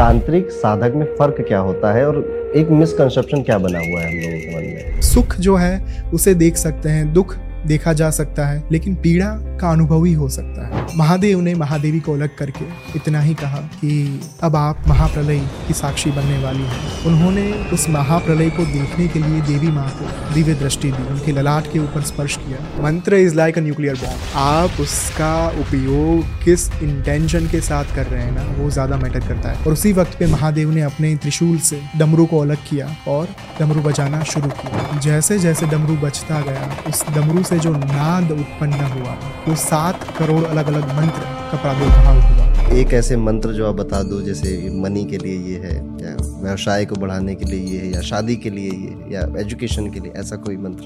तांत्रिक 0.00 0.50
साधक 0.50 0.92
में 0.94 1.06
फ़र्क 1.06 1.36
क्या 1.48 1.58
होता 1.58 1.92
है 1.92 2.06
और 2.06 2.52
एक 2.56 2.68
मिसकंसेप्शन 2.70 3.42
क्या 3.42 3.58
बना 3.58 3.78
हुआ 3.78 4.00
है 4.00 4.08
हम 4.08 4.16
लोगों 4.16 4.38
के 4.38 4.56
मन 4.56 4.94
में? 4.94 5.00
सुख 5.00 5.36
जो 5.36 5.56
है, 5.56 6.02
उसे 6.14 6.34
देख 6.34 6.56
सकते 6.56 6.88
हैं, 6.88 7.12
दुख 7.12 7.36
देखा 7.66 7.92
जा 7.92 8.10
सकता 8.10 8.46
है, 8.46 8.62
लेकिन 8.72 8.94
पीड़ा 8.94 9.28
का 9.60 9.70
अनुभव 9.70 10.04
ही 10.04 10.12
हो 10.12 10.28
सकता 10.28 10.66
है। 10.66 10.86
महादेव 10.96 11.40
ने 11.40 11.54
महादेवी 11.54 12.00
को 12.00 12.12
अलग 12.14 12.36
करके 12.36 12.64
इतना 12.96 13.20
ही 13.20 13.34
कहा 13.34 13.58
कि 13.74 14.20
अब 14.42 14.56
आप 14.56 14.88
महाप्रलय 14.88 15.38
की 15.66 15.74
साक्षी 15.74 16.10
बनने 16.10 16.38
वाली 16.44 16.62
हैं। 16.62 17.04
उन्होंने 17.06 17.50
उस 17.72 17.88
महाप्रलय 17.88 18.50
को 18.50 18.64
देखने 18.66 19.08
के 19.08 19.18
लिए 19.18 19.40
देवी 19.42 19.70
माँ 19.70 19.88
को 19.90 20.34
दिव्य 20.34 20.54
दृष्टि 20.54 20.90
दी, 20.92 21.02
उनके 21.10 21.32
ललाट 21.32 21.72
के 21.72 21.78
ऊपर 21.78 22.02
स्पर्श 22.02 22.36
किया। 22.36 22.82
मंत्र 22.82 23.16
is 23.16 23.34
like 23.34 23.58
a 23.58 23.60
nuclear 23.60 23.96
bomb 23.96 24.36
आप 24.36 24.80
उसका 24.80 25.34
उपयोग 25.60 26.42
किस 26.44 26.68
इंटेंशन 26.82 27.46
के 27.46 27.60
साथ 27.60 27.94
कर 27.96 28.06
रहे 28.06 28.22
हैं 28.22 28.32
ना, 28.32 28.42
वो 28.58 28.70
ज़्यादा 28.70 28.96
मैटर 28.96 29.28
करता 29.28 29.48
है। 29.48 29.64
और 29.64 29.72
उसी 29.72 29.92
वक्त 29.92 30.18
पे 30.18 30.26
महादेव 30.26 30.70
ने 30.70 30.82
अपने 30.82 31.14
त्रिशूल 31.16 31.58
से 31.60 31.80
डमरू 31.98 32.26
को 32.26 32.38
अलग 32.38 32.68
किया 32.68 32.88
और 33.08 33.28
डमरू 33.60 33.82
बजाना 33.82 34.22
शुरू 34.24 34.48
किया। 34.50 34.98
जैसे 35.00 35.38
जैसे 35.38 35.66
डमरू 35.66 35.96
बजता 35.98 36.40
गया, 36.40 36.74
उस 36.88 37.04
डमरू 37.14 37.42
से 37.50 37.58
जो 37.58 37.70
नाद 37.70 38.30
उत्पन्न 38.32 38.72
हुआ, 38.72 39.12
वो 39.48 39.54
सात 39.54 40.18
करोड़ 40.18 40.44
अलग 40.44 40.66
अलग 40.66 40.84
मंत्र 40.96 41.20
का 41.20 41.58
प्रादुर्भाव 41.62 42.20
हुआ। 42.20 42.76
एक 42.76 42.92
ऐसे 42.92 43.16
मंत्र 43.16 43.52
जो 43.52 43.68
आप 43.68 43.74
बता 43.74 44.02
दो, 44.02 44.20
जैसे 44.22 44.70
मनी 44.80 45.04
के 45.04 45.18
लिए 45.18 45.38
ये 45.38 45.58
है, 45.58 45.74
या 45.76 46.16
व्यवसाय 46.42 46.84
को 46.84 46.94
बढ़ाने 46.94 47.34
के 47.34 47.44
लिए 47.44 47.60
ये 47.60 47.78
है, 47.78 47.92
या 47.92 48.00
शादी 48.00 48.36
के 48.36 48.50
लिए 48.50 48.70
ये 48.70 48.88
है, 48.88 49.12
या 49.12 49.40
एजुकेशन 49.40 49.90
के 49.90 50.00
लिए, 50.00 50.12
ऐसा 50.16 50.36
कोई 50.36 50.56
मंत्र? 50.56 50.84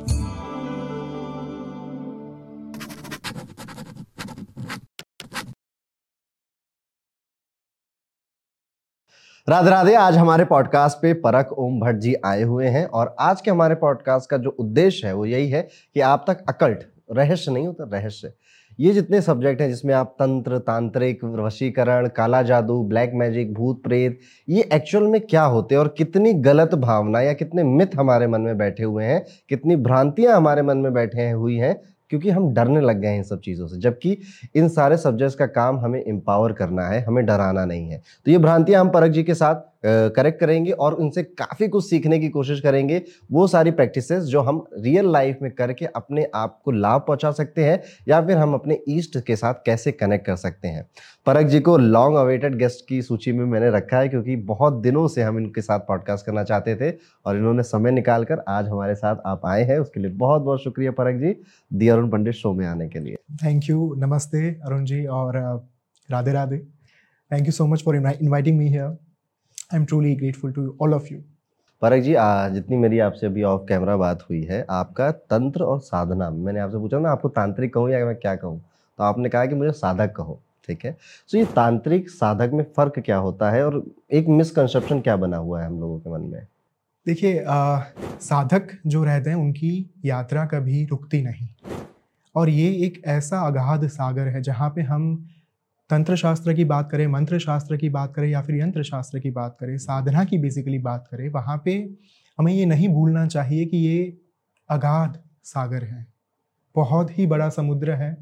राधे 9.48 9.70
राधे, 9.70 9.94
आज 9.94 10.16
हमारे 10.16 10.44
पॉडकास्ट 10.44 10.98
पे 10.98 11.12
परक 11.14 11.52
ओम 11.52 11.80
भट्ट 11.80 11.96
जी 11.96 12.14
आए 12.24 12.42
हुए 12.42 12.66
हैं 12.66 12.84
और 12.86 13.14
आज 13.20 13.40
के 13.40 13.50
हमारे 13.50 13.74
पॉडकास्ट 13.74 14.30
का 14.30 14.36
जो 14.36 14.50
उद्देश्य 14.50 15.06
है, 15.06 15.12
वो 15.14 15.26
यही 15.26 15.48
है 15.48 15.60
कि 15.94 16.00
आप 16.00 16.24
तक 16.28 16.38
अकल्ट, 16.48 16.78
रहस्य 17.12 17.52
नहीं 17.52 17.66
होता, 17.66 17.88
रहस्य। 17.92 18.32
ये 18.78 18.92
जितने 18.92 19.20
सब्जेक्ट 19.20 19.60
हैं 19.60 19.68
जिसमें 19.68 19.94
आप 19.94 20.14
तंत्र, 20.18 20.58
तांत्रिक, 20.58 21.24
वशीकरण, 21.24 22.08
काला 22.08 22.42
जादू 22.42 22.82
ब्लैक 22.82 23.12
मैजिक 23.14 23.52
भूत 23.54 23.82
प्रेत, 23.84 24.18
ये 24.48 24.68
एक्चुअल 24.72 25.04
में 25.04 25.20
क्या 25.20 25.42
होते 25.44 25.74
हैं 25.74 25.82
और 25.82 25.94
कितनी 25.98 26.32
गलत 26.32 26.74
भावना 26.74 27.20
या 27.20 27.32
कितने 27.32 27.62
मिथ 27.64 27.96
हमारे 27.96 28.26
मन 28.26 28.40
में 28.40 28.56
बैठे 28.58 28.84
हुए 28.84 29.04
हैं, 29.04 29.24
कितनी 29.48 29.76
भ्रांतियाँ 29.76 30.36
हमारे 30.36 30.62
मन 30.62 30.76
में 30.76 30.92
बैठे 30.92 31.30
हुई 31.30 31.56
हैं 31.56 31.80
क्योंकि 32.10 32.30
हम 32.30 32.52
डरने 32.54 32.80
लग 32.80 33.00
गए 33.00 33.08
हैं 33.08 33.16
इन 33.16 33.22
सब 33.22 33.40
चीज़ों 33.40 33.66
से, 33.66 33.78
जबकि 33.78 34.18
इन 34.56 34.68
सारे 34.68 34.96
सब्जेक्ट्स 34.96 35.36
का 35.36 35.46
काम 35.46 35.78
हमें 35.78 36.00
एम्पावर 36.04 36.52
करना 36.52 36.86
है, 36.86 37.00
हमें 37.00 37.24
डराना 37.26 37.64
नहीं 37.64 37.90
है। 37.90 38.02
तो 38.26 38.30
ये 38.30 38.38
भ्रांतियाँ 38.38 38.80
हम 38.80 38.88
परख 38.88 39.10
जी 39.10 39.22
के 39.22 39.34
साथ 39.34 39.54
करेक्ट 39.84 40.38
करेंगे 40.40 40.70
और 40.70 40.94
उनसे 40.94 41.22
काफ़ी 41.22 41.68
कुछ 41.68 41.84
सीखने 41.84 42.18
की 42.18 42.28
कोशिश 42.28 42.60
करेंगे। 42.60 43.02
वो 43.32 43.46
सारी 43.46 43.70
प्रैक्टिसेस 43.70 44.24
जो 44.24 44.40
हम 44.40 44.62
रियल 44.74 45.10
लाइफ 45.12 45.38
में 45.42 45.50
करके 45.50 45.86
अपने 45.86 46.26
आप 46.34 46.60
को 46.64 46.70
लाभ 46.70 47.04
पहुँचा 47.06 47.30
सकते 47.32 47.64
हैं 47.64 47.80
या 48.08 48.20
फिर 48.26 48.36
हम 48.36 48.54
अपने 48.54 48.78
ईस्ट 48.88 49.18
के 49.26 49.36
साथ 49.36 49.54
कैसे 49.66 49.92
कनेक्ट 49.92 50.26
कर 50.26 50.36
सकते 50.36 50.68
हैं। 50.68 50.86
परक 51.26 51.46
जी 51.46 51.60
को 51.60 51.76
लॉन्ग 51.78 52.16
अवेटेड 52.16 52.56
गेस्ट 52.58 52.86
की 52.88 53.00
सूची 53.02 53.32
में 53.32 53.44
मैंने 53.44 53.70
रखा 53.70 53.98
है 53.98 54.08
क्योंकि 54.08 54.36
बहुत 54.46 54.80
दिनों 54.82 55.06
से 55.08 55.22
हम 55.22 55.38
इनके 55.38 55.60
साथ 55.60 55.80
पॉडकास्ट 55.88 56.26
करना 56.26 56.44
चाहते 56.44 56.74
थे 56.76 56.92
और 57.26 57.36
इन्होंने 57.36 57.62
समय 57.62 57.90
निकाल 57.90 58.24
कर 58.24 58.44
आज 58.48 58.68
हमारे 58.68 58.94
साथ 58.94 59.16
आप 59.26 59.46
आए 59.46 59.62
हैं। 59.64 59.78
उसके 59.78 60.00
लिए 60.00 60.10
बहुत 60.12 60.42
बहुत 60.42 60.62
शुक्रिया 60.62 60.90
परक 60.92 61.20
जी, 61.20 61.34
दी 61.70 61.88
अरुण 61.88 62.08
पंडित 62.10 62.34
शो 62.34 62.52
में 62.52 62.66
आने 62.66 62.88
के 62.88 62.98
लिए। 62.98 63.16
थैंक 63.44 63.68
यू 63.68 63.94
नमस्ते 63.98 64.48
अरुण 64.56 64.84
जी 64.84 65.04
और 65.06 65.36
Radhe 66.08 66.32
Radhe. 66.32 66.58
Thank 67.30 67.46
you 67.46 67.52
so 67.52 67.66
much 67.66 67.82
for 67.84 67.96
inviting 67.96 68.58
me 68.58 68.68
here 68.68 68.96
I 69.70 69.78
am 69.78 69.84
truly 69.84 70.14
grateful 70.16 70.52
to 70.52 70.74
all 70.82 70.94
of 70.94 71.12
you 71.12 71.18
परक 71.82 72.02
जी 72.02 72.14
आ, 72.14 72.48
जितनी 72.48 72.76
मेरी 72.76 72.98
आपसे 72.98 73.26
अभी 73.26 73.42
ऑफ़ 73.42 73.62
कैमरा 73.68 73.96
बात 73.96 74.22
हुई 74.30 74.42
है 74.50 74.64
आपका 74.70 75.10
तंत्र 75.10 75.64
और 75.64 75.80
साधना 75.80 76.30
मैंने 76.30 76.60
आपसे 76.60 76.78
पूछा 76.78 76.98
ना 76.98 77.10
आपको 77.10 77.28
तांत्रिक 77.28 77.72
कहूँ 77.74 77.90
या 77.90 78.04
मैं 78.06 78.14
क्या 78.16 78.34
कहूँ? 78.36 78.58
तो 78.98 79.04
आपने 79.04 79.28
कहा 79.28 79.46
कि 79.46 79.54
मुझे 79.54 79.72
साधक 79.72 80.12
कहो 80.16 80.40
ठीक 80.68 80.84
है? 80.84 80.92
तो 81.30 81.38
ये 81.38 81.44
तांत्रिक 81.56 82.08
साधक 82.10 82.50
में 82.54 82.64
फ़र्क 82.76 82.98
क्या 82.98 83.16
होता 83.16 83.50
है 83.50 83.64
और 83.66 83.82
एक 84.12 84.28
मिसकंसेप्शन 84.28 85.00
क्या 85.00 85.16
बना 85.16 85.36
हुआ 85.36 85.60
है 85.60 85.66
हम 85.66 85.80
लोगों 85.80 85.98
के 85.98 86.10
मन 86.10 86.20
में? 86.30 86.46
देखिए 87.06 87.44
साधक 88.22 88.70
जो 88.86 89.04
रहते 89.04 89.30
हैं 89.30 89.36
उनकी 89.36 89.90
यात्रा 90.04 90.44
कभी 90.46 90.84
रुकती 90.84 91.22
नहीं। 91.22 91.48
और 92.34 92.48
ये 92.48 92.70
एक 92.86 93.02
ऐसा 93.06 93.40
अगाध 93.46 93.86
सागर 93.88 94.28
है 94.28 94.42
जहाँ 94.42 94.68
पे 94.76 94.82
हम 94.82 95.04
तंत्र 95.90 96.16
शास्त्र 96.16 96.52
की 96.54 96.64
बात 96.64 96.88
करें 96.90 97.06
मंत्र 97.06 97.38
शास्त्र 97.38 97.76
की 97.76 97.88
बात 97.88 98.14
करें 98.14 98.28
या 98.28 98.42
फिर 98.42 98.56
यंत्र 98.56 98.82
शास्त्र 98.82 99.18
की 99.18 99.30
बात 99.30 99.56
करें, 99.60 99.76
साधना 99.78 100.24
की 100.24 100.38
बेसिकली 100.38 100.78
बात 100.78 101.08
करें, 101.10 101.28
वहाँ 101.28 101.60
पे 101.64 101.72
हमें 102.38 102.52
ये 102.52 102.66
नहीं 102.66 102.88
भूलना 102.88 103.26
चाहिए 103.26 103.64
कि 103.66 103.76
ये 103.76 104.16
अगाध 104.70 105.18
सागर 105.44 105.84
है, 105.84 106.06
बहुत 106.74 107.18
ही 107.18 107.26
बड़ा 107.26 107.48
समुद्र 107.48 107.92
है 107.92 108.16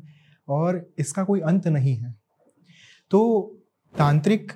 और 0.48 0.86
इसका 0.98 1.24
कोई 1.24 1.40
अंत 1.40 1.68
नहीं 1.68 1.96
है। 1.96 2.14
तो 3.10 3.20
तांत्रिक 3.94 4.52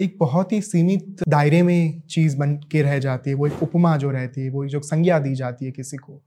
एक 0.00 0.16
बहुत 0.20 0.52
ही 0.52 0.60
सीमित 0.60 1.22
दायरे 1.28 1.62
में 1.62 2.00
चीज़ 2.00 2.36
बन 2.36 2.54
के 2.72 2.82
रह 2.82 2.98
जाती 2.98 3.30
है, 3.30 3.36
वो 3.36 3.46
एक 3.46 3.62
उपमा 3.62 3.96
जो 3.96 4.10
रहती 4.10 4.40
है, 4.40 4.50
वो 4.50 4.66
जो 4.66 4.80
संज्ञा 4.80 5.18
दी 5.18 5.34
जाती 5.34 5.66
है 5.66 5.72
किसी 5.72 5.96
को। 5.96 6.22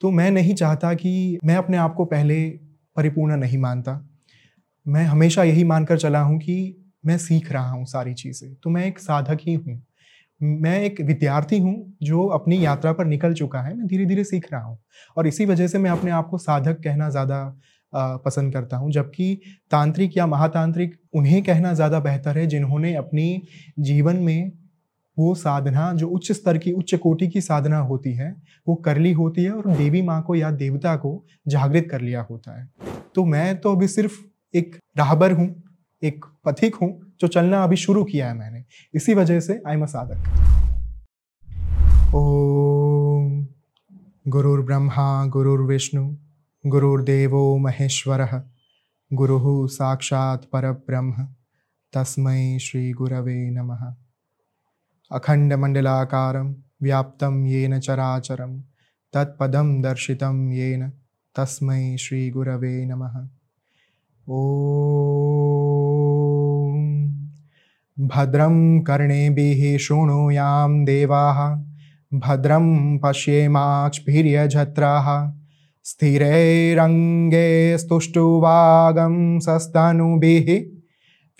तो 0.00 0.10
मैं 0.10 0.30
नहीं 0.30 0.54
चाहता 0.54 0.94
कि 0.94 1.38
मैं 1.44 1.56
अपने 1.56 1.76
आप 1.76 1.94
को 1.94 2.04
पहले 2.04 2.48
परिपूर्ण 2.96 3.36
नहीं 3.36 3.58
मानता। 3.58 4.09
मैं 4.90 5.04
हमेशा 5.04 5.42
यही 5.42 5.64
मानकर 5.64 5.98
चला 5.98 6.20
हूँ 6.20 6.38
कि 6.38 6.54
मैं 7.06 7.16
सीख 7.18 7.52
रहा 7.52 7.70
हूँ 7.70 7.84
सारी 7.86 8.14
चीज़ें। 8.14 8.54
तो 8.54 8.70
मैं 8.70 8.84
एक 8.86 8.98
साधक 8.98 9.38
ही 9.40 9.54
हूँ। 9.54 9.82
मैं 10.40 10.80
एक 10.82 11.00
विद्यार्थी 11.00 11.58
हूँ 11.58 11.74
जो 12.02 12.26
अपनी 12.26 12.64
यात्रा 12.64 12.92
पर 12.92 13.04
निकल 13.04 13.34
चुका 13.34 13.60
है। 13.60 13.76
मैं 13.76 13.86
धीरे 13.86 14.06
धीरे 14.06 14.24
सीख 14.24 14.46
रहा 14.52 14.62
हूँ। 14.62 14.78
और 15.16 15.26
इसी 15.26 15.46
वजह 15.46 15.66
से 15.66 15.78
मैं 15.78 15.90
अपने 15.90 16.10
आप 16.10 16.28
को 16.28 16.38
साधक 16.38 16.80
कहना 16.84 17.08
ज़्यादा 17.10 17.58
पसंद 17.92 18.52
करता 18.52 18.76
हूँ। 18.76 18.90
जबकि 18.92 19.40
तांत्रिक 19.70 20.16
या 20.16 20.26
महातांत्रिक 20.26 20.96
उन्हें 21.14 21.42
कहना 21.42 21.72
ज़्यादा 21.74 22.00
बेहतर 22.00 22.38
है, 22.38 22.46
जिन्होंने 22.46 22.94
अपनी 22.94 23.42
जीवन 23.78 24.16
में 24.16 24.52
वो 25.16 25.34
साधना, 25.34 25.92
जो 25.92 26.08
उच्च 26.08 26.32
स्तर 26.32 26.58
की, 26.58 26.72
उच्च 26.72 26.94
कोटि 26.94 27.28
की 27.28 27.40
साधना 27.40 27.78
होती 27.78 28.12
है, 28.14 28.34
वो 28.66 28.74
कर 28.74 28.98
ली 28.98 29.12
होती 29.12 29.44
है 29.44 29.50
और 29.50 29.76
देवी 29.76 30.02
माँ 30.02 30.22
को 30.22 30.34
या 30.34 30.50
देवता 30.50 30.96
को 30.96 31.24
जागृत 31.48 31.88
कर 31.90 32.00
लिया 32.00 32.22
होता 32.22 32.60
है। 32.60 32.68
तो 33.14 33.24
मैं 33.24 33.60
तो 33.60 33.76
अभी 33.76 33.88
सिर्फ़ 33.88 34.18
एक 34.54 34.76
राहबर 34.98 35.32
हूँ, 35.32 35.62
एक 36.02 36.24
पथिक 36.44 36.74
हूँ, 36.74 37.12
जो 37.20 37.28
चलना 37.28 37.64
अभी 37.64 37.76
शुरू 37.76 38.04
किया 38.04 38.28
है 38.28 38.34
मैंने। 38.34 38.64
इसी 38.94 39.14
वजह 39.14 39.40
से 39.40 39.62
आई 39.66 39.74
एम 39.74 39.86
साधक। 39.86 40.24
ओम 42.14 43.46
गुरुर्ब्रह्मा 44.28 45.26
गुरुर्विष्णु 45.26 46.16
गुरुर्देवो 46.66 47.58
महेश्वर, 47.58 48.50
गुरु 49.12 49.68
साक्षात् 49.68 50.44
परब्रह्म, 50.52 51.28
तस्मै 51.92 52.58
श्रीगुरवे 52.58 53.50
नमः। 53.50 53.94
अखण्डमण्डलाकारं 55.12 56.54
व्याप्तं 56.82 57.46
येन 57.46 57.80
चराचरं, 57.80 58.60
तत्पदं 59.12 59.82
दर्शितं 59.82 60.50
येन, 60.50 60.92
तस्मै 61.36 61.96
श्रीगुरवे 61.96 62.86
नमः। 62.86 63.28
भद्रं 68.00 68.80
कर्णेभिः 68.80 69.78
शृणुयां 69.78 70.84
देवाः, 70.84 71.64
भद्रं 72.18 72.98
पश्येमाक्ष्भिर्यजत्राः 72.98 75.32
स्थिरैरङ्गे 75.84 77.78
स्तुष्टुवागं 77.78 79.40
सस्तनुभिः, 79.40 80.78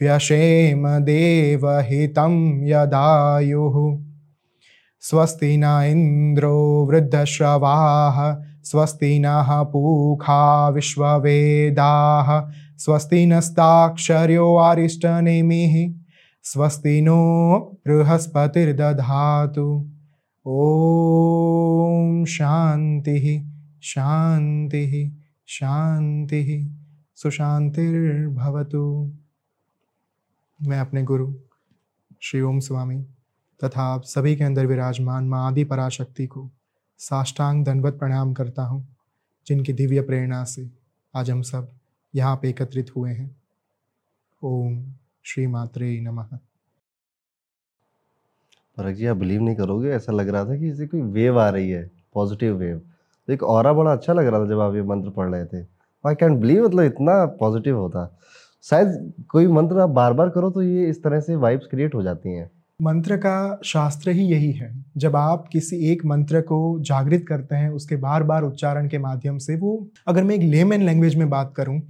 व्यशेम 0.02 0.88
देवहितं 0.88 2.68
यदायुः। 2.68 3.98
स्वस्ति 5.00 5.56
न 5.56 5.64
इन्द्रो 5.64 6.88
वृद्धश्रवाः, 6.90 8.36
स्वस्ति 8.64 9.18
नः 9.18 9.62
पूखा 9.62 10.68
विश्ववेदाः 10.68 12.52
स्वस्ति 12.80 13.26
नस्ताक्षर्यो 13.26 14.54
अरिष्टनेमिः 14.54 15.74
स्वस्ति 16.42 17.00
नो 17.00 17.58
बृहस्पतिर्दधातु। 17.86 19.64
ॐ 20.46 22.24
शान्तिः 22.24 23.26
शान्तिः 23.82 24.94
शान्तिः। 25.46 26.68
सुशांतिर्भवतु 27.16 29.12
मैं 30.60 30.78
अपने 30.80 31.02
गुरु, 31.02 31.34
श्री 32.22 32.40
ओम 32.40 32.58
स्वामी, 32.58 33.02
तथा 33.64 33.82
आप 33.82 34.02
सभी 34.04 34.36
के 34.36 34.44
अंदर 34.44 34.66
विराजमान 34.66 35.24
माँ 35.24 35.46
आदि 35.46 35.64
पराशक्ति 35.64 36.26
को 36.26 36.50
साष्टांग 36.98 37.64
दंडवत 37.64 37.98
प्रणाम 37.98 38.32
करता 38.32 38.62
हूँ, 38.62 38.96
जिनकी 39.46 39.72
दिव्य 39.72 40.00
प्रेरणा 40.00 40.44
से 40.44 40.70
आज 41.14 41.30
हम 41.30 41.42
सब 41.42 41.68
यहाँ 42.14 42.36
पे 42.36 42.48
एकत्रित 42.48 42.90
हुए 42.96 43.10
हैं। 43.10 43.30
ओम 44.42 44.84
श्री 45.24 45.46
मात्रे 45.46 46.00
नमः। 46.00 46.36
फरक 48.76 48.94
जी, 48.94 49.06
आप 49.06 49.16
बिलीव 49.16 49.42
नहीं 49.42 49.56
करोगे? 49.56 49.90
ऐसा 49.90 50.12
लग 50.12 50.28
रहा 50.28 50.44
था 50.44 50.56
कि 50.56 50.68
जैसे 50.68 50.86
कोई 50.86 51.00
वेव 51.02 51.38
आ 51.40 51.48
रही 51.50 51.70
है 51.70 51.90
पॉजिटिव 52.14 52.56
वेव 52.56 52.78
तो 53.28 53.32
एक 53.32 53.42
और 53.42 53.72
बड़ा 53.72 53.92
अच्छा 53.92 54.12
लग 54.12 54.26
रहा 54.26 54.40
था 54.40 54.48
जब 54.48 54.60
आप 54.60 54.74
ये 54.74 54.82
मंत्र 54.82 55.10
पढ़ 55.10 55.28
रहे 55.28 55.44
थे। 55.44 55.62
आई 56.04 56.14
कैन 56.14 56.38
बिलीव 56.40 56.64
मतलब 56.64 56.84
इतना 56.84 57.24
पॉजिटिव 57.40 57.78
होता। 57.78 58.06
शायद 58.64 59.12
कोई 59.30 59.46
मंत्र 59.48 59.80
आप 59.80 59.90
बार 59.90 60.12
बार 60.12 60.30
करो 60.30 60.50
तो 60.50 60.62
ये 60.62 60.88
इस 60.90 61.02
तरह 61.02 61.20
से 61.20 61.36
वाइब्स 61.36 61.66
क्रिएट 61.66 61.94
हो 61.94 62.02
जाती 62.02 62.32
हैं। 62.32 62.50
मंत्र 62.80 63.16
का 63.16 63.60
शास्त्र 63.64 64.10
ही 64.10 64.24
यही 64.24 64.50
है। 64.52 64.72
जब 64.96 65.16
आप 65.16 65.48
किसी 65.52 65.76
एक 65.92 66.04
मंत्र 66.04 66.40
को 66.42 66.78
जागृत 66.80 67.24
करते 67.28 67.56
हैं, 67.56 67.68
उसके 67.70 67.96
बार 67.96 68.22
बार 68.22 68.42
उच्चारण 68.42 68.88
के 68.88 68.98
माध्यम 68.98 69.38
से 69.38 69.56
वो, 69.56 69.90
अगर 70.06 70.24
मैं 70.24 70.34
एक 70.34 70.42
लेमन 70.42 70.82
लैंग्वेज 70.82 71.14
में 71.14 71.28
बात 71.30 71.52
करूँ 71.56 71.80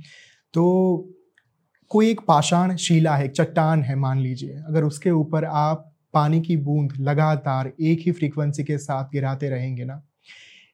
तो 0.55 1.15
कोई 1.91 2.11
एक 2.11 2.21
पाषाण 2.29 2.75
शिला 2.77 3.15
है, 3.17 3.25
एक 3.25 3.33
चट्टान 3.33 3.83
है, 3.83 3.95
मान 3.97 4.19
लीजिए। 4.19 4.57
अगर 4.59 4.85
उसके 4.85 5.11
ऊपर 5.11 5.45
आप 5.45 5.87
पानी 6.15 6.41
की 6.41 6.57
बूंद 6.59 6.93
लगातार 6.99 7.73
एक 7.81 8.03
ही 8.07 8.13
फ्रीक्वेंसी 8.13 8.65
के 8.65 8.79
साथ 8.79 9.05
गिराते 9.13 9.49
रहेंगे 9.49 9.85
ना, 9.85 10.03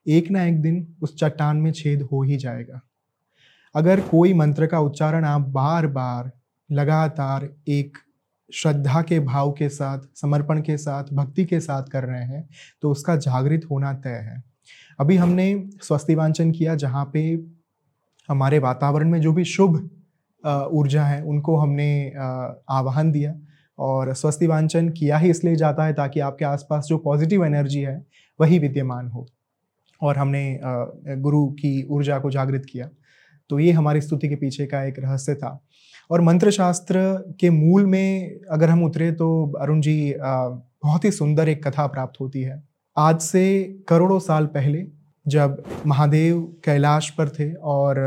एक 0.07 0.31
ना 0.31 0.45
एक 0.45 0.61
दिन 0.63 0.87
उस 1.03 1.17
चट्टान 1.19 1.57
में 1.57 1.71
छेद 1.73 2.03
हो 2.03 2.23
ही 2.23 2.37
जाएगा। 2.37 2.81
अगर 3.75 4.01
कोई 4.01 4.35
मंत्र 4.35 4.67
का 4.67 4.81
उच्चारण 4.81 5.25
आप 5.25 5.49
बार 5.51 5.87
बार 5.89 6.31
लगातार 6.71 7.49
एक 7.69 7.99
श्रद्धा 8.51 9.03
के 9.03 9.19
भाव 9.21 9.51
के 9.53 9.69
साथ, 9.69 10.01
समर्पण 10.17 10.61
के 10.63 10.77
साथ, 10.77 11.05
भक्ति 11.13 11.45
के 11.45 11.61
साथ 11.61 11.89
कर 11.93 12.05
रहे 12.05 12.25
हैं 12.25 12.49
तो 12.83 12.91
उसका 12.91 13.17
जागृत 13.19 13.67
होना 13.71 13.93
तय 13.95 14.19
है। 14.23 14.43
अभी 15.01 15.17
हमने 15.17 15.69
स्वस्ति 15.83 16.15
वांचन 16.15 16.51
किया, 16.53 16.75
जहाँ 16.75 17.05
पे 17.15 17.23
हमारे 18.29 18.59
वातावरण 18.59 19.11
में 19.11 19.21
जो 19.21 19.33
भी 19.33 19.45
शुभ 19.45 19.77
ऊर्जा 20.45 21.05
है, 21.05 21.23
उनको 21.23 21.57
हमने 21.57 22.13
आवाहन 22.71 23.11
दिया 23.13 23.35
और 23.79 24.13
स्वस्ति 24.15 24.47
वांचन 24.47 24.89
किया 24.89 25.19
ही 25.19 25.31
इसलिए 25.31 25.57
जाता 25.57 25.85
है 25.85 25.93
ताकि 25.93 26.21
आपके 26.21 26.45
आसपास 26.45 26.85
जो 26.85 26.99
पॉजिटिव 26.99 27.45
एनर्जी 27.45 27.81
है, 27.81 28.05
वही 28.39 28.59
विद्यमान 28.59 29.09
हो। 29.09 29.27
और 30.03 30.17
हमने 30.17 30.59
गुरु 31.19 31.47
की 31.51 31.83
ऊर्जा 31.85 32.19
को 32.19 32.31
जागृत 32.31 32.67
किया। 32.71 32.89
तो 33.51 33.59
ये 33.59 33.73
हमारी 33.73 34.01
स्तुति 34.01 34.29
के 34.29 34.37
पीछे 34.37 34.67
का 34.67 34.83
एक 34.85 34.99
रहस्य 34.99 35.35
था। 35.35 35.66
और 36.11 36.21
मंत्र 36.21 36.51
शास्त्र 36.51 37.01
के 37.41 37.51
मूल 37.51 37.87
में 37.87 38.41
अगर 38.51 38.71
हम 38.71 38.85
उतरे 38.85 39.11
तो 39.13 39.29
अरुण 39.61 39.81
जी 39.81 40.15
बहुत 40.19 41.05
ही 41.05 41.11
सुंदर 41.11 41.49
एक 41.49 41.67
कथा 41.67 41.87
प्राप्त 41.87 42.21
होती 42.21 42.43
है। 42.43 42.63
आज 42.97 43.21
से 43.21 43.63
करोड़ों 43.89 44.19
साल 44.19 44.47
पहले 44.47 44.85
जब 45.27 45.63
महादेव 45.87 46.41
कैलाश 46.65 47.11
पर 47.11 47.29
थे 47.29 47.53
और 47.55 47.99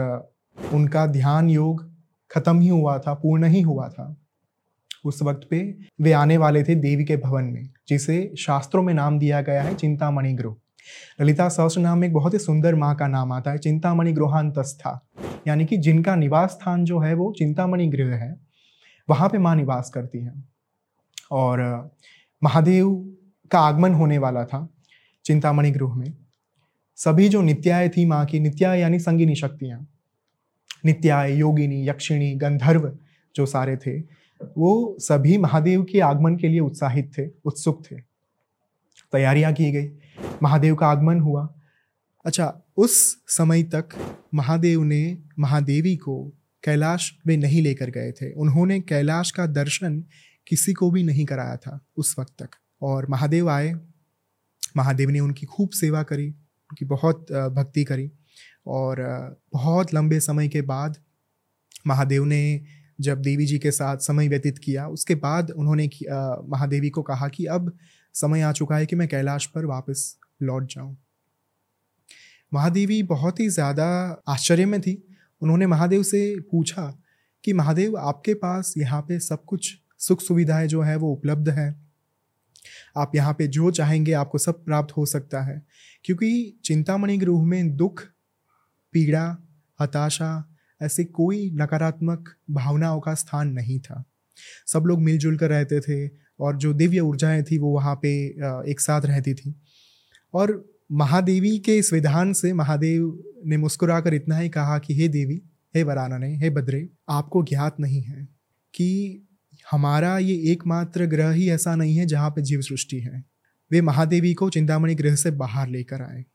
उनका 0.74 1.06
ध्यान 1.08 1.50
योग 1.50 1.88
खत्म 2.32 2.60
ही 2.60 2.68
हुआ 2.68 2.98
था, 3.00 3.14
पूर्ण 3.14 3.46
ही 3.46 3.62
हुआ 3.62 3.88
था, 3.90 4.16
उस 5.06 5.22
वक्त 5.24 5.48
पे 5.50 5.60
वे 6.02 6.12
आने 6.12 6.38
वाले 6.38 6.64
थे 6.64 6.76
देवी 6.76 7.06
के 7.06 7.18
भवन 7.18 7.44
में, 7.44 7.70
जिसे 7.90 8.32
शास्त्रों 8.40 8.84
में 8.84 8.94
नाम 8.94 9.20
दिया 9.20 9.42
गया 9.42 9.62
है 9.64 9.76
चिंतामणि 9.76 10.34
गृह। 10.34 10.56
ललिता 11.22 11.50
सहस्र 11.50 11.82
नाम 11.82 12.04
एक 12.04 12.14
बहुत 12.14 12.34
ही 12.34 12.40
सुंदर 12.40 12.76
माँ 12.76 12.96
का 12.96 13.08
नाम 13.08 13.32
आता 13.32 13.52
है, 13.52 13.58
चिंतामणि 13.58 14.12
गृहांतस्था। 14.14 15.08
यानी 15.48 15.66
कि 15.66 15.78
जिनका 15.78 16.16
निवास 16.16 16.50
स्थान 16.50 16.86
जो 16.86 17.00
है 17.00 17.14
वो 17.14 17.34
चिंतामणि 17.38 17.88
गृह 17.88 18.16
है, 18.16 18.40
वहाँ 19.10 19.30
पे 19.30 19.38
माँ 19.38 19.56
निवास 19.56 19.90
करती 19.90 20.24
हैं। 20.24 20.50
और, 21.32 21.92
महादेव 22.44 23.16
का 23.52 23.60
आगमन 23.60 23.94
होने 23.94 24.18
वाला 24.18 24.46
था 24.46 24.70
चिंतामणि 25.26 25.72
गृह 25.72 25.94
में। 25.94 26.14
सभी 26.96 27.30
जो 27.30 27.42
नित्याय 27.42 27.90
थी 27.90 28.06
माँ 28.06 28.26
की, 28.26 28.40
नित्याय 28.40 28.80
यानी 28.80 29.00
संगीनी 29.00 29.36
शक्तियाँ, 29.36 29.88
नित्याय, 30.86 31.34
योगिनी, 31.34 31.90
यक्षिणी, 31.90 32.36
गंधर्व 32.36 32.98
जो 33.36 33.46
सारे 33.46 33.78
थे, 33.78 34.00
वो 34.58 34.96
सभी 35.00 35.38
महादेव 35.38 35.84
के 35.84 36.00
आगमन 36.00 36.36
के 36.36 36.48
लिए 36.48 36.60
उत्साहित 36.60 37.12
थे, 37.18 37.28
उत्सुक 37.46 37.86
थे। 37.86 37.96
तैयारियाँ 39.12 39.54
की 39.54 39.72
गई। 39.72 39.88
महादेव 40.44 40.76
का 40.76 40.88
आगमन 40.88 41.20
हुआ। 41.20 41.48
अच्छा 42.26 42.54
उस 42.78 43.18
समय 43.28 43.64
तक 43.64 43.90
महादेव 44.34 44.84
ने 44.84 45.18
महादेवी 45.40 45.96
को 45.96 46.24
कैलाश 46.64 47.12
में 47.28 47.36
नहीं 47.38 47.62
लेकर 47.62 47.90
गए 47.90 48.12
थे। 48.12 48.32
उन्होंने 48.34 48.80
कैलाश 48.82 49.32
का 49.32 49.46
दर्शन 49.46 50.04
किसी 50.48 50.74
को 50.74 50.90
भी 50.92 51.04
नहीं 51.04 51.26
कराया 51.26 51.56
था 51.58 51.80
उस 51.98 52.16
वक्त 52.20 52.34
तक। 52.42 52.50
और 52.82 53.10
महादेव 53.10 53.50
आए। 53.50 53.74
महादेव 54.78 55.10
ने 55.10 55.20
उनकी 55.20 55.46
खूब 55.46 55.70
सेवा 55.70 56.04
करी, 56.04 56.28
उनकी 56.28 56.86
बहुत 56.86 57.32
भक्ति 57.32 57.84
करी। 57.84 58.10
और 58.68 59.02
बहुत 59.54 59.94
लंबे 59.94 60.20
समय 60.20 60.48
के 60.48 60.62
बाद 60.62 60.98
महादेव 61.88 62.26
ने 62.26 62.62
जब 63.02 63.22
देवी 63.22 63.46
जी 63.46 63.58
के 63.60 63.72
साथ 63.72 63.98
समय 63.98 64.28
व्यतीत 64.28 64.58
किया, 64.58 64.88
उसके 64.88 65.16
बाद 65.16 65.52
उन्होंने 65.52 65.90
महादेवी 66.50 66.90
को 66.90 67.02
कहा 67.02 67.28
कि 67.28 67.46
अब 67.46 67.72
समय 68.14 68.42
आ 68.42 68.52
चुका 68.52 68.76
है 68.76 68.86
कि 68.86 68.96
मैं 68.96 69.08
कैलाश 69.08 69.46
पर 69.46 69.66
वापस 69.66 70.18
लौट 70.42 70.66
जाऊँ। 70.66 70.98
महादेवी 72.54 73.04
बहुत 73.04 73.40
ही 73.40 73.50
ज़्यादा 73.50 74.22
आश्चर्य 74.28 74.66
में 74.66 74.82
थी। 74.82 75.04
उन्होंने 75.42 75.66
महादेव 75.66 76.04
से 76.04 76.40
पूछा 76.40 77.02
कि, 77.44 77.54
महादेव, 77.54 77.98
आपके 77.98 78.34
पास 78.34 78.74
यहाँ 78.78 79.02
पे 79.02 79.20
सब 79.20 79.46
कुछ 79.46 79.78
सुख 79.98 80.22
सुविधाएँ 80.22 80.68
जो 80.68 80.82
है 80.82 80.96
वो 80.96 81.12
उपलब्ध 81.14 81.50
है? 81.50 81.90
आप 82.98 83.12
यहाँ 83.16 83.34
पे 83.34 83.48
जो 83.48 83.72
चाहेंगे 83.72 84.12
आपको 84.14 84.38
सब 84.38 84.66
प्राप्त 84.66 84.98
हो 84.98 85.06
सकता 85.06 85.42
है। 85.42 85.66
क्योंकि 86.06 86.60
चिंतामणि 86.66 87.18
गृह 87.18 87.44
में 87.44 87.76
दुख, 87.76 88.04
पीड़ा, 88.94 89.38
हताशा 89.82 90.56
ऐसे 90.82 91.04
कोई 91.04 91.52
नकारात्मक 91.54 92.36
भावनाओं 92.52 93.00
का 93.00 93.14
स्थान 93.14 93.48
नहीं 93.48 93.80
था। 93.80 94.04
सब 94.68 94.84
लोग 94.86 95.02
मिलजुल 95.02 95.38
कर 95.38 95.50
रहते 95.50 95.80
थे 95.80 96.08
और 96.40 96.58
जो 96.58 96.74
दिव्य 96.74 97.00
ऊर्जाएँ 97.00 97.44
थी 97.44 97.58
वो 97.58 97.74
वहाँ 97.74 97.96
पे 97.96 98.28
एक 98.72 98.80
साथ 98.80 99.02
रहती 99.02 99.34
थी। 99.34 99.62
और 100.34 100.74
महादेवी 100.92 101.60
के 101.60 101.78
इस 101.78 101.94
विधान 101.94 102.34
से 102.34 102.54
महादेव 102.54 103.24
ने 103.46 103.58
मुस्कुराकर 103.58 104.14
इतना 104.14 104.38
ही 104.38 104.50
कहा 104.50 104.80
कि, 104.80 104.96
हे 104.96 105.08
देवी, 105.08 105.42
हे 105.76 105.84
वरानने, 105.84 106.38
हे 106.38 106.50
बद्रे, 106.50 106.90
आपको 107.10 107.44
ज्ञात 107.44 107.80
नहीं 107.80 108.02
है 108.02 108.26
कि 108.74 109.22
हमारा 109.72 110.18
ये 110.18 110.52
एकमात्र 110.52 111.06
ग्रह 111.06 111.30
ही 111.30 111.50
ऐसा 111.50 111.76
नहीं 111.76 111.96
है 111.96 112.06
जहाँ 112.06 112.30
पे 112.30 112.42
जीव 112.42 112.62
सृष्टि 112.62 113.00
है। 113.00 113.24
वे 113.72 113.82
महादेवी 113.82 114.34
को 114.34 114.50
चिंतामणि 114.50 114.96
ग्रह 114.96 115.16
से 115.16 115.32
बाहर 115.32 115.70
लेकर 115.70 116.02
आए। 116.02 116.26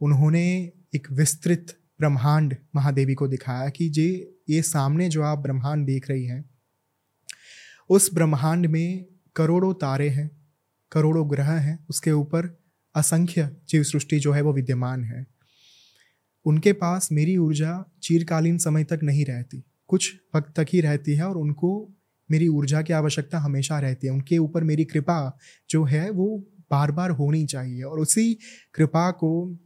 उन्होंने 0.00 0.72
एक 0.94 1.12
विस्तृत 1.12 1.78
ब्रह्मांड 1.98 2.56
महादेवी 2.76 3.14
को 3.14 3.28
दिखाया 3.28 3.68
कि 3.68 3.88
जे, 3.88 4.34
ये 4.50 4.62
सामने 4.62 5.08
जो 5.08 5.22
आप 5.22 5.38
ब्रह्मांड 5.38 5.86
देख 5.86 6.10
रही 6.10 6.24
हैं, 6.24 6.50
उस 7.90 8.14
ब्रह्मांड 8.14 8.66
में 8.66 9.04
करोड़ों 9.40 9.74
तारे 9.74 10.08
हैं, 10.08 10.30
करोड़ों 10.92 11.30
ग्रह 11.30 11.50
हैं, 11.50 11.86
उसके 11.90 12.12
ऊपर 12.12 12.62
असंख्य 12.94 13.56
जीव 13.68 13.82
सृष्टि 13.82 14.18
जो 14.18 14.32
है 14.32 14.42
वो 14.42 14.52
विद्यमान 14.52 15.04
है। 15.04 15.26
उनके 16.44 16.72
पास 16.72 17.08
मेरी 17.12 17.36
ऊर्जा 17.36 17.84
चीरकालीन 18.02 18.58
समय 18.58 18.84
तक 18.84 19.00
नहीं 19.02 19.24
रहती। 19.24 19.64
कुछ 19.88 20.14
वक्त 20.34 20.52
तक 20.56 20.66
ही 20.72 20.80
रहती 20.80 21.14
है 21.14 21.24
और 21.24 21.36
उनको 21.36 21.92
मेरी 22.30 22.48
ऊर्जा 22.48 22.82
की 22.82 22.92
आवश्यकता 22.92 23.38
हमेशा 23.38 23.80
रहती 23.80 24.06
है। 24.06 24.12
उनके 24.12 24.38
ऊपर 24.38 24.64
मेरी 24.64 24.84
कृपा 24.84 25.38
जो 25.70 25.84
है 25.84 26.10
वो 26.10 26.46
बार 26.70 26.92
बार 26.92 27.10
होनी 27.10 27.46
चाहिए 27.46 27.82
और 27.82 28.00
उसी 28.00 28.34
कृपा 28.74 29.10
को 29.10 29.58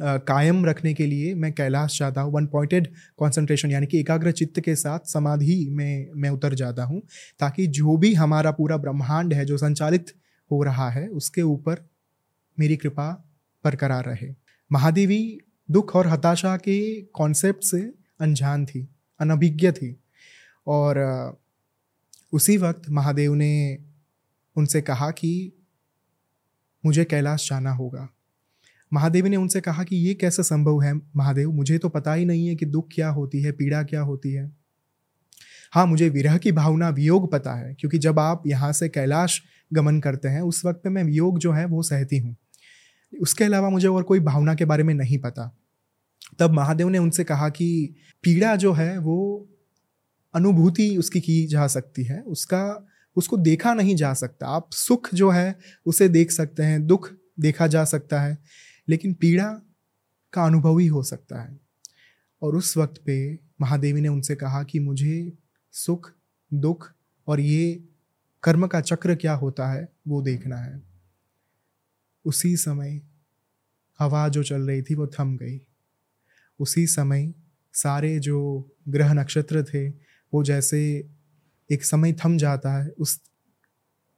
कायम 0.00 0.64
रखने 0.66 0.92
के 0.94 1.06
लिए 1.06 1.34
मैं 1.34 1.52
कैलाश 1.52 1.98
जाता 1.98 2.20
हूँ। 2.20 2.32
वन 2.32 2.46
पॉइंटेड 2.46 2.88
कॉन्सेंट्रेशन 3.18 3.70
यानी 3.70 3.86
कि 3.86 3.98
एकाग्र 4.00 4.32
चित्त 4.32 4.60
के 4.60 4.74
साथ 4.76 5.06
समाधि 5.06 5.66
में 5.70 6.10
मैं 6.14 6.30
उतर 6.30 6.54
जाता 6.54 6.84
हूँ 6.84 7.00
ताकि 7.40 7.66
जो 7.68 7.96
भी 7.96 8.12
हमारा 8.14 8.50
पूरा 8.50 8.76
ब्रह्मांड 8.76 9.34
है, 9.34 9.44
जो 9.44 9.56
संचालित 9.58 10.12
हो 10.50 10.62
रहा 10.62 10.88
है, 10.90 11.06
उसके 11.08 11.42
ऊपर 11.42 11.88
मेरी 12.58 12.76
कृपा 12.76 13.10
बरकरार 13.64 14.04
रहे। 14.04 14.34
महादेवी 14.70 15.38
दुख 15.68 15.94
और 15.96 16.06
हताशा 16.06 16.56
के 16.56 16.80
कॉन्सेप्ट 17.14 17.64
से 17.64 17.80
अनजान 18.20 18.64
थी, 18.66 18.88
अनभिज्ञ 19.20 19.70
थी 19.72 19.96
और 20.66 20.98
उसी 22.32 22.56
वक्त 22.56 22.90
महादेव 22.90 23.34
ने 23.34 23.78
उनसे 24.56 24.80
कहा 24.80 25.10
कि 25.10 25.52
मुझे 26.84 27.04
कैलाश 27.04 27.48
जाना 27.50 27.70
होगा। 27.70 28.08
महादेव 28.92 29.26
ने 29.26 29.36
उनसे 29.36 29.60
कहा 29.60 29.84
कि 29.84 29.96
ये 29.96 30.14
कैसे 30.14 30.42
संभव 30.42 30.82
है? 30.82 30.94
महादेव, 30.94 31.52
मुझे 31.52 31.78
तो 31.78 31.88
पता 31.88 32.14
ही 32.14 32.24
नहीं 32.24 32.46
है 32.46 32.56
कि 32.56 32.66
दुख 32.66 32.88
क्या 32.94 33.08
होती 33.08 33.42
है, 33.42 33.52
पीड़ा 33.52 33.82
क्या 33.82 34.00
होती 34.00 34.32
है। 34.32 34.52
हाँ 35.72 35.86
मुझे 35.86 36.08
विरह 36.08 36.36
की 36.36 36.52
भावना, 36.52 36.88
वियोग 36.88 37.32
पता 37.32 37.54
है, 37.54 37.74
क्योंकि 37.74 37.98
जब 37.98 38.18
आप 38.18 38.42
यहाँ 38.46 38.72
से 38.72 38.88
कैलाश 38.88 39.42
गमन 39.72 40.00
करते 40.00 40.28
हैं, 40.28 40.40
उस 40.40 40.64
वक्त 40.64 40.80
पे 40.84 40.90
मैं 40.90 41.04
वियोग 41.04 41.38
जो 41.38 41.52
है, 41.52 41.64
वो 41.64 41.82
सहती 41.82 42.18
हूँ। 42.18 42.36
उसके 43.20 43.44
अलावा 43.44 43.70
मुझे 43.70 43.88
और 43.88 44.02
कोई 44.02 44.20
भावना 44.20 44.54
के 44.54 44.64
बारे 44.64 44.82
में 44.82 44.94
नहीं 44.94 45.18
पता। 45.18 45.56
तब 46.38 46.50
महादेव 46.50 46.88
ने 46.88 46.98
उनसे 46.98 47.24
कहा 47.24 47.48
कि 47.48 47.94
पीड़ा 48.22 48.56
जो 48.56 48.72
है, 48.72 48.98
वो 48.98 49.48
अनुभूति 50.34 50.96
उसकी 50.96 51.20
की 51.20 51.46
जा 51.46 51.66
सकती 51.66 52.04
है, 52.04 52.20
उसका, 52.20 52.88
उसको 53.16 53.36
देखा 53.36 53.74
नहीं 53.74 53.96
जा 53.96 54.14
सकता। 54.14 54.46
आप 54.46 54.68
सुख 54.72 55.14
जो 55.14 55.30
है, 55.30 55.58
उसे 55.86 56.08
देख 56.08 56.30
सकते 56.30 56.62
हैं, 56.62 56.86
दुख 56.86 57.12
देखा 57.40 57.66
जा 57.66 57.84
सकता 57.84 58.20
है। 58.20 58.38
लेकिन 58.90 59.14
पीड़ा 59.14 59.62
का 60.32 60.44
अनुभव 60.44 60.78
ही 60.78 60.86
हो 60.86 61.02
सकता 61.02 61.42
है। 61.42 61.60
और 62.42 62.56
उस 62.56 62.76
वक्त 62.76 63.02
पे 63.06 63.38
महादेवी 63.60 64.00
ने 64.00 64.08
उनसे 64.08 64.34
कहा 64.34 64.62
कि 64.62 64.78
मुझे 64.78 65.32
सुख, 65.72 66.12
दुख 66.54 66.92
और 67.26 67.40
ये 67.40 67.88
कर्म 68.42 68.66
का 68.66 68.80
चक्र 68.80 69.14
क्या 69.14 69.34
होता 69.34 69.72
है, 69.72 69.88
वो 70.08 70.22
देखना 70.22 70.56
है। 70.56 70.82
उसी 72.24 72.56
समय 72.56 73.02
हवा 73.98 74.28
जो 74.28 74.42
चल 74.42 74.62
रही 74.62 74.82
थी 74.82 74.94
वो 74.94 75.06
थम 75.06 75.36
गई। 75.36 75.60
उसी 76.58 76.86
समय 76.86 77.34
सारे 77.72 78.18
जो 78.18 78.70
ग्रह 78.88 79.12
नक्षत्र 79.12 79.64
थे, 79.64 79.88
वो 80.34 80.44
जैसे 80.44 81.10
एक 81.70 81.84
समय 81.84 82.12
थम 82.12 82.36
जाता 82.36 82.82
है, 82.82 82.88
उस, 82.88 83.20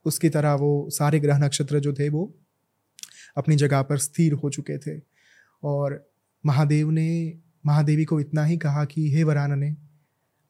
उसकी 0.05 0.29
तरह 0.29 0.55
वो 0.55 0.91
सारे 0.91 1.21
ग्रह 1.21 1.39
नक्षत्र 1.39 1.81
जो 1.81 1.93
थे 1.93 2.09
वो 2.09 2.39
अपनी 3.37 3.57
जगह 3.57 3.83
पर 3.83 3.99
स्थिर 3.99 4.33
हो 4.33 4.51
चुके 4.51 4.79
थे। 4.79 5.03
और 5.63 6.11
महादेव 6.47 6.91
ने, 6.91 7.39
महादेवी 7.67 8.05
को 8.05 8.21
इतना 8.21 8.45
ही 8.45 8.57
कहा 8.57 8.85
कि, 8.85 9.15
हे 9.15 9.25
वरानने, 9.25 9.77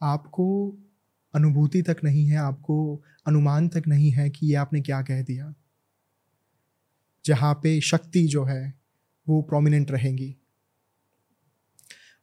आपको 0.03 0.77
अनुभूति 1.35 1.83
तक 1.83 1.97
नहीं 2.05 2.27
है, 2.27 2.37
आपको 2.37 3.03
अनुमान 3.27 3.69
तक 3.69 3.83
नहीं 3.89 4.11
है 4.11 4.31
कि 4.31 4.47
ये 4.47 4.55
आपने 4.55 4.81
क्या 4.81 5.03
कह 5.03 5.23
दिया। 5.23 5.55
जहाँ 7.25 7.55
पे 7.55 7.81
शक्ति 7.81 8.27
जो 8.27 8.45
है, 8.45 8.75
वो 9.29 9.43
प्रोमिनेंट 9.43 9.91
रहेंगी। 9.91 10.37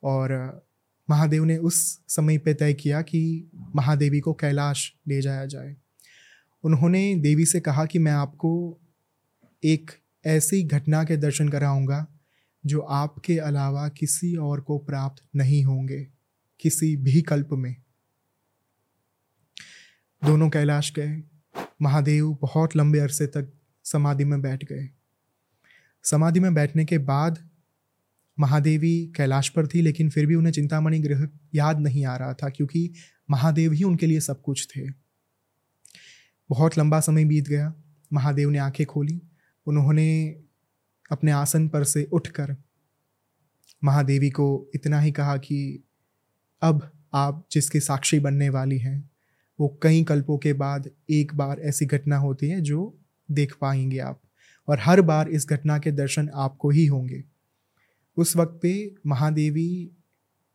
और 0.04 0.62
महादेव 1.10 1.44
ने 1.44 1.58
उस 1.58 2.02
समय 2.08 2.38
पे 2.38 2.54
तय 2.54 2.74
किया 2.74 3.02
कि 3.02 3.50
महादेवी 3.76 4.20
को 4.20 4.34
कैलाश 4.34 4.96
ले 5.08 5.22
जाया 5.22 5.46
जाए। 5.46 5.76
उन्होंने 6.64 7.16
देवी 7.16 7.46
से 7.46 7.60
कहा 7.60 7.86
कि, 7.86 8.00
मैं 8.00 8.12
आपको 8.12 8.80
एक 9.64 9.92
ऐसी 10.26 10.64
घटना 10.64 11.04
के 11.04 11.18
दर्शन 11.18 11.50
कराऊँगा, 11.50 12.08
जो 12.66 12.80
आपके 12.80 13.38
अलावा 13.38 13.90
किसी 13.90 14.36
और 14.36 14.62
को 14.62 14.78
प्राप्त 14.78 15.24
नहीं 15.36 15.64
होंगे, 15.64 16.08
किसी 16.60 16.96
भी 16.96 17.22
कल्प 17.22 17.50
में। 17.52 17.76
दोनों 20.26 20.50
कैलाश 20.50 20.94
गए। 20.96 21.24
महादेव 21.82 22.38
बहुत 22.42 22.76
लंबे 22.76 23.00
अरसे 23.00 23.28
तक 23.28 23.54
समाधि 23.84 24.24
में 24.24 24.42
बैठ 24.42 24.66
गए। 24.66 24.90
समाधि 26.04 26.40
में 26.40 26.54
बैठने 26.54 26.86
के 26.86 26.98
बाद 26.98 27.50
महादेवी 28.40 29.14
कैलाश 29.16 29.50
पर 29.50 29.68
थी, 29.68 29.82
लेकिन 29.82 30.10
फिर 30.10 30.26
भी 30.26 30.36
उन्हें 30.36 30.54
चिंतामणि 30.54 31.00
ग्रह 31.00 31.30
याद 31.56 31.80
नहीं 31.80 32.06
आ 32.06 32.18
रहा 32.18 32.34
था, 32.34 32.50
क्योंकि 32.50 32.94
महादेव 33.30 33.74
ही 33.74 33.84
उनके 33.84 34.06
लिए 34.06 34.20
सब 34.20 34.42
कुछ 34.42 34.68
थे। 34.76 34.90
बहुत 36.50 36.78
लंबा 36.78 37.00
समय 37.00 37.26
बीत 37.26 37.48
गया। 37.48 37.74
महादेव 38.14 38.50
ने 38.50 38.58
आँखें 38.58 38.86
खोली। 38.86 39.22
उन्होंने 39.68 40.30
अपने 41.12 41.32
आसन 41.32 41.68
पर 41.68 41.84
से 41.84 42.04
उठकर 42.04 42.56
महादेवी 43.84 44.30
को 44.30 44.72
इतना 44.76 45.00
ही 45.00 45.12
कहा 45.12 45.38
कि 45.38 45.84
अब 46.62 46.92
आप 47.14 47.48
जिसके 47.52 47.80
साक्षी 47.80 48.20
बनने 48.20 48.50
वाली 48.50 48.78
हैं, 48.78 49.10
वो 49.60 49.80
कई 49.84 50.04
कल्पों 50.04 50.38
के 50.38 50.54
बाद 50.54 50.90
एक 51.10 51.34
बार 51.36 51.60
ऐसी 51.60 51.86
घटना 51.86 52.18
होती 52.18 52.50
है 52.50 52.62
जो 52.62 52.98
देख 53.32 53.56
पाएँगे 53.62 54.00
आप। 54.00 54.22
और 54.68 54.80
हर 54.80 55.02
बार 55.02 55.30
इस 55.30 55.48
घटना 55.50 55.78
के 55.80 55.92
दर्शन 55.92 56.30
आपको 56.34 56.70
ही 56.70 56.86
होंगे। 56.86 57.24
उस 58.18 58.36
वक्त 58.38 58.60
पे 58.62 58.96
महादेवी 59.08 59.92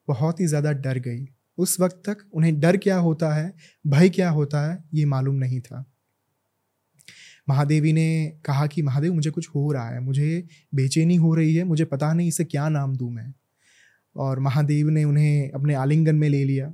बहुत 0.08 0.40
ही 0.40 0.46
ज़्यादा 0.46 0.72
डर 0.72 0.98
गई। 0.98 1.28
उस 1.58 1.80
वक्त 1.80 2.02
तक 2.06 2.16
उन्हें 2.32 2.60
डर 2.60 2.76
क्या 2.76 2.98
होता 2.98 3.34
है, 3.34 3.54
भय 3.86 4.08
क्या 4.08 4.30
होता 4.30 4.72
है, 4.72 4.84
ये 4.94 5.04
मालूम 5.04 5.34
नहीं 5.34 5.60
था। 5.60 5.93
महादेवी 7.48 7.92
ने 7.92 8.32
कहा 8.44 8.66
कि, 8.66 8.82
महादेव, 8.82 9.14
मुझे 9.14 9.30
कुछ 9.30 9.48
हो 9.48 9.72
रहा 9.72 9.88
है, 9.88 10.00
मुझे 10.00 10.46
बेचैनी 10.74 11.16
हो 11.16 11.34
रही 11.34 11.54
है, 11.54 11.64
मुझे 11.64 11.84
पता 11.84 12.12
नहीं 12.12 12.28
इसे 12.28 12.44
क्या 12.44 12.68
नाम 12.68 12.96
दूँ 12.96 13.10
मैं। 13.10 13.32
और 14.16 14.38
महादेव 14.38 14.88
ने 14.88 15.04
उन्हें 15.04 15.50
अपने 15.50 15.74
आलिंगन 15.74 16.16
में 16.16 16.28
ले 16.28 16.44
लिया 16.44 16.72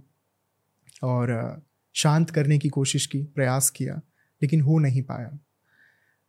और, 1.02 1.62
शांत 1.94 2.30
करने 2.30 2.58
की 2.58 2.68
कोशिश 2.68 3.06
की, 3.06 3.22
प्रयास 3.22 3.70
किया, 3.70 3.94
लेकिन 4.42 4.60
हो 4.60 4.78
नहीं 4.78 5.02
पाया। 5.02 5.38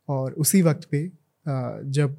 और 0.08 0.32
उसी 0.32 0.62
वक्त 0.62 0.88
पे 0.90 1.06
जब 1.90 2.16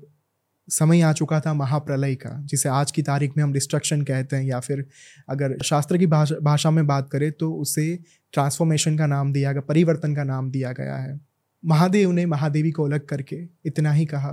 समय 0.70 1.01
आ 1.01 1.12
चुका 1.13 1.39
था 1.39 1.53
महाप्रलय 1.53 2.15
का, 2.15 2.42
जिसे 2.42 2.70
आज 2.70 2.92
की 2.92 3.01
तारीख 3.01 3.34
में 3.38 3.44
हम 3.44 3.53
डिस्ट्रक्शन 3.53 4.01
कहते 4.01 4.36
हैं 4.36 4.44
या 4.44 4.60
फिर 4.60 4.86
अगर 5.30 5.58
शास्त्र 5.63 5.98
की 5.98 6.08
भाषा 6.08 6.36
भाषा 6.36 6.72
में 6.72 6.86
बात 6.88 7.10
करें 7.12 7.32
तो 7.32 7.53
उसे 7.53 8.00
ट्रांसफॉर्मेशन 8.34 8.98
का 8.98 9.06
नाम 9.06 9.34
दिया 9.34 9.51
गया, 9.51 9.62
परिवर्तन 9.62 10.15
का 10.15 10.24
नाम 10.24 10.51
दिया 10.51 10.72
गया 10.72 10.96
है। 10.96 11.20
महादेव 11.65 12.12
ने 12.12 12.25
महादेवी 12.25 12.72
को 12.72 12.84
अलग 12.84 13.05
करके 13.05 13.48
इतना 13.65 13.91
ही 13.91 14.05
कहा 14.05 14.32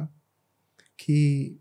कि 0.99 1.59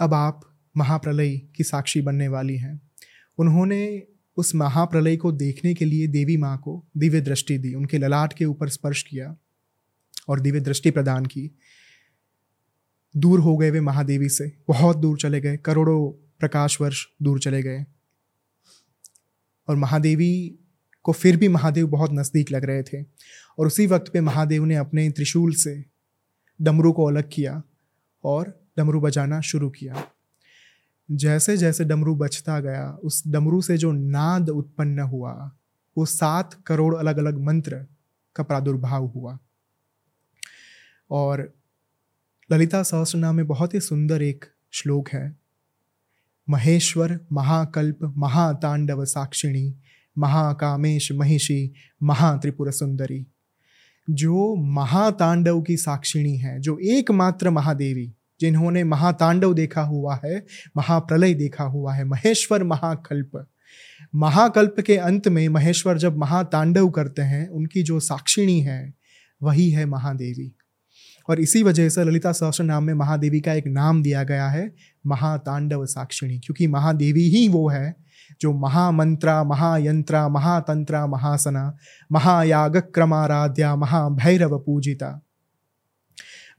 अब 0.00 0.14
आप 0.14 0.58
महाप्रलय 0.76 1.36
की 1.36 1.64
साक्षी 1.64 2.00
बनने 2.00 2.28
वाली 2.28 2.56
हैं। 2.56 2.90
उन्होंने 3.38 4.02
उस 4.36 4.54
महाप्रलय 4.54 5.16
को 5.16 5.32
देखने 5.32 5.74
के 5.74 5.84
लिए 5.84 6.06
देवी 6.06 6.36
माँ 6.36 6.58
को 6.58 6.86
दिव्य 6.96 7.20
दृष्टि 7.20 7.58
दी, 7.58 7.74
उनके 7.74 7.98
ललाट 7.98 8.32
के 8.32 8.44
ऊपर 8.44 8.68
स्पर्श 8.68 9.02
किया 9.02 9.36
और 10.28 10.40
दिव्य 10.40 10.60
दृष्टि 10.60 10.90
प्रदान 10.90 11.26
की। 11.26 11.50
दूर 13.16 13.40
हो 13.40 13.56
गए 13.56 13.70
वे 13.70 13.80
महादेवी 13.80 14.28
से, 14.28 14.52
बहुत 14.68 14.96
दूर 14.96 15.18
चले 15.18 15.40
गए, 15.40 15.56
करोड़ों 15.56 16.10
प्रकाश 16.40 16.80
वर्ष 16.80 17.06
दूर 17.22 17.40
चले 17.40 17.62
गए। 17.62 17.86
और 19.68 19.76
महादेवी 19.76 20.58
को 21.02 21.12
फिर 21.12 21.36
भी 21.36 21.48
महादेव 21.48 21.86
बहुत 21.86 22.10
नज़दीक 22.12 22.50
लग 22.50 22.64
रहे 22.64 22.82
थे। 22.82 23.02
और 23.60 23.66
उसी 23.66 23.86
वक्त 23.86 24.12
पे 24.12 24.20
महादेव 24.20 24.64
ने 24.64 24.76
अपने 24.76 25.10
त्रिशूल 25.10 25.54
से 25.54 25.84
डमरू 26.62 26.92
को 26.92 27.04
अलग 27.04 27.30
किया 27.32 27.62
और 28.24 28.64
डमरू 28.78 29.00
बजाना 29.00 29.40
शुरू 29.40 29.70
किया। 29.70 30.04
जैसे 31.10 31.56
जैसे 31.56 31.84
डमरू 31.84 32.14
बचता 32.14 32.60
गया, 32.60 32.90
उस 32.90 33.22
डमरू 33.28 33.62
से 33.62 33.78
जो 33.78 33.92
नाद 33.92 34.48
उत्पन्न 34.48 34.98
हुआ, 34.98 35.52
वो 35.98 36.06
सात 36.06 36.54
करोड़ 36.66 36.96
अलग 36.96 37.18
अलग 37.18 37.38
मंत्र 37.38 37.86
का 38.36 38.42
प्रादुर्भाव 38.42 39.06
हुआ। 39.06 39.38
और 41.10 41.54
ललिता 42.52 42.82
सहस्रनाम 42.82 43.34
में 43.34 43.46
बहुत 43.46 43.74
ही 43.74 43.80
सुंदर 43.80 44.22
एक 44.22 44.44
श्लोक 44.70 45.08
है। 45.08 45.36
महेश्वर 46.48 47.20
महाकल्प 47.32 48.14
महातांडव 48.16 49.04
साक्षिणी, 49.04 49.74
महाकामेश 50.18 51.12
महिषी, 51.12 51.74
महात्रिपुर 52.02 52.70
सुंदरी। 52.70 53.26
जो 54.10 54.56
महातांडव 54.56 55.60
की 55.60 55.76
साक्षिणी 55.76 56.36
है, 56.36 56.60
जो 56.60 56.78
एकमात्र 56.78 57.50
महादेवी, 57.50 58.12
जिन्होंने 58.40 58.84
महातांडव 58.84 59.54
देखा 59.54 59.82
हुआ 59.82 60.20
है, 60.24 60.46
महाप्रलय 60.76 61.34
देखा 61.34 61.64
हुआ 61.64 61.94
है, 61.94 62.04
महेश्वर 62.04 62.64
महाकल्प। 62.64 63.46
महाकल्प 64.14 64.74
के 64.86 64.96
अंत 64.96 65.28
में 65.28 65.48
महेश्वर 65.48 65.98
जब 65.98 66.16
महातांडव 66.16 66.90
करते 66.90 67.22
हैं, 67.22 67.48
उनकी 67.48 67.82
जो 67.82 68.00
साक्षिणी 68.00 68.60
है, 68.60 68.94
वही 69.42 69.70
है 69.70 69.86
महादेवी। 69.86 70.56
और 71.28 71.40
इसी 71.40 71.62
वजह 71.62 71.88
से 71.88 72.04
ललिता 72.04 72.32
सहस्र 72.32 72.64
नाम 72.64 72.84
में 72.84 72.94
महादेवी 72.94 73.40
का 73.40 73.52
एक 73.52 73.66
नाम 73.66 74.02
दिया 74.02 74.22
गया 74.22 74.48
है, 74.48 74.74
महातांडव 75.06 75.86
साक्षिणी, 75.86 76.38
क्योंकि 76.38 76.66
महादेवी 76.66 77.22
ही 77.22 77.48
वो 77.48 77.68
है 77.68 78.09
जो 78.40 78.52
महामंत्रा, 78.52 79.42
महायंत्रा, 79.44 80.28
महातंत्रा, 80.28 81.06
महासना 81.06 81.78
महायाग 82.10 82.76
क्रमाराध्या 82.94 83.74
महाभैरव 83.76 84.58
पूजिता 84.58 85.20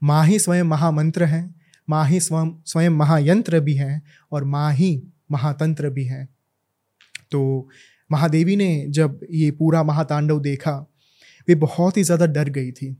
माँ 0.02 0.24
ही 0.26 0.38
स्वयं 0.38 0.64
महामंत्र 0.64 1.24
हैं 1.24 1.54
माँ 1.88 2.04
ही 2.06 2.20
स्वयं 2.20 2.50
स्वयं 2.66 2.90
महायंत्र 2.90 3.60
भी 3.60 3.74
हैं 3.74 4.02
और 4.32 4.44
माँ 4.44 4.72
ही 4.72 5.02
महातंत्र 5.30 5.90
भी 5.90 6.04
हैं। 6.04 6.26
तो 7.30 7.68
महादेवी 8.10 8.56
ने 8.56 8.86
जब 8.88 9.20
ये 9.30 9.50
पूरा 9.50 9.82
महातांडव 9.82 10.40
देखा, 10.40 10.72
वे 11.48 11.54
बहुत 11.54 11.96
ही 11.96 12.02
ज़्यादा 12.04 12.26
डर 12.26 12.48
गई 12.48 12.70
थी। 12.72 12.96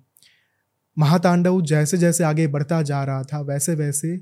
महातांडव 0.97 1.61
जैसे 1.63 1.99
जैसे 1.99 2.25
आगे 2.25 2.47
बढ़ता 2.47 2.81
जा 2.83 3.03
रहा 3.05 3.23
था 3.23 3.41
वैसे 3.41 3.75
वैसे 3.75 4.17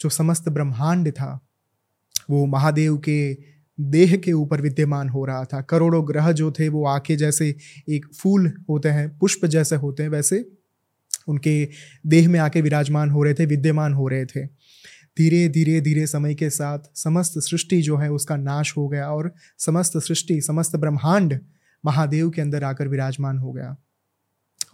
जो 0.00 0.08
समस्त 0.08 0.48
ब्रह्मांड 0.48 1.10
था, 1.10 1.40
वो 2.30 2.44
महादेव 2.46 2.96
के 2.98 3.32
देह 3.80 4.16
के 4.16 4.32
ऊपर 4.32 4.60
विद्यमान 4.60 5.08
हो 5.08 5.24
रहा 5.24 5.44
था। 5.44 5.60
करोड़ों 5.60 6.08
ग्रह 6.08 6.32
जो 6.32 6.52
थे, 6.52 6.68
वो 6.68 6.86
आके 6.86 7.16
जैसे 7.16 7.56
एक 7.88 8.06
फूल 8.14 8.52
होते 8.70 8.88
हैं, 8.88 9.18
पुष्प 9.18 9.46
जैसे 9.46 9.76
होते 9.76 10.02
हैं, 10.02 10.10
वैसे 10.10 10.52
उनके 11.28 11.68
देह 12.06 12.28
में 12.28 12.40
आके 12.40 12.60
विराजमान 12.60 13.10
हो 13.10 13.22
रहे 13.22 13.34
थे, 13.34 13.46
विद्यमान 13.46 13.92
हो 13.92 14.08
रहे 14.08 14.24
थे। 14.24 14.46
धीरे 15.18 15.48
धीरे 15.48 15.80
धीरे 15.80 16.06
समय 16.06 16.34
के 16.34 16.50
साथ 16.50 16.78
समस्त 16.94 17.32
सृष्टि 17.36 17.82
जो 17.82 17.96
है, 17.96 18.12
उसका 18.12 18.36
नाश 18.36 18.76
हो 18.76 18.88
गया 18.88 19.10
और 19.10 19.34
समस्त 19.58 19.98
सृष्टि, 19.98 20.40
समस्त 20.40 20.76
ब्रह्मांड 20.76 21.40
महादेव 21.84 22.30
के 22.30 22.42
अंदर 22.42 22.64
आकर 22.64 22.88
विराजमान 22.88 23.38
हो 23.38 23.52
गया। 23.52 23.76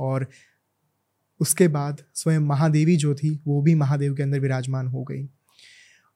और 0.01 0.29
उसके 1.41 1.69
बाद 1.69 2.03
स्वयं 2.15 2.41
महादेवी 2.41 2.97
जो 2.97 3.15
थी, 3.15 3.43
वो 3.47 3.63
भी 3.63 3.75
महादेव 3.75 4.15
के 4.15 4.23
अंदर 4.23 4.41
विराजमान 4.41 4.87
हो 4.87 5.03
गई। 5.03 5.29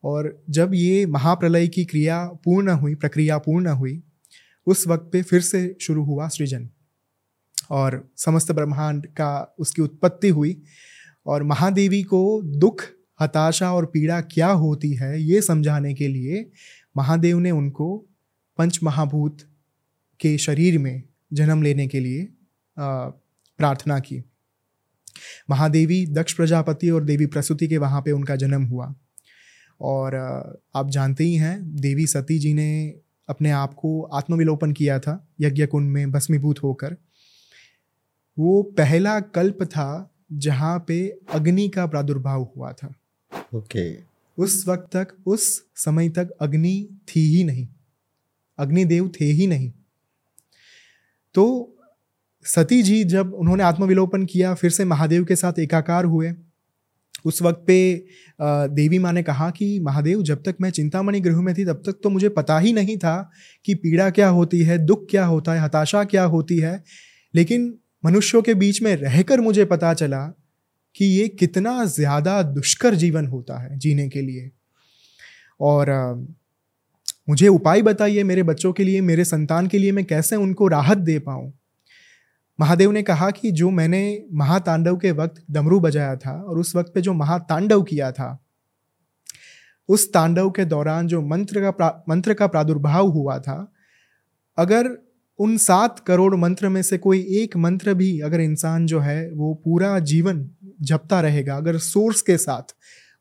और 0.04 0.44
जब 0.50 0.74
ये 0.74 1.06
महाप्रलय 1.06 1.68
की 1.68 1.84
क्रिया 1.84 2.24
पूर्ण 2.44 2.70
हुई, 2.70 2.94
प्रक्रिया 2.94 3.38
पूर्ण 3.38 3.68
हुई, 3.68 4.02
उस 4.66 4.86
वक्त 4.86 5.10
पे 5.12 5.22
फिर 5.22 5.40
से 5.40 5.76
शुरू 5.80 6.04
हुआ 6.04 6.28
सृजन। 6.28 6.68
और 7.70 8.12
समस्त 8.16 8.52
ब्रह्मांड 8.52 9.06
का 9.06 9.54
उसकी 9.58 9.82
उत्पत्ति 9.82 10.28
हुई 10.28 10.56
और 11.26 11.42
महादेवी 11.42 12.02
को 12.02 12.42
दुख, 12.42 12.84
हताशा 13.20 13.72
और 13.74 13.86
पीड़ा 13.86 14.20
क्या 14.20 14.48
होती 14.48 14.92
है, 14.94 15.22
ये 15.22 15.42
समझाने 15.42 15.94
के 15.94 16.08
लिए 16.08 16.50
महादेव 16.96 17.38
ने 17.38 17.50
उनको 17.50 17.96
पंच 18.58 18.78
महाभूत 18.82 19.38
के 20.20 20.36
शरीर 20.38 20.78
में 20.78 21.02
जन्म 21.32 21.62
लेने 21.62 21.86
के 21.88 22.00
लिए 22.00 22.28
प्रार्थना 22.76 23.98
की। 23.98 24.22
महादेवी, 25.50 26.06
दक्ष 26.06 26.32
प्रजापति 26.32 26.90
और 26.90 27.04
देवी 27.04 27.26
प्रसूति 27.26 27.68
के 27.68 27.78
वहाँ 27.78 28.02
पे 28.02 28.12
उनका 28.12 28.36
जन्म 28.36 28.64
हुआ। 28.64 28.94
और 29.82 30.14
आप 30.74 30.90
जानते 30.90 31.24
ही 31.24 31.34
हैं 31.34 31.76
देवी 31.76 32.06
सती 32.06 32.38
जी 32.38 32.54
ने 32.54 32.94
अपने 33.28 33.50
आप 33.50 33.74
को 33.74 34.02
आत्मविलोपन 34.02 34.72
किया 34.72 34.98
था 34.98 35.28
यज्ञ 35.40 35.66
कुंड 35.66 35.90
में 35.90 36.10
भस्मीभूत 36.10 36.62
होकर। 36.62 36.96
वो 38.38 38.62
पहला 38.62 39.20
कल्प 39.20 39.62
था 39.62 40.10
जहाँ 40.32 40.84
पे 40.88 41.20
अग्नि 41.32 41.68
का 41.68 41.86
प्रादुर्भाव 41.86 42.52
हुआ 42.56 42.72
था। 42.72 42.94
ओके। 43.54 43.94
okay. 43.94 44.12
उस 44.38 44.68
वक्त 44.68 44.96
तक 44.96 45.08
उस 45.26 45.64
समय 45.76 46.08
तक 46.08 46.30
अग्नि 46.30 46.88
थी 47.08 47.36
ही 47.36 47.44
नहीं। 47.44 47.68
अग्निदेव 48.58 49.12
थे 49.20 49.24
ही 49.24 49.46
नहीं। 49.46 49.72
तो 51.34 51.74
सती 52.44 52.82
जी 52.82 53.04
जब 53.04 53.34
उन्होंने 53.34 53.62
आत्मविलोपन 53.62 54.24
किया 54.26 54.54
फिर 54.54 54.70
से 54.70 54.84
महादेव 54.84 55.24
के 55.24 55.36
साथ 55.36 55.58
एकाकार 55.58 56.04
हुए 56.04 56.32
उस 57.24 57.40
वक्त 57.42 57.64
पे 57.66 58.04
देवी 58.40 58.98
माँ 58.98 59.12
ने 59.12 59.22
कहा 59.22 59.50
कि, 59.50 59.78
महादेव, 59.80 60.22
जब 60.22 60.42
तक 60.42 60.56
मैं 60.60 60.70
चिंतामणि 60.70 61.20
गृह 61.20 61.40
में 61.40 61.54
थी, 61.54 61.64
तब 61.64 61.82
तक 61.86 62.00
तो 62.02 62.10
मुझे 62.10 62.28
पता 62.30 62.58
ही 62.58 62.72
नहीं 62.72 62.96
था 62.98 63.30
कि 63.64 63.74
पीड़ा 63.74 64.10
क्या 64.10 64.28
होती 64.28 64.60
है, 64.62 64.78
दुख 64.78 65.06
क्या 65.10 65.24
होता 65.26 65.52
है, 65.52 65.60
हताशा 65.60 66.04
क्या 66.04 66.24
होती 66.26 66.58
है। 66.58 66.82
लेकिन 67.34 67.74
मनुष्यों 68.04 68.42
के 68.42 68.54
बीच 68.54 68.82
में 68.82 68.94
रहकर 68.96 69.40
मुझे 69.40 69.64
पता 69.64 69.92
चला 69.94 70.24
कि 70.96 71.04
ये 71.04 71.28
कितना 71.28 71.84
ज़्यादा 71.84 72.40
दुष्कर 72.42 72.94
जीवन 72.94 73.26
होता 73.26 73.58
है 73.58 73.78
जीने 73.78 74.08
के 74.08 74.20
लिए। 74.20 74.50
और 75.60 75.90
मुझे 77.28 77.48
उपाय 77.48 77.82
बताइए 77.82 78.22
मेरे 78.22 78.42
बच्चों 78.42 78.72
के 78.72 78.84
लिए, 78.84 79.00
मेरे 79.00 79.24
संतान 79.24 79.66
के 79.66 79.78
लिए 79.78 79.92
मैं 79.92 80.04
कैसे 80.04 80.36
उनको 80.36 80.68
राहत 80.68 80.98
दे 80.98 81.18
पाऊँ? 81.18 81.52
महादेव 82.62 82.92
ने 82.92 83.02
कहा 83.02 83.30
कि 83.30 83.50
जो 83.52 83.70
मैंने 83.70 84.02
महातांडव 84.32 84.96
के 84.96 85.10
वक्त 85.12 85.42
डमरू 85.50 85.80
बजाया 85.80 86.16
था 86.16 86.32
और 86.40 86.58
उस 86.58 86.74
वक्त 86.76 86.92
पे 86.94 87.00
जो 87.00 87.12
महातांडव 87.14 87.82
किया 87.82 88.10
था, 88.12 88.38
उस 89.88 90.12
तांडव 90.12 90.50
के 90.50 90.64
दौरान 90.64 91.06
जो 91.06 91.22
मंत्र 91.22 91.70
का 91.70 91.88
मंत्र 92.08 92.34
का 92.34 92.46
प्रादुर्भाव 92.46 93.08
हुआ 93.08 93.38
था, 93.38 93.72
अगर 94.58 94.90
उन 95.38 95.56
सात 95.56 95.98
करोड़ 95.98 96.34
मंत्र 96.36 96.68
में 96.68 96.80
से 96.82 96.98
कोई 96.98 97.20
एक 97.36 97.56
मंत्र 97.56 97.94
भी 97.94 98.18
अगर 98.20 98.40
इंसान 98.40 98.86
जो 98.86 99.00
है 99.00 99.30
वो 99.32 99.52
पूरा 99.64 99.98
जीवन 100.00 100.48
जपता 100.82 101.20
रहेगा, 101.20 101.56
अगर 101.56 101.78
सोर्स 101.78 102.22
के 102.22 102.36
साथ, 102.36 102.74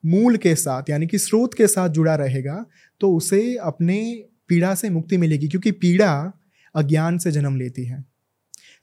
मूल 0.04 0.38
के 0.38 0.56
साथ, 0.58 0.90
यानी 0.90 1.08
कि 1.08 1.18
स्रोत 1.18 1.54
के 1.54 1.68
साथ 1.68 1.90
जुड़ा 1.90 2.16
रहेगा 2.16 2.66
तो 3.02 3.14
उसे 3.16 3.42
अपने 3.64 4.00
पीड़ा 4.50 4.74
से 4.76 4.90
मुक्ति 4.90 5.18
मिलेगी, 5.18 5.48
क्योंकि 5.48 5.72
पीड़ा 5.74 6.14
अज्ञान 6.76 7.18
से 7.18 7.32
जन्म 7.32 7.56
लेती 7.56 7.86
है। 7.86 8.04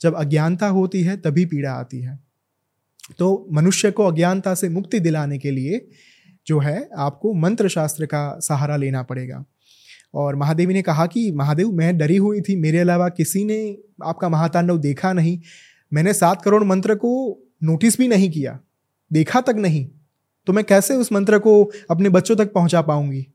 जब 0.01 0.15
अज्ञानता 0.15 0.67
होती 0.67 1.03
है, 1.03 1.17
तभी 1.17 1.47
पीड़ा 1.47 1.73
आती 1.73 2.01
है। 2.01 2.19
तो 3.19 3.49
मनुष्य 3.53 3.91
को 3.91 4.05
अज्ञानता 4.05 4.55
से 4.55 4.69
मुक्ति 4.69 5.01
दिलाने 5.01 5.39
के 5.39 5.51
लिए 5.51 5.89
जो 6.47 6.59
है, 6.59 6.89
आपको 6.97 7.35
मंत्र 7.35 7.69
शास्त्र 7.69 8.07
का 8.07 8.39
सहारा 8.39 8.77
लेना 8.77 9.03
पड़ेगा। 9.03 9.45
और 10.15 10.37
महादेवी 10.37 10.75
ने 10.75 10.83
कहा 10.83 11.07
कि, 11.07 11.33
महादेव, 11.33 11.73
मैं 11.73 11.99
डरी 11.99 12.17
हुई 12.17 12.41
थी, 12.41 12.57
मेरे 12.57 12.79
अलावा 12.79 13.09
किसी 13.09 13.45
ने 13.45 13.79
आपका 14.05 14.29
महातांडव 14.29 14.79
देखा 14.79 15.13
नहीं। 15.13 15.41
मैंने 15.93 16.13
सात 16.13 16.43
करोड़ 16.43 16.65
मंत्र 16.65 16.95
को 16.95 17.43
नोटिस 17.63 17.99
भी 17.99 18.09
नहीं 18.09 18.31
किया, 18.31 18.61
देखा 19.13 19.41
तक 19.41 19.55
नहीं। 19.57 19.89
तो 20.47 20.53
मैं 20.53 20.65
कैसे 20.65 20.95
उस 20.95 21.13
मंत्र 21.13 21.39
को 21.39 21.71
अपने 21.91 22.09
बच्चों 22.09 22.37
तक 22.37 22.53
पहुँचा 22.53 22.83
पाऊँगी? 22.83 23.27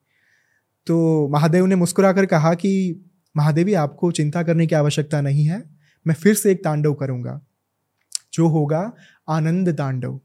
तो 0.85 1.27
महादेव 1.27 1.65
ने 1.65 1.75
मुस्कुराकर 1.75 2.25
कहा 2.25 2.53
कि, 2.53 3.03
महादेवी, 3.37 3.73
आपको 3.73 4.11
चिंता 4.11 4.43
करने 4.43 4.67
की 4.67 4.75
आवश्यकता 4.75 5.21
नहीं 5.21 5.45
है। 5.45 5.82
मैं 6.07 6.15
फिर 6.15 6.33
से 6.35 6.51
एक 6.51 6.63
तांडव 6.63 6.93
करूँगा, 6.93 7.41
जो 8.33 8.47
होगा 8.47 8.91
आनंद 9.29 9.69
तांडव, 9.77 10.19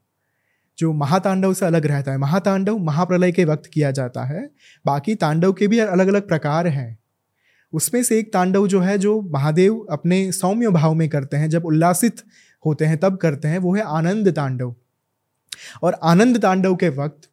जो 0.78 0.92
महातांडव 0.92 1.54
से 1.54 1.66
अलग 1.66 1.87
रहता 1.87 2.12
है। 2.12 2.18
महातांडव 2.18 2.78
महाप्रलय 2.78 3.33
के 3.33 3.44
वक्त 3.44 3.66
किया 3.66 3.90
जाता 3.90 4.24
है, 4.24 4.50
बाकी 4.87 5.14
तांडव 5.14 5.52
के 5.52 5.68
भी 5.68 5.79
अलग 5.79 6.09
अलग 6.09 6.29
प्रकार 6.29 6.66
हैं। 6.66 6.98
उसमें 7.72 8.02
से 8.02 8.18
एक 8.18 8.33
तांडव 8.33 8.66
जो 8.66 8.81
है, 8.81 8.98
जो 8.98 9.20
महादेव 9.22 9.87
अपने 9.90 10.33
सौम्य 10.33 10.68
भाव 10.68 10.94
में 10.94 11.09
करते 11.09 11.37
हैं, 11.37 11.50
जब 11.50 11.64
उल्लासित 11.64 12.22
होते 12.66 12.85
हैं, 12.85 12.98
तब 12.98 13.16
करते 13.16 13.48
हैं, 13.48 13.59
वो 13.59 13.74
है 13.74 13.83
आनंद 13.83 14.29
तांडव। 14.29 14.74
और 15.83 15.98
आनंद 16.02 16.42
तांडव 16.42 16.74
के 16.76 16.88
वक्त 16.88 17.29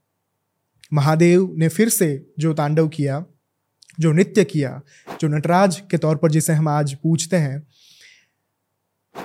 महादेव 0.93 1.53
ने 1.57 1.67
फिर 1.69 1.89
से 1.89 2.33
जो 2.39 2.53
तांडव 2.53 2.87
किया, 2.87 3.25
जो 3.99 4.11
नृत्य 4.11 4.43
किया, 4.43 4.81
जो 5.21 5.27
नटराज 5.27 5.79
के 5.91 5.97
तौर 5.97 6.15
पर 6.15 6.31
जिसे 6.31 6.53
हम 6.53 6.67
आज 6.67 6.93
पूछते 6.93 7.37
हैं 7.37 7.67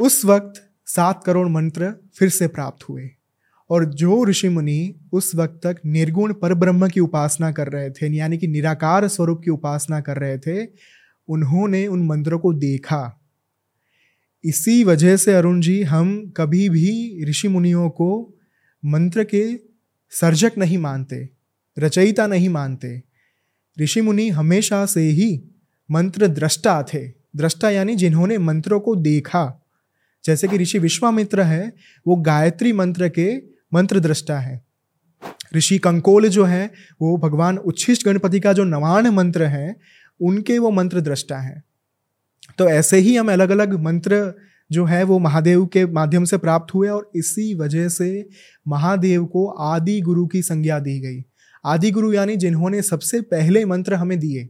उस 0.01 0.25
वक्त 0.25 0.71
सात 0.87 1.25
करोड़ 1.25 1.49
मंत्र 1.49 1.95
फिर 2.15 2.29
से 2.29 2.47
प्राप्त 2.47 2.89
हुए 2.89 3.11
और 3.71 3.85
जो 3.85 4.25
ऋषि 4.25 4.49
मुनि 4.49 4.95
उस 5.13 5.35
वक्त 5.35 5.61
तक 5.67 5.77
निर्गुण 5.87 6.33
पर 6.33 6.55
ब्रह्म 6.55 6.89
की 6.89 7.01
उपासना 7.01 7.53
कर 7.53 7.69
रहे 7.69 7.91
थे, 7.91 8.17
यानी 8.17 8.39
कि 8.39 8.47
निराकार 8.47 9.09
स्वरूप 9.09 9.41
की 9.45 9.51
उपासना 9.51 10.01
कर 10.01 10.17
रहे 10.17 10.39
थे, 10.39 10.69
उन्होंने 11.29 11.87
उन 11.87 12.07
मंत्रों 12.07 12.39
को 12.39 12.53
देखा। 12.53 13.21
इसी 14.45 14.85
वजह 14.85 15.17
से 15.17 15.35
अरुण 15.35 15.61
जी, 15.61 15.83
हम 15.83 16.33
कभी 16.37 16.69
भी 16.69 17.25
ऋषि 17.25 17.49
मुनियों 17.49 17.91
को 17.91 18.35
मंत्र 18.85 19.25
के 19.25 19.61
सर्जक 20.11 20.53
नहीं 20.59 20.79
मानते, 20.79 21.29
रचयिता 21.79 22.27
नहीं 22.27 22.49
मानते। 22.49 23.03
ऋषि 23.81 24.01
मुनि 24.01 24.29
हमेशा 24.29 24.87
से 24.87 25.01
ही 25.01 25.43
मंत्र 25.91 26.27
दृष्टा 26.27 26.83
थे 26.83 27.09
दृष्टा 27.37 27.71
यानी 27.71 27.97
जिन्होंने 27.97 28.39
मंत्रों 28.39 28.81
को 28.81 28.97
देखा। 28.97 29.57
जैसे 30.25 30.49
कि 30.49 30.57
ऋषि 30.57 30.79
विश्वामित्र 30.79 31.43
है, 31.43 31.73
वो 32.07 32.17
गायत्री 32.17 32.73
मंत्र 32.73 33.09
के 33.09 33.37
मंत्र 33.75 34.01
दृष्टा 34.01 34.39
है। 34.39 34.65
ऋषि 35.57 35.79
कंकोल 35.79 36.29
जो 36.29 36.45
है, 36.45 36.71
वो 37.03 37.17
भगवान 37.17 37.59
उच्छिष्ट 37.59 38.05
गणपति 38.05 38.41
का 38.41 38.53
जो 38.53 38.65
नवान 38.65 39.07
मंत्र 39.07 39.45
है, 39.45 39.77
उनके 40.21 40.59
वो 40.59 40.71
मंत्र 40.71 41.01
दृष्टा 41.01 41.39
है। 41.39 41.63
तो 42.59 42.69
ऐसे 42.69 42.97
ही 42.97 43.17
हम 43.17 43.33
अलग 43.33 43.51
अलग 43.51 43.81
मंत्र 43.81 44.35
जो 44.73 44.85
है, 44.85 45.03
वो 45.03 45.19
महादेव 45.19 45.67
के 45.67 45.87
माध्यम 45.87 46.25
से 46.25 46.39
प्राप्त 46.39 46.75
हुए 46.75 46.89
और 46.89 47.11
इसी 47.17 47.55
वजह 47.55 47.89
से 47.89 48.29
महादेव 48.69 49.25
को 49.25 49.47
आदि 49.47 50.01
गुरु 50.01 50.27
की 50.27 50.43
संज्ञा 50.43 50.79
दी 50.79 51.01
गई। 51.01 51.25
आदि 51.65 51.91
गुरु 51.91 52.13
यानी 52.13 52.37
जिन्होंने 52.37 52.83
सबसे 52.83 53.21
पहले 53.21 53.65
मंत्र 53.65 53.95
हमें 53.95 54.19
दिए 54.19 54.49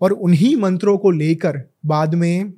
और 0.00 0.12
उन्हीं 0.12 0.56
मंत्रों 0.56 0.98
को 0.98 1.10
लेकर 1.10 1.62
बाद 1.86 2.14
में 2.14 2.52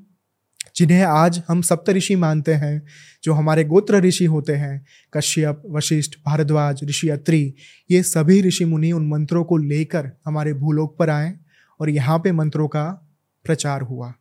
जिन्हें 0.82 1.02
आज 1.02 1.42
हम 1.48 1.62
सप्त 1.62 1.90
ऋषि 1.90 2.16
मानते 2.16 2.54
हैं, 2.54 2.82
जो 3.24 3.32
हमारे 3.32 3.64
गोत्र 3.64 4.00
ऋषि 4.00 4.24
होते 4.24 4.52
हैं, 4.52 4.86
कश्यप, 5.14 5.62
वशिष्ठ, 5.70 6.12
भारद्वाज, 6.26 6.80
ऋषि 6.84 7.08
अत्रि, 7.08 7.54
ये 7.90 8.02
सभी 8.02 8.42
ऋषि 8.42 8.64
मुनि 8.64 8.92
उन 8.92 9.08
मंत्रों 9.08 9.44
को 9.44 9.56
लेकर 9.56 10.10
हमारे 10.26 10.52
भूलोक 10.52 10.96
पर 10.98 11.10
आए 11.10 11.34
और 11.80 11.90
यहाँ 11.90 12.18
पे 12.18 12.32
मंत्रों 12.32 12.68
का 12.68 13.14
प्रचार 13.44 13.82
हुआ। 13.82 14.14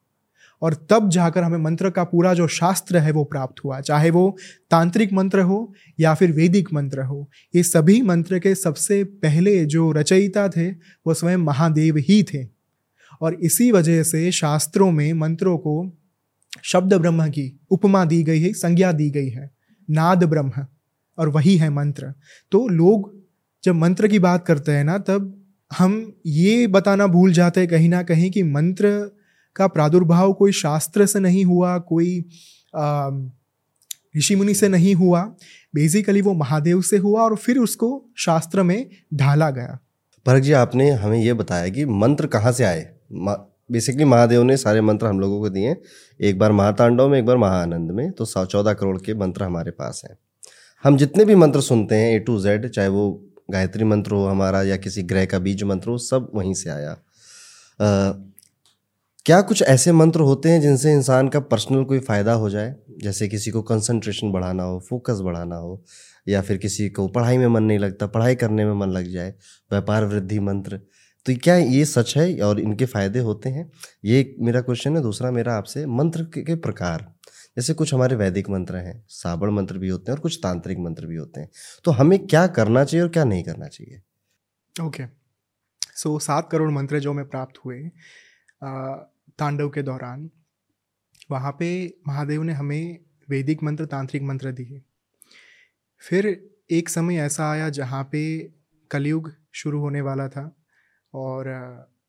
और 0.61 0.87
तब 0.89 1.09
जाकर 1.09 1.43
हमें 1.43 1.57
मंत्र 1.57 1.89
का 1.89 2.03
पूरा 2.03 2.33
जो 2.33 2.47
शास्त्र 2.47 2.97
है 2.97 3.11
वो 3.11 3.23
प्राप्त 3.23 3.63
हुआ, 3.65 3.81
चाहे 3.81 4.09
वो 4.09 4.37
तांत्रिक 4.71 5.13
मंत्र 5.13 5.39
हो 5.39 5.73
या 5.99 6.13
फिर 6.13 6.31
वैदिक 6.31 6.73
मंत्र 6.73 7.01
हो। 7.01 7.29
ये 7.55 7.63
सभी 7.63 8.01
मंत्र 8.01 8.39
के 8.39 8.55
सबसे 8.55 9.03
पहले 9.03 9.65
जो 9.65 9.91
रचयिता 9.91 10.49
थे, 10.49 10.71
वो 10.71 11.13
स्वयं 11.13 11.37
महादेव 11.37 11.97
ही 11.97 12.23
थे। 12.23 12.47
और 13.21 13.33
इसी 13.33 13.71
वजह 13.71 14.03
से 14.03 14.31
शास्त्रों 14.31 14.91
में 14.91 15.13
मंत्रों 15.13 15.57
को 15.57 15.97
शब्द 16.63 16.93
ब्रह्म 16.93 17.27
की 17.29 17.59
उपमा 17.71 18.05
दी 18.05 18.23
गई 18.23 18.41
है, 18.41 18.53
संज्ञा 18.53 18.91
दी 18.91 19.09
गई 19.09 19.29
है, 19.29 19.51
नाद 19.89 20.23
ब्रह्म, 20.23 20.65
और 21.17 21.29
वही 21.29 21.57
है 21.57 21.69
मंत्र। 21.69 22.13
तो 22.51 22.67
लोग 22.67 23.13
जब 23.63 23.75
मंत्र 23.75 24.07
की 24.07 24.19
बात 24.19 24.45
करते 24.45 24.71
हैं 24.71 24.83
ना, 24.83 24.97
तब 24.97 25.37
हम 25.71 26.13
ये 26.25 26.67
बताना 26.67 27.07
भूल 27.07 27.33
जाते 27.33 27.59
हैं 27.59 27.69
कहीं 27.69 27.89
ना 27.89 28.03
कहीं 28.03 28.31
कि 28.31 28.43
मंत्र 28.43 29.11
का 29.55 29.67
प्रादुर्भाव 29.67 30.33
कोई 30.33 30.51
शास्त्र 30.51 31.05
से 31.05 31.19
नहीं 31.19 31.45
हुआ, 31.45 31.77
कोई 31.77 32.25
ऋषि 34.17 34.35
मुनि 34.35 34.53
से 34.53 34.67
नहीं 34.67 34.95
हुआ। 34.95 35.23
बेसिकली 35.75 36.21
वो 36.21 36.33
महादेव 36.33 36.81
से 36.81 36.97
हुआ 36.97 37.21
और 37.21 37.35
फिर 37.35 37.57
उसको 37.57 38.09
शास्त्र 38.17 38.63
में 38.63 38.89
ढाला 39.13 39.49
गया। 39.49 39.79
भरत 40.27 40.43
जी, 40.43 40.51
आपने 40.51 40.89
हमें 40.91 41.19
ये 41.19 41.33
बताया 41.33 41.69
कि 41.69 41.85
मंत्र 41.85 42.27
कहाँ 42.27 42.51
से 42.51 42.63
आए? 42.63 42.81
बेसिकली 43.71 44.05
महादेव 44.05 44.43
ने 44.43 44.57
सारे 44.57 44.81
मंत्र 44.81 45.07
हम 45.07 45.19
लोगों 45.19 45.39
को 45.39 45.49
दिए 45.49 45.67
हैं। 45.67 45.77
एक 46.21 46.39
बार 46.39 46.51
महातांडव 46.51 47.09
में 47.09 47.19
एक 47.19 47.25
बार 47.25 47.37
महाआनंद 47.37 47.91
में। 47.91 48.11
तो 48.11 48.25
सौ 48.25 48.45
चौदह 48.45 48.73
करोड़ 48.73 48.97
के 48.97 49.13
मंत्र 49.13 49.43
हमारे 49.43 49.71
पास 49.71 50.01
हैं। 50.05 50.17
हम 50.83 50.97
जितने 50.97 51.25
भी 51.25 51.35
मंत्र 51.35 51.61
सुनते 51.61 51.95
हैं 51.95 52.15
ए 52.15 52.19
टू 52.19 52.39
जेड 52.39 52.69
चाहे 52.69 52.87
वो 52.87 53.27
गायत्री 53.51 53.83
मंत्र 53.83 54.11
हो 54.11 54.25
हमारा 54.25 54.63
या 54.63 54.77
किसी 54.77 55.03
ग्रह 55.03 55.25
का 55.25 55.39
बीज 55.39 55.63
मंत्र 55.63 55.89
हो 55.89 55.97
सब 55.97 56.31
वहीं 56.35 56.53
से 56.53 56.69
आया। 56.69 56.91
आ, 56.91 58.11
क्या 59.25 59.41
कुछ 59.41 59.61
ऐसे 59.63 59.91
मंत्र 59.91 60.19
होते 60.19 60.49
हैं 60.49 60.61
जिनसे 60.61 60.93
इंसान 60.93 61.27
का 61.27 61.39
पर्सनल 61.39 61.83
कोई 61.83 61.99
फ़ायदा 61.99 62.33
हो 62.33 62.49
जाए? 62.49 62.75
जैसे 63.03 63.27
किसी 63.27 63.51
को 63.51 63.61
कंसंट्रेशन 63.61 64.31
बढ़ाना 64.31 64.63
हो 64.63 64.79
फोकस 64.79 65.19
बढ़ाना 65.19 65.55
हो 65.55 65.83
या 66.27 66.41
फिर 66.41 66.57
किसी 66.57 66.89
को 66.89 67.07
पढ़ाई 67.07 67.37
में 67.37 67.47
मन 67.47 67.63
नहीं 67.63 67.79
लगता 67.79 68.07
पढ़ाई 68.07 68.35
करने 68.35 68.65
में 68.65 68.73
मन 68.73 68.89
लग 68.89 69.07
जाए 69.07 69.29
व्यापार 69.71 70.05
वृद्धि 70.05 70.39
मंत्र। 70.39 70.79
तो 71.25 71.33
क्या 71.37 71.55
ये 71.55 71.83
सच 71.85 72.17
है 72.17 72.39
और 72.41 72.59
इनके 72.59 72.85
फ़ायदे 72.85 73.19
होते 73.19 73.49
हैं? 73.49 73.69
ये 74.05 74.35
मेरा 74.39 74.61
क्वेश्चन 74.61 74.95
है 74.95 75.01
दूसरा 75.01 75.31
मेरा 75.31 75.55
आपसे 75.55 75.85
मंत्र 75.87 76.23
के, 76.35 76.55
प्रकार। 76.57 77.01
जैसे 77.57 77.73
कुछ 77.73 77.93
हमारे 77.93 78.15
वैदिक 78.15 78.49
मंत्र 78.49 78.77
हैं 78.77 79.03
साबड़ 79.09 79.49
मंत्र 79.49 79.77
भी 79.77 79.89
होते 79.89 80.11
हैं 80.11 80.17
और 80.17 80.21
कुछ 80.21 80.39
तांत्रिक 80.43 80.79
मंत्र 80.79 81.05
भी 81.07 81.15
होते 81.15 81.41
हैं। 81.41 81.49
तो 81.85 81.91
हमें 81.91 82.17
क्या 82.19 82.45
करना 82.49 82.83
चाहिए 82.83 83.03
और 83.03 83.09
क्या 83.09 83.23
नहीं 83.23 83.43
करना 83.43 83.67
चाहिए? 83.67 84.01
ओके 84.75 85.05
सो 85.95 86.17
सात 86.19 86.49
करोड़ 86.51 86.69
मंत्र 86.71 86.99
जो 86.99 87.11
हमें 87.11 87.27
प्राप्त 87.29 87.57
हुए 87.65 87.79
तांडव 89.39 89.69
के 89.69 89.81
दौरान 89.83 90.29
वहाँ 91.31 91.51
पे 91.59 91.67
महादेव 92.07 92.43
ने 92.43 92.53
हमें 92.53 92.97
वैदिक 93.27 93.63
मंत्र 93.63 93.85
तांत्रिक 93.85 94.23
मंत्र 94.23 94.51
दिए। 94.51 94.81
फिर 96.03 96.27
एक 96.71 96.89
समय 96.89 97.17
ऐसा 97.17 97.49
आया 97.51 97.69
जहाँ 97.71 98.03
पे 98.03 98.21
कलयुग 98.91 99.31
शुरू 99.53 99.79
होने 99.79 100.01
वाला 100.01 100.27
था। 100.27 100.43
और 101.13 101.47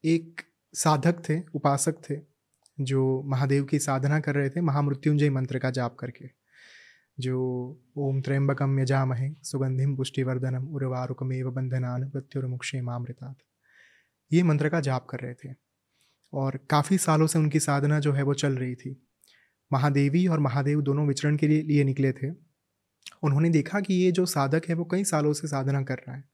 एक 0.05 0.41
साधक 0.75 1.29
थे 1.29 1.43
उपासक 1.55 1.95
थे 2.11 2.21
जो 2.81 3.23
महादेव 3.23 3.65
की 3.65 3.79
साधना 3.79 4.21
कर 4.21 4.35
रहे 4.35 4.51
थे 4.51 4.61
महामृत्युंजय 4.61 5.31
मंत्र 5.31 5.59
का 5.59 5.71
जाप 5.71 5.95
करके। 5.95 6.31
जो 7.21 7.41
ओम 7.97 8.21
त्र्यंबकम 8.21 8.81
यजामहे 8.81 9.35
सुगंधिम 9.43 9.97
पुष्टिवर्धनम 9.97 10.69
उर्वारुकमेव 10.69 11.51
बंधनान 11.51 12.05
मृत्युर्मुक्षे 12.05 12.81
मामृतात। 12.81 13.37
ये 14.33 14.43
मंत्र 14.43 14.69
का 14.69 14.81
जाप 14.81 15.07
कर 15.07 15.21
रहे 15.21 15.35
थे। 15.35 15.55
और 16.33 16.59
काफ़ी 16.71 16.99
सालों 16.99 17.27
से 17.27 17.39
उनकी 17.39 17.61
साधना 17.61 18.01
जो 18.01 18.13
है 18.13 18.23
वो 18.23 18.35
चल 18.35 18.53
रही 18.53 18.75
थी। 18.75 19.09
महादेवी 19.73 20.27
और 20.27 20.41
महादेव 20.41 20.83
दोनों 20.83 21.07
विचरण 21.07 21.37
के 21.37 21.49
लिए, 21.49 21.63
लिए 21.63 21.85
निकले 21.85 22.13
थे। 22.13 22.31
उन्होंने 23.23 23.51
देखा 23.51 23.81
कि 23.81 23.95
ये 23.95 24.13
जो 24.13 24.27
साधक 24.27 24.63
है 24.69 24.75
वो 24.75 24.85
कई 24.85 25.05
सालों 25.05 25.33
से 25.33 25.49
साधना 25.49 25.83
कर 25.83 25.95
रहा 25.95 26.15
है। 26.15 26.32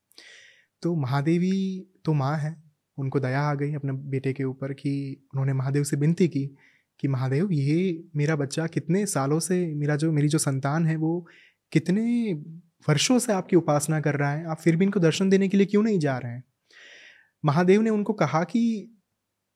तो 0.83 0.97
महादेवी 0.97 1.87
तो 2.05 2.13
माँ 2.13 2.37
है। 2.39 2.63
उनको 2.99 3.21
दया 3.21 3.41
आ 3.41 3.55
गई 3.55 3.75
अपने 3.75 3.93
बेटे 3.93 4.33
के 4.33 4.45
ऊपर 4.45 4.73
कि 4.73 5.23
उन्होंने 5.35 5.53
महादेव 5.53 5.85
से 5.85 5.97
विनती 5.97 6.29
की 6.29 6.57
कि 7.01 7.09
महादेव, 7.09 7.53
ये 7.53 8.05
मेरा 8.17 8.37
बच्चा 8.37 8.67
कितने 8.67 9.07
सालों 9.07 9.41
से 9.41 9.75
मेरा 9.75 9.97
जो, 9.97 10.13
मेरी 10.13 10.29
जो 10.29 10.39
संतान 10.39 10.87
है 10.87 10.97
वो 10.97 11.27
कितने 11.73 12.33
वर्षों 12.89 13.19
से 13.19 13.33
आपकी 13.33 13.57
उपासना 13.57 14.01
कर 14.01 14.15
रहा 14.15 14.33
है, 14.33 14.47
आप 14.47 14.61
फिर 14.61 14.77
भी 14.77 14.85
इनको 14.85 15.01
दर्शन 15.01 15.31
देने 15.31 15.49
के 15.49 15.57
लिए 15.57 15.67
क्यों 15.67 15.83
नहीं 15.83 15.99
जा 15.99 16.19
रहे 16.19 16.33
हैं? 16.33 16.45
महादेव 17.45 17.83
ने 17.83 17.91
उनको 17.91 18.13
कहा 18.13 18.45
कि 18.45 18.95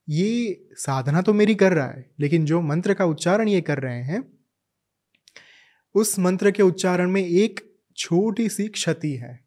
ये 0.08 0.66
साधना 0.72 1.22
तो 1.22 1.34
मेरी 1.34 1.54
कर 1.54 1.72
रहा 1.72 1.86
है, 1.86 2.10
लेकिन 2.20 2.44
जो 2.44 2.60
मंत्र 2.60 2.94
का 2.94 3.04
उच्चारण 3.04 3.48
ये 3.48 3.60
कर 3.60 3.78
रहे 3.78 4.02
हैं, 4.02 4.24
उस 5.94 6.18
मंत्र 6.18 6.50
के 6.50 6.62
उच्चारण 6.62 7.10
में 7.10 7.22
एक 7.22 7.60
छोटी 7.96 8.48
सी 8.48 8.68
क्षति 8.68 9.12
है। 9.12 9.41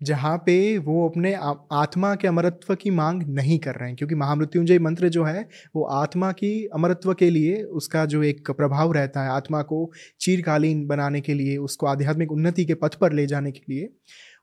जहाँ 0.00 0.36
पे 0.38 0.78
वो 0.78 1.08
अपने 1.08 1.32
आत्मा 1.72 2.14
के 2.14 2.28
अमरत्व 2.28 2.74
की 2.74 2.90
मांग 2.90 3.22
नहीं 3.22 3.58
कर 3.58 3.74
रहे 3.74 3.88
हैं, 3.88 3.96
क्योंकि 3.96 4.14
महामृत्युंजय 4.14 4.78
मंत्र 4.78 5.08
जो 5.08 5.24
है, 5.24 5.48
वो 5.76 5.84
आत्मा 5.84 6.30
की 6.32 6.66
अमरत्व 6.66 7.14
के 7.14 7.30
लिए 7.30 7.62
उसका 7.62 8.04
जो 8.06 8.22
एक 8.22 8.50
प्रभाव 8.50 8.92
रहता 8.92 9.22
है, 9.22 9.30
आत्मा 9.30 9.62
को 9.62 9.90
चीरकालीन 10.20 10.86
बनाने 10.86 11.20
के 11.20 11.34
लिए, 11.34 11.56
उसको 11.56 11.86
आध्यात्मिक 11.86 12.32
उन्नति 12.32 12.64
के 12.64 12.74
पथ 12.74 12.94
पर 12.94 13.12
ले 13.12 13.26
जाने 13.26 13.52
के 13.52 13.62
लिए, 13.68 13.88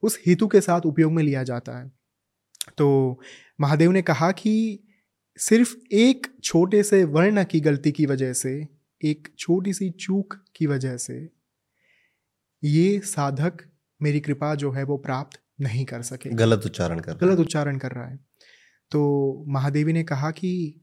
उस 0.04 0.20
हेतु 0.28 0.48
के 0.48 0.62
साथ 0.62 0.82
उपयोग 0.82 1.12
में 1.12 1.24
लिया 1.24 1.44
जाता 1.44 1.78
है। 1.80 1.92
तो 2.78 3.20
महादेव 3.62 3.92
ने 3.92 4.02
कहा 4.02 4.32
कि 4.32 4.80
सिर्फ़ 5.40 5.76
एक 5.92 6.28
छोटे 6.44 6.84
से 6.84 7.04
वर्ण 7.04 7.44
की 7.44 7.60
गलती 7.60 7.92
की 7.92 8.06
वजह 8.06 8.34
से, 8.34 8.68
एक 9.02 9.28
छोटी 9.40 9.74
सी 9.74 9.90
चूक 9.90 10.38
की 10.56 10.66
वजह 10.66 10.98
से, 10.98 11.30
ये 12.64 13.00
साधक 13.00 13.58
मेरी 14.02 14.20
कृपा 14.20 14.56
जो 14.56 14.72
है 14.72 14.84
वो 14.84 14.98
प्राप्त 14.98 15.40
नहीं 15.62 15.86
कर 15.86 16.02
सके। 16.02 16.30
गलत 16.30 16.66
उच्चारण 16.66 17.00
कर 17.00 17.14
गलत 17.14 17.40
उच्चारण 17.40 17.78
कर 17.78 17.92
रहा 17.92 18.08
है। 18.08 18.20
तो 18.92 19.46
महादेवी 19.48 19.94
ने 19.94 20.04
कहा 20.04 20.32
कि 20.32 20.82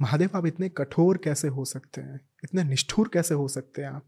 महादेव 0.00 0.30
आप 0.34 0.46
इतने 0.46 0.68
कठोर 0.68 1.16
कैसे 1.16 1.48
हो 1.48 1.64
सकते 1.64 2.00
हैं? 2.00 2.20
इतने 2.44 2.64
निष्ठुर 2.64 3.10
कैसे 3.12 3.34
हो 3.34 3.48
सकते 3.48 3.82
हैं 3.82 3.88
आप? 3.88 4.06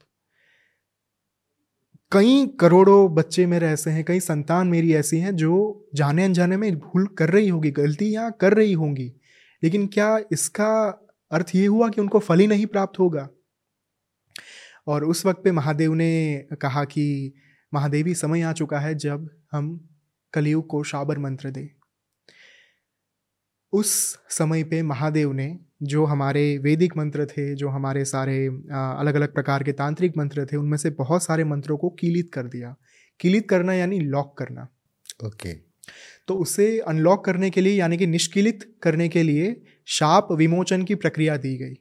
कई 2.13 2.47
करोड़ों 2.47 3.15
बच्चे 3.15 3.47
मेरे 3.47 3.67
ऐसे 3.67 3.91
हैं 3.91 4.05
कई 4.05 4.21
संतान 4.21 4.67
मेरी 4.67 4.95
ऐसी 4.95 5.19
हैं 5.19 5.37
जो 5.37 5.87
जाने 5.95 6.25
अनजाने 6.25 6.57
में 6.57 6.77
भूल 6.79 7.07
कर 7.07 7.31
रही 7.31 7.49
होगी 7.49 7.71
गलतियाँ 7.71 8.33
कर 8.41 8.55
रही 8.55 8.73
होंगी। 8.73 9.13
लेकिन 9.63 9.87
क्या 9.87 10.19
इसका 10.33 11.01
अर्थ 11.31 11.47
ये 11.55 11.67
हुआ 11.67 11.89
कि 11.89 12.01
उनको 12.01 12.19
फल 12.19 12.39
ही 12.39 12.47
नहीं 12.47 12.67
प्राप्त 12.67 12.99
होगा? 12.99 13.29
और 14.87 15.05
उस 15.05 15.27
वक्त 15.27 15.45
पे 15.45 15.53
महादेव 15.53 15.95
ने 15.95 16.45
कहा 16.63 16.85
कि 16.85 17.35
महादेवी 17.75 18.15
समय 18.15 18.43
आ 18.43 18.53
चुका 18.53 18.79
है 18.79 18.95
जब 18.95 19.31
हम 19.53 19.89
कलयुग 20.33 20.67
को 20.67 20.83
शाबर 20.85 21.19
मंत्र 21.19 21.51
दें। 21.51 21.69
उस 23.73 24.19
समय 24.29 24.65
पे 24.65 24.83
महादेव 24.83 25.33
ने 25.33 25.59
जो 25.83 26.05
हमारे 26.05 26.59
वैदिक 26.59 26.97
मंत्र 26.97 27.27
थे 27.27 27.55
जो 27.55 27.69
हमारे 27.69 28.05
सारे 28.05 28.47
अलग 28.73 29.15
अलग 29.15 29.35
प्रकार 29.35 29.63
के 29.63 29.73
तांत्रिक 29.73 30.13
मंत्र 30.17 30.47
थे 30.47 30.57
उनमें 30.57 30.79
से 30.79 30.91
बहुत 30.91 31.25
सारे 31.25 31.45
मंत्रों 31.45 31.77
को 31.77 31.91
कीलित 31.91 32.31
कर 32.35 32.43
दिया। 32.43 32.77
कीलित 33.21 33.49
करना 33.49 33.75
यानी 33.75 34.01
लॉक 34.01 34.39
करना। 34.39 34.63
ओके। 35.25 35.29
okay. 35.29 35.65
तो 36.29 36.35
उसे 36.35 36.79
अनलॉक 36.79 37.25
करने 37.25 37.51
के 37.51 37.61
लिए 37.61 37.75
यानी 37.75 37.97
कि 37.97 38.07
निष्किलित 38.07 38.77
करने 38.83 39.09
के 39.09 39.23
लिए 39.23 39.63
शाप 39.87 40.29
विमोचन 40.33 40.83
की 40.83 40.95
प्रक्रिया 40.95 41.37
दी 41.37 41.57
गई। 41.57 41.75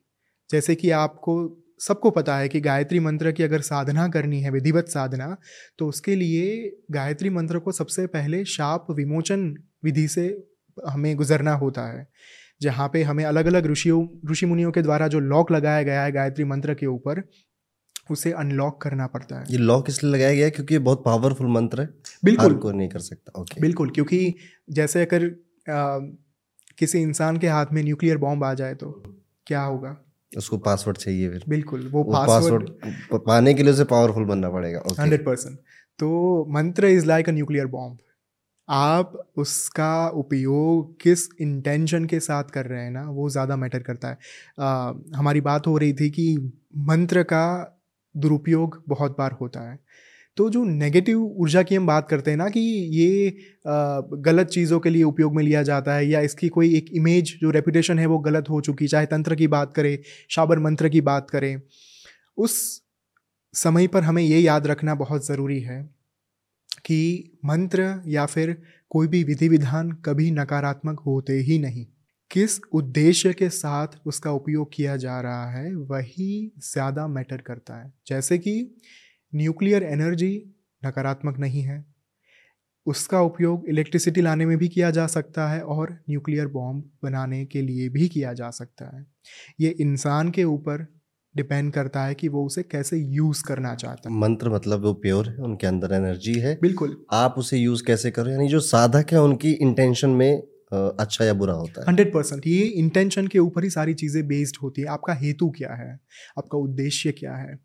जैसे 0.49 0.75
कि 0.75 0.89
आपको 0.89 1.62
सबको 1.79 2.09
पता 2.09 2.37
है 2.37 2.49
कि 2.49 2.61
गायत्री 2.61 2.99
मंत्र 2.99 3.31
की 3.31 3.43
अगर 3.43 3.61
साधना 3.61 4.07
करनी 4.07 4.41
है 4.41 4.51
विधिवत 4.51 4.87
साधना 4.87 5.37
तो 5.77 5.87
उसके 5.87 6.15
लिए 6.15 6.71
गायत्री 6.91 7.29
मंत्र 7.29 7.59
को 7.59 7.71
सबसे 7.71 8.07
पहले 8.07 8.45
शाप 8.45 8.87
विमोचन 8.91 9.55
विधि 9.83 10.07
से 10.07 10.27
हमें 10.89 11.15
गुजरना 11.15 11.53
होता 11.53 11.85
है 11.87 12.07
जहाँ 12.61 12.89
पे 12.93 13.03
हमें 13.03 13.23
अलग 13.25 13.45
अलग 13.45 13.65
ऋषियों 13.65 14.31
ऋषि 14.31 14.45
मुनियों 14.45 14.71
के 14.71 14.81
द्वारा 14.81 15.07
जो 15.07 15.19
लॉक 15.19 15.51
लगाया 15.51 15.83
गया 15.83 16.03
है 16.03 16.11
गायत्री 16.11 16.45
मंत्र 16.45 16.73
के 16.73 16.85
ऊपर 16.85 17.23
उसे 18.11 18.31
अनलॉक 18.31 18.81
करना 18.81 19.07
पड़ता 19.07 19.39
है। 19.39 19.45
ये 19.49 19.57
लॉक 19.57 19.89
इसलिए 19.89 20.13
लगाया 20.13 20.33
गया 20.33 20.45
है 20.45 20.51
क्योंकि 20.51 20.73
ये 20.73 20.79
बहुत 20.79 21.03
पावरफुल 21.05 21.47
मंत्र 21.47 21.81
है। 21.81 21.89
बिल्कुल। 22.25 22.55
को 22.55 22.71
नहीं 22.71 22.89
कर 22.89 22.99
सकता। 22.99 23.41
ओके 23.41 23.61
बिल्कुल 23.61 23.89
क्योंकि 23.89 24.35
जैसे 24.69 25.01
अगर 25.05 25.27
किसी 26.77 27.01
इंसान 27.01 27.37
के 27.37 27.47
हाथ 27.47 27.65
में 27.71 27.83
न्यूक्लियर 27.83 28.17
बॉम्ब 28.17 28.43
आ 28.43 28.53
जाए 28.53 28.75
तो 28.75 28.91
क्या 29.47 29.61
होगा? 29.61 29.97
उसको 30.37 30.57
पासवर्ड 30.59 30.97
चाहिए 30.97 31.29
फिर। 31.29 31.43
बिल्कुल 31.49 31.87
वो, 31.87 32.03
वो 32.03 32.13
पासवर्ड 32.27 32.69
पाने 33.27 33.53
के 33.53 33.63
लिए 33.63 33.73
उसे 33.73 33.83
पावरफुल 33.83 34.25
बनना 34.25 34.49
पड़ेगा 34.49 34.83
हंड्रेड 34.99 35.25
परसेंट। 35.25 35.57
तो 35.99 36.45
मंत्र 36.49 36.87
is 36.87 37.05
like 37.05 37.29
a 37.29 37.31
nuclear 37.31 37.67
bomb 37.67 37.97
आप 38.69 39.13
उसका 39.37 40.07
उपयोग 40.07 40.95
किस 41.01 41.27
इंटेंशन 41.41 42.05
के 42.05 42.19
साथ 42.19 42.43
कर 42.43 42.65
रहे 42.65 42.83
हैं 42.83 42.91
ना 42.91 43.03
वो 43.09 43.29
ज़्यादा 43.29 43.55
मैटर 43.55 43.79
करता 43.79 44.07
है। 44.07 44.17
आ, 44.59 44.93
हमारी 45.15 45.41
बात 45.41 45.67
हो 45.67 45.77
रही 45.77 45.93
थी 45.93 46.09
कि 46.09 46.53
मंत्र 46.87 47.23
का 47.23 47.45
दुरुपयोग 48.15 48.81
बहुत 48.87 49.17
बार 49.17 49.31
होता 49.31 49.69
है। 49.71 49.79
तो 50.37 50.49
जो 50.49 50.63
नेगेटिव 50.65 51.21
ऊर्जा 51.21 51.61
की 51.63 51.75
हम 51.75 51.87
बात 51.87 52.07
करते 52.09 52.31
हैं 52.31 52.37
ना 52.37 52.47
कि 52.49 52.59
ये 52.59 53.35
गलत 54.21 54.47
चीज़ों 54.49 54.79
के 54.79 54.89
लिए 54.89 55.03
उपयोग 55.03 55.35
में 55.35 55.43
लिया 55.43 55.61
जाता 55.63 55.95
है 55.95 56.07
या 56.07 56.19
इसकी 56.21 56.49
कोई 56.49 56.75
एक 56.77 56.89
इमेज 56.95 57.37
जो 57.41 57.49
रेपुटेशन 57.51 57.99
है 57.99 58.05
वो 58.05 58.17
गलत 58.19 58.49
हो 58.49 58.61
चुकी, 58.61 58.87
चाहे 58.87 59.05
तंत्र 59.05 59.35
की 59.35 59.47
बात 59.47 59.73
करें, 59.73 59.97
शाबर 60.29 60.59
मंत्र 60.59 60.89
की 60.89 61.01
बात 61.03 61.29
करें, 61.29 61.61
उस 62.37 62.81
समय 63.53 63.87
पर 63.87 64.03
हमें 64.03 64.23
ये 64.23 64.39
याद 64.39 64.67
रखना 64.67 64.95
बहुत 64.95 65.25
ज़रूरी 65.27 65.59
है 65.61 65.81
कि 66.85 67.31
मंत्र 67.45 68.01
या 68.07 68.25
फिर 68.25 68.57
कोई 68.91 69.07
भी 69.07 69.23
विधि 69.23 69.49
विधान 69.49 69.91
कभी 70.05 70.29
नकारात्मक 70.31 70.99
होते 70.99 71.33
ही 71.39 71.57
नहीं। 71.59 71.85
किस 72.31 72.59
उद्देश्य 72.73 73.33
के 73.33 73.49
साथ 73.51 73.87
उसका 74.05 74.31
उपयोग 74.31 74.69
किया 74.73 74.95
जा 74.97 75.19
रहा 75.21 75.49
है, 75.51 75.73
वही 75.75 76.51
ज़्यादा 76.63 77.07
मैटर 77.07 77.41
करता 77.41 77.75
है। 77.75 77.91
जैसे 78.07 78.37
कि 78.37 78.53
न्यूक्लियर 79.35 79.83
एनर्जी 79.83 80.55
नकारात्मक 80.85 81.39
नहीं 81.39 81.61
है। 81.61 81.85
उसका 82.85 83.21
उपयोग 83.21 83.69
इलेक्ट्रिसिटी 83.69 84.21
लाने 84.21 84.45
में 84.45 84.57
भी 84.57 84.67
किया 84.67 84.91
जा 84.91 85.07
सकता 85.07 85.49
है 85.49 85.61
और 85.61 85.97
न्यूक्लियर 86.09 86.47
बॉम्ब 86.47 86.91
बनाने 87.03 87.45
के 87.45 87.61
लिए 87.61 87.89
भी 87.89 88.07
किया 88.07 88.33
जा 88.33 88.49
सकता 88.49 88.97
है। 88.97 89.05
ये 89.59 89.69
इंसान 89.69 90.31
के 90.31 90.43
ऊपर 90.43 90.87
डिपेंड 91.35 91.73
करता 91.73 92.05
है 92.05 92.15
कि 92.15 92.27
वो 92.27 92.45
उसे 92.45 92.63
कैसे 92.63 92.97
यूज़ 92.97 93.43
करना 93.43 93.75
चाहता 93.75 94.09
है। 94.09 94.15
मंत्र 94.15 94.49
मतलब 94.49 94.81
वो 94.81 94.93
प्योर 94.93 95.29
है 95.29 95.37
उनके 95.37 95.67
अंदर 95.67 95.93
एनर्जी 95.93 96.39
है। 96.39 96.59
बिल्कुल। 96.61 97.05
आप 97.11 97.35
उसे 97.37 97.57
यूज़ 97.57 97.83
कैसे 97.83 98.11
करो? 98.11 98.31
यानी 98.31 98.47
जो 98.47 98.59
साधक 98.59 99.05
है 99.11 99.21
उनकी 99.21 99.51
इंटेंशन 99.51 100.09
में 100.09 100.43
अच्छा 100.73 101.25
या 101.25 101.33
बुरा 101.33 101.53
होता 101.53 101.81
है? 101.81 101.87
Hundred 101.87 102.13
percent. 102.13 102.47
ये 102.47 102.59
इंटेंशन 102.59 103.27
के 103.27 103.39
ऊपर 103.39 103.63
ही 103.63 103.69
सारी 103.69 103.93
चीज़ें 103.93 104.25
बेस्ड 104.27 104.57
होती 104.61 104.81
है। 104.81 104.87
आपका 104.87 105.13
हेतु 105.13 105.49
क्या 105.49 105.73
है? 105.73 105.99
आपका 106.37 106.57
उद्देश्य 106.57 107.11
क्या 107.11 107.35
है? 107.35 107.59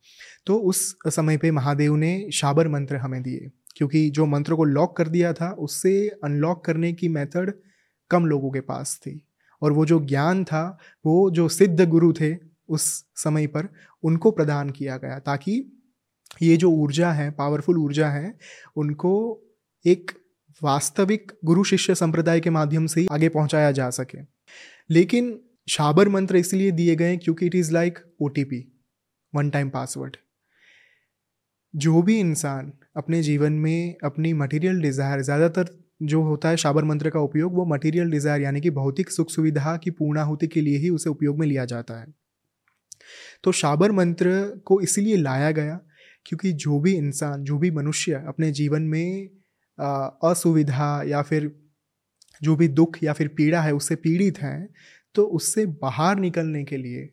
तो 0.46 0.56
उस 0.60 0.96
समय 1.06 1.36
पे 1.36 1.50
महादेव 1.50 1.96
ने 1.96 2.30
शाबर 2.32 2.68
मंत्र 2.68 2.96
हमें 2.96 3.22
दिए, 3.22 3.50
क्योंकि 3.76 4.08
जो 4.10 4.26
मंत्र 4.26 4.54
को 4.54 4.64
लॉक 4.64 4.96
कर 4.96 5.08
दिया 5.08 5.32
था, 5.32 5.50
उससे 5.50 6.08
अनलॉक 6.24 6.64
करने 6.64 6.92
की 6.92 7.08
मेथड 7.08 7.52
कम 8.10 8.26
लोगों 8.26 8.50
के 8.50 8.60
पास 8.60 8.98
थी। 9.02 9.20
और 9.62 9.72
वो 9.72 9.86
जो 9.86 10.00
ज्ञान 10.00 10.44
था, 10.44 10.78
वो 11.06 11.30
जो 11.30 11.48
सिद्ध 11.48 11.88
गुरु 11.88 12.12
थे, 12.12 12.36
उस 12.68 13.04
समय 13.16 13.46
पर 13.46 13.68
उनको 14.04 14.30
प्रदान 14.30 14.70
किया 14.70 14.96
गया, 14.96 15.18
ताकि 15.18 15.52
ये 16.42 16.56
जो 16.56 16.70
ऊर्जा 16.70 17.10
है 17.12 17.30
पावरफुल 17.30 17.78
ऊर्जा 17.78 18.08
है, 18.08 18.34
उनको 18.76 19.12
एक 19.84 20.10
वास्तविक 20.62 21.32
गुरु 21.44 21.64
शिष्य 21.64 21.94
संप्रदाय 21.94 22.40
के 22.40 22.50
माध्यम 22.50 22.86
से 22.86 23.00
ही 23.00 23.06
आगे 23.12 23.28
पहुँचाया 23.28 23.70
जा 23.72 23.88
सके। 23.90 24.18
लेकिन 24.90 25.38
शाबर 25.68 26.08
मंत्र 26.08 26.36
इसलिए 26.36 26.70
दिए 26.70 26.94
गए 26.96 27.16
क्योंकि 27.16 27.46
it 27.46 27.54
is 27.54 27.72
like 27.72 27.98
OTP 28.22 28.64
one 29.32 29.50
time 29.50 29.70
password 29.70 30.16
जो 31.74 32.02
भी 32.02 32.18
इंसान 32.20 32.72
अपने 32.96 33.22
जीवन 33.22 33.52
में 33.54 33.96
अपनी 34.04 34.32
मटेरियल 34.32 34.80
डिज़ायर 34.82 35.22
ज़्यादातर 35.22 35.76
जो 36.02 36.22
होता 36.22 36.48
है 36.48 36.56
शाबर 36.56 36.84
मंत्र 36.84 37.10
का 37.10 37.20
उपयोग, 37.20 37.54
वो 37.54 37.64
मटेरियल 37.66 38.10
डिज़ायर 38.10 38.42
यानी 38.42 38.60
कि 38.60 38.70
भौतिक 38.70 39.10
सुख 39.10 39.30
सुविधा 39.30 39.76
की 39.76 39.90
पूर्णाहुति 39.90 40.46
के 40.46 40.60
लिए 40.60 40.78
ही 40.78 40.90
उसे 40.90 41.10
उपयोग 41.10 41.38
में 41.38 41.46
लिया 41.46 41.64
जाता 41.64 42.00
है। 42.00 42.06
तो 43.44 43.52
शाबर 43.52 43.92
मंत्र 43.92 44.30
को 44.66 44.80
इसलिए 44.80 45.16
लाया 45.16 45.50
गया 45.50 45.80
क्योंकि 46.26 46.52
जो 46.54 46.78
भी 46.80 46.92
इंसान, 46.92 47.44
जो 47.44 47.58
भी 47.58 47.70
मनुष्य 47.70 48.22
अपने 48.28 48.50
जीवन 48.52 48.82
में 48.84 49.28
असुविधा 49.78 51.02
या 51.06 51.22
फिर 51.22 51.50
जो 52.42 52.56
भी 52.56 52.68
दुख 52.70 53.02
या 53.02 53.12
फिर 53.12 53.28
पीड़ा 53.28 53.60
है, 53.62 53.72
उससे 53.72 53.94
पीड़ित 53.96 54.38
हैं 54.38 54.68
तो 55.14 55.24
उससे 55.24 55.66
बाहर 55.82 56.18
निकलने 56.18 56.64
के 56.64 56.76
लिए 56.76 57.08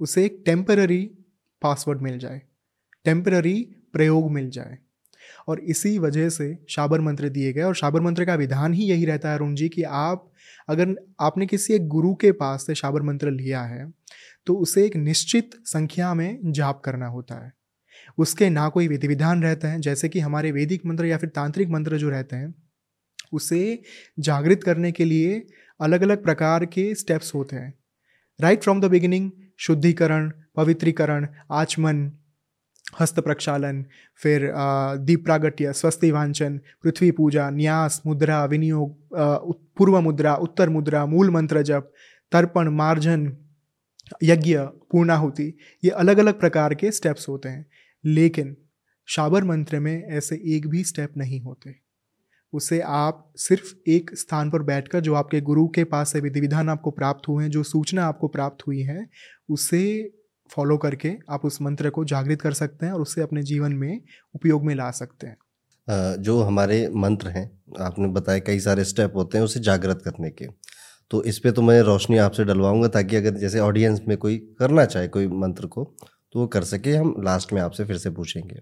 उसे 0.00 0.24
एक 0.24 0.42
टेम्पररी 0.46 1.02
पासवर्ड 1.62 2.02
मिल 2.02 2.18
जाए 2.18 2.40
टेम्पररी 3.04 3.54
प्रयोग 3.92 4.30
मिल 4.32 4.50
जाए। 4.50 4.76
और 5.48 5.60
इसी 5.60 5.98
वजह 5.98 6.28
से 6.28 6.46
शाबर 6.68 7.00
मंत्र 7.00 7.28
दिए 7.28 7.52
गए, 7.52 7.62
और 7.62 7.74
शाबर 7.74 8.00
मंत्र 8.00 8.24
का 8.24 8.34
विधान 8.34 8.74
ही 8.74 8.84
यही 8.84 9.04
रहता 9.04 9.28
है, 9.28 9.34
अरुण 9.34 9.54
जी, 9.54 9.68
कि 9.68 9.82
आप, 9.82 10.30
अगर 10.68 10.94
आपने 11.20 11.46
किसी 11.46 11.74
एक 11.74 11.86
गुरु 11.88 12.14
के 12.14 12.32
पास 12.32 12.66
से 12.66 12.74
शाबर 12.74 13.02
मंत्र 13.02 13.30
लिया 13.30 13.62
है 13.62 13.90
तो 14.46 14.54
उसे 14.56 14.84
एक 14.86 14.96
निश्चित 14.96 15.50
संख्या 15.64 16.12
में 16.14 16.38
जाप 16.46 16.80
करना 16.84 17.06
होता 17.06 17.34
है। 17.44 17.52
उसके 18.18 18.48
ना 18.50 18.68
कोई 18.68 18.88
विधि 18.88 19.08
विधान 19.08 19.42
रहते 19.42 19.68
हैं, 19.68 19.80
जैसे 19.80 20.08
कि 20.08 20.20
हमारे 20.20 20.52
वैदिक 20.52 20.86
मंत्र 20.86 21.06
या 21.06 21.16
फिर 21.16 21.28
तांत्रिक 21.28 21.68
मंत्र 21.68 21.98
जो 21.98 22.10
रहते 22.10 22.36
हैं, 22.36 22.54
उसे 23.32 23.82
जागृत 24.18 24.62
करने 24.64 24.92
के 24.92 25.04
लिए 25.04 25.42
अलग 25.80 26.02
अलग 26.02 26.22
प्रकार 26.22 26.64
के 26.66 26.94
स्टेप्स 26.94 27.34
होते 27.34 27.56
हैं। 27.56 27.72
राइट 28.38 28.62
फ्रॉम 28.62 28.80
द 28.80 28.84
बिगिनिंग 28.84 29.30
शुद्धिकरण, 29.58 30.30
पवित्रीकरण, 30.56 31.26
आचमन, 31.52 32.10
हस्त 33.00 33.18
प्रक्षालन, 33.20 33.84
फिर 34.20 34.52
दीप 34.98 35.24
प्रागट्य, 35.24 35.72
स्वस्ति 35.72 36.10
वांचन, 36.10 36.58
पृथ्वी 36.82 37.10
पूजा, 37.10 37.48
न्यास, 37.50 38.00
मुद्रा, 38.06 38.44
विनियोग 38.44 38.96
पूर्व 39.76 40.00
मुद्रा, 40.00 40.34
उत्तर 40.36 40.68
मुद्रा, 40.68 41.04
मूल 41.06 41.30
मंत्र 41.30 41.62
जप, 41.62 41.92
तर्पण, 42.32 42.68
मार्जन, 42.68 43.32
यज्ञ, 44.22 44.56
पूर्णाहुति, 44.90 45.52
ये 45.84 45.90
अलग 45.90 46.18
अलग 46.18 46.38
प्रकार 46.40 46.74
के 46.74 46.90
स्टेप्स 46.90 47.28
होते 47.28 47.48
हैं। 47.48 47.66
लेकिन 48.06 48.56
शाबर 49.08 49.44
मंत्र 49.44 49.80
में 49.80 50.08
ऐसे 50.08 50.36
एक 50.46 50.66
भी 50.68 50.84
स्टेप 50.84 51.16
नहीं 51.16 51.40
होते। 51.40 51.74
उसे 52.52 52.80
आप 52.80 53.32
सिर्फ़ 53.36 53.74
एक 53.88 54.10
स्थान 54.14 54.50
पर 54.50 54.62
बैठकर 54.62 55.00
जो 55.00 55.14
आपके 55.14 55.40
गुरु 55.40 55.66
के 55.68 55.84
पास 55.84 56.12
से 56.12 56.20
विधि 56.20 56.40
विधान 56.40 56.68
आपको 56.68 56.90
प्राप्त 56.90 57.28
हुए 57.28 57.44
हैं, 57.44 57.50
जो 57.50 57.62
सूचना 57.62 58.04
आपको 58.06 58.28
प्राप्त 58.28 58.66
हुई 58.66 58.80
है, 58.80 59.08
उसे 59.50 60.12
फॉलो 60.50 60.76
करके 60.76 61.12
आप 61.30 61.44
उस 61.44 61.60
मंत्र 61.62 61.90
को 61.90 62.04
जागृत 62.04 62.40
कर 62.40 62.52
सकते 62.52 62.86
हैं 62.86 62.92
और 62.92 63.00
उससे 63.00 63.20
अपने 63.20 63.42
जीवन 63.42 63.72
में 63.72 64.00
उपयोग 64.34 64.64
में 64.64 64.74
ला 64.74 64.90
सकते 64.90 65.26
हैं। 65.26 65.36
जो 66.22 66.40
हमारे 66.42 66.88
मंत्र 66.88 67.28
हैं, 67.28 67.50
आपने 67.80 68.08
बताया 68.08 68.38
कई 68.38 68.60
सारे 68.60 68.84
स्टेप 68.84 69.12
होते 69.16 69.38
हैं 69.38 69.44
उसे 69.44 69.60
जागृत 69.60 70.02
करने 70.04 70.30
के। 70.30 70.46
तो 71.10 71.22
इस 71.22 71.38
पर 71.38 71.50
तो 71.50 71.62
मैं 71.62 71.80
रोशनी 71.80 72.16
आपसे 72.16 72.44
डलवाऊँगा 72.44 72.88
ताकि 72.88 73.16
अगर 73.16 73.34
जैसे 73.34 73.58
ऑडियंस 73.60 74.00
में 74.08 74.16
कोई 74.18 74.38
करना 74.58 74.84
चाहे, 74.84 75.08
कोई 75.08 75.26
मंत्र 75.26 75.66
को 75.66 75.96
तो 76.32 76.40
वो 76.40 76.46
कर 76.46 76.64
सके 76.64 76.92
हम 76.92 77.14
लास्ट 77.18 77.52
में 77.52 77.60
आपसे 77.62 77.84
फिर 77.84 77.96
से 77.96 78.10
पूछेंगे। 78.10 78.60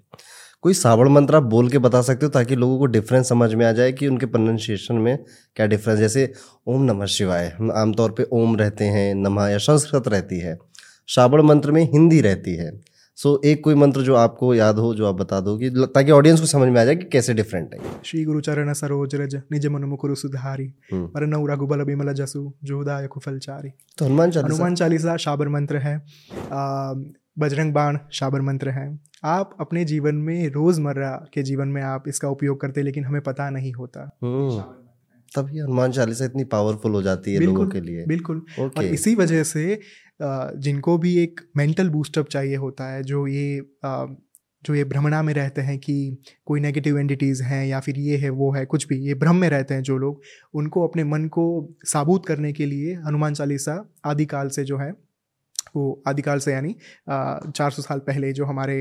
कोई 0.63 0.75
सावण 0.75 1.09
मंत्र 1.09 1.37
आप 1.37 1.43
बोल 1.43 1.69
के 1.69 1.79
बता 1.79 2.01
सकते 2.03 2.27
हो 2.27 2.31
ताकि 2.31 2.57
लोगों 2.57 2.79
को 2.79 2.87
डिफरेंस 2.87 3.29
समझ 3.29 3.53
में 3.55 3.65
आ 3.67 3.73
जाए 3.73 3.93
कि 3.93 4.07
उनके 4.09 4.27
प्रोनाउंसिएशन 4.27 4.95
में 4.95 5.19
क्या 5.57 5.67
डिफरेंस 5.67 5.99
जैसे 5.99 6.33
ओम 6.67 6.83
नमः 6.83 7.07
शिवाय 7.07 7.49
हम 7.59 7.71
आमतौर 7.73 8.13
पे 8.13 8.27
ओम 8.33 8.57
रहते 8.57 8.85
हैं 8.85 9.15
नमः 9.15 9.49
या 9.49 9.59
संस्कृत 9.59 10.09
रहती 10.09 10.39
है। 10.39 10.57
श्रावण 11.09 11.43
मंत्र 11.43 11.73
में 11.73 11.83
हिंदी 11.93 12.21
रहती 12.21 12.55
है। 12.57 12.71
सो 13.19 13.35
so, 13.35 13.45
एक 13.45 13.63
कोई 13.65 13.75
मंत्र 13.75 14.01
जो 14.01 14.15
आपको 14.15 14.55
याद 14.55 14.79
हो 14.79 14.95
जो 14.95 15.07
आप 15.07 15.15
बता 15.15 15.41
दो 15.41 15.57
कि 15.59 15.71
ताकि 15.95 16.11
ऑडियंस 16.11 16.41
को 16.41 16.47
समझ 16.47 16.69
में 16.69 16.81
आ 16.81 16.85
जाए 16.85 16.97
कि 16.97 17.05
कैसे 17.05 17.35
डिफरेंट 17.35 17.75
है। 17.75 17.81
श्री 18.05 18.25
गुरु 18.25 18.41
चरण 18.41 18.73
सरोज 18.73 19.15
रज 19.15 19.35
निज 19.53 19.67
मन 19.67 19.85
मुकुरु 19.85 20.15
सुधारी। 20.15 20.67
पर 20.95 21.27
नौ 21.27 21.45
रघुबल 21.47 21.85
बिमल 21.85 22.13
जसु 22.13 22.53
जोदाय 22.65 23.07
कुफलचारी 23.07 23.71
तो 23.99 24.05
हनुमान 24.05 24.31
चालीसा। 24.31 24.55
हनुमान 24.55 24.75
चालीसा 24.75 25.17
शाबर 25.17 25.49
मंत्र 25.49 25.77
है। 25.77 25.97
बजरंग 27.39 27.73
बाण 27.73 27.99
शाबर 28.13 28.41
मंत्र 28.41 28.71
है। 28.71 29.01
आप 29.25 29.57
अपने 29.61 29.85
जीवन 29.85 30.15
में 30.15 30.49
रोज़मर्रा 30.49 31.11
के 31.35 31.43
जीवन 31.43 31.69
में 31.69 31.83
आप 31.83 32.09
इसका 32.09 32.29
उपयोग 32.29 32.61
करते 32.61 32.83
लेकिन 32.83 33.05
हमें 33.05 33.23
पता 33.23 33.51
नहीं 33.51 33.73
होता। 33.73 34.11
हम्म। 34.25 34.61
तभी 35.37 35.59
हनुमान 35.59 35.93
चालीसा 35.93 36.25
इतनी 36.25 36.45
पावरफुल 36.45 36.93
हो 36.93 37.03
जाती 37.03 37.35
है 37.35 37.41
लोगों 37.41 37.67
के 37.69 37.81
लिए। 37.81 38.05
बिल्कुल। 38.07 38.43
और 38.61 38.85
इसी 38.85 39.15
वजह 39.15 39.43
से 39.43 39.81
जिनको 40.23 40.99
भी 40.99 41.17
एक 41.19 41.41
मेंटल 41.57 41.89
बूस्टअप 41.89 42.29
चाहिए 42.29 42.57
होता 42.57 42.89
है 42.93 43.03
जो 43.03 43.27
ये 43.27 43.63
जो 44.65 44.75
ये 44.75 44.85
भ्रमणा 44.85 45.23
में 45.23 45.35
रहते 45.35 45.61
हैं 45.61 45.79
कि 45.79 46.17
कोई 46.47 46.61
नेगेटिव 46.61 46.99
एंटिटीज़ 46.99 47.43
हैं 47.43 47.67
या 47.67 47.81
फिर 47.81 47.99
ये 47.99 48.17
है 48.17 48.31
वो 48.31 48.53
है 48.53 48.65
कुछ 48.65 48.87
भी 48.89 48.97
ये 48.97 49.15
भ्रम 49.15 49.37
में 49.37 49.49
रहते 49.51 49.75
हैं 49.75 49.83
जो 49.83 49.99
लोग 49.99 50.21
उनको 50.55 50.87
अपने 50.89 51.05
मन 51.05 51.27
को 51.29 51.45
साबूत 51.85 52.27
करने 52.27 52.53
के 52.53 52.67
लिए 52.67 52.95
हनुमान 52.95 53.35
चालीसा 53.35 53.93
आदिकाल 54.05 54.49
से 54.49 54.65
जो 54.65 54.79
है 54.79 54.93
वो 55.77 56.03
आदिकाल 56.09 56.39
से 56.39 56.53
यानी 56.53 56.75
चार 57.09 57.71
सौ 57.71 57.83
साल 57.83 57.99
पहले 57.99 58.33
जो 58.33 58.45
हमारे 58.45 58.79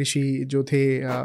ऋषि 0.00 0.22
जो 0.46 0.64
थे 0.64 0.82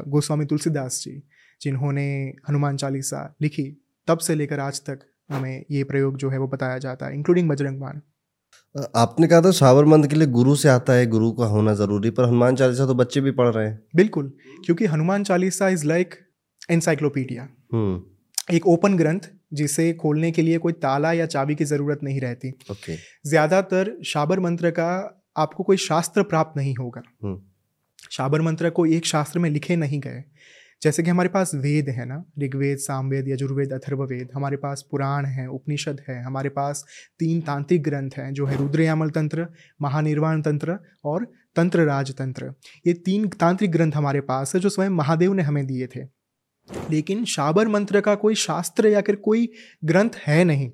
गोस्वामी 0.09 0.45
तुलसीदास 0.45 1.01
जी 1.03 1.21
जिन्होंने 1.61 2.07
हनुमान 2.49 2.77
चालीसा 2.77 3.23
लिखी 3.41 3.63
तब 4.07 4.17
से 4.17 4.35
लेकर 4.35 4.59
आज 4.59 4.81
तक 4.81 4.99
हमें 5.31 5.65
ये 5.71 5.83
प्रयोग 5.83 6.17
जो 6.17 6.29
है 6.29 6.37
वो 6.37 6.47
बताया 6.47 6.77
जाता 6.77 7.05
है 7.05 7.15
इंक्लूडिंग 7.15 7.49
बजरंग 7.49 7.79
बाण। 7.79 7.99
आपने 8.95 9.27
कहा 9.27 9.41
था 9.41 9.51
सावर 9.51 9.85
मंद 9.85 10.07
के 10.07 10.15
लिए 10.15 10.27
गुरु 10.29 10.55
से 10.55 10.69
आता 10.69 10.93
है 10.93 11.05
गुरु 11.07 11.31
का 11.31 11.45
होना 11.45 11.73
ज़रूरी 11.73 12.09
पर 12.09 12.25
हनुमान 12.25 12.55
चालीसा 12.55 12.85
तो 12.85 12.93
बच्चे 12.95 13.21
भी 13.21 13.31
पढ़ 13.31 13.47
रहे 13.47 13.67
हैं। 13.67 13.79
बिल्कुल 13.95 14.31
क्योंकि 14.65 14.85
Hanuman 14.85 15.23
Chalisa 15.23 15.69
is 15.69 15.85
like 15.85 16.15
encyclopedia 16.71 17.47
एक 18.53 18.67
ओपन 18.67 18.97
ग्रंथ 18.97 19.19
जिसे 19.55 19.93
खोलने 19.93 20.31
के 20.31 20.41
लिए 20.41 20.57
कोई 20.57 20.73
ताला 20.73 21.13
या 21.13 21.25
चाबी 21.25 21.55
की 21.55 21.65
ज़रूरत 21.65 21.99
नहीं 22.03 22.21
रहती। 22.21 22.51
okay. 22.71 22.97
ज़्यादातर 23.27 23.95
शाबर 24.05 24.39
मंत्र 24.39 24.71
का 24.71 24.91
आपको 25.37 25.63
कोई 25.63 25.77
शास्त्र 25.77 26.23
प्राप्त 26.23 26.57
नहीं 26.57 26.75
होगा। 26.75 27.01
हम्म। 27.23 27.41
शाबर 28.11 28.41
मंत्र 28.41 28.69
को 28.69 28.85
एक 28.85 29.05
शास्त्र 29.05 29.39
में 29.39 29.49
लिखे 29.49 29.75
नहीं 29.75 29.99
गए। 29.99 30.23
जैसे 30.81 31.03
कि 31.03 31.09
हमारे 31.09 31.29
पास 31.29 31.51
वेद 31.55 31.89
है 31.89 32.05
ना 32.05 32.23
ऋग्वेद 32.39 32.77
सामवेद 32.77 33.27
यजुर्वेद 33.27 33.71
अथर्ववेद 33.73 34.29
हमारे 34.35 34.57
पास 34.57 34.85
पुराण 34.91 35.25
है 35.25 35.47
उपनिषद 35.47 36.01
है 36.09 36.21
हमारे 36.23 36.49
पास 36.49 36.83
तीन 37.19 37.41
तांत्रिक 37.41 37.83
ग्रंथ 37.83 38.17
हैं 38.17 38.33
जो 38.33 38.45
है 38.45 38.57
रुद्रयामल 38.57 39.09
तंत्र 39.09 39.47
महानिर्वाण 39.81 40.41
तंत्र 40.41 40.77
और 41.05 41.25
तंत्र 41.55 41.85
राज 41.85 42.11
तंत्र 42.11 42.51
ये 42.87 42.93
तीन 43.05 43.27
तांत्रिक 43.39 43.71
ग्रंथ 43.71 43.91
हमारे 43.91 44.21
पास 44.21 44.55
है 44.55 44.61
जो 44.61 44.69
स्वयं 44.69 44.89
महादेव 44.89 45.33
ने 45.33 45.43
हमें 45.43 45.65
दिए 45.65 45.87
थे। 45.87 46.03
लेकिन 46.91 47.25
शाबर 47.25 47.67
मंत्र 47.67 48.01
का 48.01 48.15
कोई 48.15 48.35
शास्त्र 48.35 48.87
या 48.87 49.01
फिर 49.01 49.15
कोई 49.15 49.49
ग्रंथ 49.85 50.09
है 50.27 50.43
नहीं। 50.43 50.71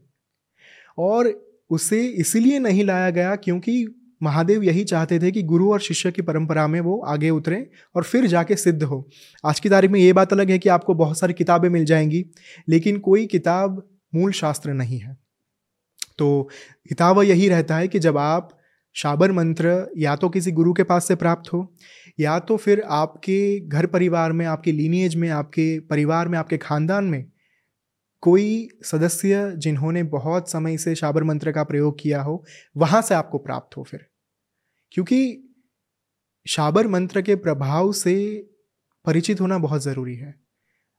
और 0.98 1.48
उसे 1.70 2.08
इसलिए 2.08 2.60
नहीं 2.60 2.84
लाया 2.84 3.10
गया 3.10 3.36
क्योंकि 3.36 3.88
महादेव 4.24 4.64
यही 4.64 4.84
चाहते 4.84 5.20
थे 5.20 5.32
कि 5.32 5.44
गुरु 5.44 5.72
और 5.72 5.80
शिष्य 5.80 6.12
की 6.12 6.22
परंपरा 6.22 6.68
में 6.68 6.82
वो 6.82 7.00
आगे 7.00 7.30
उतरे 7.30 7.70
और 7.96 8.04
फिर 8.04 8.26
जाके 8.26 8.56
सिद्ध 8.56 8.84
हो। 8.84 9.10
आज 9.46 9.60
की 9.60 9.70
तारीख 9.70 9.92
में 9.92 10.00
ये 10.00 10.14
बात 10.14 10.34
अलग 10.34 10.50
है 10.50 10.60
कि 10.60 10.70
आपको 10.70 10.94
बहुत 10.94 11.20
सारी 11.20 11.34
किताबें 11.34 11.70
मिल 11.70 11.86
जाएँगी, 11.86 12.26
लेकिन 12.70 13.00
कोई 13.00 13.26
किताब 13.26 13.90
मूल 14.16 14.32
शास्त्र 14.32 14.74
नहीं 14.74 15.00
है। 15.00 15.18
तो 16.18 16.50
हिताव 16.86 17.22
यही 17.22 17.50
रहता 17.50 17.76
है 17.76 17.88
कि 17.88 18.00
जब 18.00 18.18
आप 18.18 18.58
शाबर 18.94 19.32
मंत्र 19.32 19.92
या 19.98 20.16
तो 20.16 20.30
किसी 20.30 20.52
गुरु 20.52 20.74
के 20.74 20.84
पास 20.84 21.08
से 21.08 21.16
प्राप्त 21.16 21.54
हो 21.54 21.74
या 22.20 22.40
तो 22.40 22.58
फिर 22.58 22.82
आपके 22.82 23.60
घर 23.60 23.86
परिवार 23.86 24.32
में, 24.32 24.46
आपके 24.46 24.72
लीनिएज 24.72 25.16
में, 25.16 25.30
आपके 25.30 25.80
परिवार 25.80 26.28
में, 26.28 26.38
आपके 26.40 26.58
खानदान 26.58 27.06
में 27.06 27.26
कोई 28.22 28.70
सदस्य 28.84 29.54
जिन्होंने 29.58 30.04
बहुत 30.04 30.52
समय 30.52 30.78
से 30.78 30.96
शाबर 30.96 31.24
मंत्र 31.24 31.52
का 31.52 31.64
प्रयोग 31.64 31.98
किया 32.00 32.22
हो, 32.22 32.46
वहाँ 32.78 33.02
से 33.02 33.16
आपको 33.16 33.38
प्राप्त 33.38 33.78
हो 33.78 33.84
फिर। 33.84 34.06
क्योंकि 34.92 35.48
शाबर 36.48 36.88
मंत्र 36.88 37.22
के 37.22 37.36
प्रभाव 37.36 37.92
से 37.92 38.48
परिचित 39.06 39.42
होना 39.42 39.58
बहुत 39.58 39.82
ज़रूरी 39.82 40.16
है। 40.16 40.36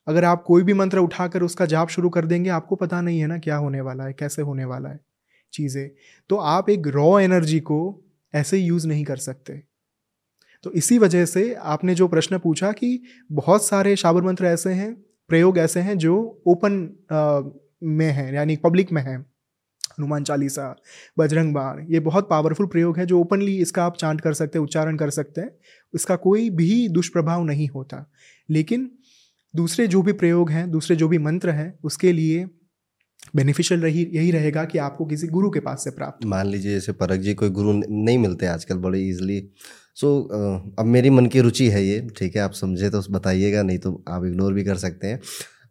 अगर 0.07 0.25
आप 0.25 0.43
कोई 0.43 0.63
भी 0.63 0.73
मंत्र 0.73 0.99
उठाकर 0.99 1.43
उसका 1.43 1.67
जाप 1.67 1.89
शुरू 1.89 2.11
कर 2.11 2.27
देंगे, 2.27 2.51
आपको 2.51 2.77
पता 2.77 3.01
नहीं 3.01 3.21
है 3.21 3.27
ना 3.27 3.39
क्या 3.39 3.57
होने 3.57 3.81
वाला 3.81 4.05
है, 4.05 4.13
कैसे 4.13 4.43
होने 4.43 4.65
वाला 4.65 4.89
है 4.89 5.01
चीज़ें। 5.53 5.91
तो 6.29 6.37
आप 6.37 6.71
एक 6.71 6.87
रॉ 6.87 7.21
एनर्जी 7.21 7.61
को 7.61 8.05
ऐसे 8.35 8.59
यूज़ 8.59 8.89
नहीं 8.89 9.05
कर 9.05 9.17
सकते। 9.17 9.72
तो 10.63 10.73
इसी 10.73 10.99
वजह 10.99 11.25
से 11.25 11.55
आपने 11.55 11.95
जो 11.95 12.09
प्रश्न 12.09 12.39
पूछा 12.39 12.73
कि 12.73 13.03
बहुत 13.33 13.67
सारे 13.67 13.97
शाबर 13.97 14.23
मंत्र 14.23 14.47
ऐसे 14.47 14.71
हैं, 14.71 14.95
प्रयोग 15.29 15.59
ऐसे 15.59 15.81
हैं 15.81 15.99
जो 15.99 16.43
ओपन 16.47 16.97
में 17.83 18.11
हैं, 18.11 18.35
यानी 18.35 18.57
पब्लिक 18.57 18.93
में 18.93 19.03
हैं। 19.03 19.19
हनुमान 19.93 20.25
चालीसा, 20.25 20.77
बजरंग 21.19 21.55
बाण, 21.55 21.87
ये 21.91 22.01
बहुत 22.01 22.31
पावरफुल 22.31 22.67
प्रयोग 22.67 22.99
है 22.99 23.07
जो 23.07 23.21
ओपनली 23.21 23.59
इसका 23.59 23.85
आप 23.85 23.97
चांट 23.97 24.21
कर 24.21 24.33
सकते 24.33 24.59
हैं, 24.59 24.65
उच्चारण 24.65 24.97
कर 24.97 25.11
सकते 25.11 25.41
हैं। 25.41 25.51
इसका 25.95 26.17
कोई 26.17 26.51
भी 26.51 26.89
दुष्प्रभाव 26.89 27.45
नहीं 27.45 27.69
होता। 27.69 28.13
लेकिन 28.51 28.91
दूसरे 29.57 29.87
जो 29.87 30.03
भी 30.03 30.13
प्रयोग 30.13 30.51
हैं, 30.51 30.71
दूसरे 30.71 30.97
जो 30.97 31.09
भी 31.09 31.19
मंत्र 31.19 31.51
हैं, 31.51 31.79
उसके 31.85 32.13
लिए 32.13 32.49
बेनिफिशियल 33.37 33.81
रही, 33.81 34.09
यही 34.13 34.31
रहेगा 34.31 34.65
कि 34.65 34.79
आपको 34.79 35.05
किसी 35.05 35.27
गुरु 35.27 35.51
के 35.51 35.61
पास 35.61 35.85
से 35.85 35.91
प्राप्त 35.91 36.25
मान 36.25 36.47
लीजिए 36.47 36.73
जैसे 36.73 36.93
परक 36.93 37.21
जी, 37.21 37.35
कोई 37.35 37.51
गुरु 37.51 37.73
नहीं 37.73 38.19
मिलते 38.19 38.47
आजकल 38.47 38.77
बड़े 38.77 39.09
इजीली 39.09 39.51
सो 39.97 40.09
so, 40.23 40.79
अब 40.79 40.87
मेरी 40.87 41.11
मन 41.11 41.27
की 41.27 41.41
रुचि 41.41 41.69
है 41.69 41.85
ये 41.85 42.01
ठीक 42.19 42.37
है 42.37 42.43
आप 42.43 42.53
समझे 42.53 42.91
तो 42.91 43.03
बताइएगा 43.11 43.63
नहीं 43.63 43.79
तो 43.79 44.03
आप 44.09 44.25
इग्नोर 44.25 44.53
भी 44.55 44.65
कर 44.65 44.77
सकते 44.77 45.07
हैं। 45.07 45.21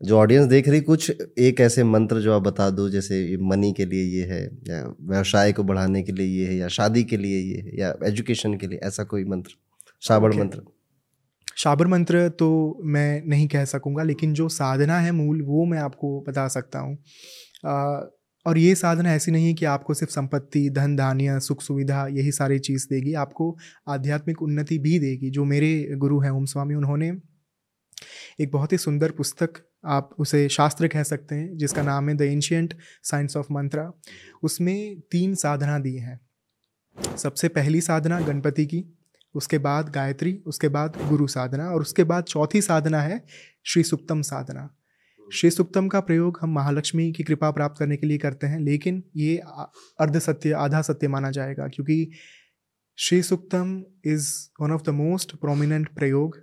जो 0.01 0.17
ऑडियंस 0.17 0.45
देख 0.47 0.67
रही 0.67 0.81
कुछ 0.81 1.09
एक 1.39 1.59
ऐसे 1.61 1.83
मंत्र 1.83 2.19
जो 2.19 2.33
आप 2.33 2.41
बता 2.41 2.69
दो 2.69 2.89
जैसे 2.89 3.37
मनी 3.41 3.71
के 3.73 3.85
लिए 3.85 4.03
ये 4.03 4.25
है 4.25 4.43
या 4.67 4.83
व्यवसाय 5.01 5.51
को 5.53 5.63
बढ़ाने 5.63 6.03
के 6.03 6.11
लिए 6.11 6.27
ये 6.39 6.47
है 6.47 6.55
या 6.55 6.67
शादी 6.67 7.03
के 7.03 7.17
लिए 7.17 7.39
ये 7.39 7.61
है 7.61 7.79
या 7.79 7.93
एजुकेशन 8.03 8.53
के 8.57 8.67
लिए 8.67 8.79
ऐसा 8.83 9.03
कोई 9.03 9.25
मंत्र 9.25 9.55
शाबड़ 10.01 10.31
okay. 10.31 10.43
मंत्र। 10.43 10.61
शाबर 11.57 11.87
मंत्र 11.87 12.27
तो 12.29 12.79
मैं 12.83 13.21
नहीं 13.25 13.47
कह 13.47 13.65
सकूँगा 13.65 14.03
लेकिन 14.03 14.33
जो 14.33 14.49
साधना 14.49 14.99
है 14.99 15.11
मूल 15.11 15.41
वो 15.41 15.65
मैं 15.65 15.79
आपको 15.79 16.19
बता 16.27 16.47
सकता 16.47 16.79
हूँ। 16.79 16.97
और 18.45 18.57
ये 18.57 18.75
साधना 18.75 19.13
ऐसी 19.13 19.31
नहीं 19.31 19.47
है 19.47 19.53
कि 19.53 19.65
आपको 19.65 19.93
सिर्फ़ 19.93 20.13
संपत्ति, 20.13 20.69
धन, 20.69 20.95
धान्य, 20.95 21.39
सुख, 21.39 21.61
सुविधा, 21.61 22.07
यही 22.07 22.31
सारी 22.31 22.59
चीज़ 22.59 22.87
देगी। 22.89 23.13
आपको 23.13 23.57
आध्यात्मिक 23.87 24.41
उन्नति 24.41 24.79
भी 24.79 24.99
देगी। 24.99 25.29
जो 25.29 25.45
मेरे 25.45 25.89
गुरु 25.95 26.19
हैं 26.19 26.31
ओम 26.31 26.45
स्वामी, 26.45 26.75
उन्होंने 26.75 27.13
एक 28.39 28.51
बहुत 28.51 28.71
ही 28.71 28.77
सुंदर 28.77 29.11
पुस्तक, 29.11 29.53
आप 29.85 30.09
उसे 30.19 30.49
शास्त्र 30.49 30.87
कह 30.87 31.03
सकते 31.03 31.35
हैं, 31.35 31.57
जिसका 31.57 31.81
नाम 31.81 32.09
है 32.09 32.15
the 32.15 32.21
ancient 32.21 32.77
science 33.03 33.37
of 33.37 33.47
mantra. 33.51 33.91
उसमें 34.43 34.99
तीन 34.99 35.35
साधना 35.35 35.79
दी 35.79 35.95
हैं। 35.95 36.21
सबसे 37.17 37.47
पहली 37.47 37.81
साधना 37.81 38.19
गणपति 38.19 38.65
की, 38.65 38.97
उसके 39.35 39.57
बाद 39.57 39.89
गायत्री, 39.89 40.43
उसके 40.45 40.67
बाद 40.67 40.97
गुरु 41.09 41.27
साधना, 41.27 41.69
और 41.69 41.81
उसके 41.81 42.03
बाद 42.03 42.23
चौथी 42.23 42.61
साधना 42.61 43.01
है 43.01 43.25
श्री 43.63 43.83
सुक्तम 43.83 44.21
साधना। 44.21 44.75
श्री 45.33 45.49
सुक्तम 45.49 45.87
का 45.87 45.99
प्रयोग 45.99 46.37
हम 46.41 46.49
महालक्ष्मी 46.49 47.11
की 47.11 47.23
कृपा 47.23 47.51
प्राप्त 47.51 47.79
करने 47.79 47.97
के 47.97 48.07
लिए 48.07 48.17
करते 48.17 48.47
हैं 48.47 48.59
लेकिन 48.59 49.03
ये 49.15 49.37
अर्ध 49.99 50.19
सत्य 50.19 50.51
आधा 50.51 50.81
सत्य 50.81 51.07
माना 51.07 51.31
जाएगा 51.31 51.67
क्योंकि 51.67 52.11
Shri 52.97 53.23
Suktam 53.23 53.83
is 54.05 54.33
one 54.61 54.71
of 54.71 54.81
the 54.81 54.89
most 54.89 55.35
prominent 55.35 55.89
प्रयोग। 55.95 56.37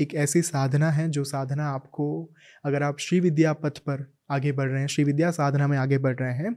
एक 0.00 0.14
ऐसी 0.14 0.42
साधना 0.42 0.90
है 0.90 1.08
जो 1.08 1.24
साधना 1.24 1.68
आपको 1.68 2.32
अगर 2.64 2.82
आप 2.82 2.96
श्री 2.98 3.20
विद्या 3.20 3.52
पथ 3.52 3.78
पर 3.78 4.14
आगे 4.30 4.52
बढ़ 4.52 4.68
रहे 4.68 4.80
हैं 4.80 4.88
श्री 4.88 5.04
विद्या 5.04 5.30
साधना 5.30 5.66
में 5.66 5.78
आगे 5.78 5.98
बढ़ 5.98 6.16
रहे 6.16 6.34
हैं 6.34 6.56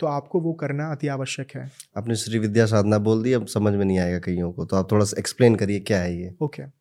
तो 0.00 0.06
आपको 0.06 0.40
वो 0.40 0.52
करना 0.52 0.92
अति 0.92 1.08
आवश्यक 1.08 1.48
है। 1.56 1.70
आपने 1.96 2.16
श्री 2.16 2.38
विद्या 2.38 2.66
साधना 2.66 2.98
बोल 2.98 3.22
दी 3.22 3.32
अब 3.32 3.46
समझ 3.46 3.74
में 3.74 3.84
नहीं 3.84 3.98
आएगा 3.98 4.18
कईयों 4.18 4.52
को 4.52 4.64
तो 4.64 4.76
आप 4.76 4.92
थोड़ा 4.92 5.04
सा 5.04 5.16
एक्सप्लेन 5.18 5.54
करिए 5.54 5.80
क्या 5.80 6.00
है 6.00 6.22
ये? 6.22 6.34
Okay 6.42 6.62
okay. 6.62 6.74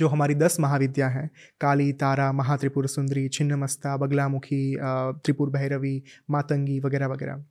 जो 0.00 0.08
हमारी 0.08 0.34
दस 0.36 0.56
महाविद्या 0.60 1.08
हैं, 1.08 1.28
काली, 1.60 1.92
तारा, 1.94 2.30
महात्रिपुर 2.32 2.86
सुंदरी, 2.88 3.28
छिन्नमस्ता, 3.28 3.96
बगलामुखी 3.96 4.62
त्रिपुर 4.78 5.50
भैरवी, 5.50 6.02
मातंगी 6.30 6.78
वगैरह 6.80 7.06
वगैरह। 7.08 7.44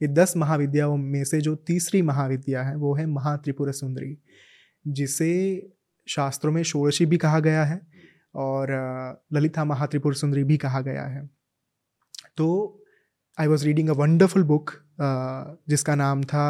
ये 0.00 0.08
दस 0.10 0.36
महाविद्याओं 0.36 0.96
में 0.96 1.22
से 1.24 1.40
जो 1.40 1.54
तीसरी 1.66 2.02
महाविद्या 2.02 2.62
है, 2.62 2.74
वो 2.76 2.94
है 2.94 3.06
महात्रिपुर 3.08 3.72
सुंदरी, 3.72 4.16
जिसे 4.84 5.30
शास्त्रों 6.08 6.52
में 6.52 6.62
षोड़शी 6.64 7.06
भी 7.06 7.16
कहा 7.16 7.40
गया 7.40 7.64
है 7.64 7.80
और 8.36 8.70
ललिता 9.32 9.64
महात्रिपुर 9.64 10.14
सुंदरी 10.14 10.44
भी 10.44 10.56
कहा 10.56 10.80
गया 10.80 11.04
है। 11.06 11.28
तो 12.36 12.46
I 13.38 13.46
was 13.46 13.64
reading 13.64 13.88
a 13.88 13.92
wonderful 13.94 14.42
book 14.44 14.70
जिसका 15.68 15.94
नाम 15.94 16.22
था 16.24 16.46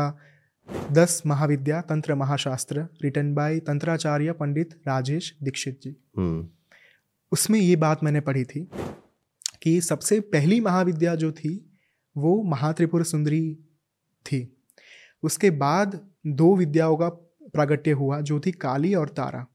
दस 0.93 1.23
महाविद्या 1.27 1.81
तंत्र 1.81 2.15
महाशास्त्र 2.15 2.87
रिटर्न 3.03 3.35
बाय 3.35 3.59
तंत्राचार्य 3.59 4.33
पंडित 4.33 4.75
राजेश 4.89 5.37
दीक्षित 5.43 5.81
जी। 5.83 5.97
hmm. 6.19 6.45
उसमें 7.33 7.61
ये 7.61 7.77
बात 7.77 8.05
मैंने 8.05 8.21
पढ़ी 8.21 8.45
थी 8.45 8.71
कि 9.63 9.81
सबसे 9.81 10.21
पहली 10.21 10.61
महाविद्या 10.61 11.15
जो 11.15 11.33
थी 11.33 11.79
वो 12.17 12.43
महात्रिपुर 12.43 13.05
सुंदरी 13.05 13.55
थी। 14.27 14.57
उसके 15.23 15.51
बाद 15.51 16.09
दो 16.27 16.57
विद्याओं 16.57 16.97
का 16.97 17.09
प्रागट्य 17.55 17.91
हुआ 17.91 18.21
जो 18.21 18.41
थी 18.41 18.53
काली 18.53 18.95
और 18.95 19.09
तारा। 19.09 19.47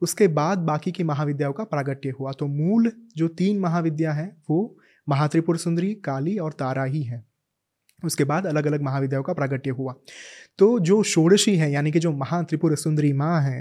उसके 0.00 0.28
बाद 0.28 0.58
बाकी 0.58 0.92
की 0.92 1.04
महाविद्याओं 1.04 1.52
का 1.52 1.64
प्रागट्य 1.64 2.10
हुआ। 2.10 2.32
तो 2.32 2.46
मूल 2.46 2.92
जो 3.16 3.28
तीन 3.28 3.58
महाविद्या 3.60 4.12
है 4.12 4.36
वो 4.50 4.78
महात्रिपुर 5.08 5.56
सुंदरी 5.56 5.94
काली 5.94 6.38
और 6.38 6.52
तारा 6.52 6.84
ही 6.84 7.02
है। 7.02 7.35
उसके 8.02 8.24
बाद 8.24 8.46
अलग 8.46 8.66
अलग 8.66 8.82
महाविद्याओं 8.82 9.22
का 9.22 9.32
प्रागट्य 9.32 9.70
हुआ। 9.70 9.94
तो 10.58 10.78
जो 10.78 11.02
षोड़शी 11.02 11.56
है 11.56 11.70
यानी 11.72 11.92
कि 11.92 11.98
जो 11.98 12.12
महा 12.12 12.42
त्रिपुर 12.42 12.76
सुंदरी 12.76 13.12
माँ 13.12 13.40
है 13.42 13.60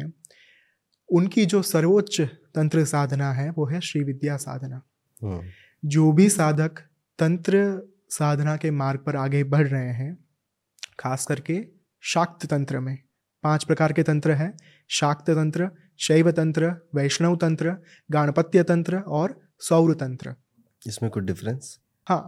उनकी 1.10 1.46
जो 1.46 1.62
सर्वोच्च 1.62 2.22
तंत्र 2.56 2.84
साधना 2.86 3.32
है 3.34 3.50
वो 3.50 3.66
है 3.66 3.80
श्री 3.82 4.04
विद्या 4.04 4.38
साधना। 4.38 4.82
हाँ। 5.22 5.42
जो 5.84 6.12
भी 6.12 6.30
साधक 6.30 6.80
तंत्र 7.20 7.58
साधना 8.10 8.56
के 8.58 8.72
मार्ग 8.72 9.00
पर 9.00 9.16
आगे 9.16 9.44
बढ़ 9.44 9.68
रहे 9.68 9.92
हैं 9.94 10.18
खास 11.00 11.26
करके 11.26 11.60
शाक्त 12.04 12.46
तंत्र 12.46 12.80
में 12.80 12.98
पाँच 13.44 13.64
प्रकार 13.64 13.94
के 13.94 14.04
तंत्र 14.04 14.32
हैं 14.32 14.52
शाक्त 14.90 15.30
तंत्र 15.30 15.70
शैव 16.00 16.32
तंत्र 16.32 16.72
वैष्णव 16.96 17.36
तंत्र 17.36 17.76
गाणपत्य 18.12 18.64
तंत्र 18.64 18.98
और 18.98 19.40
सौर 19.60 19.94
तंत्र। 19.94 20.36
इसमें 20.88 21.10
कुछ 21.12 21.24
डिफरेंस 21.24 21.78
हाँ 22.08 22.22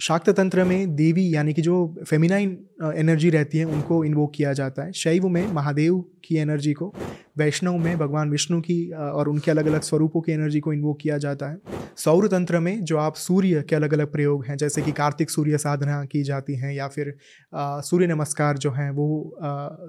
शाक्त 0.00 0.28
तंत्र 0.30 0.64
में 0.64 0.94
देवी, 0.96 1.34
यानी 1.34 1.52
कि 1.54 1.62
जो 1.62 1.74
फेमिनाइन 2.06 2.50
एनर्जी 2.96 3.28
रहती 3.30 3.58
है, 3.58 3.64
उनको 3.64 4.04
इन्वोक 4.04 4.32
किया 4.34 4.52
जाता 4.52 4.82
है। 4.82 4.92
शैव 4.92 5.28
में 5.28 5.46
महादेव 5.52 5.98
की 6.24 6.36
एनर्जी 6.36 6.72
को, 6.72 6.92
वैष्णव 7.38 7.76
में 7.76 7.96
भगवान 7.98 8.30
विष्णु 8.30 8.60
की 8.60 8.90
और 8.90 9.28
उनके 9.28 9.50
अलग 9.50 9.66
अलग 9.66 9.80
स्वरूपों 9.80 10.20
की 10.20 10.32
एनर्जी 10.32 10.60
को 10.60 10.72
इन्वोक 10.72 10.98
किया 11.00 11.18
जाता 11.18 11.46
है। 11.46 11.58
सौर 11.96 12.26
तंत्र 12.28 12.58
में 12.60 12.84
जो 12.84 12.98
आप 12.98 13.14
सूर्य 13.16 13.62
के 13.68 13.76
अलग 13.76 13.94
अलग 13.94 14.12
प्रयोग 14.12 14.44
हैं, 14.46 14.56
जैसे 14.56 14.82
कि 14.82 14.92
कार्तिक 14.92 15.30
सूर्य 15.30 15.58
साधना 15.58 16.04
की 16.04 16.22
जाती 16.22 16.56
हैं, 16.56 16.72
या 16.72 16.88
फिर 16.88 17.14
सूर्य 17.54 18.06
नमस्कार 18.06 18.58
जो 18.58 18.70
हैं, 18.70 18.90
वो 18.90 19.38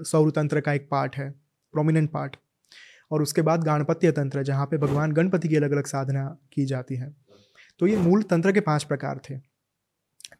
सौर 0.03 0.31
तंत्र 0.31 0.61
का 0.61 0.73
एक 0.73 0.87
पार्ट 0.91 1.15
है 1.15 1.29
प्रोमिनेंट 1.73 2.09
पार्ट 2.11 2.35
और 3.11 3.21
उसके 3.21 3.41
बाद 3.41 3.63
गणपत्य 3.63 4.11
तंत्र, 4.11 4.43
जहाँ 4.43 4.65
पे 4.65 4.77
भगवान 4.77 5.11
गणपति 5.11 5.47
की 5.47 5.55
अलग 5.55 5.71
अलग 5.71 5.85
साधना 5.87 6.25
की 6.53 6.65
जाती 6.65 6.95
है। 6.95 7.13
तो 7.79 7.87
ये 7.87 7.97
मूल 7.97 8.23
तंत्र 8.23 8.51
के 8.51 8.59
पाँच 8.61 8.83
प्रकार 8.83 9.19
थे। 9.29 9.54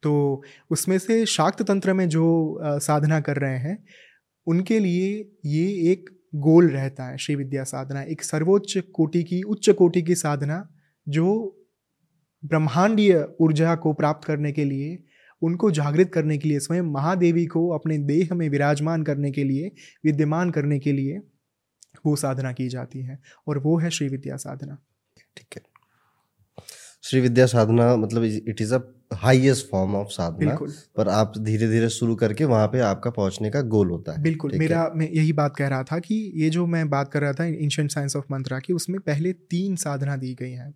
तो 0.03 0.43
उसमें 0.69 0.97
से 0.99 1.25
शाक्त 1.25 1.61
तंत्र 1.61 1.93
में 1.93 2.07
जो 2.09 2.59
साधना 2.63 3.19
कर 3.19 3.37
रहे 3.37 3.57
हैं, 3.57 3.83
उनके 4.47 4.79
लिए 4.79 5.31
ये 5.45 5.91
एक 5.91 6.09
गोल 6.35 6.69
रहता 6.69 7.03
है, 7.03 7.17
श्री 7.17 7.35
विद्या 7.35 7.63
साधना। 7.63 8.01
एक 8.01 8.23
सर्वोच्च 8.23 8.77
कोटि 8.93 9.23
की, 9.23 9.41
उच्च 9.41 9.69
कोटि 9.69 10.01
की 10.01 10.15
साधना 10.15 10.67
जो 11.09 11.61
ब्रह्मांडीय 12.45 13.27
ऊर्जा 13.41 13.75
को 13.75 13.93
प्राप्त 13.93 14.27
करने 14.27 14.51
के 14.51 14.65
लिए, 14.65 15.03
उनको 15.41 15.71
जागृत 15.71 16.11
करने 16.13 16.37
के 16.37 16.49
लिए, 16.49 16.59
स्वयं 16.59 16.81
महादेवी 16.81 17.45
को 17.45 17.69
अपने 17.69 17.97
देह 17.97 18.33
में 18.33 18.49
विराजमान 18.49 19.03
करने 19.03 19.31
के 19.31 19.43
लिए, 19.43 19.71
विद्यमान 20.05 20.51
करने 20.51 20.79
के 20.79 20.91
लिए 20.91 21.19
वो 22.05 22.15
साधना 22.15 22.51
की 22.51 22.67
जाती 22.67 23.01
है, 23.01 23.19
और 23.47 23.57
वो 23.57 23.77
है 23.77 23.89
श्री 23.89 24.07
विद्या 24.09 24.35
साधना। 24.35 24.77
ठीक 25.37 25.47
है। 25.55 25.74
श्री 27.05 27.21
विद्या 27.21 27.45
साधना 27.45 27.95
मतलब 27.95 28.23
it 28.23 28.61
is 28.61 28.73
a 28.73 28.79
highest 29.13 29.69
form 29.69 29.95
of 29.95 30.07
sadhana 30.07 30.55
पर 30.97 31.07
आप 31.07 31.33
धीरे 31.37 31.67
धीरे 31.67 31.89
शुरू 31.89 32.15
करके 32.15 32.45
वहाँ 32.45 32.67
पे 32.67 32.79
आपका 32.79 33.09
पहुँचने 33.09 33.49
का 33.49 33.61
गोल 33.61 33.89
होता 33.89 34.11
है। 34.11 34.21
बिल्कुल 34.23 34.51
मेरा 34.55 34.91
मैं 34.95 35.09
यही 35.09 35.33
बात 35.33 35.55
कह 35.55 35.67
रहा 35.67 35.83
था 35.83 35.99
कि 35.99 36.15
ये 36.35 36.49
जो 36.49 36.65
मैं 36.65 36.89
बात 36.89 37.11
कर 37.11 37.21
रहा 37.21 37.33
था 37.33 37.45
एंशियंट 37.45 37.91
साइंस 37.91 38.15
ऑफ़ 38.15 38.25
मंत्रा 38.31 38.59
की 38.59 38.73
उसमें 38.73 38.99
पहले 38.99 39.33
तीन 39.33 39.75
साधना 39.75 40.15
दी 40.15 40.33
गई 40.33 40.51
हैं। 40.51 40.73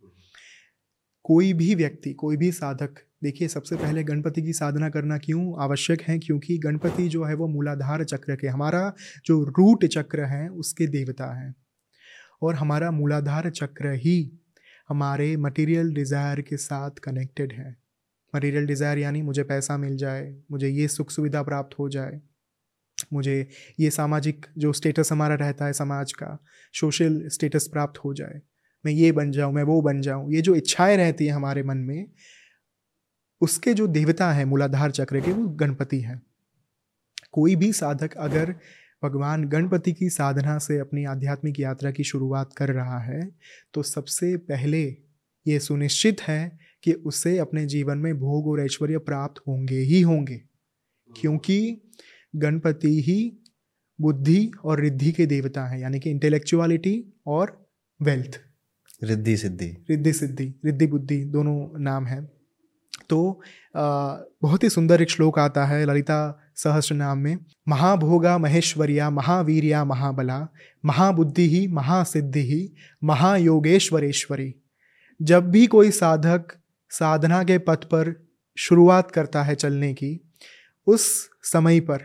कोई 1.24 1.54
भी 1.54 1.76
व्यक्ति 1.76 2.13
कोई 2.13 2.38
भी 2.38 2.52
साधक 2.52 2.89
देखिए 3.24 3.48
सबसे 3.48 3.76
पहले 3.76 4.04
गणपति 4.04 4.42
की 4.42 4.54
साधना 4.54 4.89
करना 4.89 5.18
क्यों 5.18 5.63
आवश्यक 5.63 6.02
है? 6.02 6.20
क्योंकि 6.20 6.58
गणपति 6.58 7.08
जो 7.08 7.24
है 7.24 7.34
वो 7.34 7.48
मूलाधार 7.48 8.04
चक्र 8.04 8.36
के 8.36 8.48
हमारा 8.48 8.94
जो 9.26 9.44
रूट 9.44 9.86
चक्र 9.86 10.24
है 10.24 10.50
उसके 10.50 10.88
देवता 10.88 11.42
हैं। 11.42 11.56
और 12.42 12.56
हमारा 12.56 12.92
मूलाधार 12.92 13.50
चक्र 13.50 13.94
ही 13.94 14.38
हमारे 14.89 15.36
मटेरियल 15.38 15.93
डिज़ायर 15.93 16.41
के 16.41 16.58
साथ 16.58 16.99
कनेक्टेड 17.04 17.54
है। 17.54 17.75
मटेरियल 18.34 18.65
डिज़ायर 18.65 18.97
यानी 18.97 19.21
मुझे 19.21 19.43
पैसा 19.43 19.78
मिल 19.78 19.95
जाए, 19.97 20.36
मुझे 20.52 20.69
ये 20.69 20.88
सुख 20.88 21.11
सुविधा 21.11 21.43
प्राप्त 21.43 21.78
हो 21.80 21.89
जाए, 21.89 22.20
मुझे 23.14 23.47
ये 23.80 23.89
सामाजिक 23.89 24.45
जो 24.57 24.74
स्टेटस 24.74 25.11
हमारा 25.11 25.36
रहता 25.36 25.66
है 25.66 25.74
समाज 25.74 26.11
का 26.14 26.38
सोशल 26.74 27.22
स्टेटस 27.28 27.68
प्राप्त 27.68 27.97
हो 27.97 28.14
जाए। 28.14 28.41
मैं 28.86 28.91
ये 28.91 29.11
बन 29.11 29.32
जाऊँ, 29.32 29.53
मैं 29.53 29.64
वो 29.64 29.82
बन 29.82 30.01
जाऊँ, 30.01 30.32
ये 30.34 30.41
जो 30.41 30.55
इच्छाएँ 30.55 30.97
रहती 30.97 31.26
हैं 31.26 31.34
हमारे 31.34 31.64
मन 31.64 31.78
में, 31.78 32.05
उसके 33.41 33.74
जो 33.74 33.88
देवता 33.88 34.32
हैं, 34.32 34.45
मूलाधार 34.45 34.91
चक्र 34.91 35.22
के, 35.22 35.32
वो 35.32 35.47
गणपति 35.49 35.99
हैं। 36.01 36.22
कोई 37.32 37.55
भी 37.55 37.72
साधक 37.74 38.14
अगर 38.18 38.53
भगवान 39.04 39.45
गणपति 39.45 39.93
की 39.93 40.10
साधना 40.10 40.58
से 40.58 40.80
अपनी 40.80 41.06
आध्यात्मिक 41.06 41.60
यात्रा 41.60 41.91
की 41.91 42.04
शुरुआत 42.04 42.54
कर 42.54 42.70
रहा 42.70 43.00
है 43.00 43.32
तो 43.74 43.84
सबसे 43.84 44.38
पहले 44.38 44.97
ये 45.47 45.60
सुनिश्चित 45.60 46.22
है 46.22 46.60
कि 46.84 46.93
उसे 46.93 47.38
अपने 47.38 47.66
जीवन 47.66 47.97
में 47.97 48.20
भोग 48.20 48.47
और 48.47 48.60
ऐश्वर्य 48.60 48.97
प्राप्त 48.97 49.41
होंगे 49.47 49.80
ही 49.80 50.02
होंगे 50.02 50.41
क्योंकि 51.22 51.82
गणपति 52.36 53.02
ही 53.02 53.38
बुद्धि 54.02 54.52
और 54.64 54.80
रिद्धि 54.80 55.12
के 55.12 55.26
देवता 55.26 55.66
हैं 55.66 55.80
यानी 55.80 56.00
कि 56.00 56.10
इंटेलेक्चुअलिटी 56.10 57.06
और 57.28 57.70
वेल्थ 58.02 58.39
रिद्धि 59.04 59.38
सिद्धि। 59.38 59.86
रिद्धि 59.89 60.14
सिद्धि 60.14 60.54
रिद्धि 60.66 60.88
बुद्धि 60.88 61.26
दोनों 61.26 61.80
नाम 61.80 62.06
हैं। 62.06 62.32
तो 63.10 63.41
आ, 63.76 64.16
बहुत 64.41 64.64
ही 64.64 64.70
सुंदर 64.70 65.02
एक 65.02 65.10
श्लोक 65.10 65.39
आता 65.39 65.66
है 65.66 65.86
ललिता 65.86 66.39
सहस्र 66.64 66.95
नाम 66.95 67.18
में, 67.18 67.38
महाभोगा 67.68 68.38
महेश्वरिया, 68.38 69.10
महावीरिया, 69.10 69.86
महाबला 69.86 70.47
महाबुद्धि 70.86 71.47
ही 71.49 71.68
महासिद्धि 71.68 72.39
ही 72.39 72.74
महायोगेश्वरेश्वरी। 73.03 74.53
जब 75.22 75.49
भी 75.51 75.68
कोई 75.68 75.91
साधक 75.91 76.57
साधना 76.89 77.43
के 77.43 77.57
पथ 77.57 77.84
पर 77.84 78.14
शुरुआत 78.57 79.12
करता 79.12 79.43
है 79.43 79.55
चलने 79.55 79.93
की, 79.93 80.20
उस 80.88 81.30
समय 81.43 81.80
पर 81.80 81.97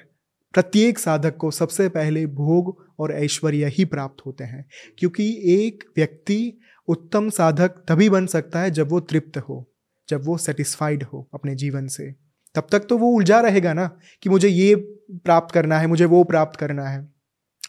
प्रत्येक 0.54 0.98
साधक 0.98 1.36
को 1.36 1.50
सबसे 1.50 1.88
पहले 1.88 2.26
भोग 2.26 2.76
और 2.98 3.12
ऐश्वर्य 3.12 3.66
ही 3.66 3.84
प्राप्त 3.84 4.26
होते 4.26 4.44
हैं, 4.44 4.64
क्योंकि 4.98 5.42
एक 5.46 5.84
व्यक्ति 5.96 6.58
उत्तम 6.88 7.30
साधक 7.30 7.84
तभी 7.88 8.08
बन 8.08 8.26
सकता 8.26 8.60
है 8.60 8.70
जब 8.70 8.88
वो 8.88 9.00
तृप्त 9.00 9.38
हो, 9.38 9.72
जब 10.08 10.24
वो 10.24 10.36
सेटिस्फाइड 10.38 11.02
हो 11.02 11.28
अपने 11.34 11.54
जीवन 11.54 11.86
से। 11.86 12.23
तब 12.54 12.66
तक 12.72 12.78
तो 12.78 12.98
वो 12.98 13.10
उलझा 13.10 13.40
रहेगा 13.40 13.72
ना 13.72 13.90
कि 14.22 14.30
मुझे 14.30 14.48
ये 14.48 14.74
प्राप्त 15.12 15.54
करना 15.54 15.78
है 15.78 15.86
मुझे 15.86 16.04
वो 16.04 16.24
प्राप्त 16.24 16.60
करना 16.60 16.88
है। 16.88 17.14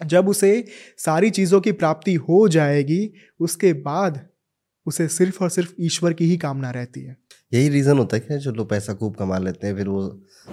जब 0.05 0.29
उसे 0.29 0.65
सारी 0.97 1.29
चीज़ों 1.29 1.61
की 1.61 1.71
प्राप्ति 1.71 2.13
हो 2.15 2.47
जाएगी 2.47 3.13
उसके 3.39 3.73
बाद 3.73 4.19
उसे 4.87 5.07
सिर्फ़ 5.07 5.43
और 5.43 5.49
सिर्फ़ 5.49 5.73
ईश्वर 5.79 6.13
की 6.13 6.25
ही 6.25 6.37
कामना 6.37 6.71
रहती 6.71 7.01
है। 7.01 7.17
यही 7.53 7.69
रीज़न 7.69 7.97
होता 7.97 8.17
है 8.17 8.19
कि 8.19 8.37
जो 8.37 8.51
लोग 8.51 8.69
पैसा 8.69 8.93
खूब 8.93 9.15
कमा 9.15 9.37
लेते 9.37 9.67
हैं 9.67 9.75
फिर 9.75 9.87
वो 9.87 10.01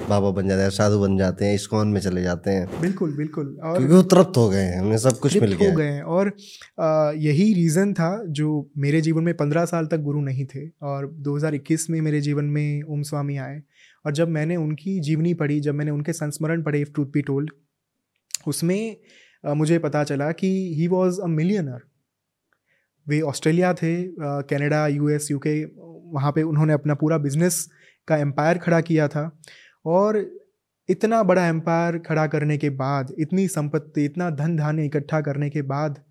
बाबा 0.09 0.31
बन 0.31 0.49
जाते 0.49 0.63
हैं 0.63 0.71
साधु 0.71 0.99
बन 0.99 1.17
जाते 1.19 1.45
हैं 1.45 1.55
इस्कॉन 1.55 1.89
में 1.89 2.01
चले 2.01 2.23
जाते 2.23 2.51
हैं। 2.51 2.81
बिल्कुल 2.81 3.17
बिल्कुल 3.17 3.59
और 3.63 3.77
क्योंकि 3.79 3.95
वो 3.95 4.03
तृप्त 4.03 4.37
हो 4.37 4.49
गए 4.49 4.63
हैं 4.63 4.81
उन्हें 4.81 4.99
सब 4.99 5.19
कुछ 5.19 5.37
मिल 5.37 5.53
गया 5.53 5.71
हो 5.71 5.77
गए 5.77 5.85
हैं 5.85 6.03
और 6.03 6.33
आ, 6.81 7.13
यही 7.13 7.55
रीज़न 7.55 7.93
था 7.93 8.25
जो 8.29 8.71
मेरे 8.79 9.01
जीवन 9.01 9.23
में 9.23 9.35
पंद्रह 9.35 9.65
साल 9.65 9.87
तक 9.87 9.97
गुरु 9.97 10.21
नहीं 10.21 10.47
थे 10.47 10.69
और 10.83 11.07
2021 11.21 11.91
में 11.91 12.01
मेरे 12.01 12.21
जीवन 12.21 12.45
में 12.45 12.83
ओम 12.83 13.03
स्वामी 13.03 13.37
आए। 13.37 13.63
और 14.05 14.13
जब 14.13 14.29
मैंने 14.29 14.57
उनकी 14.57 14.99
जीवनी 15.01 15.35
पढ़ी, 15.35 15.61
जब 15.61 15.75
मैंने 15.75 15.91
उनके 15.91 16.13
संस्मरण 16.13 16.63
पढ़े 16.63 16.81
इफ़ 16.81 16.93
ट्रूथ 16.93 17.07
बी 17.07 17.23
टोल्ड 17.23 17.51
उसमें 18.47 18.97
मुझे 19.45 19.79
पता 19.79 20.03
चला 20.05 20.31
कि 20.33 20.49
ही 20.79 20.87
वॉज़ 20.89 21.21
अ 21.21 21.27
मिलियनर 21.29 21.81
वे 23.07 23.21
ऑस्ट्रेलिया 23.21 23.73
थे 23.75 23.95
कैनेडा 24.03 24.41
कनाडा 24.49 24.87
यूएस 24.87 25.31
यूके 25.31 25.65
वहाँ 26.15 26.33
पे 26.33 26.43
उन्होंने 26.43 26.73
अपना 26.73 26.95
पूरा 26.95 27.19
बिज़नेस 27.19 27.67
का 28.09 28.17
एम्पायर 28.17 28.59
खड़ा 28.59 28.81
किया 28.81 29.09
था 29.09 29.31
और 29.85 30.19
इतना 30.89 31.23
बड़ा 31.23 31.47
एम्पायर 31.47 31.99
खड़ा 31.99 32.27
करने 32.27 32.57
के 32.59 32.71
बाद, 32.71 33.15
इतनी 33.19 33.47
संपत्ति, 33.49 34.05
इतना 34.05 34.29
धन 34.31 34.57
धान्य 34.57 34.85
इकट्ठा 34.87 35.21
करने 35.21 35.49
के 35.51 35.63
बाद 35.65 36.03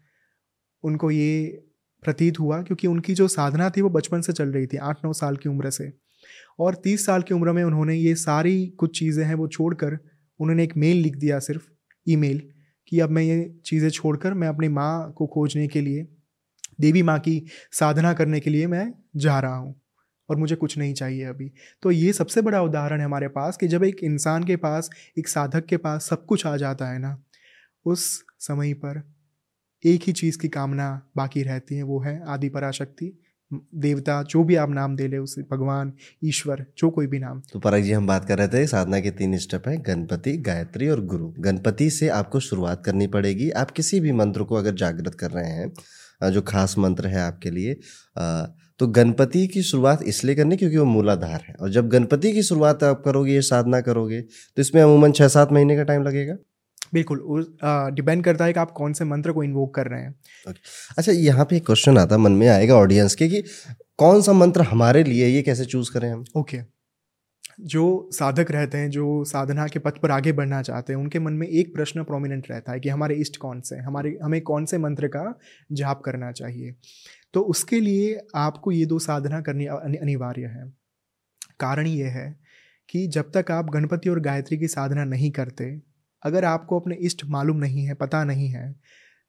उनको 0.84 1.12
ये 1.12 1.64
प्रतीत 2.04 2.40
हुआ 2.40 2.62
क्योंकि 2.62 2.88
उनकी 2.88 3.14
जो 3.14 3.28
साधना 3.28 3.70
थी 3.70 3.82
वो 3.82 3.90
बचपन 3.90 4.22
से 4.22 4.34
चल 4.34 4.52
रही 4.52 4.68
थी, 4.68 4.78
आठ 4.78 5.06
नौ 5.06 5.14
साल 5.14 5.36
की 5.38 5.50
उम्र 5.50 5.70
से। 5.70 5.92
और 6.60 6.76
तीस 6.76 7.06
साल 7.06 7.22
की 7.22 7.34
उम्र 7.34 7.52
में 7.52 7.64
उन्होंने 7.64 7.96
ये 7.96 8.16
सारी 8.16 8.66
कुछ 8.68 8.98
चीज़ें 9.00 9.24
हैं 9.26 9.36
वो 9.36 9.48
छोड़कर 9.48 9.98
उन्होंने 10.40 10.64
एक 10.64 10.74
मेल 10.78 10.98
लिख 10.98 11.16
दिया 11.16 11.40
सिर्फ़, 11.40 11.64
ईमेल, 12.08 12.42
कि 12.88 13.00
अब 13.00 13.10
मैं 13.10 13.24
ये 13.24 13.54
चीज़ें 13.66 13.90
छोड़कर 13.90 14.34
मैं 14.34 14.48
अपनी 14.48 14.68
माँ 14.68 15.12
को 15.18 15.28
खोजने 15.28 15.68
के 15.68 15.82
लिए, 15.82 16.08
देवी 16.82 17.04
माँ 17.04 17.20
की 17.20 17.44
साधना 17.72 18.14
करने 18.14 18.40
के 18.40 18.50
लिए 18.50 18.68
मैं 18.68 18.94
जा 19.16 19.40
रहा 19.40 19.56
हूँ 19.56 19.76
और 20.30 20.38
मुझे 20.38 20.56
कुछ 20.56 20.78
नहीं 20.78 20.94
चाहिए 20.94 21.24
अभी। 21.26 21.52
तो 21.84 21.92
ये 21.92 22.14
सबसे 22.14 22.42
बड़ा 22.42 22.62
उदाहरण 22.62 23.00
है 23.00 23.06
हमारे 23.06 23.28
पास 23.28 23.58
कि 23.58 23.68
जब 23.68 23.84
एक 23.84 24.04
इंसान 24.04 24.44
के 24.44 24.56
पास, 24.56 24.90
एक 25.20 25.28
साधक 25.28 25.66
के 25.66 25.78
पास 25.78 26.10
सब 26.10 26.26
कुछ 26.26 26.46
आ 26.46 26.56
जाता 26.58 26.92
है 26.92 27.00
ना, 27.00 27.18
उस 27.86 28.24
समय 28.40 28.74
पर 28.74 29.02
एक 29.84 30.02
ही 30.04 30.14
चीज़ 30.14 30.38
की 30.38 30.48
कामना 30.48 30.90
बाकी 31.18 31.44
रहती 31.44 31.76
है, 31.76 31.84
वो 31.84 32.00
है 32.00 32.22
आदि 32.28 32.50
पराशक्ति 32.50 33.14
देवता, 33.54 34.22
जो 34.24 34.44
भी 34.44 34.56
आप 34.56 34.70
नाम 34.70 34.96
दे 34.96 35.08
ले 35.08 35.18
उसे 35.18 35.42
भगवान, 35.52 35.92
ईश्वर, 36.24 36.66
जो 36.78 36.90
कोई 36.90 37.08
भी 37.08 37.20
नाम। 37.20 37.42
तो 37.54 37.60
परक 37.60 37.84
जी, 37.84 37.92
हम 37.92 38.08
बात 38.08 38.26
कर 38.26 38.38
रहे 38.38 38.48
थे, 38.48 38.66
साधना 38.68 39.00
के 39.00 39.12
तीन 39.12 39.38
स्टेप 39.38 39.68
हैं, 39.68 39.78
गणपति, 39.88 40.38
गायत्री 40.40 40.88
और 40.88 41.06
गुरु। 41.06 41.32
गणपति 41.40 41.90
से 41.92 42.10
आपको 42.12 42.40
शुरुआत 42.42 42.84
करनी 42.86 43.08
पड़ेगी। 43.10 43.50
आप 43.52 43.72
किसी 43.72 44.00
भी 44.00 44.12
मंत्र 44.14 44.44
को 44.44 44.56
अगर 44.56 44.76
जागृत 44.76 45.16
कर 45.16 45.32
रहे 45.32 45.50
हैं 45.50 46.32
जो 46.32 46.42
खास 46.44 46.78
मंत्र 46.78 47.08
है 47.08 47.20
आपके 47.20 47.52
लिए 47.52 47.74
तो 48.80 48.88
गणपति 48.90 49.46
की 49.48 49.62
शुरुआत 49.64 50.02
इसलिए 50.04 50.36
करनी 50.36 50.58
क्योंकि 50.58 50.78
वो 50.78 50.86
मूलाधार 50.86 51.42
है। 51.48 51.54
और 51.56 51.70
जब 51.70 51.90
गणपति 51.90 52.32
की 52.34 52.44
शुरुआत 52.44 52.84
आप 52.84 53.02
करोगे, 53.06 53.34
ये 53.34 53.42
साधना 53.42 53.82
करोगे 53.82 54.22
तो 54.22 54.62
इसमें 54.62 54.82
अमूमन 54.82 55.12
छः 55.12 55.28
सात 55.28 55.52
महीने 55.52 55.76
का 55.78 55.84
टाइम 55.84 56.04
लगेगा। 56.04 56.36
बिल्कुल 56.94 57.46
डिपेंड 57.96 58.24
करता 58.24 58.46
है 58.46 58.54
कि 58.54 58.60
आप 58.60 58.72
कौन 58.72 58.94
से 58.94 59.06
मंत्र 59.06 59.32
को 59.32 59.44
इन्वोक 59.44 59.74
कर 59.76 59.88
रहे 59.88 60.02
हैं। 60.02 60.14
Okay. 60.48 60.60
अच्छा 60.98 61.12
यहाँ 61.12 61.46
पे 61.46 61.58
एक 61.58 61.66
क्वेश्चन 61.66 61.98
आता 61.98 62.18
मन 62.18 62.32
में 62.32 62.48
आएगा 62.48 62.76
ऑडियंस 62.76 63.16
के 63.16 63.28
कि 63.28 63.44
कौन 63.98 64.22
सा 64.22 64.34
मंत्र 64.34 64.62
हमारे 64.62 65.04
लिए 65.04 65.28
ये 65.28 65.42
कैसे 65.42 65.66
चूज़ 65.66 65.92
करें 65.92 66.10
हम? 66.10 66.24
Okay 66.36 66.58
okay. 66.58 66.70
जो 67.60 68.10
साधक 68.14 68.52
रहते 68.52 68.78
हैं 68.78 68.90
जो 68.90 69.24
साधना 69.24 69.66
के 69.68 69.80
पथ 69.80 69.98
पर 69.98 70.12
आगे 70.12 70.32
बढ़ना 70.32 70.62
चाहते 70.62 70.94
हैं 70.94 71.00
उनके 71.00 71.20
मन 71.20 71.34
में 71.34 71.48
एक 71.48 71.74
प्रश्न 71.76 72.04
प्रोमिनेंट 72.04 72.48
रहता 72.52 72.72
है 72.72 72.80
कि 72.80 72.90
हमारे 72.90 73.16
इष्ट 73.16 73.38
कौन 73.38 73.62
से 73.62 73.78
हमारे 73.78 74.18
हमें 74.24 74.40
कौन 74.42 74.66
से 74.66 74.78
मंत्र 74.78 75.08
का 75.08 75.24
जाप 75.72 76.02
करना 76.02 76.32
चाहिए? 76.32 76.76
तो 77.34 77.42
उसके 77.42 77.80
लिए 77.80 78.18
आपको 78.36 78.72
ये 78.72 78.86
दो 78.86 79.00
साधना 79.00 79.42
करनी 79.42 79.66
अनिवार्य 79.66 80.46
है। 80.46 80.66
कारण 81.60 81.88
ये 81.88 82.06
है 82.06 82.40
कि 82.90 83.06
जब 83.08 83.32
तक 83.36 83.52
आप 83.52 83.70
गणपति 83.70 84.10
और 84.10 84.20
गायत्री 84.20 84.58
की 84.58 84.68
साधना 84.68 85.04
नहीं 85.04 85.32
करते 85.32 85.66
अगर 86.24 86.46
आपको 86.46 86.80
अपने 86.80 86.96
इष्ट 86.96 87.22
मालूम 87.26 87.58
नहीं 87.58 87.86
है 87.86 87.94
पता 87.94 88.24
नहीं 88.24 88.50
है 88.50 88.76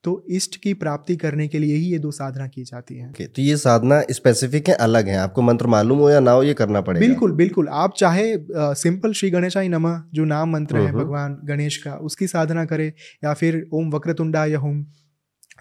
तो 0.04 0.12
इष्ट 0.30 0.56
की 0.56 0.72
प्राप्ति 0.74 1.16
करने 1.16 1.46
के 1.48 1.58
लिए 1.58 1.74
ही 1.74 1.84
ये 1.84 1.98
दो 1.98 2.10
साधना 2.10 2.46
की 2.46 2.62
जाती 2.64 2.96
है। 2.96 3.12
okay, 3.12 3.26
तो 3.26 3.42
ये 3.42 3.56
साधना 3.56 4.00
स्पेसिफिक 4.10 4.68
है 4.68 4.74
अलग 4.76 5.08
है? 5.08 5.16
आपको 5.16 5.42
मंत्र 5.42 5.66
मालूम 5.66 5.98
हो 5.98 6.08
या 6.10 6.20
ना 6.20 6.30
हो 6.30 6.42
ये 6.42 6.54
करना 6.54 6.80
पड़ेगा? 6.80 7.06
बिल्कुल 7.06 7.32
बिल्कुल। 7.32 7.68
आप 7.68 7.94
चाहे 7.98 8.32
आ, 8.34 8.72
सिंपल 8.72 9.12
श्री 9.12 9.30
गणेशाई 9.30 9.68
नमः 9.68 10.02
जो 10.14 10.24
नाम 10.24 10.50
मंत्र 10.52 10.76
है 10.76 10.92
भगवान 10.92 11.38
गणेश 11.44 11.76
का 11.76 11.94
उसकी 12.02 12.26
साधना 12.26 12.64
करें 12.64 12.92
या 13.24 13.34
फिर 13.34 13.66
ओम 13.72 13.90
वक्रतुंडा 13.90 14.44
या 14.46 14.58
होम 14.58 14.84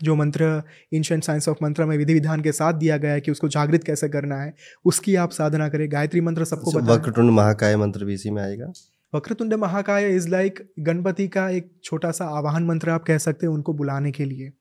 जो 0.03 0.15
मंत्र 0.15 0.45
एंशंट 0.93 1.23
साइंस 1.23 1.47
ऑफ़ 1.49 1.57
मंत्र 1.63 1.85
में 1.85 1.97
विधि 1.97 2.13
विधान 2.13 2.41
के 2.41 2.51
साथ 2.51 2.73
दिया 2.73 2.97
गया 2.97 3.11
है 3.11 3.21
कि 3.21 3.31
उसको 3.31 3.47
जागृत 3.47 3.83
कैसे 3.83 4.09
करना 4.09 4.35
है 4.35 4.53
उसकी 4.85 5.15
आप 5.15 5.31
साधना 5.31 5.69
करें। 5.69 5.91
गायत्री 5.91 6.21
मंत्र 6.21 6.45
सबको 6.45 6.71
अच्छा, 6.71 6.93
वक्रतुंड 6.93 7.31
महाकाय 7.31 7.77
मंत्र 7.77 8.05
भी 8.05 8.13
इसी 8.13 8.29
में 8.29 8.41
आएगा? 8.43 8.71
वक्रतुंड 9.15 9.53
महाकाय 9.53 10.15
इज़ 10.15 10.29
लाइक 10.29 10.73
गणपति 10.79 11.27
का 11.27 11.49
एक 11.49 11.71
छोटा 11.83 12.11
सा 12.11 12.25
आवाहन 12.25 12.63
मंत्र 12.63 12.89
आप 12.89 13.03
कह 13.03 13.17
सकते 13.17 13.45
हैं 13.45 13.53
उनको 13.53 13.73
बुलाने 13.73 14.11
के 14.11 14.25
लिए। 14.25 14.51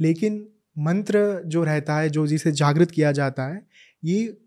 लेकिन 0.00 0.48
मंत्र 0.78 1.42
जो 1.46 1.64
रहता 1.64 1.96
है 1.96 2.08
जो 2.08 2.26
जिसे 2.26 2.52
जागृत 2.52 2.90
किया 2.90 3.12
जाता 3.12 3.42
है 3.42 3.66
ये 4.04 4.38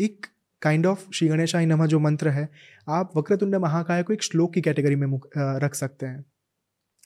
एक 0.00 0.26
काइंड 0.62 0.86
ऑफ़ 0.86 1.10
श्री 1.14 1.28
गणेशाई 1.28 1.66
नमा 1.66 1.86
जो 1.86 1.98
मंत्र 1.98 2.28
है 2.28 2.48
आप 2.88 3.10
वक्रतुंड 3.16 3.54
महाकाय 3.54 4.02
को 4.02 4.12
एक 4.12 4.22
श्लोक 4.22 4.54
की 4.54 4.60
कैटेगरी 4.60 4.94
में 4.94 5.20
रख 5.38 5.74
सकते 5.74 6.06
हैं। 6.06 6.24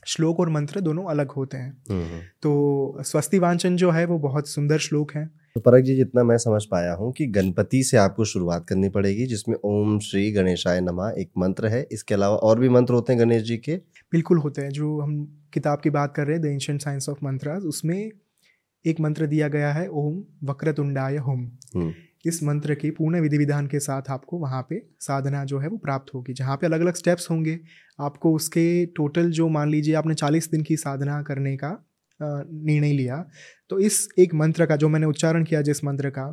श्लोक 0.06 0.40
और 0.40 0.48
मंत्र 0.48 0.80
दोनों 0.80 1.04
अलग 1.04 1.30
होते 1.30 1.56
हैं। 1.56 1.82
हम्म, 1.90 2.04
हम्म। 2.04 2.20
तो 2.42 2.96
स्वस्ति 3.00 3.38
वांचन 3.38 3.76
जो 3.76 3.90
है 3.90 4.04
वो 4.04 4.18
बहुत 4.18 4.48
सुंदर 4.48 4.78
श्लोक 4.78 5.14
है। 5.14 5.41
तो 5.56 5.60
परक 5.60 5.82
जी 5.84 5.94
जितना 5.96 6.22
मैं 6.24 6.36
समझ 6.38 6.64
पाया 6.64 6.92
हूँ 6.94 7.12
कि 7.12 7.26
गणपति 7.26 7.82
से 7.82 7.96
आपको 7.96 8.24
शुरुआत 8.24 8.64
करनी 8.68 8.88
पड़ेगी 8.88 9.26
जिसमें 9.26 9.56
ओम 9.64 9.98
श्री 9.98 10.30
गणेशाय 10.32 10.80
नमा 10.80 11.10
एक 11.10 11.30
मंत्र 11.38 11.66
है। 11.66 11.86
इसके 11.92 12.14
अलावा 12.14 12.36
और 12.36 12.58
भी 12.60 12.68
मंत्र 12.68 12.94
होते 12.94 13.12
हैं 13.12 13.20
गणेश 13.20 13.42
जी 13.42 13.56
के? 13.56 13.76
बिल्कुल 14.12 14.38
होते 14.38 14.62
हैं। 14.62 14.70
जो 14.70 14.98
हम 15.00 15.24
किताब 15.54 15.80
की 15.80 15.90
बात 15.90 16.14
कर 16.16 16.26
रहे 16.26 16.36
हैं 16.36 16.42
the 16.42 16.46
ancient 16.46 16.80
science 16.82 17.08
of 17.08 17.18
mantras 17.24 17.62
उसमें 17.62 18.10
एक 18.84 19.00
मंत्र 19.00 19.26
दिया 19.26 19.48
गया 19.48 19.72
है 19.72 19.86
ओम 19.88 20.22
वक्रतुंडाय 20.44 21.16
होम। 21.18 21.46
इस 22.26 22.42
मंत्र 22.42 22.74
के 22.74 22.90
पूर्ण 22.90 23.20
विधि 23.20 23.38
विधान 23.38 23.66
के 23.66 23.78
साथ 23.80 24.10
आपको 24.10 24.38
वहाँ 24.38 24.66
पे 24.70 24.82
साधना 25.00 25.44
जो 25.44 25.58
है 25.58 25.68
वो 25.68 25.76
प्राप्त 25.76 26.14
होगी 26.14 26.32
जहाँ 26.32 26.56
पे 26.56 26.66
अलग 26.66 26.80
अलग 26.80 26.94
स्टेप्स 26.94 27.30
होंगे। 27.30 27.58
आपको 28.00 28.34
उसके 28.34 28.64
टोटल 28.86 29.30
जो 29.30 29.48
मान 29.48 29.70
लीजिए 29.70 29.94
आपने 29.94 30.14
चालीस 30.14 30.50
दिन 30.50 30.62
की 30.62 30.76
साधना 30.76 31.22
करने 31.22 31.56
का 31.56 31.78
निर्णय 32.22 32.92
लिया। 32.92 33.24
तो 33.70 33.78
इस 33.78 34.08
एक 34.18 34.34
मंत्र 34.34 34.66
का 34.66 34.76
जो 34.76 34.88
मैंने 34.88 35.06
उच्चारण 35.06 35.44
किया 35.44 35.62
जिस 35.62 35.84
मंत्र 35.84 36.10
का 36.10 36.26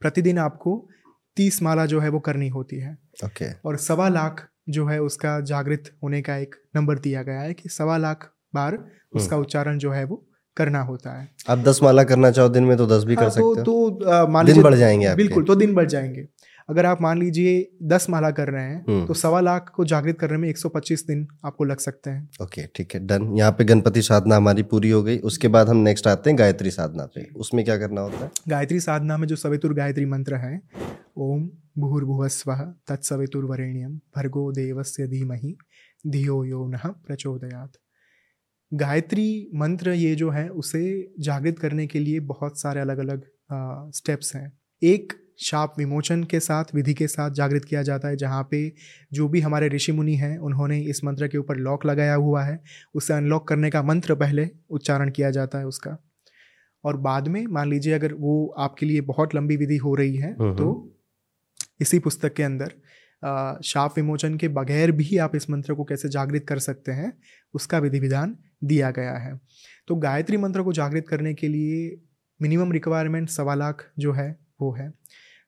प्रतिदिन 0.00 0.38
आपको 0.38 0.88
तीस 1.36 1.62
माला 1.62 1.86
जो 1.86 2.00
है 2.00 2.08
वो 2.08 2.20
करनी 2.20 2.48
होती 2.48 2.76
है। 2.76 2.92
Okay 3.24 3.44
okay. 3.44 3.64
और 3.64 3.76
सवा 3.76 4.08
लाख 4.08 4.48
जो 4.68 4.86
है 4.86 5.00
उसका 5.02 5.40
जागृत 5.40 5.90
होने 6.02 6.22
का 6.22 6.36
एक 6.36 6.54
नंबर 6.76 6.98
दिया 6.98 7.22
गया 7.22 7.40
है 7.40 7.54
कि 7.54 7.68
सवा 7.68 7.96
लाख 7.96 8.30
बार 8.54 8.74
हम्म। 8.74 9.20
उसका 9.20 9.36
उच्चारण 9.36 9.78
जो 9.78 9.90
है 9.90 10.04
वो 10.04 10.26
करना 10.56 10.80
होता 10.80 11.10
है। 11.20 11.28
आप 11.48 11.58
दस 11.58 11.80
माला 11.82 12.04
करना 12.04 12.30
चाहो 12.30 12.48
दिन 12.48 12.64
में 12.64 12.76
तो 12.76 12.86
दस 12.86 13.04
भी 13.04 13.14
कर 13.16 13.22
हाँ, 13.22 13.30
तो, 13.30 13.54
सकते 13.54 13.70
हो। 13.70 13.90
तो 13.90 14.28
मान 14.28 14.46
लीजिए 14.46 14.62
बढ़ 14.62 14.74
जाएँगे 14.74 15.14
बिल्कुल 15.14 15.44
तो 15.44 15.54
दिन 15.54 15.74
बढ़ 15.74 15.86
जाएँगे। 15.86 16.28
अगर 16.68 16.86
आप 16.86 17.00
मान 17.02 17.18
लीजिए 17.18 17.68
दस 17.82 18.08
माला 18.10 18.30
कर 18.30 18.48
रहे 18.48 18.64
हैं 18.64 18.84
हम्म। 18.88 19.06
तो 19.06 19.14
सवा 19.14 19.40
लाख 19.40 19.70
को 19.76 19.84
जागृत 19.84 20.18
करने 20.18 20.36
में 20.38 20.48
125 20.48 21.06
दिन 21.06 21.26
आपको 21.44 21.64
लग 21.64 21.78
सकते 21.78 22.10
हैं। 22.10 22.28
ओके 22.42 22.66
ठीक 22.66 22.94
है 22.94 23.00
डन। 23.06 23.36
यहाँ 23.36 23.52
पे 23.52 23.64
गणपति 23.64 24.02
साधना 24.02 24.36
हमारी 24.36 24.62
पूरी 24.62 24.90
हो 24.90 25.02
गई। 25.02 25.18
उसके 25.18 25.48
बाद 25.48 25.68
हम 25.68 25.76
नेक्स्ट 25.78 26.06
आते 26.06 26.30
हैं 26.30 26.38
गायत्री 26.38 26.70
साधना 26.70 27.04
पे। 27.04 27.24
उसमें 27.36 27.64
क्या 27.64 27.76
करना 27.78 28.00
होता 28.00 28.24
है? 28.24 28.30
गायत्री 28.48 28.80
साधना 28.80 29.16
में 29.16 29.26
जो 29.28 29.36
सवितुर 29.36 29.74
गायत्री 29.74 30.04
मंत्र 30.06 30.34
है 30.36 30.60
ओम 31.18 31.48
भूर्भुव 31.78 32.26
स्व 32.28 32.54
तत्सवितुर्वरेण्यम 32.88 33.96
भर्गो 34.16 34.50
देवस्य 34.52 35.06
धीमहि 35.06 35.56
धियो 36.06 36.44
यो 36.44 36.66
न 36.68 36.76
प्रचोदयात। 37.06 37.72
गायत्री 38.72 39.50
मंत्र 39.54 39.90
ये 39.90 40.14
जो 40.14 40.30
है 40.30 40.48
उसे 40.48 41.12
जागृत 41.20 41.58
करने 41.58 41.86
के 41.86 41.98
लिए 41.98 42.20
बहुत 42.20 42.60
सारे 42.60 42.80
अलग 42.80 42.98
अलग 42.98 43.22
स्टेप्स 43.94 44.34
हैं। 44.36 44.52
एक 44.82 45.12
शाप 45.38 45.74
विमोचन 45.78 46.22
के 46.24 46.40
साथ 46.40 46.64
विधि 46.74 46.94
के 46.94 47.06
साथ 47.06 47.30
जागृत 47.30 47.64
किया 47.64 47.82
जाता 47.82 48.08
है 48.08 48.16
जहाँ 48.16 48.42
पे 48.50 48.72
जो 49.12 49.28
भी 49.28 49.40
हमारे 49.40 49.68
ऋषि 49.68 49.92
मुनि 49.92 50.14
हैं 50.14 50.36
उन्होंने 50.38 50.80
इस 50.80 51.04
मंत्र 51.04 51.28
के 51.28 51.38
ऊपर 51.38 51.56
लॉक 51.56 51.86
लगाया 51.86 52.14
हुआ 52.14 52.42
है। 52.42 52.58
उसे 52.94 53.14
अनलॉक 53.14 53.48
करने 53.48 53.70
का 53.70 53.82
मंत्र 53.82 54.14
पहले 54.14 54.48
उच्चारण 54.70 55.10
किया 55.10 55.30
जाता 55.30 55.58
है 55.58 55.66
उसका। 55.66 55.96
और 56.84 56.96
बाद 56.96 57.28
में 57.28 57.44
मान 57.46 57.70
लीजिए 57.70 57.92
अगर 57.92 58.14
वो 58.14 58.46
आपके 58.58 58.86
लिए 58.86 59.00
बहुत 59.00 59.34
लंबी 59.34 59.56
विधि 59.56 59.76
हो 59.76 59.94
रही 59.94 60.16
है 60.16 60.32
हम्म, 60.32 60.54
तो 60.56 60.90
इसी 61.80 61.98
पुस्तक 61.98 62.34
के 62.34 62.42
अंदर 62.42 62.72
शाप 63.64 63.94
विमोचन 63.96 64.36
के 64.36 64.48
बगैर 64.48 64.92
भी 64.92 65.16
आप 65.16 65.36
इस 65.36 65.48
मंत्र 65.50 65.74
को 65.74 65.84
कैसे 65.84 66.08
जागृत 66.08 66.44
कर 66.48 66.58
सकते 66.58 66.92
हैं 66.92 67.12
उसका 67.54 67.78
विधि 67.78 68.00
विधान 68.00 68.36
दिया 68.64 68.90
गया 68.90 69.16
है। 69.18 69.38
तो 69.88 69.96
गायत्री 69.96 70.36
मंत्र 70.36 70.62
को 70.62 70.72
जागृत 70.72 71.08
करने 71.08 71.34
के 71.34 71.48
लिए 71.48 72.00
मिनिमम 72.40 72.72
रिक्वायरमेंट 72.72 73.28
सवा 73.28 73.54
लाख 73.54 73.84
जो 73.98 74.12
है 74.12 74.36
वो 74.60 74.72
है। 74.72 74.92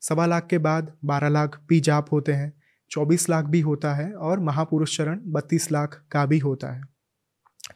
सवा 0.00 0.26
लाख 0.26 0.46
के 0.46 0.58
बाद 0.58 0.92
बारह 1.04 1.28
लाख 1.28 1.60
पी 1.68 1.80
जाप 1.80 2.06
होते 2.12 2.32
हैं 2.32 2.52
चौबीस 2.90 3.30
लाख 3.30 3.44
भी 3.44 3.60
होता 3.60 3.94
है 3.94 4.12
और 4.12 4.40
महापुरुष 4.40 4.96
चरण 4.96 5.20
बत्तीस 5.26 5.72
लाख 5.72 6.04
का 6.10 6.26
भी 6.26 6.38
होता 6.38 6.72
है। 6.72 6.82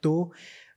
तो 0.02 0.32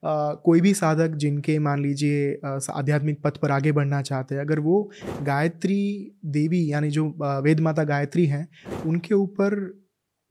Uh, 0.06 0.36
कोई 0.44 0.62
भी 0.62 0.74
साधक 0.74 1.08
जिनके 1.08 1.60
मान 1.60 1.82
लीजिए 1.82 2.40
आध्यात्मिक 2.72 3.22
पथ 3.22 3.38
पर 3.38 3.52
आगे 3.52 3.72
बढ़ना 3.72 4.02
चाहते 4.02 4.36
हैं 4.36 4.42
अगर 4.42 4.60
वो 4.60 4.92
गायत्री 5.22 6.12
देवी 6.26 6.72
यानी 6.72 6.90
जो 6.90 7.14
वेद 7.20 7.60
माता 7.60 7.84
गायत्री 7.84 8.26
हैं 8.26 8.48
उनके 8.86 9.16
ऊपर 9.16 9.83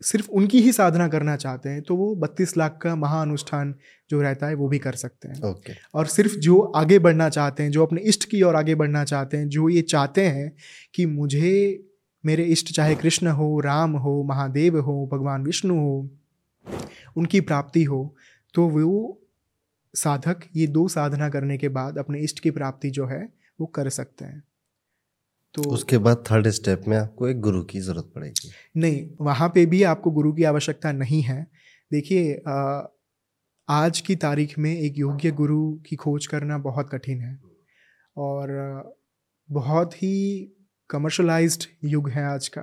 सिर्फ़ 0.02 0.30
उनकी 0.30 0.60
ही 0.60 0.72
साधना 0.72 1.08
करना 1.08 1.36
चाहते 1.36 1.68
हैं 1.68 1.82
तो 1.82 1.96
वो 1.96 2.14
बत्तीस 2.16 2.56
लाख 2.56 2.78
का 2.82 2.94
महाअनुष्ठान 2.96 3.74
जो 4.10 4.22
रहता 4.22 4.46
है 4.46 4.54
वो 4.54 4.68
भी 4.68 4.78
कर 4.78 4.92
सकते 4.92 5.28
हैं। 5.28 5.42
ओके। 5.42 5.72
और 5.94 6.06
सिर्फ़ 6.06 6.32
जो 6.32 6.58
आगे 6.58 6.98
बढ़ना 6.98 7.28
चाहते 7.28 7.62
हैं 7.62 7.70
जो 7.70 7.86
अपने 7.86 8.00
इष्ट 8.00 8.24
की 8.24 8.42
ओर 8.42 8.56
आगे 8.56 8.74
बढ़ना 8.74 9.04
चाहते 9.04 9.36
हैं 9.36 9.48
जो 9.48 9.68
ये 9.68 9.82
चाहते 9.82 10.26
हैं 10.26 10.52
कि 10.94 11.06
मुझे 11.06 11.84
मेरे 12.26 12.44
इष्ट 12.44 12.72
चाहे 12.72 12.94
कृष्ण 12.94 13.26
हो 13.26 13.60
राम 13.60 13.92
हो 13.92 14.22
महादेव 14.22 14.80
हो 14.80 15.08
भगवान 15.12 15.44
विष्णु 15.44 15.74
हो 15.74 16.10
उनकी 17.16 17.40
प्राप्ति 17.40 17.84
हो 17.84 18.16
तो 18.54 18.68
वो 18.68 19.20
साधक 19.94 20.40
ये 20.56 20.66
दो 20.66 20.88
साधना 20.88 21.28
करने 21.28 21.58
के 21.58 21.68
बाद 21.68 21.98
अपने 21.98 22.18
इष्ट 22.20 22.40
की 22.40 22.50
प्राप्ति 22.50 22.90
जो 22.90 23.06
है 23.06 23.28
वो 23.60 23.66
कर 23.66 23.88
सकते 23.88 24.24
हैं। 24.24 24.42
तो 25.54 25.62
उसके 25.70 25.98
बाद 25.98 26.24
थर्ड 26.30 26.48
स्टेप 26.48 26.82
में 26.88 26.96
आपको 26.96 27.28
एक 27.28 27.40
गुरु 27.40 27.62
की 27.62 27.80
ज़रूरत 27.80 28.12
पड़ेगी। 28.14 28.50
नहीं 28.76 29.08
वहाँ 29.20 29.48
पे 29.48 29.64
भी 29.66 29.82
आपको 29.82 30.10
गुरु 30.10 30.32
की 30.32 30.44
आवश्यकता 30.44 30.92
नहीं 30.92 31.22
है। 31.22 31.46
देखिए 31.90 32.42
आज 33.68 34.00
की 34.00 34.16
तारीख 34.16 34.58
में 34.58 34.70
एक 34.72 34.98
योग्य 34.98 35.30
गुरु 35.30 35.72
की 35.86 35.96
खोज 35.96 36.26
करना 36.26 36.58
बहुत 36.58 36.88
कठिन 36.92 37.20
है 37.20 37.38
और 38.16 38.50
बहुत 39.48 39.94
ही 39.94 40.48
कमर्शलाइज्ड 40.90 41.64
युग 41.84 42.08
है 42.10 42.24
आज 42.24 42.48
का। 42.48 42.62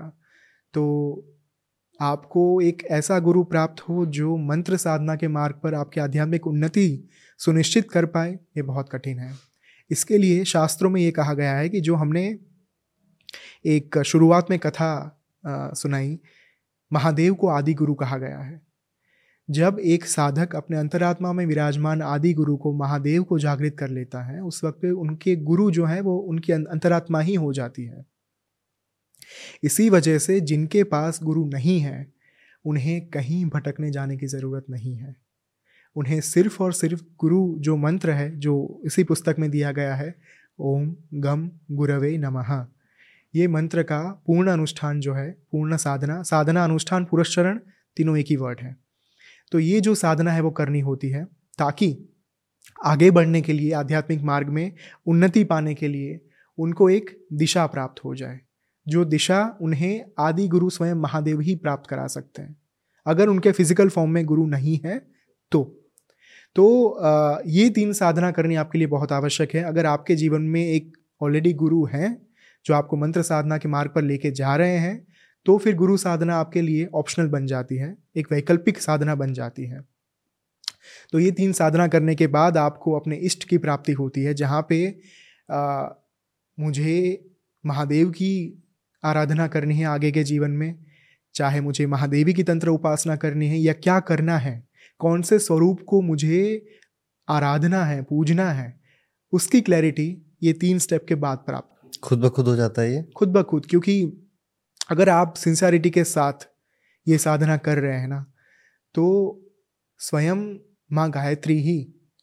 तो 0.73 0.83
आपको 1.99 2.61
एक 2.61 2.83
ऐसा 2.91 3.19
गुरु 3.19 3.43
प्राप्त 3.43 3.81
हो 3.81 4.05
जो 4.05 4.35
मंत्र 4.37 4.77
साधना 4.77 5.15
के 5.15 5.27
मार्ग 5.27 5.59
पर 5.63 5.73
आपकी 5.73 5.99
आध्यात्मिक 6.01 6.47
उन्नति 6.47 7.09
सुनिश्चित 7.39 7.89
कर 7.91 8.05
पाए 8.05 8.31
ये 8.31 8.61
बहुत 8.61 8.89
कठिन 8.91 9.19
है। 9.19 9.33
इसके 9.91 10.17
लिए 10.17 10.43
शास्त्रों 10.45 10.89
में 10.89 11.01
ये 11.01 11.11
कहा 11.11 11.33
गया 11.33 11.55
है 11.55 11.69
कि 11.69 11.81
जो 11.81 11.95
हमने 11.95 12.27
एक 13.65 13.97
शुरुआत 14.03 14.47
में 14.49 14.59
कथा 14.59 15.21
सुनाई। 15.47 16.19
महादेव 16.93 17.33
को 17.33 17.47
आदि 17.47 17.73
गुरु 17.73 17.93
कहा 17.93 18.17
गया 18.17 18.39
है। 18.39 18.61
जब 19.49 19.79
एक 19.79 20.05
साधक 20.05 20.55
अपने 20.55 20.77
अंतरात्मा 20.77 21.33
में 21.33 21.45
विराजमान 21.45 22.01
आदि 22.01 22.33
गुरु 22.33 22.57
को 22.57 22.73
महादेव 22.73 23.23
को 23.23 23.39
जागृत 23.39 23.75
कर 23.79 23.89
लेता 23.89 24.23
है 24.23 24.41
उस 24.43 24.63
वक्त 24.63 24.85
उनके 24.85 25.35
गुरु 25.35 25.71
जो 25.71 25.85
है 25.85 26.01
वो 26.01 26.17
उनकी 26.17 26.53
अं-, 26.53 26.65
अंतरात्मा 26.65 27.19
ही 27.19 27.35
हो 27.35 27.53
जाती 27.53 27.83
है। 27.83 28.05
इसी 29.63 29.89
वजह 29.89 30.17
से 30.17 30.39
जिनके 30.41 30.83
पास 30.83 31.19
गुरु 31.23 31.45
नहीं 31.45 31.79
है 31.79 32.13
उन्हें 32.65 33.07
कहीं 33.07 33.45
भटकने 33.45 33.91
जाने 33.91 34.17
की 34.17 34.27
ज़रूरत 34.27 34.65
नहीं 34.69 34.95
है। 34.95 35.15
उन्हें 35.95 36.21
सिर्फ़ 36.21 36.63
और 36.63 36.73
सिर्फ़ 36.73 37.03
गुरु 37.19 37.55
जो 37.57 37.75
मंत्र 37.75 38.11
है 38.11 38.39
जो 38.39 38.81
इसी 38.85 39.03
पुस्तक 39.03 39.35
में 39.39 39.49
दिया 39.51 39.71
गया 39.71 39.95
है 39.95 40.15
ओम 40.59 40.95
गम 41.13 41.51
गुरवे 41.71 42.17
नमः। 42.17 42.67
ये 43.33 43.47
मंत्र 43.47 43.83
का 43.83 43.99
पूर्ण 44.27 44.51
अनुष्ठान 44.51 44.99
जो 44.99 45.13
है, 45.13 45.29
पूर्ण 45.51 45.77
साधना 45.77 46.21
साधना, 46.23 46.63
अनुष्ठान 46.63 47.05
पुरस्चरण 47.05 47.59
तीनों 47.97 48.17
एक 48.17 48.25
ही 48.29 48.35
वर्ड 48.35 48.59
है। 48.59 48.75
तो 49.51 49.59
ये 49.59 49.79
जो 49.81 49.95
साधना 49.95 50.31
है 50.31 50.41
वो 50.41 50.51
करनी 50.51 50.79
होती 50.81 51.09
है 51.09 51.23
ताकि 51.59 51.95
आगे 52.79 53.09
बढ़ने 53.11 53.41
के 53.41 53.53
लिए, 53.53 53.71
आध्यात्मिक 53.73 54.21
मार्ग 54.23 54.49
में 54.49 54.71
उन्नति 55.07 55.43
पाने 55.43 55.73
के 55.73 55.87
लिए 55.87 56.19
उनको 56.57 56.89
एक 56.89 57.09
दिशा 57.33 57.65
प्राप्त 57.67 58.03
हो 58.05 58.13
जाए, 58.15 58.39
जो 58.87 59.03
दिशा 59.05 59.57
उन्हें 59.61 60.03
आदि 60.19 60.47
गुरु 60.47 60.69
स्वयं 60.69 60.95
महादेव 60.97 61.39
ही 61.39 61.55
प्राप्त 61.57 61.89
करा 61.89 62.07
सकते 62.07 62.41
हैं। 62.41 62.55
अगर 63.05 63.27
उनके 63.27 63.51
फ़िज़िकल 63.51 63.89
फॉर्म 63.89 64.11
में 64.11 64.25
गुरु 64.25 64.45
नहीं 64.47 64.79
है 64.85 64.97
तो। 65.51 65.63
तो 66.55 67.45
ये 67.47 67.69
तीन 67.69 67.93
साधना 67.93 68.31
करनी 68.31 68.55
आपके 68.55 68.77
लिए 68.77 68.87
बहुत 68.87 69.11
आवश्यक 69.11 69.53
है। 69.55 69.63
अगर 69.63 69.85
आपके 69.85 70.15
जीवन 70.15 70.41
में 70.43 70.61
एक 70.61 70.91
ऑलरेडी 71.21 71.53
गुरु 71.55 71.83
हैं 71.85 72.15
जो 72.65 72.73
आपको 72.73 72.97
मंत्र 72.97 73.21
साधना 73.21 73.57
के 73.57 73.69
मार्ग 73.69 73.91
पर 73.95 74.01
लेके 74.01 74.31
जा 74.31 74.55
रहे 74.55 74.77
हैं 74.77 75.07
तो 75.45 75.57
फिर 75.57 75.75
गुरु 75.75 75.97
साधना 75.97 76.35
आपके 76.35 76.61
लिए 76.61 76.85
ऑप्शनल 76.93 77.27
बन 77.27 77.45
जाती 77.45 77.75
है 77.75 77.97
एक 78.17 78.31
वैकल्पिक 78.31 78.81
साधना 78.81 79.15
बन 79.15 79.33
जाती 79.33 79.65
है। 79.65 79.81
तो 81.11 81.19
ये 81.19 81.31
तीन 81.31 81.51
साधना 81.51 81.87
करने 81.87 82.15
के 82.15 82.27
बाद 82.27 82.57
आपको 82.57 82.99
अपने 82.99 83.15
इष्ट 83.15 83.43
की 83.43 83.57
प्राप्ति 83.57 83.91
होती 83.91 84.21
है 84.21 84.33
जहाँ 84.33 84.65
पे 84.69 85.01
आ, 85.51 85.87
मुझे 86.59 87.25
महादेव 87.65 88.09
की 88.09 88.63
आराधना 89.03 89.47
करनी 89.47 89.75
है 89.75 89.85
आगे 89.85 90.11
के 90.11 90.23
जीवन 90.23 90.51
में 90.51 90.85
चाहे 91.33 91.61
मुझे 91.61 91.85
महादेवी 91.87 92.33
की 92.33 92.43
तंत्र 92.43 92.69
उपासना 92.69 93.15
करनी 93.15 93.47
है 93.47 93.57
या 93.57 93.73
क्या 93.73 93.99
करना 93.99 94.37
है 94.37 94.67
कौन 94.99 95.21
से 95.21 95.39
स्वरूप 95.39 95.83
को 95.87 96.01
मुझे 96.01 96.65
आराधना 97.29 97.85
है 97.85 98.03
पूजना 98.03 98.51
है 98.51 98.79
उसकी 99.31 99.61
क्लैरिटी 99.61 100.37
ये 100.43 100.53
तीन 100.53 100.79
स्टेप 100.79 101.05
के 101.09 101.15
बाद 101.15 101.37
प्राप्त 101.37 101.78
खुद 102.03 102.19
ब 102.19 102.29
खुद 102.29 102.47
हो 102.47 102.55
जाता 102.55 102.81
है 102.81 102.93
ये? 102.93 103.03
खुद 103.15 103.29
ब 103.29 103.43
खुद, 103.43 103.65
क्योंकि 103.65 104.01
अगर 104.89 105.09
आप 105.09 105.33
सिंसियरिटी 105.33 105.89
के 105.89 106.03
साथ 106.03 106.47
ये 107.07 107.17
साधना 107.17 107.57
कर 107.57 107.77
रहे 107.77 107.99
हैं 107.99 108.07
ना 108.07 108.25
तो 108.95 109.05
स्वयं 109.99 110.37
माँ 110.91 111.09
गायत्री 111.11 111.59
ही, 111.61 111.77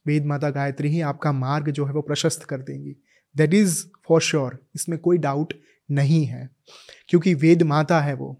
वेद 0.07 0.27
माता 0.27 0.51
गायत्री 0.51 0.89
ही 0.89 1.01
आपका 1.03 1.33
मार्ग 1.33 1.71
जो 1.71 1.85
है 1.87 1.93
वो 1.93 2.03
प्रशस्त 2.03 2.45
कर 2.45 2.61
देंगी। 2.61 2.97
दैट 3.35 3.55
इज़ 3.55 3.85
फॉर 4.09 4.21
श्योर 4.21 4.59
इसमें 4.75 4.99
कोई 4.99 5.19
डाउट 5.19 5.55
नहीं 5.89 6.25
है, 6.25 6.49
क्योंकि 7.09 7.35
वेद 7.35 7.63
माता 7.63 8.01
है 8.01 8.15
वो। 8.15 8.37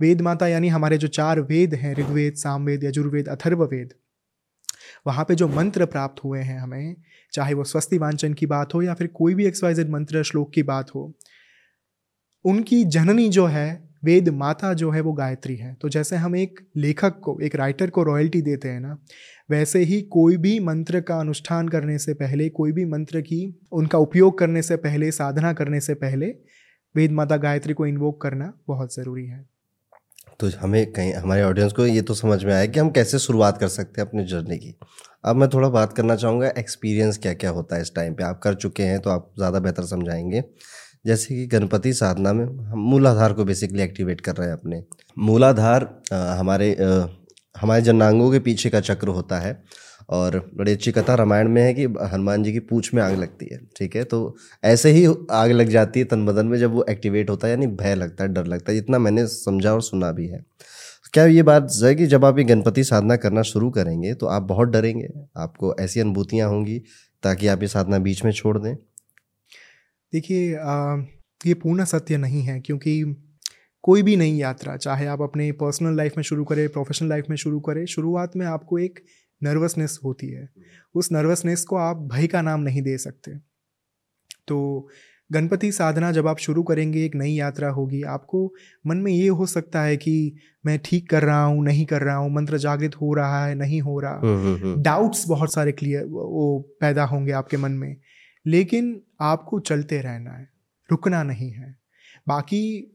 वेद 0.00 0.20
माता 0.20 0.46
यानी 0.48 0.68
हमारे 0.68 0.98
जो 0.98 1.08
चार 1.08 1.40
वेद 1.42 1.74
हैं, 1.74 1.94
ऋग्वेद, 1.94 2.34
सामवेद, 2.34 2.84
यजुर्वेद, 2.84 3.28
अथर्ववेद 3.28 3.94
वहाँ 5.06 5.24
पे 5.24 5.34
जो 5.34 5.48
मंत्र 5.48 5.86
प्राप्त 5.86 6.24
हुए 6.24 6.40
हैं 6.40 6.58
हमें, 6.58 6.96
चाहे 7.32 7.54
वो 7.54 7.64
स्वस्ति 7.64 7.98
वांचन 7.98 8.34
की 8.34 8.46
बात 8.46 8.74
हो 8.74 8.82
या 8.82 8.94
फिर 8.94 9.06
कोई 9.06 9.34
भी 9.34 9.46
एक्सवाइजेड 9.46 9.90
मंत्र 9.90 10.22
श्लोक 10.22 10.52
की 10.52 10.62
बात 10.62 10.94
हो, 10.94 11.14
उनकी 12.44 12.84
जननी 12.84 13.28
जो 13.28 13.46
है, 13.46 13.86
वेद 14.04 14.28
माता 14.28 14.74
जो 14.74 14.90
है 14.90 15.00
वो 15.00 15.12
गायत्री 15.12 15.56
है। 15.56 15.74
तो 15.74 15.88
जैसे 15.88 16.16
हम 16.16 16.36
एक 16.36 16.60
लेखक 16.76 17.20
को, 17.20 17.40
एक 17.40 17.56
राइटर 17.56 17.90
को 17.90 18.02
रॉयल्टी 18.02 18.42
देते 18.42 18.68
हैं 18.68 18.80
ना, 18.80 18.98
वैसे 19.50 19.78
ही 19.78 20.02
कोई 20.02 20.36
भी 20.36 20.60
मंत्र 20.60 21.00
का 21.00 21.20
अनुष्ठान 21.20 21.68
करने 21.68 21.98
से 21.98 22.14
पहले, 22.14 22.48
कोई 22.48 22.72
भी 22.72 22.84
मंत्र 22.84 23.20
की, 23.20 23.60
उनका 23.72 23.98
उपयोग 23.98 24.38
करने 24.38 24.62
से 24.62 24.76
पहले, 24.76 25.10
साधना 25.10 25.52
करने 25.52 25.80
से 25.80 25.94
पहले, 25.94 26.26
वेद 26.94 27.12
माता 27.12 27.36
गायत्री 27.36 27.74
को 27.74 27.86
इन्वोक 27.86 28.20
करना 28.20 28.52
बहुत 28.66 28.94
ज़रूरी 28.94 29.26
है। 29.26 29.55
तो 30.40 30.50
हमें 30.60 30.84
कहीं 30.92 31.12
हमारे 31.14 31.42
ऑडियंस 31.42 31.72
को 31.72 31.86
ये 31.86 32.02
तो 32.02 32.14
समझ 32.14 32.42
में 32.44 32.52
आया 32.54 32.66
कि 32.66 32.80
हम 32.80 32.90
कैसे 32.90 33.18
शुरुआत 33.18 33.58
कर 33.58 33.68
सकते 33.68 34.00
हैं 34.00 34.08
अपनी 34.08 34.24
जर्नी 34.24 34.56
की। 34.58 34.74
अब 35.24 35.36
मैं 35.36 35.48
थोड़ा 35.48 35.68
बात 35.68 35.92
करना 35.92 36.16
चाहूँगा 36.16 36.48
एक्सपीरियंस 36.58 37.18
क्या 37.18 37.32
क्या 37.34 37.50
होता 37.50 37.76
है 37.76 37.82
इस 37.82 37.94
टाइम 37.94 38.14
पे। 38.14 38.24
आप 38.24 38.40
कर 38.42 38.54
चुके 38.54 38.82
हैं 38.82 39.00
तो 39.00 39.10
आप 39.10 39.30
ज़्यादा 39.38 39.58
बेहतर 39.60 39.84
समझाएँगे। 39.86 40.42
जैसे 41.06 41.34
कि 41.34 41.46
गणपति 41.46 41.92
साधना 41.92 42.32
में 42.32 42.44
हम 42.44 42.78
मूलाधार 42.80 43.32
को 43.32 43.44
बेसिकली 43.44 43.82
एक्टिवेट 43.82 44.20
कर 44.20 44.36
रहे 44.36 44.48
हैं 44.48 44.56
अपने। 44.56 44.82
मूलाधार 45.16 45.88
हमारे 46.12 46.72
आ, 46.74 47.06
हमारे 47.54 47.82
जन्नांगों 47.82 48.30
के 48.32 48.38
पीछे 48.38 48.70
का 48.70 48.80
चक्र 48.82 49.08
होता 49.08 49.38
है। 49.40 49.52
और 50.08 50.38
बड़ी 50.54 50.72
अच्छी 50.72 50.92
कथा 50.92 51.14
रामायण 51.14 51.48
में 51.48 51.60
है 51.62 51.72
कि 51.74 51.84
हनुमान 51.84 52.42
जी 52.42 52.52
की 52.52 52.58
पूछ 52.62 52.92
में 52.94 53.02
आग 53.02 53.14
लगती 53.14 53.48
है, 53.52 53.58
ठीक 53.76 53.96
है? 53.96 54.04
तो 54.04 54.36
ऐसे 54.64 54.90
ही 54.90 55.06
आग 55.32 55.50
लग 55.50 55.68
जाती 55.68 56.00
है 56.00 56.06
तन 56.06 56.24
बदन 56.26 56.46
में 56.46 56.58
जब 56.58 56.72
वो 56.72 56.84
एक्टिवेट 56.90 57.30
होता 57.30 57.46
है, 57.46 57.52
यानी 57.52 57.66
भय 57.66 57.94
लगता 57.94 58.24
है, 58.24 58.32
डर 58.32 58.46
लगता 58.46 58.72
है 58.72 58.78
जितना 58.78 58.98
मैंने 58.98 59.26
समझा 59.26 59.72
और 59.72 59.82
सुना 59.82 60.12
भी 60.12 60.26
है। 60.28 60.44
क्या 61.14 61.24
ये 61.26 61.42
बात 61.42 61.68
है 61.82 61.94
कि 61.94 62.06
जब 62.06 62.24
आप 62.24 62.38
ये 62.38 62.44
गणपति 62.44 62.84
साधना 62.84 63.16
करना 63.16 63.42
शुरू 63.44 63.70
करेंगे 63.70 64.14
तो 64.14 64.26
आप 64.26 64.42
बहुत 64.44 64.68
डरेंगे? 64.68 65.08
आपको 65.36 65.74
ऐसी 65.80 66.00
अनुभूतियाँ 66.00 66.48
होंगी 66.48 66.78
ताकि 67.22 67.46
आप 67.46 67.62
ये 67.62 67.68
साधना 67.68 67.98
बीच 67.98 68.24
में 68.24 68.32
छोड़ 68.32 68.56
दें? 68.58 68.74
देखिए 70.12 70.48
ये 71.40 71.54
पूर्ण 71.54 71.84
सत्य 71.84 72.16
नहीं 72.16 72.42
है, 72.42 72.58
क्योंकि 72.60 73.02
कोई 73.84 74.02
भी 74.02 74.16
नई 74.16 74.32
यात्रा, 74.32 74.76
चाहे 74.76 75.06
आप 75.06 75.20
अपने 75.22 75.50
पर्सनल 75.52 75.96
लाइफ 75.96 76.16
में 76.16 76.22
शुरू 76.24 76.44
करें 76.44 76.68
प्रोफेशनल 76.68 77.08
लाइफ 77.08 77.24
में 77.30 77.36
शुरू 77.36 77.60
करें, 77.60 77.84
शुरुआत 77.86 78.36
में 78.36 78.46
आपको 78.46 78.78
एक 78.78 79.00
नर्वसनेस 79.42 80.00
होती 80.04 80.28
है। 80.28 80.48
उस 80.94 81.12
नर्वसनेस 81.12 81.64
को 81.64 81.76
आप 81.76 81.96
भय 81.96 82.26
का 82.26 82.42
नाम 82.42 82.60
नहीं 82.60 82.82
दे 82.82 82.98
सकते। 82.98 83.32
तो 84.48 84.88
गणपति 85.32 85.72
साधना 85.72 86.12
जब 86.12 86.26
आप 86.26 86.38
शुरू 86.38 86.62
करेंगे 86.62 87.04
एक 87.04 87.14
नई 87.14 87.32
यात्रा 87.32 87.68
होगी 87.68 88.02
आपको 88.02 88.54
मन 88.86 88.96
में 88.96 89.12
ये 89.12 89.28
हो 89.28 89.46
सकता 89.46 89.82
है 89.82 89.96
कि 89.96 90.36
मैं 90.66 90.80
ठीक 90.84 91.10
कर 91.10 91.22
रहा 91.22 91.44
हूँ 91.44 91.64
नहीं 91.64 91.86
कर 91.86 92.02
रहा 92.02 92.16
हूँ 92.16 92.34
मंत्र 92.34 92.58
जागृत 92.58 92.94
हो 92.94 93.14
रहा 93.14 93.46
है 93.46 93.54
नहीं 93.54 93.80
हो 93.80 94.00
रहा। 94.00 94.20
डाउट्स 94.82 95.18
हम्म, 95.18 95.26
हम्म, 95.26 95.28
बहुत 95.28 95.54
सारे 95.54 95.72
क्लियर 95.72 96.04
वो 96.04 96.76
पैदा 96.80 97.04
होंगे 97.04 97.32
आपके 97.32 97.56
मन 97.56 97.72
में। 97.72 97.96
लेकिन 98.46 99.00
आपको 99.20 99.60
चलते 99.60 100.00
रहना 100.00 100.30
है 100.30 100.48
रुकना 100.90 101.22
नहीं 101.22 101.50
है। 101.50 101.76
बाकी 102.28 102.92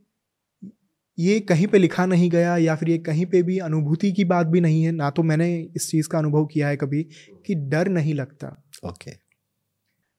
ये 1.22 1.40
कहीं 1.40 1.68
पे 1.68 1.78
लिखा 1.78 2.06
नहीं 2.06 2.30
गया 2.30 2.58
या 2.58 2.76
फिर 2.76 2.90
ये 2.90 2.98
कहीं 2.98 3.26
पे 3.26 3.44
भी 3.44 3.58
अनुभूति 3.58 4.12
की 4.12 4.26
बात 4.26 4.48
भी 4.48 4.62
नहीं 4.62 4.84
है 4.84 4.92
ना 4.92 5.10
तो 5.10 5.24
मैंने 5.24 5.68
इस 5.76 5.90
चीज़ 5.92 6.08
का 6.08 6.18
अनुभव 6.18 6.46
किया 6.46 6.68
है 6.68 6.76
कभी 6.76 7.04
कि 7.46 7.56
डर 7.56 7.88
नहीं 7.88 8.14
लगता। 8.14 8.48
ओके। 8.86 9.12
okay. 9.12 9.24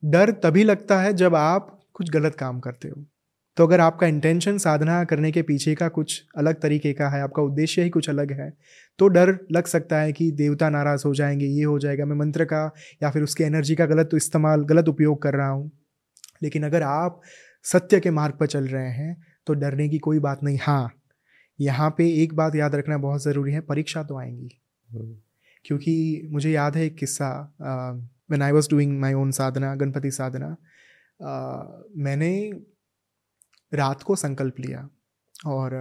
डर 0.05 0.31
तभी 0.31 0.65
लगता 0.65 1.01
है 1.03 1.13
जब 1.13 1.35
आप 1.35 1.81
कुछ 1.95 2.11
गलत 2.11 2.35
काम 2.35 2.61
करते 2.61 2.89
हो। 2.89 3.05
तो 3.57 3.67
अगर 3.67 3.81
आपका 3.81 4.07
इंटेंशन 4.07 4.59
साधना 4.59 5.05
करने 5.05 5.33
के 5.33 5.43
पीछे 5.43 5.75
का 5.75 5.89
कुछ 5.89 6.23
अलग 6.39 6.61
तरीके 6.61 6.93
का 6.93 7.09
है 7.09 7.23
आपका 7.23 7.43
उद्देश्य 7.43 7.83
ही 7.83 7.91
कुछ 7.91 8.09
अलग 8.09 8.33
है 8.33 8.53
तो 8.99 9.09
डर 9.09 9.39
लग 9.53 9.67
सकता 9.67 10.01
है 10.01 10.13
कि 10.13 10.31
देवता 10.31 10.69
नाराज़ 10.69 11.03
हो 11.07 11.15
जाएँगे 11.15 11.47
ये 11.47 11.65
हो 11.65 11.79
जाएगा 11.79 12.05
मैं 12.05 12.17
मंत्र 12.17 12.45
का 12.45 12.75
या 13.03 13.11
फिर 13.11 13.23
उसकी 13.23 13.45
एनर्जी 13.45 13.75
का 13.75 13.87
गलत 13.87 14.11
इस्तेमाल 14.15 14.65
गलत 14.65 14.89
उपयोग 14.89 15.23
कर 15.23 15.35
रहा 15.35 15.49
हूँ। 15.49 15.71
लेकिन 16.43 16.65
अगर 16.65 16.83
आप 16.83 17.21
सत्य 17.65 18.01
के 18.01 18.11
मार्ग 18.11 18.35
पर 18.41 18.47
चल 18.47 18.67
रहे 18.67 18.91
हैं 18.91 19.32
तो 19.47 19.55
डरने 19.55 19.89
की 19.89 19.99
कोई 19.99 20.19
बात 20.19 20.43
नहीं 20.43 20.59
हाँ 20.59 20.91
यहाँ 21.59 21.91
पे 21.99 22.09
एक 22.23 22.35
बात 22.35 22.55
याद 22.55 22.75
रखना 22.75 22.99
बहुत 22.99 23.23
ज़रूरी 23.23 23.53
है 23.53 23.61
परीक्षा 23.63 24.03
तो 24.03 24.19
आएँगी 24.19 24.51
हम्म। 24.89 25.15
क्योंकि 25.65 26.29
मुझे 26.33 26.51
याद 26.51 26.77
है 26.77 26.85
एक 26.87 26.97
किस्सा 26.97 27.29
when 27.61 28.43
I 28.43 28.53
was 28.53 28.69
doing 28.71 28.99
my 29.01 29.15
own 29.15 29.31
sadhana 29.31 29.75
Ganpati 29.75 30.11
sadhana 30.11 30.57
मैंने 31.99 32.33
रात 33.73 34.03
को 34.03 34.17
संकल्प 34.17 34.59
लिया 34.61 34.89
और 35.47 35.75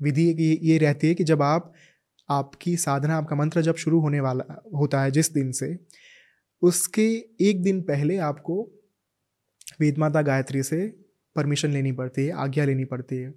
विधि 0.00 0.22
ये, 0.22 0.58
ये 0.62 0.78
रहती 0.78 1.08
है 1.08 1.14
कि 1.14 1.24
जब 1.24 1.42
आप 1.42 1.72
आपकी 2.28 2.76
साधना 2.76 3.16
आपका 3.16 3.36
मंत्र 3.36 3.62
जब 3.62 3.76
शुरू 3.76 4.00
होने 4.00 4.20
वाला 4.20 4.60
होता 4.74 5.02
है 5.02 5.10
जिस 5.10 5.32
दिन 5.32 5.50
से 5.52 5.76
उसके 6.62 7.06
एक 7.40 7.62
दिन 7.62 7.80
पहले 7.82 8.16
आपको 8.24 8.62
वेद 9.80 9.98
माता 9.98 10.22
गायत्री 10.22 10.62
से 10.62 10.84
परमिशन 11.36 11.70
लेनी 11.70 11.92
पड़ती 11.92 12.24
है, 12.24 12.30
आज्ञा 12.30 12.64
लेनी 12.64 12.84
पड़ती 12.84 13.16
है। 13.16 13.30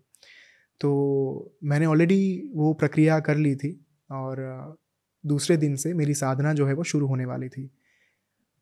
तो 0.79 1.57
मैंने 1.63 1.85
ऑलरेडी 1.85 2.51
वो 2.53 2.73
प्रक्रिया 2.73 3.19
कर 3.19 3.37
ली 3.37 3.55
थी 3.55 3.85
और, 4.11 4.77
दूसरे 5.25 5.57
दिन 5.57 5.75
से 5.75 5.93
मेरी 5.93 6.13
साधना 6.13 6.53
जो 6.53 6.67
है 6.67 6.73
वो 6.73 6.83
शुरू 6.83 7.07
होने 7.07 7.25
वाली 7.25 7.49
थी। 7.49 7.71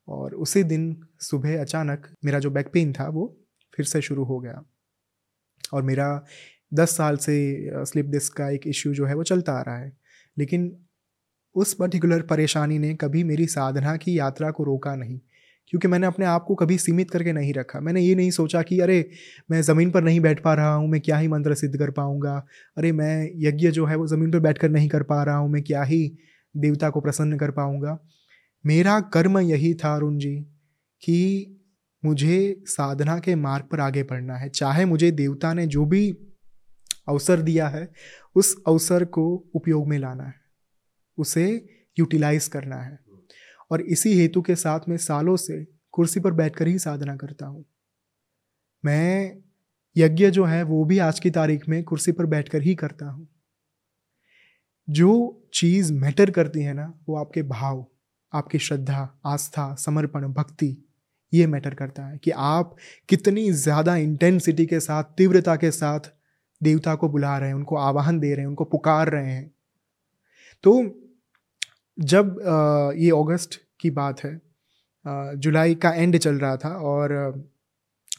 और 0.07 0.35
उसी 0.35 0.63
दिन 0.63 1.01
सुबह 1.19 1.61
अचानक 1.61 2.15
मेरा 2.25 2.39
जो 2.39 2.51
बैक 2.51 2.67
पेन 2.73 2.93
था 2.93 3.09
वो 3.09 3.37
फिर 3.75 3.85
से 3.85 4.01
शुरू 4.01 4.23
हो 4.23 4.39
गया। 4.39 4.65
और 5.73 5.83
मेरा 5.83 6.25
दस 6.73 6.97
साल 6.97 7.17
से 7.17 7.69
स्लिप 7.85 8.05
डिस्क 8.05 8.33
का 8.33 8.49
एक 8.49 8.67
इश्यू 8.67 8.93
जो 8.93 9.05
है 9.05 9.15
वो 9.15 9.23
चलता 9.23 9.53
आ 9.53 9.61
रहा 9.61 9.77
है। 9.77 9.97
लेकिन 10.37 10.85
उस 11.55 11.73
पर्टिकुलर 11.73 12.21
परेशानी 12.21 12.79
ने 12.79 12.95
कभी 12.95 13.23
मेरी 13.23 13.47
साधना 13.47 13.97
की 13.97 14.19
यात्रा 14.19 14.51
को 14.51 14.63
रोका 14.63 14.95
नहीं। 14.95 15.19
क्योंकि 15.67 15.87
मैंने 15.87 16.07
अपने 16.07 16.25
आप 16.25 16.43
को 16.43 16.55
कभी 16.55 16.77
सीमित 16.77 17.11
करके 17.11 17.33
नहीं 17.33 17.53
रखा। 17.53 17.79
मैंने 17.79 18.01
ये 18.01 18.15
नहीं 18.15 18.31
सोचा 18.31 18.61
कि, 18.61 18.79
अरे, 18.79 19.09
मैं 19.51 19.61
ज़मीन 19.61 19.91
पर 19.91 20.03
नहीं 20.03 20.19
बैठ 20.19 20.43
पा 20.43 20.53
रहा 20.53 20.73
हूँ, 20.73 20.87
मैं 20.89 21.01
क्या 21.01 21.17
ही 21.17 21.27
मंत्र 21.27 21.53
सिद्ध 21.53 21.79
कर 21.79 21.91
पाऊँगा। 21.91 22.45
अरे, 22.77 22.91
मैं 22.91 23.29
यज्ञ 23.35 23.71
जो 23.71 23.85
है 23.85 23.95
वो 23.95 24.07
ज़मीन 24.07 24.31
पर 24.31 24.39
बैठ 24.39 24.57
कर 24.57 24.69
नहीं 24.69 24.89
कर 24.89 25.03
पा 25.03 25.23
रहा 25.23 25.35
हूँ, 25.35 25.49
मैं 25.49 25.63
क्या 25.63 25.83
ही 25.83 26.17
देवता 26.57 26.89
को 26.89 27.01
प्रसन्न 27.01 27.37
कर 27.37 27.51
पाऊँगा। 27.51 27.99
मेरा 28.65 28.99
कर्म 28.99 29.39
यही 29.39 29.73
था, 29.73 29.95
अरुण 29.95 30.17
जी, 30.17 30.35
कि 31.01 31.51
मुझे 32.05 32.63
साधना 32.65 33.19
के 33.19 33.35
मार्ग 33.35 33.65
पर 33.65 33.79
आगे 33.79 34.03
बढ़ना 34.03 34.35
है। 34.35 34.49
चाहे 34.49 34.85
मुझे 34.85 35.11
देवता 35.11 35.53
ने 35.53 35.67
जो 35.67 35.85
भी 35.85 36.17
अवसर 37.09 37.41
दिया 37.41 37.67
है, 37.67 37.89
उस 38.35 38.63
अवसर 38.67 39.05
को 39.05 39.51
उपयोग 39.55 39.87
में 39.87 39.99
लाना 39.99 40.23
है, 40.23 40.33
उसे 41.17 41.65
यूटिलाइज 41.99 42.47
करना 42.47 42.75
है। 42.75 43.04
और 43.71 43.81
इसी 43.81 44.19
हेतु 44.19 44.41
के 44.41 44.55
साथ 44.55 44.79
मैं 44.89 44.97
सालों 44.97 45.37
से 45.37 45.67
कुर्सी 45.91 46.19
पर 46.19 46.31
बैठकर 46.31 46.67
ही 46.67 46.79
साधना 46.79 47.15
करता 47.15 47.45
हूँ। 47.45 47.65
मैं 48.85 49.37
यज्ञ 49.97 50.29
जो 50.29 50.45
है, 50.45 50.63
वो 50.63 50.85
भी 50.85 50.99
आज 50.99 51.19
की 51.19 51.31
तारीख 51.31 51.69
में 51.69 51.83
कुर्सी 51.83 52.11
पर 52.11 52.25
बैठकर 52.25 52.61
ही 52.61 52.75
करता 52.75 53.05
हूँ। 53.05 53.27
जो 54.89 55.41
चीज़ 55.53 55.93
मैटर 55.93 56.31
करती 56.31 56.61
है 56.61 56.73
ना, 56.73 56.93
वो 57.09 57.15
आपके 57.15 57.43
भाव, 57.43 57.85
आपकी 58.33 58.59
श्रद्धा, 58.59 59.19
आस्था, 59.25 59.75
समर्पण, 59.75 60.27
भक्ति, 60.33 60.77
ये 61.33 61.47
मैटर 61.47 61.73
करता 61.73 62.05
है 62.05 62.17
कि 62.17 62.31
आप 62.31 62.75
कितनी 63.09 63.51
ज़्यादा 63.51 63.95
इंटेंसिटी 63.95 64.65
के 64.65 64.79
साथ, 64.79 65.03
तीव्रता 65.03 65.55
के 65.55 65.71
साथ 65.71 65.99
देवता 66.63 66.95
को 66.95 67.09
बुला 67.09 67.37
रहे 67.37 67.49
हैं, 67.49 67.55
उनको 67.55 67.75
आवाहन 67.75 68.19
दे 68.19 68.29
रहे 68.29 68.39
हैं, 68.39 68.47
उनको 68.47 68.63
पुकार 68.63 69.09
रहे 69.09 69.31
हैं। 69.31 69.51
तो 70.63 70.83
जब 71.97 72.39
ये 72.97 73.09
अगस्त 73.11 73.59
की 73.79 73.89
बात 73.91 74.23
है 74.23 74.39
जुलाई 75.37 75.75
का 75.75 75.93
एंड 75.93 76.17
चल 76.17 76.35
रहा 76.35 76.57
था 76.57 76.69
और 76.69 77.13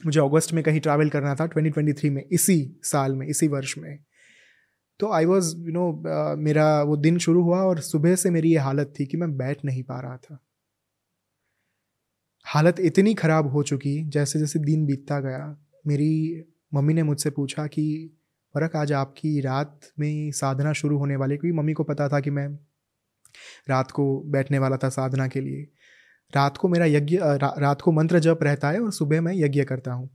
मुझे 0.06 0.20
अगस्त 0.20 0.52
में 0.52 0.62
कहीं 0.64 0.80
ट्रैवल 0.80 1.08
करना 1.08 1.34
था 1.34 1.46
2023 1.46 2.10
में, 2.10 2.22
इसी 2.22 2.80
साल 2.82 3.14
में, 3.14 3.26
इसी 3.26 3.48
वर्ष 3.48 3.76
में। 3.78 3.98
तो 5.00 5.10
आई 5.12 5.24
वॉज़ 5.24 5.56
यू 5.56 5.72
नो 5.72 6.36
मेरा 6.36 6.82
वो 6.82 6.96
दिन 6.96 7.18
शुरू 7.18 7.42
हुआ 7.42 7.60
और 7.60 7.80
सुबह 7.80 8.14
से 8.14 8.30
मेरी 8.30 8.50
ये 8.50 8.58
हालत 8.58 8.92
थी 9.00 9.06
कि 9.06 9.16
मैं 9.16 9.36
बैठ 9.36 9.64
नहीं 9.64 9.82
पा 9.82 10.00
रहा 10.00 10.16
था। 10.16 10.38
हालत 12.46 12.80
इतनी 12.80 13.14
ख़राब 13.14 13.46
हो 13.46 13.62
चुकी 13.62 14.02
जैसे 14.04 14.38
जैसे 14.38 14.58
दिन 14.58 14.86
बीतता 14.86 15.20
गया, 15.20 15.56
मेरी 15.86 16.44
मम्मी 16.74 16.94
ने 16.94 17.02
मुझसे 17.02 17.30
पूछा 17.30 17.66
कि 17.66 17.86
फ़र्क 18.54 18.76
आज 18.76 18.92
आपकी 18.92 19.40
रात 19.40 19.80
में 19.98 20.30
साधना 20.32 20.72
शुरू 20.72 20.98
होने 20.98 21.16
वाली 21.16 21.36
क्योंकि 21.36 21.56
मम्मी 21.58 21.72
को 21.72 21.84
पता 21.84 22.08
था 22.08 22.20
कि 22.20 22.30
मैं 22.30 22.48
रात 23.68 23.90
को 23.90 24.22
बैठने 24.26 24.58
वाला 24.58 24.76
था 24.76 24.88
साधना 24.88 25.28
के 25.28 25.40
लिए। 25.40 25.68
रात 26.36 26.56
को 26.56 26.68
मेरा 26.68 26.86
यज्ञ 26.86 27.18
रा, 27.22 27.54
रात 27.58 27.80
को 27.80 27.92
मंत्र 27.92 28.18
जप 28.18 28.38
रहता 28.42 28.70
है 28.70 28.80
और 28.80 28.92
सुबह 28.92 29.20
मैं 29.20 29.32
यज्ञ 29.34 29.64
करता 29.64 29.92
हूँ। 29.92 30.10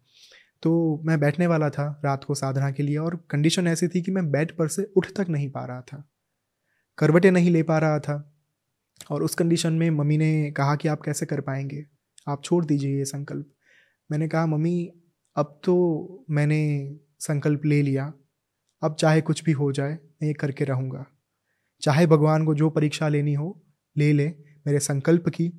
तो 0.63 1.01
मैं 1.05 1.19
बैठने 1.19 1.47
वाला 1.47 1.69
था 1.69 2.01
रात 2.05 2.23
को 2.23 2.35
साधना 2.35 2.71
के 2.71 2.83
लिए 2.83 2.97
और 2.97 3.27
कंडीशन 3.29 3.67
ऐसी 3.67 3.87
थी 3.87 4.01
कि 4.01 4.11
मैं 4.11 4.31
बेड 4.31 4.51
पर 4.57 4.67
से 4.67 4.91
उठ 4.97 5.07
तक 5.15 5.25
नहीं 5.29 5.49
पा 5.49 5.65
रहा 5.65 5.81
था। 5.81 6.09
करवटें 6.97 7.31
नहीं 7.31 7.51
ले 7.51 7.63
पा 7.63 7.77
रहा 7.77 7.99
था 7.99 8.35
और 9.11 9.23
उस 9.23 9.35
कंडीशन 9.35 9.73
में 9.73 9.89
मम्मी 9.89 10.17
ने 10.17 10.51
कहा 10.51 10.75
कि 10.75 10.87
आप 10.87 11.01
कैसे 11.01 11.25
कर 11.25 11.41
पाएँगे? 11.41 11.85
आप 12.27 12.43
छोड़ 12.43 12.65
दीजिए 12.65 12.97
ये 12.97 13.05
संकल्प। 13.05 13.51
मैंने 14.11 14.27
कहा 14.27 14.45
मम्मी 14.45 14.91
अब 15.35 15.59
तो 15.63 16.25
मैंने 16.29 16.95
संकल्प 17.19 17.61
ले 17.65 17.81
लिया। 17.81 18.13
अब 18.83 18.95
चाहे 18.95 19.21
कुछ 19.21 19.43
भी 19.43 19.51
हो 19.51 19.71
जाए 19.71 19.91
मैं 19.91 20.27
ये 20.27 20.33
करके 20.33 20.65
रहूँगा। 20.65 21.05
चाहे 21.83 22.05
भगवान 22.07 22.45
को 22.45 22.53
जो 22.55 22.69
परीक्षा 22.69 23.07
लेनी 23.07 23.33
हो, 23.33 23.61
ले 23.95 24.11
ले। 24.13 24.27
मेरे 24.65 24.79
संकल्प 24.79 25.29
की, 25.29 25.51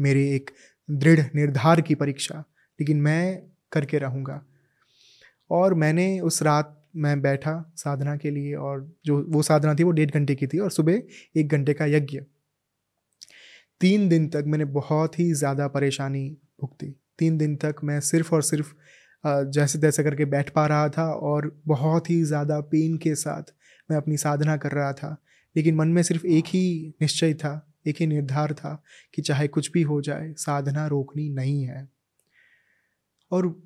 मेरे 0.00 0.22
एक 0.34 0.50
दृढ़ 0.88 1.20
निर्धार 1.34 1.80
की 1.80 1.94
परीक्षा, 1.94 2.38
लेकिन 2.78 3.00
मैं 3.00 3.42
करके 3.72 3.98
रहूँगा। 3.98 4.42
और 5.50 5.74
मैंने 5.74 6.18
उस 6.20 6.42
रात 6.42 6.76
मैं 6.96 7.20
बैठा 7.22 7.52
साधना 7.76 8.16
के 8.16 8.30
लिए 8.30 8.54
और 8.54 8.80
जो 9.06 9.22
वो 9.28 9.42
साधना 9.42 9.74
थी 9.74 9.84
वो 9.84 9.90
डेढ़ 9.90 10.10
घंटे 10.10 10.34
की 10.34 10.46
थी 10.46 10.58
और 10.58 10.70
सुबह 10.70 11.02
एक 11.36 11.48
घंटे 11.48 11.74
का 11.74 11.86
यज्ञ। 11.86 12.20
तीन 13.80 14.08
दिन 14.08 14.28
तक 14.28 14.44
मैंने 14.46 14.64
बहुत 14.72 15.18
ही 15.18 15.32
ज़्यादा 15.34 15.68
परेशानी 15.68 16.28
भुगती। 16.60 16.86
तीन 17.18 17.36
दिन 17.38 17.56
तक 17.56 17.76
मैं 17.84 18.00
सिर्फ़ 18.00 18.34
और 18.34 18.42
सिर्फ़ 18.42 18.72
जैसे 19.24 19.78
तैसे 19.78 20.02
करके 20.04 20.24
बैठ 20.24 20.50
पा 20.50 20.66
रहा 20.66 20.88
था 20.88 21.04
और 21.12 21.50
बहुत 21.66 22.10
ही 22.10 22.22
ज़्यादा 22.24 22.60
पेन 22.70 22.96
के 22.96 23.14
साथ 23.14 23.52
मैं 23.90 23.96
अपनी 23.96 24.16
साधना 24.16 24.56
कर 24.56 24.72
रहा 24.72 24.92
था, 24.92 25.22
लेकिन 25.56 25.74
मन 25.74 25.88
में 25.88 26.02
सिर्फ़ 26.02 26.26
एक 26.26 26.44
ही 26.46 26.94
निश्चय 27.02 27.34
था, 27.34 27.74
एक 27.86 27.96
ही 28.00 28.06
निर्धार 28.06 28.54
था 28.54 28.82
कि 29.14 29.22
चाहे 29.22 29.48
कुछ 29.48 29.72
भी 29.72 29.82
हो 29.82 30.00
जाए, 30.00 30.32
साधना 30.32 30.86
रोकनी 30.86 31.28
नहीं 31.28 31.62
है। 31.62 31.88
और 33.30 33.62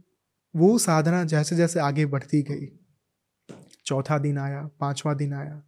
वो 0.57 0.79
साधना 0.79 1.25
जैसे 1.25 1.57
जैसे 1.57 1.81
आगे 1.81 2.07
बढ़ती 2.07 2.43
गई, 2.43 2.67
चौथा 3.87 4.19
दिन 4.19 4.39
आया, 4.39 4.71
पांचवा 4.81 5.15
दिन 5.15 5.35
आया 5.35 5.63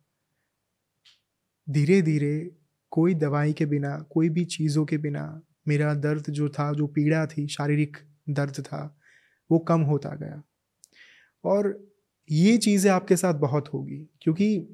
धीरे 1.71 2.03
धीरे 2.03 2.57
कोई 2.91 3.15
दवाई 3.15 3.53
के 3.53 3.67
बिना, 3.67 3.99
कोई 3.99 4.29
भी 4.29 4.45
चीज़ों 4.45 4.85
के 4.85 4.99
बिना 4.99 5.43
मेरा 5.69 5.95
दर्द 5.95 6.25
जो 6.31 6.49
था, 6.49 6.73
जो 6.73 6.87
पीड़ा 6.87 7.27
थी, 7.27 7.47
शारीरिक 7.47 7.97
दर्द 8.29 8.61
था, 8.61 8.99
वो 9.51 9.59
कम 9.59 9.81
होता 9.81 10.09
गया। 10.09 10.43
और 11.45 11.89
ये 12.31 12.57
चीज़ें 12.57 12.91
आपके 12.91 13.17
साथ 13.17 13.35
बहुत 13.35 13.69
होगी। 13.69 14.07
क्योंकि 14.23 14.69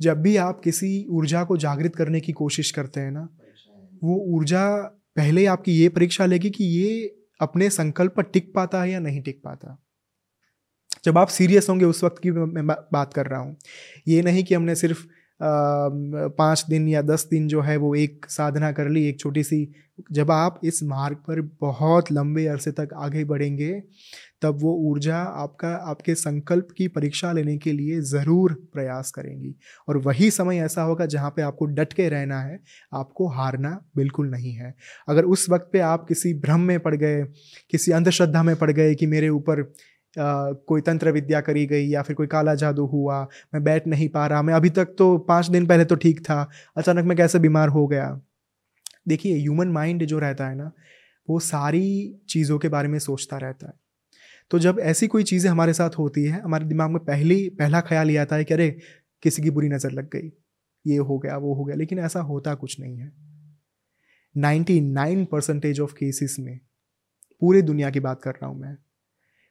जब 0.00 0.20
भी 0.22 0.36
आप 0.36 0.60
किसी 0.60 1.06
ऊर्जा 1.10 1.44
को 1.44 1.56
जागृत 1.56 1.96
करने 1.96 2.20
की 2.20 2.32
कोशिश 2.32 2.70
करते 2.70 3.00
हैं 3.00 3.10
ना, 3.10 3.28
वो 4.04 4.16
ऊर्जा 4.28 4.66
पहले 5.16 5.46
आपकी 5.46 5.72
ये 5.72 5.88
परीक्षा 5.88 6.26
लेगी 6.26 6.50
कि 6.50 6.64
ये 6.64 7.16
अपने 7.40 7.70
संकल्प 7.70 8.14
पर 8.16 8.22
टिक 8.22 8.52
पाता 8.54 8.82
है 8.82 8.90
या 8.90 8.98
नहीं 8.98 9.22
टिक 9.22 9.40
पाता। 9.44 9.76
जब 11.04 11.18
आप 11.18 11.28
सीरियस 11.28 11.68
होंगे, 11.68 11.84
उस 11.84 12.04
वक्त 12.04 12.22
की 12.22 12.30
मैं 12.30 12.66
बात 12.92 13.14
कर 13.14 13.26
रहा 13.26 13.40
हूँ। 13.40 13.56
ये 14.08 14.22
नहीं 14.22 14.44
कि 14.44 14.54
हमने 14.54 14.74
सिर्फ़ 14.74 15.06
पाँच 15.40 16.64
दिन 16.68 16.88
या 16.88 17.02
दस 17.02 17.26
दिन 17.30 17.48
जो 17.48 17.60
है 17.60 17.76
वो 17.76 17.94
एक 17.94 18.26
साधना 18.28 18.72
कर 18.72 18.88
ली, 18.88 19.08
एक 19.08 19.20
छोटी 19.20 19.42
सी। 19.42 19.72
जब 20.12 20.30
आप 20.30 20.60
इस 20.64 20.82
मार्ग 20.82 21.16
पर 21.16 21.40
बहुत 21.60 22.12
लंबे 22.12 22.46
अरसे 22.46 22.72
तक 22.72 22.88
आगे 22.94 23.24
बढ़ेंगे 23.24 23.82
तब 24.42 24.58
वो 24.60 24.72
ऊर्जा 24.90 25.16
आपका 25.16 25.68
आपके 25.90 26.14
संकल्प 26.14 26.68
की 26.76 26.88
परीक्षा 26.88 27.32
लेने 27.32 27.56
के 27.58 27.72
लिए 27.72 28.00
ज़रूर 28.02 28.52
प्रयास 28.72 29.10
करेंगी। 29.10 29.54
और 29.88 29.96
वही 29.98 30.30
समय 30.30 30.58
ऐसा 30.58 30.82
होगा 30.82 31.06
जहाँ 31.06 31.30
पे 31.30 31.42
आपको 31.42 31.66
डट 31.66 31.92
के 31.92 32.08
रहना 32.08 32.40
है 32.40 32.58
आपको 32.94 33.28
हारना 33.28 33.78
बिल्कुल 33.96 34.30
नहीं 34.30 34.52
है। 34.52 34.74
अगर 35.08 35.24
उस 35.24 35.48
वक्त 35.50 35.70
पे 35.72 35.80
आप 35.84 36.06
किसी 36.08 36.34
भ्रम 36.34 36.60
में 36.60 36.78
पड़ 36.80 36.94
गए 36.94 37.22
किसी 37.70 37.92
अंधश्रद्धा 37.92 38.42
में 38.42 38.54
पड़ 38.56 38.70
गए 38.70 38.94
कि 38.94 39.06
मेरे 39.06 39.28
ऊपर 39.28 39.72
Uh, 40.10 40.54
कोई 40.66 40.80
तंत्र 40.80 41.10
विद्या 41.12 41.40
करी 41.40 41.64
गई 41.66 41.86
या 41.88 42.00
फिर 42.02 42.16
कोई 42.16 42.26
काला 42.26 42.54
जादू 42.54 42.84
हुआ 42.86 43.20
मैं 43.54 43.62
बैठ 43.64 43.86
नहीं 43.86 44.08
पा 44.08 44.26
रहा 44.26 44.42
मैं 44.42 44.54
अभी 44.54 44.70
तक 44.70 44.94
तो 44.98 45.06
पाँच 45.18 45.46
दिन 45.46 45.66
पहले 45.66 45.84
तो 45.84 45.96
ठीक 45.96 46.20
था 46.20 46.48
अचानक 46.76 47.04
मैं 47.04 47.16
कैसे 47.16 47.38
बीमार 47.38 47.68
हो 47.68 47.86
गया? 47.86 48.08
देखिए 49.08 49.36
ह्यूमन 49.36 49.68
माइंड 49.68 50.04
जो 50.04 50.18
रहता 50.18 50.48
है 50.48 50.56
ना 50.56 50.70
वो 51.28 51.38
सारी 51.40 52.14
चीज़ों 52.28 52.58
के 52.58 52.68
बारे 52.68 52.88
में 52.88 52.98
सोचता 52.98 53.36
रहता 53.36 53.66
है। 53.66 53.72
तो 54.50 54.58
जब 54.58 54.80
ऐसी 54.80 55.06
कोई 55.06 55.22
चीज़ें 55.22 55.50
हमारे 55.50 55.72
साथ 55.72 55.90
होती 55.90 56.24
है, 56.24 56.40
हमारे 56.40 56.64
दिमाग 56.64 56.90
में 56.90 57.04
पहली, 57.04 57.48
पहला 57.48 57.80
ख्याल 57.80 58.10
ये 58.10 58.16
आता 58.16 58.36
है 58.36 58.44
कि 58.44 58.54
अरे, 58.54 58.78
किसी 59.22 59.42
की 59.42 59.50
बुरी 59.50 59.68
नज़र 59.68 59.90
लग 59.90 60.08
गई, 60.08 60.32
ये 60.86 60.96
हो 60.96 61.18
गया, 61.18 61.36
वो 61.36 61.54
हो 61.54 61.64
गया, 61.64 61.76
लेकिन 61.76 61.98
ऐसा 61.98 62.20
होता 62.20 62.54
कुछ 62.54 62.80
नहीं 62.80 62.98
है। 62.98 63.12
Ninety 64.36 64.80
nine 64.80 65.24
percentage 65.24 65.80
of 65.80 65.92
cases 65.94 66.36
में 66.40 66.60
पूरे 67.40 67.62
दुनिया 67.62 67.90
की 67.90 68.00
बात 68.00 68.22
कर 68.22 68.30
रहा 68.30 68.46
हूँ 68.46 68.60
मैं। 68.60 68.76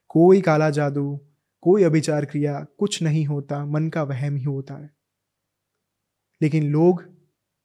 कोई 0.08 0.40
काला 0.40 0.70
जादू, 0.70 1.20
कोई 1.60 1.82
अभिचार 1.82 2.24
क्रिया, 2.24 2.66
कुछ 2.78 3.02
नहीं 3.02 3.26
होता, 3.26 3.66
मन 3.66 3.88
का 3.88 4.02
वहम 4.02 4.36
ही 4.36 4.44
होता 4.44 4.74
है। 4.74 4.90
लेकिन 6.42 6.64
लोग 6.64 7.04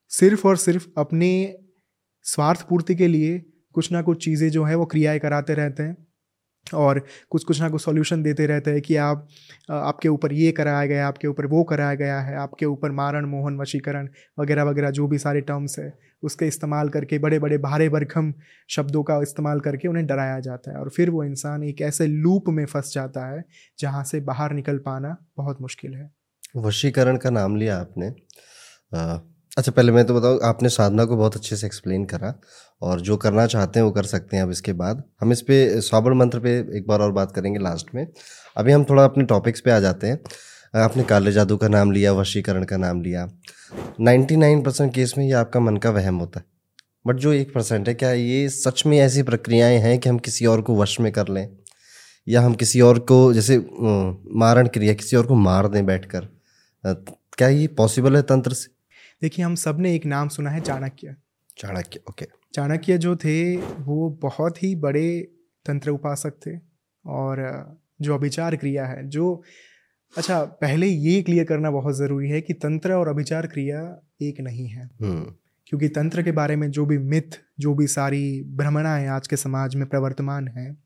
सिर्फ़ 0.09 0.47
और 0.47 0.57
सिर्फ़ 0.57 0.87
अपने 0.97 1.57
स्वार्थ 2.23 2.67
पूर्ति 2.69 2.95
के 2.95 3.07
लिए 3.07 3.45
कुछ 3.73 3.91
ना 3.91 4.01
कुछ 4.01 4.25
चीज़ें 4.25 4.49
जो 4.49 4.63
है 4.63 4.75
वो 4.75 4.85
क्रियाएँ 4.85 5.19
कराते 5.19 5.53
रहते 5.53 5.83
हैं। 5.83 6.04
और 6.73 7.05
कुछ 7.29 7.43
कुछ 7.43 7.61
ना 7.61 7.69
कुछ 7.69 7.81
सॉल्यूशन 7.81 8.23
देते 8.23 8.45
रहते 8.45 8.71
हैं 8.71 8.81
कि 8.81 8.95
आप 8.95 9.27
आपके 9.71 10.09
ऊपर 10.09 10.33
ये 10.33 10.51
कराया 10.51 10.85
गया, 10.85 11.07
आपके 11.07 11.27
ऊपर 11.27 11.45
वो 11.45 11.63
कराया 11.63 11.93
गया 11.93 12.19
है, 12.19 12.35
आपके 12.35 12.65
ऊपर 12.65 12.91
मारण, 12.91 13.25
मोहन, 13.25 13.57
वशीकरण 13.57 14.09
वगैरह 14.39 14.63
वगैरह, 14.63 14.89
जो 14.89 15.07
भी 15.07 15.17
सारे 15.17 15.41
टर्म्स 15.41 15.79
है, 15.79 15.93
उसके 16.23 16.47
इस्तेमाल 16.47 16.89
करके 16.89 17.19
बड़े 17.19 17.39
बड़े 17.39 17.57
भारे 17.57 17.89
भरखम 17.89 18.33
शब्दों 18.69 19.03
का 19.03 19.21
इस्तेमाल 19.21 19.59
करके 19.59 19.87
उन्हें 19.87 20.05
डराया 20.05 20.39
जाता 20.39 20.71
है। 20.71 20.77
और 20.77 20.89
फिर 20.89 21.09
वो 21.09 21.23
इंसान 21.23 21.63
एक 21.63 21.81
ऐसे 21.81 22.07
लूप 22.07 22.43
में 22.49 22.65
फंस 22.65 22.93
जाता 22.93 23.35
है, 23.35 23.43
जहाँ 23.79 24.03
से 24.03 24.19
बाहर 24.19 24.53
निकल 24.53 24.77
पाना 24.77 25.17
बहुत 25.37 25.61
मुश्किल 25.61 25.93
है। 25.93 26.11
वशीकरण 26.55 27.17
का 27.17 27.29
नाम 27.29 27.55
लिया 27.55 27.77
आपने। 27.77 28.09
अच्छा 29.57 29.71
पहले 29.71 29.91
मैं 29.91 30.03
तो 30.05 30.13
बताऊँ, 30.13 30.39
आपने 30.43 30.69
साधना 30.69 31.03
को 31.05 31.17
बहुत 31.17 31.35
अच्छे 31.35 31.55
से 31.55 31.65
एक्सप्लेन 31.67 32.05
करा 32.05 32.33
और 32.81 33.01
जो 33.01 33.15
करना 33.17 33.45
चाहते 33.47 33.79
हैं 33.79 33.85
वो 33.85 33.91
कर 33.91 34.03
सकते 34.03 34.37
हैं 34.37 34.43
अब 34.43 34.49
इसके 34.51 34.73
बाद। 34.73 35.03
हम 35.21 35.31
इस 35.31 35.41
पे 35.41 35.81
स्वाबर 35.81 36.13
मंत्र 36.13 36.39
पे 36.39 36.57
एक 36.77 36.85
बार 36.87 37.01
और 37.01 37.11
बात 37.11 37.31
करेंगे 37.31 37.59
लास्ट 37.59 37.93
में। 37.95 38.07
अभी 38.57 38.71
हम 38.71 38.83
थोड़ा 38.83 39.03
अपने 39.03 39.23
टॉपिक्स 39.25 39.61
पे 39.61 39.71
आ 39.71 39.79
जाते 39.79 40.07
हैं। 40.07 40.19
आपने 40.81 41.03
काले 41.03 41.31
जादू 41.31 41.57
का 41.57 41.67
नाम 41.67 41.91
लिया, 41.91 42.13
वशीकरण 42.13 42.63
का 42.63 42.77
नाम 42.77 43.01
लिया। 43.01 43.27
नाइन्टी 43.99 44.35
नाइन 44.35 44.61
परसेंट 44.63 44.93
केस 44.93 45.13
में 45.17 45.25
ये 45.25 45.31
आपका 45.33 45.59
मन 45.59 45.77
का 45.77 45.89
वहम 45.91 46.17
होता 46.17 46.39
है। 46.39 46.45
बट 47.05 47.15
जो 47.15 47.33
एक 47.33 47.53
परसेंट 47.53 47.87
है, 47.87 47.93
क्या 47.93 48.11
ये 48.11 48.47
सच 48.49 48.83
में 48.85 48.97
ऐसी 48.99 49.23
प्रक्रियाएँ 49.23 49.77
हैं 49.79 49.97
कि 49.99 50.09
हम 50.09 50.17
किसी 50.19 50.45
और 50.45 50.61
को 50.61 50.75
वश 50.75 50.99
में 50.99 51.11
कर 51.11 51.27
लें? 51.27 51.47
या 52.27 52.41
हम 52.41 52.53
किसी 52.55 52.81
और 52.81 52.99
को, 53.01 53.33
जैसे 53.33 53.57
मारण 54.37 54.67
क्रिया, 54.67 54.93
किसी 54.93 55.15
और 55.15 55.25
को 55.25 55.35
मार 55.37 55.67
दें 55.67 55.85
बैठ 55.85 56.05
कर 56.05 56.27
क्या 56.83 57.47
ये 57.47 57.67
पॉसिबल 57.69 58.15
है 58.15 58.21
तंत्र 58.23 58.53
से? 58.53 58.73
देखिए 59.25 59.45
हम 59.45 59.55
सबने 59.55 59.95
एक 59.95 60.05
नाम 60.05 60.27
सुना 60.27 60.49
है 60.49 60.61
चाणक्य। 60.61 61.15
चाणक्य 61.57 61.99
ओके 62.09 62.27
चाणक्य 62.53 62.97
जो 62.97 63.15
थे 63.15 63.57
वो 63.57 64.09
बहुत 64.09 64.63
ही 64.63 64.75
बड़े 64.75 65.19
तंत्र 65.65 65.89
उपासक 65.89 66.33
थे 66.47 66.59
और 67.05 67.41
जो 68.01 68.15
अभिचार 68.15 68.55
क्रिया 68.55 68.85
है 68.85 69.07
जो 69.07 69.43
अच्छा 70.17 70.43
पहले 70.43 70.87
ये 70.87 71.21
क्लियर 71.21 71.45
करना 71.45 71.71
बहुत 71.71 71.95
ज़रूरी 71.95 72.29
है 72.29 72.41
कि 72.41 72.53
तंत्र 72.53 72.93
और 72.93 73.07
अभिचार 73.07 73.47
क्रिया 73.47 74.01
एक 74.21 74.41
नहीं 74.41 74.67
है। 74.67 74.89
हम्म। 75.01 75.33
क्योंकि 75.67 75.87
तंत्र 75.87 76.23
के 76.23 76.31
बारे 76.31 76.55
में 76.55 76.71
जो 76.71 76.85
भी 76.85 76.97
मिथ 76.97 77.39
जो 77.59 77.73
भी 77.73 77.87
सारी 77.87 78.43
भ्रमणाएँ 78.43 79.07
आज 79.07 79.27
के 79.27 79.35
समाज 79.35 79.75
में 79.75 79.89
प्रवर्तमान 79.89 80.47
है 80.47 80.77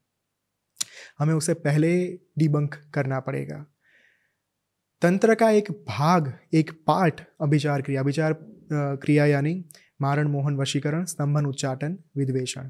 हमें 1.19 1.33
उसे 1.33 1.53
पहले 1.53 2.07
डिबंक 2.37 2.75
करना 2.93 3.19
पड़ेगा। 3.19 3.65
तंत्र 5.02 5.36
का 5.36 5.50
एक 5.50 5.72
भाग, 5.88 6.34
एक 6.54 6.72
पार्ट 6.88 7.22
अभिचार 7.41 7.82
क्रिया। 7.82 8.02
अभिचार 8.02 8.34
क्रिया 8.72 9.26
यानी 9.26 9.64
मारण, 10.02 10.28
मोहन, 10.28 10.56
वशीकरण, 10.56 11.06
स्तंभन, 11.06 11.45
उच्चाटन, 11.45 11.97
विद्वेषण। 12.18 12.70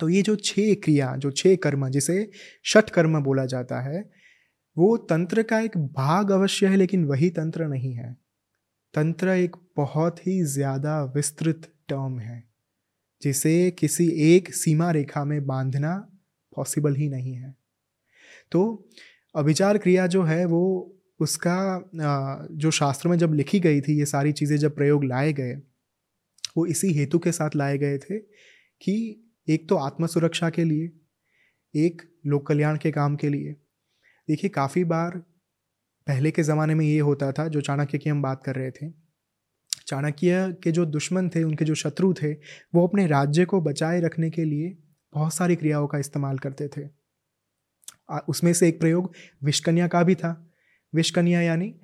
तो 0.00 0.08
ये 0.08 0.22
जो 0.22 0.34
छह 0.36 0.74
क्रिया, 0.74 1.14
जो 1.16 1.30
छह 1.30 1.54
कर्म, 1.56 1.88
जिसे 1.88 2.30
षट 2.64 2.90
कर्म 2.90 3.20
बोला 3.22 3.44
जाता 3.46 3.80
है, 3.80 4.02
वो 4.76 4.96
तंत्र 5.06 5.42
का 5.42 5.60
एक 5.60 5.76
भाग 5.78 6.30
अवश्य 6.30 6.66
है, 6.66 6.76
लेकिन 6.76 7.04
वही 7.04 7.30
तंत्र 7.30 7.66
नहीं 7.66 7.94
है। 7.94 8.12
तंत्र 8.94 9.28
एक 9.28 9.56
बहुत 9.76 10.26
ही 10.26 10.42
ज़्यादा 10.44 11.02
विस्तृत 11.16 11.72
टर्म 11.88 12.18
है, 12.18 12.42
जिसे 13.22 13.70
किसी 13.70 14.08
एक 14.26 14.54
सीमा 14.54 14.90
रेखा 14.90 15.24
में 15.24 15.44
बांधना 15.46 15.96
पॉसिबल 16.52 16.94
ही 16.94 17.08
नहीं 17.08 17.34
है। 17.34 17.54
तो 18.52 18.88
अभिचार 19.34 19.78
क्रिया 19.78 20.06
जो 20.06 20.22
है, 20.22 20.44
वो 20.44 20.96
उसका 21.20 21.90
जो 22.52 22.70
शास्त्र 22.70 23.08
में 23.08 23.16
जब 23.18 23.34
लिखी 23.34 23.60
गई 23.60 23.80
थी, 23.80 23.98
ये 23.98 24.04
सारी 24.06 24.32
चीज़ें 24.32 24.56
जब 24.56 24.74
प्रयोग 24.76 25.04
लाए 25.04 25.32
गए, 25.32 25.54
वो 26.56 26.66
इसी 26.66 26.92
हेतु 26.94 27.18
के 27.18 27.32
साथ 27.32 27.56
लाए 27.56 27.78
गए 27.78 27.98
थे 27.98 28.18
कि 28.18 28.94
एक 29.48 29.68
तो 29.68 29.76
आत्म 29.76 30.06
सुरक्षा 30.06 30.50
के 30.50 30.64
लिए, 30.64 30.90
एक 31.74 32.02
लोक 32.26 32.46
कल्याण 32.46 32.76
के 32.76 32.90
काम 32.90 33.16
के 33.16 33.28
लिए। 33.28 33.52
देखिए, 34.28 34.50
काफ़ी 34.50 34.84
बार 34.84 35.18
पहले 36.06 36.30
के 36.30 36.42
ज़माने 36.42 36.74
में 36.74 36.84
ये 36.86 36.98
होता 37.00 37.30
था, 37.32 37.46
जो 37.48 37.60
चाणक्य 37.60 37.98
की 37.98 38.10
हम 38.10 38.22
बात 38.22 38.42
कर 38.44 38.54
रहे 38.54 38.70
थे। 38.70 38.90
चाणक्य 39.86 40.56
के 40.62 40.72
जो 40.72 40.84
दुश्मन 40.86 41.28
थे, 41.28 41.42
उनके 41.42 41.64
जो 41.64 41.74
शत्रु 41.74 42.12
थे, 42.14 42.32
वो 42.74 42.86
अपने 42.86 43.06
राज्य 43.06 43.44
को 43.44 43.60
बचाए 43.60 44.00
रखने 44.00 44.30
के 44.30 44.44
लिए 44.44 44.76
बहुत 45.12 45.34
सारी 45.34 45.56
क्रियाओं 45.56 45.86
का 45.86 45.98
इस्तेमाल 45.98 46.38
करते 46.38 46.68
थे। 46.68 46.88
उसमें 48.28 48.52
से 48.52 48.68
एक 48.68 48.80
प्रयोग 48.80 49.12
विष्कन्या 49.44 49.88
का 49.88 50.02
भी 50.02 50.14
था। 50.14 50.49
विषकन्या 50.94 51.42
यानी 51.42 51.74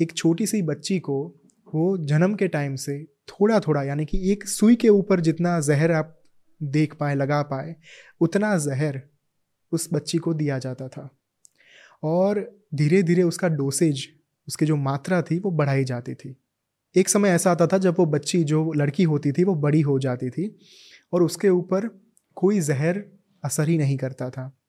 एक 0.00 0.12
छोटी 0.12 0.46
सी 0.46 0.62
बच्ची 0.62 0.98
को 0.98 1.40
वो 1.74 1.98
जन्म 1.98 2.34
के 2.34 2.48
टाइम 2.48 2.74
से 2.74 3.04
थोड़ा 3.04 3.60
थोड़ा 3.60 3.82
यानी 3.82 4.04
कि 4.04 4.32
एक 4.32 4.48
सुई 4.48 4.76
के 4.76 4.88
ऊपर 4.88 5.20
जितना 5.20 5.60
जहर 5.60 5.92
आप 5.92 6.22
देख 6.62 6.94
पाए, 6.94 7.14
लगा 7.14 7.42
पाए, 7.42 7.76
उतना 8.20 8.58
जहर 8.58 9.02
उस 9.72 9.88
बच्ची 9.92 10.18
को 10.18 10.34
दिया 10.34 10.58
जाता 10.58 10.88
था। 10.88 11.10
और 12.02 12.60
धीरे 12.74 13.02
धीरे 13.02 13.22
उसका 13.22 13.48
डोसेज 13.48 14.08
उसकी 14.48 14.66
जो 14.66 14.76
मात्रा 14.76 15.22
थी, 15.22 15.38
वो 15.38 15.50
बढ़ाई 15.50 15.84
जाती 15.84 16.14
थी। 16.14 16.36
एक 16.96 17.08
समय 17.08 17.28
ऐसा 17.28 17.50
आता 17.50 17.66
था 17.66 17.78
जब 17.78 17.96
वो 17.98 18.06
बच्ची, 18.06 18.44
जो 18.44 18.72
लड़की 18.72 19.02
होती 19.02 19.32
थी, 19.32 19.44
वो 19.44 19.54
बड़ी 19.54 19.80
हो 19.80 19.98
जाती 19.98 20.30
थी 20.30 20.58
और 21.12 21.22
उसके 21.22 21.48
ऊपर 21.48 22.00
कोई 22.34 22.60
जहर 22.60 23.04
असर 23.44 23.68
ही 23.68 23.78
नहीं 23.78 23.96
करता 23.96 24.30
था। 24.30 24.61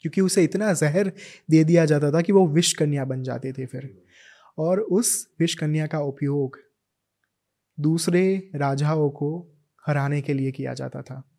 क्योंकि 0.00 0.20
उसे 0.20 0.44
इतना 0.44 0.72
जहर 0.72 1.12
दे 1.50 1.64
दिया 1.64 1.84
जाता 1.84 2.12
था 2.12 2.20
कि 2.20 2.32
वो 2.32 2.48
विष 2.48 2.72
कन्या 2.72 3.04
बन 3.04 3.22
जाते 3.22 3.52
थे 3.52 3.66
फिर। 3.66 4.02
और 4.58 4.80
उस 4.80 5.28
विष 5.40 5.54
कन्या 5.54 5.86
का 5.86 5.98
उपयोग 5.98 6.58
दूसरे 7.80 8.50
राजाओं 8.54 9.10
को 9.10 9.52
हराने 9.86 10.20
के 10.20 10.32
लिए 10.32 10.52
किया 10.52 10.74
जाता 10.74 11.02
था। 11.02 11.30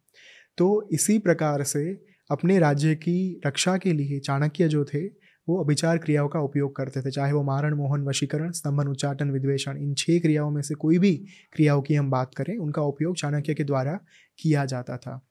तो 0.57 0.89
इसी 0.91 1.19
प्रकार 1.19 1.63
से 1.63 2.05
अपने 2.31 2.59
राज्य 2.59 2.95
की 2.95 3.41
रक्षा 3.45 3.77
के 3.77 3.93
लिए 3.93 4.19
चाणक्य 4.19 4.67
जो 4.67 4.85
थे, 4.85 5.07
वो 5.49 5.63
अभिचार 5.63 5.97
क्रियाओं 5.97 6.27
का 6.27 6.39
उपयोग 6.39 6.75
करते 6.75 7.01
थे। 7.01 7.11
चाहे 7.11 7.33
वो 7.33 7.43
मारण, 7.43 7.75
मोहन, 7.75 8.01
वशीकरण, 8.01 8.51
स्तंभन, 8.51 8.87
उच्चाटन, 8.87 9.31
विद्वेषण, 9.31 9.77
इन 9.77 9.93
छह 9.93 10.19
क्रियाओं 10.19 10.51
में 10.51 10.61
से 10.61 10.75
कोई 10.75 10.99
भी 10.99 11.25
क्रियाओं 11.53 11.81
की 11.81 11.95
हम 11.95 12.09
बात 12.09 12.35
करें, 12.35 12.57
उनका 12.57 12.81
उपयोग 12.81 13.15
चाणक्य 13.15 13.53
के 13.53 13.63
द्वारा 13.63 13.99
किया 14.39 14.65
जाता 14.65 14.97
था। 14.97 15.26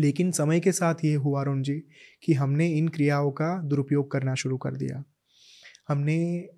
लेकिन 0.00 0.30
समय 0.30 0.60
के 0.60 0.72
साथ 0.72 1.04
ये 1.04 1.14
हुआ 1.14 1.40
अरुण 1.40 1.62
जी, 1.62 1.74
कि 2.22 2.34
हमने 2.34 2.68
इन 2.68 2.88
क्रियाओं 2.88 3.30
का 3.30 3.56
दुरुपयोग 3.62 4.10
करना 4.12 4.34
शुरू 4.34 4.56
कर 4.56 4.76
दिया। 4.76 5.02
हमने 5.88 6.48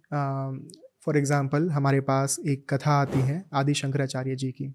फॉर 1.04 1.16
एग्ज़ाम्पल 1.16 1.68
हमारे 1.70 2.00
पास 2.00 2.36
एक 2.46 2.64
कथा 2.70 2.92
आती 2.92 3.20
है 3.20 3.44
आदि 3.54 3.74
शंकराचार्य 3.74 4.36
जी 4.36 4.50
की। 4.52 4.74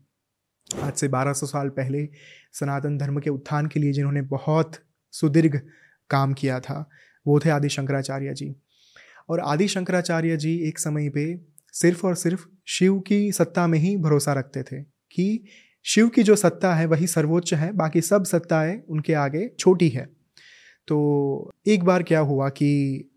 आज 0.70 0.94
से 0.94 1.08
1200 1.08 1.46
साल 1.46 1.70
पहले 1.70 2.08
सनातन 2.54 2.98
धर्म 2.98 3.20
के 3.20 3.30
उत्थान 3.30 3.68
के 3.68 3.80
लिए 3.80 3.92
जिन्होंने 3.94 4.22
बहुत 4.22 4.78
सुदीर्घ 5.14 5.56
काम 6.10 6.34
किया 6.34 6.60
था, 6.60 6.90
वो 7.26 7.40
थे 7.40 7.50
आदि 7.50 7.70
शंकराचार्य 7.70 8.34
जी। 8.34 8.56
और 9.30 9.40
आदि 9.40 9.68
शंकराचार्य 9.68 10.38
जी 10.38 10.56
एक 10.68 10.80
समय 10.80 11.10
पे 11.10 11.24
सिर्फ़ 11.74 12.06
और 12.08 12.16
सिर्फ़ 12.16 12.46
शिव 12.68 13.00
की 13.00 13.32
सत्ता 13.32 13.66
में 13.68 13.78
ही 13.80 13.96
भरोसा 13.98 14.34
रखते 14.34 14.64
थे 14.64 14.82
कि 14.82 15.44
शिव 15.86 16.10
की 16.10 16.24
जो 16.24 16.36
सत्ता 16.36 16.74
है 16.76 16.86
वही 16.86 17.08
सर्वोच्च 17.08 17.54
है, 17.54 17.72
बाकी 17.74 18.02
सब 18.02 18.24
सत्ताएँ 18.24 18.82
उनके 18.90 19.14
आगे 19.14 19.48
छोटी 19.60 19.90
है। 19.90 20.06
तो 20.88 21.52
एक 21.68 21.84
बार 21.84 22.04
क्या 22.04 22.20
हुआ 22.20 22.50
कि 22.50 23.08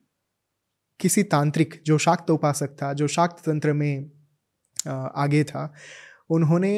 किसी 1.00 1.22
तांत्रिक, 1.22 1.80
जो 1.86 1.98
शाक्त 1.98 2.30
उपासक 2.30 2.76
था, 2.82 2.92
जो 2.92 3.06
शाक्त 3.08 3.44
तंत्र 3.44 3.72
में 3.72 4.10
आगे 4.86 5.42
था, 5.44 5.72
उन्होंने 6.30 6.74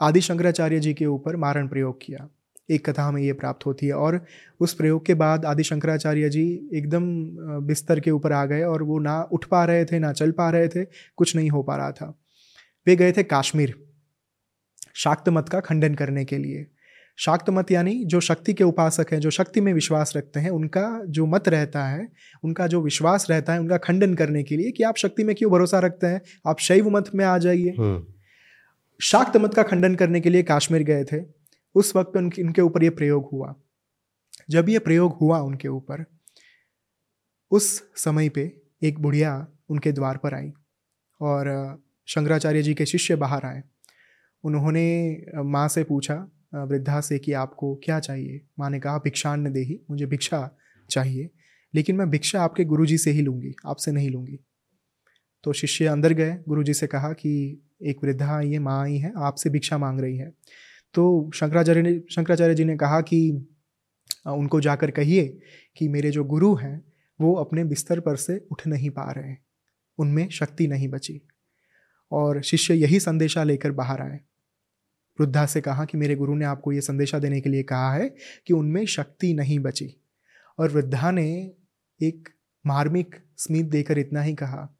आदि 0.00 0.20
शंकराचार्य 0.20 0.80
जी 0.80 0.94
के 0.94 1.06
ऊपर 1.06 1.36
मारण 1.36 1.68
प्रयोग 1.68 1.98
किया। 2.02 2.28
एक 2.70 2.88
कथा 2.88 3.04
हमें 3.04 3.22
ये 3.22 3.32
प्राप्त 3.32 3.66
होती 3.66 3.86
है 3.86 3.92
और 3.92 4.20
उस 4.60 4.74
प्रयोग 4.74 5.04
के 5.06 5.14
बाद 5.14 5.44
आदि 5.44 5.62
शंकराचार्य 5.62 6.28
जी 6.28 6.44
एकदम 6.74 7.04
बिस्तर 7.66 8.00
के 8.00 8.10
ऊपर 8.10 8.32
आ 8.32 8.44
गए 8.44 8.62
और 8.62 8.82
वो 8.82 8.98
ना 8.98 9.20
उठ 9.22 9.44
पा 9.44 9.64
रहे 9.64 9.84
थे, 9.84 9.98
ना 9.98 10.12
चल 10.12 10.30
पा 10.30 10.50
रहे 10.50 10.68
थे, 10.68 10.84
कुछ 11.16 11.34
नहीं 11.36 11.50
हो 11.50 11.62
पा 11.62 11.76
रहा 11.76 11.90
था। 11.92 12.14
वे 12.86 12.96
गए 12.96 13.12
थे 13.12 13.22
काश्मीर। 13.22 13.74
शाक्त 14.94 15.28
मत 15.28 15.48
का 15.48 15.60
खंडन 15.60 15.94
करने 15.94 16.24
के 16.24 16.38
लिए। 16.38 16.66
शाक्त 17.16 17.50
मत 17.50 17.70
यानी 17.70 18.04
जो 18.04 18.20
शक्ति 18.20 18.54
के 18.54 18.64
उपासक 18.64 19.06
हैं 19.12 19.20
जो 19.20 19.30
शक्ति 19.30 19.60
में 19.60 19.74
विश्वास 19.74 20.12
रखते 20.16 20.40
हैं 20.40 20.50
उनका 20.50 21.02
जो 21.06 21.26
मत 21.26 21.48
रहता 21.48 21.86
है 21.86 22.08
उनका 22.44 22.66
जो 22.66 22.80
विश्वास 22.80 23.30
रहता 23.30 23.52
है 23.52 23.60
उनका 23.60 23.76
खंडन 23.76 24.14
करने 24.14 24.42
के 24.42 24.56
लिए 24.56 24.70
कि 24.70 24.82
आप 24.82 24.96
शक्ति 24.96 25.24
में 25.24 25.36
क्यों 25.36 25.52
भरोसा 25.52 25.78
रखते 25.78 26.06
हैं? 26.06 26.20
आप 26.46 26.58
शैव 26.58 26.90
मत 26.90 27.10
में 27.14 27.24
आ 27.24 27.38
जाइए। 27.38 27.70
हम्म। 27.70 28.06
शाक्त 29.00 29.36
मत 29.36 29.54
का 29.54 29.62
खंडन 29.62 29.94
करने 29.94 30.20
के 30.20 30.30
लिए 30.30 30.42
काश्मीर 30.42 30.82
गए 30.82 31.04
थे। 31.04 31.24
उस 31.74 31.96
वक्त 31.96 32.16
उनके 32.16 32.42
इनके 32.42 32.62
ऊपर 32.62 32.82
ये 32.82 32.90
प्रयोग 32.90 33.28
हुआ। 33.32 33.54
जब 34.50 34.68
ये 34.68 34.78
प्रयोग 34.78 35.18
हुआ 35.20 35.38
उनके 35.38 35.68
ऊपर 35.68 36.04
उस 37.50 37.82
समय 37.96 38.28
पे 38.28 38.62
एक 38.82 38.98
बुढ़िया 38.98 39.48
उनके 39.68 39.92
द्वार 39.92 40.16
पर 40.16 40.34
आई 40.34 40.52
और 41.20 41.76
शंकराचार्य 42.06 42.62
जी 42.62 42.74
के 42.74 42.86
शिष्य 42.86 43.16
बाहर 43.16 43.46
आए। 43.46 43.62
उन्होंने 44.44 45.16
माँ 45.36 45.68
से 45.68 45.84
पूछा 45.84 46.14
वृद्धा 46.54 47.00
से 47.00 47.18
कि 47.18 47.32
आपको 47.32 47.74
क्या 47.84 47.98
चाहिए? 48.00 48.40
माँ 48.58 48.70
ने 48.70 48.80
कहा 48.80 48.98
भिक्षान्न 48.98 49.52
दे 49.52 49.60
ही 49.60 49.80
मुझे 49.90 50.06
भिक्षा 50.06 50.56
चाहिए, 50.90 51.30
लेकिन 51.74 51.96
मैं 51.96 52.08
भिक्षा 52.10 52.42
आपके 52.42 52.64
गुरुजी 52.64 52.98
से 52.98 53.10
ही 53.10 53.22
लूँगी, 53.22 53.54
आपसे 53.66 53.92
नहीं 53.92 54.10
लूँगी। 54.10 54.38
तो 55.44 55.52
शिष्य 55.52 55.86
अंदर 55.86 56.12
गए, 56.12 56.36
गुरुजी 56.48 56.74
से 56.74 56.86
कहा 56.86 57.12
कि, 57.12 57.62
एक 57.82 58.04
वृद्धा 58.04 58.36
आई 58.36 58.52
है, 58.52 58.58
माँ 58.58 58.82
आई 58.82 58.96
है, 58.96 59.12
आपसे 59.16 59.50
भिक्षा 59.50 59.78
मांग 59.78 60.00
रही 60.00 60.16
है। 60.16 60.30
तो 60.94 61.30
शंकराचार्य 61.34 61.82
ने, 61.82 62.00
शंकराचार्य 62.10 62.54
जी 62.54 62.64
ने 62.64 62.76
कहा 62.76 63.00
कि 63.00 63.46
उनको 64.26 64.60
जाकर 64.60 64.90
कहिए 64.90 65.38
कि 65.76 65.88
मेरे 65.88 66.10
जो 66.10 66.24
गुरु 66.24 66.54
हैं, 66.54 66.82
वो 67.20 67.34
अपने 67.34 67.64
बिस्तर 67.64 68.00
पर 68.00 68.16
से 68.16 68.46
उठ 68.52 68.66
नहीं 68.66 68.90
पा 68.90 69.10
रहे 69.10 69.34
उनमें 69.98 70.28
शक्ति 70.28 70.66
नहीं 70.66 70.88
बची। 70.88 71.20
और 72.12 72.42
शिष्य 72.42 72.74
यही 72.74 73.00
संदेशा 73.00 73.42
लेकर 73.44 73.72
बाहर 73.72 74.02
आए। 74.02 74.20
वृद्धा 75.20 75.46
से 75.46 75.60
कहा 75.60 75.84
कि 75.84 75.98
मेरे 75.98 76.14
गुरु 76.14 76.34
ने 76.34 76.44
आपको 76.44 76.72
ये 76.72 76.80
संदेशा 76.80 77.18
देने 77.18 77.40
के 77.40 77.50
लिए 77.50 77.62
कहा 77.62 77.94
है 77.94 78.14
कि 78.46 78.54
उनमें 78.54 78.86
शक्ति 78.86 79.34
नहीं 79.34 79.58
बची। 79.58 80.00
और 80.58 80.70
वृद्धा 80.70 81.10
ने 81.10 81.52
एक 82.02 82.28
मार्मिक 82.66 83.16
स्मित 83.36 83.66
देकर 83.66 83.98
इतना 83.98 84.22
ही 84.22 84.34
कहा, 84.34 84.78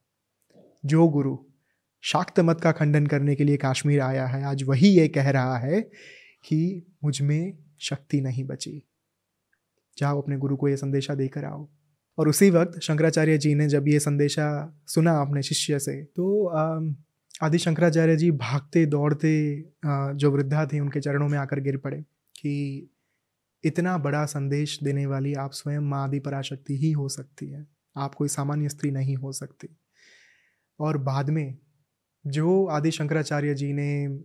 जो 0.85 1.09
गुरु, 1.09 1.39
शाक्त 2.03 2.41
मत 2.41 2.61
का 2.61 2.73
खंडन 2.73 3.07
करने 3.07 3.35
के 3.35 3.45
लिए 3.45 3.57
कश्मीर 3.57 4.01
आया 4.01 4.27
है, 4.27 4.45
आज 4.45 4.63
वही 4.63 4.89
ये 4.89 5.09
कह 5.09 5.31
रहा 5.31 5.59
है 5.59 5.81
कि 6.45 6.87
मुझमें 7.05 7.59
शक्ति 7.81 8.21
नहीं 8.21 8.45
बची। 8.45 8.83
जाओ 9.99 10.23
अपने 10.23 10.37
गुरु 10.37 10.57
को 10.57 10.69
ये 10.69 10.77
संदेशा 10.77 11.15
देकर 11.15 11.45
आओ। 11.45 11.69
और 12.19 12.29
उसी 12.29 12.51
वक्त 12.51 12.81
शंकराचार्य 12.81 13.39
जी 13.39 13.55
ने 13.55 13.69
जब 13.69 13.89
ये 13.89 14.01
संदेशा 14.01 14.81
सुना 14.87 15.13
अपने 15.13 15.43
शिष्य 15.43 15.79
से 15.79 16.05
तो 16.05 16.47
आदि 17.43 17.59
शंकराचार्य 17.59 18.17
जी 18.17 18.31
भागते, 18.31 18.87
दौड़ते 18.87 19.65
जो 20.15 20.31
वृद्धा 20.31 20.67
थे, 20.67 20.81
उनके 20.81 21.01
चरणों 21.01 21.29
में 21.29 21.39
आकर 21.39 21.61
गिर 21.61 21.77
पड़े 21.77 22.01
कि 22.37 22.89
इतना 23.65 23.97
बड़ा 23.99 24.25
संदेश 24.27 24.79
देने 24.83 25.07
वाली 25.07 25.35
आप 25.35 25.53
स्वयं 25.53 25.81
माँ 25.81 26.05
आदि 26.05 26.21
पराशक्ति 26.21 26.77
ही 26.77 26.91
हो 26.93 27.09
सकती 27.09 27.47
है। 27.47 27.67
आप 27.97 28.15
कोई 28.15 28.29
सामान्य 28.29 28.69
स्त्री 28.69 28.91
नहीं 28.91 29.17
हो 29.17 29.33
सकती। 29.33 29.69
और 30.81 30.99
बाद 30.99 31.31
में 31.31 31.59
जो 32.27 32.67
आदि 32.67 32.91
शंकराचार्य 32.91 33.55
जी 33.55 33.73
ने 33.73 34.19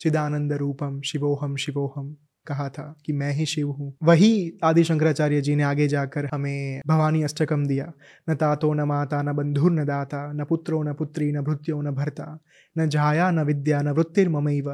चिदानंद 0.00 0.52
रूपम, 0.52 1.00
शिवोहम 1.00 1.56
शिवोहम 1.56 2.16
कहा 2.46 2.68
था 2.68 2.94
कि 3.06 3.12
मैं 3.12 3.32
ही 3.32 3.46
शिव 3.46 3.70
हूँ। 3.70 3.92
वही 4.02 4.58
आदि 4.64 4.84
शंकराचार्य 4.84 5.40
जी 5.40 5.56
ने 5.56 5.62
आगे 5.62 5.88
जाकर 5.88 6.28
हमें 6.34 6.80
भवानी 6.86 7.22
अष्टकम 7.22 7.66
दिया। 7.66 7.92
न 8.30 8.34
तातो 8.34 8.72
न 8.74 8.80
माता 8.80 9.22
न 9.22 9.32
बंधुर 9.32 9.72
न 9.72 9.84
दाता, 9.84 10.32
न 10.32 10.44
पुत्रो 10.44 10.82
न 10.82 10.92
पुत्री 10.92 11.30
न 11.32 11.40
भृत्यो 11.40 11.80
न 11.82 11.90
भरता, 11.90 12.38
न 12.76 12.88
जाया 12.88 13.30
न 13.30 13.40
विद्या 13.40 13.82
न 13.82 13.88
वृत्तिर्ममैव। 13.88 14.70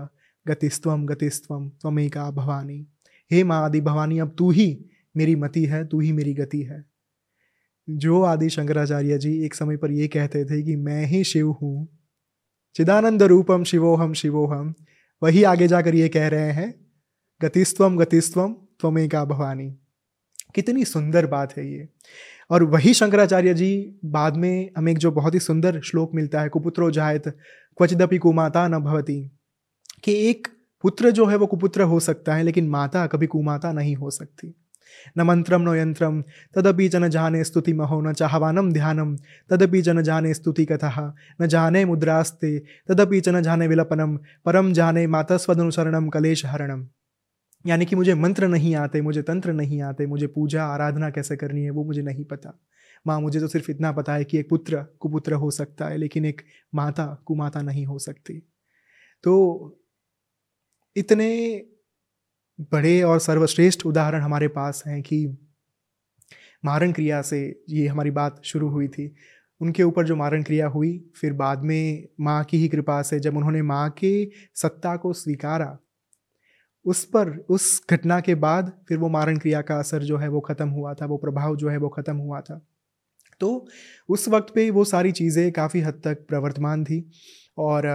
गतिस्त्वम 0.46 1.06
गतिस्त्वम 1.06 1.68
त्वमेका 1.70 2.30
भवानी। 2.30 2.86
हे 3.30 3.42
माँ 3.44 3.62
आदि 3.64 3.80
भवानी, 3.80 4.18
अब 4.18 4.34
तू 4.38 4.50
ही 4.50 4.84
मेरी 5.14 5.34
मति 5.36 5.64
है, 5.64 5.84
तू 5.84 6.00
ही 6.00 6.12
मेरी 6.12 6.34
गति 6.34 6.62
है। 6.62 6.84
जो 7.88 8.22
आदि 8.22 8.48
शंकराचार्य 8.50 9.18
जी 9.18 9.32
एक 9.44 9.54
समय 9.54 9.76
पर 9.76 9.90
ये 9.90 10.08
कहते 10.08 10.44
थे 10.44 10.62
कि 10.62 10.76
मैं 10.76 11.04
ही 11.06 11.22
शिव 11.24 11.50
हूँ, 11.52 11.88
चिदानंद 12.76 13.22
रूपम 13.22 13.64
शिवोहम 13.64 14.12
शिवोहम, 14.12 14.74
वही 15.22 15.42
आगे 15.42 15.68
जाकर 15.68 15.94
ये 15.94 16.08
कह 16.08 16.28
रहे 16.28 16.50
हैं 16.52 16.74
गतिस्वम 17.42 17.96
गतिस्वम 17.96 18.52
त्वमेका 18.52 19.24
भवानी। 19.24 19.70
कितनी 20.54 20.84
सुंदर 20.84 21.26
बात 21.26 21.56
है 21.56 21.72
ये। 21.72 21.88
और 22.50 22.62
वही 22.62 22.94
शंकराचार्य 22.94 23.54
जी 23.54 23.94
बाद 24.04 24.36
में 24.36 24.70
हमें 24.76 24.92
एक 24.92 24.98
जो 24.98 25.10
बहुत 25.10 25.34
ही 25.34 25.40
सुंदर 25.40 25.80
श्लोक 25.80 26.14
मिलता 26.14 26.40
है, 26.40 26.48
कुपुत्रो 26.48 26.90
जायत, 26.90 27.28
क्वचिदपि 27.76 28.18
कुमाता 28.18 28.68
न 28.68 28.78
भवती, 28.78 29.30
कि 30.04 30.30
एक 30.30 30.48
पुत्र 30.82 31.10
जो 31.10 31.26
है 31.26 31.36
वो 31.36 31.46
कुपुत्र 31.46 31.82
हो 31.82 32.00
सकता 32.00 32.34
है, 32.34 32.42
लेकिन 32.42 32.68
माता 32.68 33.06
कभी 33.06 33.26
कुमाता 33.26 33.72
नहीं 33.72 33.96
हो 33.96 34.10
सकती। 34.10 34.54
न 35.18 35.22
मंत्रम 35.22 35.72
न 35.72 35.76
यंत्रम 35.76 36.22
तदपि 36.54 36.88
जन 36.88 37.08
जाने 37.08 37.44
स्तुति 37.44 37.72
महो, 37.72 38.00
न 38.00 38.12
चाहवानम 38.12 38.72
ध्यानम 38.72 39.16
तदपि 39.50 39.82
जन 39.82 40.02
जाने 40.02 40.34
स्तुति 40.34 40.64
कथा, 40.64 41.14
न 41.42 41.46
जाने 41.46 41.84
मुद्रास्ते, 41.84 42.58
तदपि 42.58 43.20
जन 43.20 43.42
जाने 43.42 43.68
विलपनम 43.68 44.18
परम 44.44 44.72
जाने 44.72 45.06
मातस्वदनुसरणम 45.06 46.08
कलेश 46.08 46.46
हरणम 46.46 46.86
यानी 47.66 47.84
कि 47.84 47.96
मुझे 47.96 48.14
मंत्र 48.14 48.48
नहीं 48.48 48.74
आते, 48.74 49.00
मुझे 49.00 49.22
तंत्र 49.22 49.52
नहीं 49.52 49.82
आते, 49.82 50.06
मुझे 50.06 50.26
पूजा, 50.26 50.64
आराधना 50.64 51.10
कैसे 51.10 51.36
करनी 51.36 51.62
है 51.62 51.70
वो 51.70 51.84
मुझे 51.84 52.02
नहीं 52.02 52.24
पता। 52.24 52.60
माँ, 53.06 53.20
मुझे 53.20 53.40
तो 53.40 53.48
सिर्फ़ 53.48 53.70
इतना 53.70 53.92
पता 53.92 54.14
है 54.14 54.24
कि 54.24 54.38
एक 54.38 54.48
पुत्र, 54.48 54.82
कुपुत्र 55.00 55.32
हो 55.32 55.50
सकता 55.50 55.88
है, 55.88 55.96
लेकिन 55.96 56.24
एक 56.24 56.42
माता, 56.74 57.22
कुमाता 57.26 57.62
नहीं 57.62 57.86
हो 57.86 57.98
सकती। 57.98 58.38
तो 59.24 59.82
इतने 60.96 61.64
बड़े 62.72 63.02
और 63.02 63.18
सर्वश्रेष्ठ 63.18 63.86
उदाहरण 63.86 64.20
हमारे 64.20 64.48
पास 64.48 64.84
हैं 64.86 65.02
कि 65.02 65.38
मारण 66.64 66.92
क्रिया 66.92 67.22
से 67.22 67.62
ये 67.68 67.86
हमारी 67.86 68.10
बात 68.10 68.40
शुरू 68.44 68.68
हुई 68.68 68.88
थी। 68.88 69.14
उनके 69.60 69.82
ऊपर 69.82 70.04
जो 70.04 70.16
मारण 70.16 70.42
क्रिया 70.42 70.66
हुई, 70.66 71.10
फिर 71.20 71.32
बाद 71.32 71.62
में 71.62 72.08
माँ 72.20 72.44
की 72.44 72.58
ही 72.58 72.68
कृपा 72.68 73.02
से 73.02 73.20
जब 73.20 73.36
उन्होंने 73.36 73.62
माँ 73.62 73.90
के 73.90 74.30
सत्ता 74.54 74.96
को 74.96 75.12
स्वीकारा 75.12 75.78
उस 76.86 77.04
पर, 77.06 77.28
उस 77.50 77.82
घटना 77.90 78.20
के 78.20 78.34
बाद 78.36 78.72
फिर 78.88 78.98
वो 78.98 79.08
मारण 79.10 79.38
क्रिया 79.38 79.60
का 79.62 79.78
असर 79.78 80.02
जो 80.04 80.16
है 80.18 80.28
वो 80.28 80.40
ख़त्म 80.42 80.68
हुआ 80.70 80.94
था, 80.94 81.06
वो 81.06 81.16
प्रभाव 81.18 81.56
जो 81.56 81.68
है 81.68 81.76
वो 81.78 81.88
ख़त्म 81.90 82.16
हुआ 82.18 82.40
था। 82.40 82.60
तो 83.40 83.66
उस 84.08 84.28
वक्त 84.28 84.52
पे 84.54 84.70
वो 84.70 84.84
सारी 84.86 85.12
चीज़ें 85.12 85.50
काफ़ी 85.52 85.80
हद 85.80 86.00
तक 86.04 86.26
प्रवर्तमान 86.28 86.84
थी 86.84 87.04
और 87.58 87.86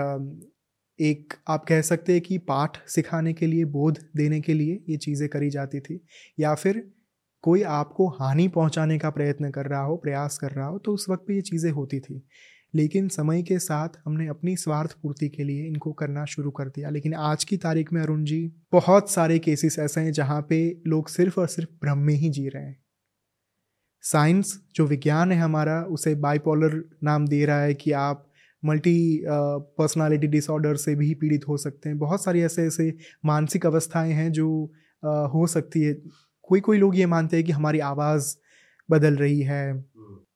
एक 1.00 1.34
आप 1.50 1.66
कह 1.66 1.82
सकते 1.82 2.14
हैं 2.14 2.22
कि 2.22 2.38
पाठ 2.39 2.78
सिखाने 2.88 3.34
के 3.34 3.48
लिए, 3.48 3.66
बोध 3.66 4.00
देने 4.18 4.39
के 4.42 4.54
लिए 4.54 4.84
ये 4.89 4.98
चीज़ें 4.98 5.28
करी 5.30 5.50
जाती 5.50 5.80
थी 5.80 6.00
या 6.39 6.54
फिर 6.56 6.84
कोई 7.44 7.62
आपको 7.64 8.08
हानि 8.12 8.48
पहुँचाने 8.50 8.98
का 9.00 9.10
प्रयत्न 9.10 9.50
कर 9.52 9.66
रहा 9.66 9.82
हो, 9.82 9.96
प्रयास 9.98 10.38
कर 10.38 10.52
रहा 10.52 10.68
हो 10.68 10.78
तो 10.80 10.94
उस 10.94 11.06
वक्त 11.10 11.24
पे 11.28 11.36
ये 11.36 11.42
चीज़ें 11.44 11.72
होती 11.72 12.00
थी। 12.00 12.22
लेकिन 12.74 13.07
समय 13.07 13.41
के 13.43 13.59
साथ 13.59 13.89
हमने 14.05 14.28
अपनी 14.28 14.55
स्वार्थ 14.55 14.91
पूर्ति 15.01 15.30
के 15.30 15.43
लिए 15.43 15.65
इनको 15.67 15.91
करना 15.93 16.26
शुरू 16.26 16.51
कर 16.51 16.67
दिया। 16.67 16.89
लेकिन 16.89 17.13
आज 17.13 17.43
की 17.43 17.57
तारीख 17.57 17.93
में 17.93 18.01
अरुण 18.01 18.24
जी 18.24 18.51
बहुत 18.72 19.11
सारे 19.11 19.39
केसेस 19.39 19.80
ऐसे 19.80 20.01
हैं 20.01 20.11
जहाँ 20.11 20.41
पे 20.49 20.82
लोग 20.88 21.09
सिर्फ़ 21.09 21.39
और 21.39 21.47
सिर्फ़ 21.47 21.69
भ्रम 21.84 21.97
में 21.97 22.13
ही 22.13 22.30
जी 22.30 22.47
रहे 22.47 22.63
हैं। 22.63 22.78
साइंस 24.03 24.59
जो 24.76 24.86
विज्ञान 24.86 25.32
है 25.32 25.39
हमारा 25.39 25.82
उसे 25.84 26.15
बाइपोलर 26.15 26.84
नाम 27.03 27.28
दे 27.28 27.45
रहा 27.45 27.61
है 27.61 27.74
कि 27.74 27.91
आप 27.91 28.28
मल्टी 28.63 29.24
पर्सनालिटी 29.28 30.28
डिसऑर्डर 30.28 30.76
से 30.76 30.95
भी 30.95 31.13
पीड़ित 31.13 31.47
हो 31.47 31.57
सकते 31.57 31.89
हैं। 31.89 31.97
बहुत 31.97 32.24
सारी 32.24 32.41
ऐसे 32.41 32.67
ऐसे 32.67 32.93
मानसिक 33.26 33.65
अवस्थाएँ 33.65 34.11
हैं 34.13 34.32
जो 34.32 34.72
uh, 35.03 35.34
हो 35.34 35.47
सकती 35.47 35.82
है। 35.82 35.93
कोई 36.43 36.59
कोई 36.59 36.78
लोग 36.78 36.97
ये 36.97 37.05
मानते 37.05 37.38
हैं 37.38 37.45
कि 37.45 37.51
हमारी 37.51 37.80
आवाज़ 37.80 38.36
बदल 38.89 39.15
रही 39.15 39.41
है 39.41 39.74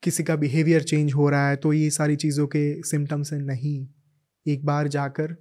किसी 0.05 0.23
का 0.23 0.35
बिहेवियर 0.35 0.83
चेंज 0.83 1.13
हो 1.13 1.29
रहा 1.29 1.49
है 1.49 1.55
तो 1.55 1.73
ये 1.73 1.89
सारी 1.91 2.15
चीज़ों 2.15 2.45
के 2.47 2.63
सिम्टम्स 2.83 3.33
हैं 3.33 3.39
नहीं। 3.41 3.87
एक 4.45 4.65
बार 4.65 4.87
जाकर 4.87 5.35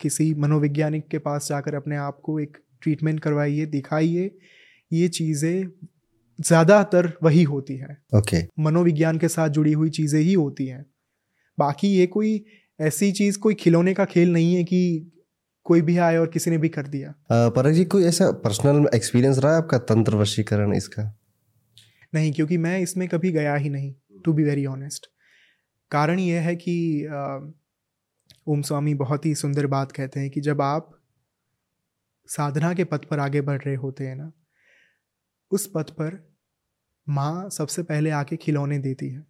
किसी 0.00 0.32
मनोवैज्ञानिक 0.36 1.06
के 1.08 1.18
पास 1.18 1.48
जाकर 1.48 1.74
अपने 1.74 1.96
आप 1.98 2.20
को 2.24 2.38
एक 2.40 2.56
ट्रीटमेंट 2.82 3.20
करवाइए 3.20 3.66
दिखाइए 3.66 4.30
ये 4.90 5.08
चीज़ें 5.10 5.68
ज़्यादातर 6.38 7.12
वही 7.22 7.42
होती 7.42 7.76
है। 7.76 7.96
Okay 8.14 8.36
okay. 8.36 8.48
मनोविज्ञान 8.60 9.18
के 9.18 9.28
साथ 9.28 9.48
जुड़ी 9.50 9.72
हुई 9.72 9.90
चीज़ें 9.90 10.20
ही 10.20 10.32
होती 10.32 10.66
हैं। 10.66 10.84
बाकी 11.58 11.88
ये 11.88 12.06
कोई 12.06 12.44
ऐसी 12.80 13.10
चीज़ 13.12 13.38
कोई 13.38 13.54
खिलौने 13.54 13.94
का 13.94 14.04
खेल 14.04 14.32
नहीं 14.32 14.54
है 14.54 14.64
कि 14.64 15.12
कोई 15.66 15.80
भी 15.82 15.96
आए 15.98 16.16
और 16.16 16.26
किसी 16.26 16.50
ने 16.50 16.58
भी 16.58 16.68
कर 16.68 16.86
दिया। 16.86 17.14
परक 17.30 17.74
जी 17.74 17.84
कोई 17.84 18.04
ऐसा 18.04 18.30
पर्सनल 18.44 18.88
एक्सपीरियंस 18.94 19.38
रहा 19.38 19.52
है 19.52 19.58
आपका 19.58 19.78
तंत्र 19.86 20.16
वशीकरण 20.16 20.72
इसका? 20.74 21.02
नहीं, 22.12 22.32
क्योंकि 22.32 22.56
मैं 22.56 22.78
इसमें 22.80 23.08
कभी 23.08 23.32
गया 23.32 23.54
ही 23.54 23.68
नहीं 23.68 23.94
टू 24.24 24.32
बी 24.32 24.44
वेरी 24.44 24.66
ऑनेस्ट 24.66 25.06
कारण 25.90 26.18
यह 26.18 26.42
है 26.42 26.54
कि 26.56 27.06
ओम 28.46 28.62
स्वामी 28.62 28.94
बहुत 28.94 29.26
ही 29.26 29.34
सुंदर 29.34 29.66
बात 29.66 29.92
कहते 29.92 30.20
हैं 30.20 30.30
कि 30.30 30.40
जब 30.40 30.62
आप 30.62 30.90
साधना 32.28 32.72
के 32.74 32.84
पथ 32.84 33.04
पर 33.04 33.18
आगे 33.18 33.40
बढ़ 33.40 33.60
रहे 33.62 33.74
होते 33.74 34.06
हैं 34.06 34.16
ना, 34.16 34.30
उस 35.50 35.70
पथ 35.74 35.90
पर 35.90 36.16
माँ 37.06 37.48
सबसे 37.50 37.82
पहले 37.82 38.10
आके 38.10 38.36
खिलौने 38.36 38.78
देती 38.78 39.08
है। 39.10 39.20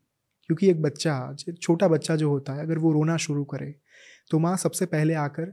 क्योंकि 0.51 0.69
एक 0.71 0.83
बच्चा 0.83 1.35
छोटा 1.63 1.89
बच्चा 1.89 2.17
जो 2.17 2.31
होता 2.31 2.53
है, 2.53 2.63
अगर 2.63 2.79
वो 2.79 2.93
रोना 2.93 3.17
शुरू 3.17 3.45
करे 3.45 3.75
तो 4.31 4.39
माँ 4.39 4.57
सबसे 4.57 4.87
पहले 4.87 5.15
आकर 5.17 5.53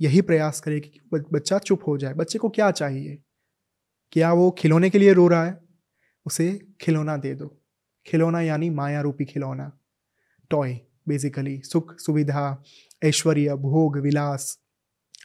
यही 0.00 0.20
प्रयास 0.22 0.60
करे 0.60 0.80
कि 0.80 1.00
बच्चा 1.12 1.58
चुप 1.58 1.82
हो 1.86 1.96
जाए। 1.98 2.14
बच्चे 2.14 2.38
को 2.38 2.48
क्या 2.48 2.70
चाहिए? 2.70 3.18
क्या 4.12 4.32
वो 4.32 4.50
खिलौने 4.58 4.90
के 4.90 4.98
लिए 4.98 5.12
रो 5.12 5.28
रहा 5.28 5.44
है? 5.44 5.65
उसे 6.26 6.60
खिलौना 6.80 7.16
दे 7.16 7.34
दो। 7.34 7.56
खिलौना 8.06 8.40
यानी 8.40 8.70
माया 8.70 9.00
रूपी 9.00 9.24
खिलौना। 9.24 9.70
टॉय 10.50 10.78
बेसिकली 11.08 11.60
सुख, 11.60 11.98
सुविधा, 11.98 12.62
ऐश्वर्य, 13.04 13.54
भोग, 13.54 13.98
विलास, 13.98 14.58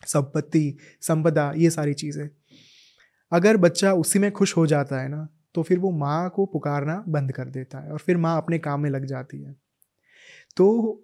संपत्ति, 0.08 0.78
संपदा, 1.02 1.54
ये 1.58 1.70
सारी 1.70 1.94
चीज़ें। 1.94 2.30
अगर 3.32 3.58
बच्चा 3.58 3.94
उसी 3.94 4.20
में 4.20 4.32
खुश 4.32 4.58
हो 4.58 4.68
जाता 4.68 5.02
है 5.02 5.10
ना 5.10 5.28
तो 5.56 5.64
फिर 5.64 5.80
वो 5.80 5.92
माँ 5.92 6.30
को 6.30 6.46
पुकारना 6.46 7.04
बंद 7.08 7.32
कर 7.32 7.46
देता 7.46 7.80
है 7.80 7.92
और 7.92 8.00
फिर 8.00 8.18
माँ 8.18 8.38
अपने 8.38 8.60
काम 8.60 8.82
में 8.82 8.90
लग 8.90 9.06
जाती 9.06 9.42
है। 9.42 9.56
तो 10.58 11.04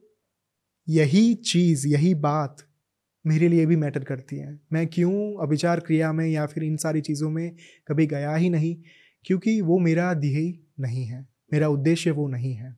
यही 0.87 1.33
चीज़, 1.35 1.87
यही 1.87 2.13
बात 2.15 2.57
मेरे 3.25 3.47
लिए 3.47 3.65
भी 3.65 3.75
मैटर 3.75 4.03
करती 4.03 4.37
है। 4.37 4.59
मैं 4.73 4.87
क्यों 4.87 5.43
अभिचार 5.43 5.79
क्रिया 5.79 6.11
में 6.13 6.27
या 6.27 6.45
फिर 6.45 6.63
इन 6.63 6.77
सारी 6.77 7.01
चीज़ों 7.01 7.29
में 7.29 7.55
कभी 7.87 8.07
गया 8.07 8.35
ही 8.35 8.49
नहीं? 8.49 8.75
क्योंकि 9.27 9.59
वो 9.61 9.77
मेरा 9.79 10.13
ध्येय 10.15 10.53
नहीं 10.79 11.05
है, 11.05 11.25
मेरा 11.53 11.67
उद्देश्य 11.69 12.11
वो 12.11 12.27
नहीं 12.27 12.53
है। 12.53 12.75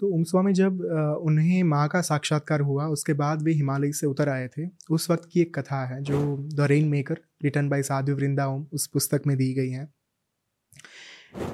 तो 0.00 0.08
उम 0.08 0.22
स्वामी 0.24 0.52
जब 0.52 0.80
उन्हें 1.22 1.62
माँ 1.62 1.88
का 1.88 2.00
साक्षात्कार 2.02 2.60
हुआ, 2.60 2.86
उसके 2.86 3.12
बाद 3.12 3.42
वे 3.42 3.52
हिमालय 3.52 3.92
से 3.92 4.06
उतर 4.06 4.28
आए 4.28 4.48
थे, 4.48 4.66
उस 4.90 5.10
वक्त 5.10 5.28
की 5.32 5.40
एक 5.40 5.54
कथा 5.58 5.84
है, 5.86 6.02
जो 6.02 6.36
the 6.54 6.66
rain 6.70 6.88
maker 6.88 7.20
written 7.42 7.68
by 7.68 7.82
Sadhu 7.82 8.14
Vrinda 8.14 8.46
Om 8.46 8.66
उस 8.72 8.86
पुस्तक 8.86 9.22
में 9.26 9.36
दी 9.36 9.52
गई 9.54 9.70
है। 9.70 9.88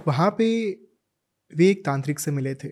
वहाँ 0.06 0.30
पे 0.38 0.48
वे 1.52 1.68
एक 1.70 1.84
तांत्रिक 1.84 2.20
से 2.20 2.30
मिले 2.30 2.54
थे, 2.54 2.70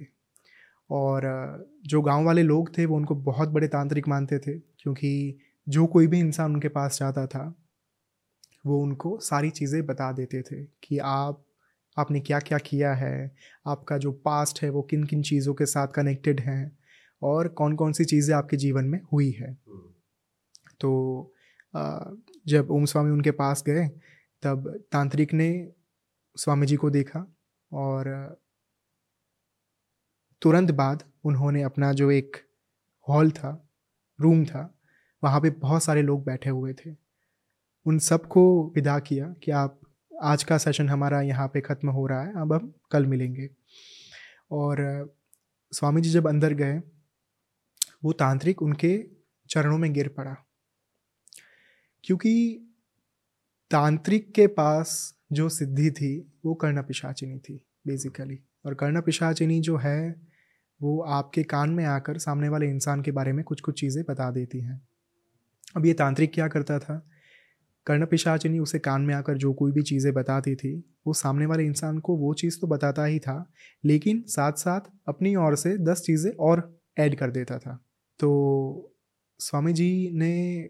और 0.90 1.68
जो 1.86 2.02
गाँव 2.02 2.24
वाले 2.24 2.42
लोग 2.42 2.76
थे, 2.78 2.86
वो 2.86 2.96
उनको 2.96 3.14
बहुत 3.14 3.48
बड़े 3.48 3.68
तांत्रिक 3.68 4.08
मानते 4.08 4.38
थे, 4.38 4.58
क्योंकि 4.78 5.38
जो 5.66 5.86
कोई 5.86 6.06
भी 6.06 6.20
इंसान 6.20 6.54
उनके 6.54 6.68
पास 6.70 6.98
जाता 6.98 7.26
था, 7.26 7.54
वो 8.64 8.80
उनको 8.82 9.18
सारी 9.22 9.50
चीज़ें 9.50 9.84
बता 9.86 10.12
देते 10.12 10.42
थे 10.42 10.62
कि 10.82 10.98
आप 10.98 11.42
आपने 11.96 12.20
क्या 12.20 12.38
क्या 12.38 12.58
किया 12.58 12.94
है? 12.94 13.34
आपका 13.66 13.98
जो 13.98 14.12
पास्ट 14.24 14.62
है, 14.62 14.70
वो 14.70 14.82
किन 14.82 15.04
किन 15.04 15.22
चीज़ों 15.22 15.54
के 15.54 15.66
साथ 15.66 15.88
कनेक्टेड 15.88 16.40
हैं? 16.40 16.78
और 17.22 17.48
कौन 17.48 17.74
कौन 17.76 17.92
सी 17.92 18.04
चीज़ें 18.04 18.34
आपके 18.36 18.56
जीवन 18.56 18.84
में 18.84 19.00
हुई 19.12 19.30
है? 19.30 19.52
तो 20.80 21.32
जब 22.46 22.70
ओम 22.70 22.84
स्वामी 22.84 23.10
उनके 23.10 23.30
पास 23.30 23.62
गए, 23.62 23.88
तब 24.42 24.68
तांत्रिक 24.92 25.32
ने 25.34 25.72
स्वामी 26.36 26.66
जी 26.66 26.76
को 26.76 26.90
देखा 26.90 27.26
और 27.72 28.08
तुरंत 30.42 30.70
बाद 30.70 31.02
उन्होंने 31.24 31.62
अपना 31.62 31.92
जो 31.92 32.10
एक 32.10 32.36
हॉल 33.08 33.30
था, 33.30 33.68
रूम 34.20 34.44
था, 34.44 34.72
वहाँ 35.22 35.40
पे 35.40 35.50
बहुत 35.50 35.82
सारे 35.82 36.02
लोग 36.02 36.24
बैठे 36.24 36.50
हुए 36.50 36.72
थे। 36.74 36.94
उन 37.86 37.98
सबको 37.98 38.72
विदा 38.74 38.98
किया 38.98 39.34
कि 39.42 39.50
आप 39.50 39.80
आज 40.22 40.44
का 40.44 40.58
सेशन 40.58 40.88
हमारा 40.88 41.20
यहाँ 41.20 41.48
पे 41.48 41.60
ख़त्म 41.60 41.88
हो 41.88 42.06
रहा 42.06 42.22
है। 42.22 42.32
अब 42.36 42.52
हम 42.52 42.74
कल 42.90 43.06
मिलेंगे। 43.06 43.50
और 44.50 44.76
स्वामी 45.72 46.00
जी 46.00 46.10
जब 46.10 46.28
अंदर 46.28 46.52
गए, 46.52 46.82
वो 48.04 48.12
तांत्रिक 48.12 48.62
उनके 48.62 49.06
चरणों 49.50 49.78
में 49.78 49.92
गिर 49.92 50.08
पड़ा। 50.08 50.36
क्योंकि 52.04 52.62
तांत्रिक 53.70 54.34
के 54.34 54.46
पास 54.46 55.18
जो 55.32 55.48
सिद्धि 55.48 55.90
थी, 55.90 56.32
वो 56.44 56.54
कर्ण 56.54 56.82
पिशाचिनी 56.82 57.38
थी 57.38 57.66
बेसिकली 57.86 58.40
और 58.66 58.74
कर्ण 58.74 59.00
पिशाचिनी 59.00 59.60
जो 59.60 59.76
है, 59.76 60.22
वो 60.82 61.00
आपके 61.00 61.42
कान 61.42 61.70
में 61.70 61.84
आकर 61.84 62.18
सामने 62.18 62.48
वाले 62.48 62.68
इंसान 62.68 63.02
के 63.02 63.10
बारे 63.10 63.32
में 63.32 63.44
कुछ 63.44 63.60
कुछ 63.60 63.80
चीज़ें 63.80 64.04
बता 64.08 64.30
देती 64.30 64.60
हैं। 64.60 64.88
अब 65.76 65.86
ये 65.86 65.94
तांत्रिक 65.94 66.34
क्या 66.34 66.48
करता 66.48 66.78
था? 66.78 67.08
कर्ण 67.86 68.06
पिशाचिनी 68.06 68.58
उसे 68.58 68.78
कान 68.78 69.02
में 69.02 69.14
आकर 69.14 69.36
जो 69.36 69.52
कोई 69.54 69.72
भी 69.72 69.82
चीज़ें 69.82 70.12
बताती 70.14 70.54
थी, 70.54 70.74
वो 71.06 71.12
सामने 71.12 71.46
वाले 71.46 71.64
इंसान 71.64 71.98
को 71.98 72.16
वो 72.16 72.32
चीज़ 72.34 72.58
तो 72.60 72.66
बताता 72.66 73.04
ही 73.04 73.18
था, 73.18 73.52
लेकिन 73.84 74.22
साथ 74.28 74.52
साथ 74.52 74.90
अपनी 75.08 75.34
ओर 75.36 75.56
से 75.56 75.76
दस 75.84 76.02
चीज़ें 76.06 76.30
और 76.40 76.62
ऐड 76.98 77.14
कर 77.16 77.30
देता 77.30 77.58
था। 77.58 77.78
तो 78.20 78.92
स्वामी 79.40 79.72
जी 79.72 80.10
ने 80.14 80.68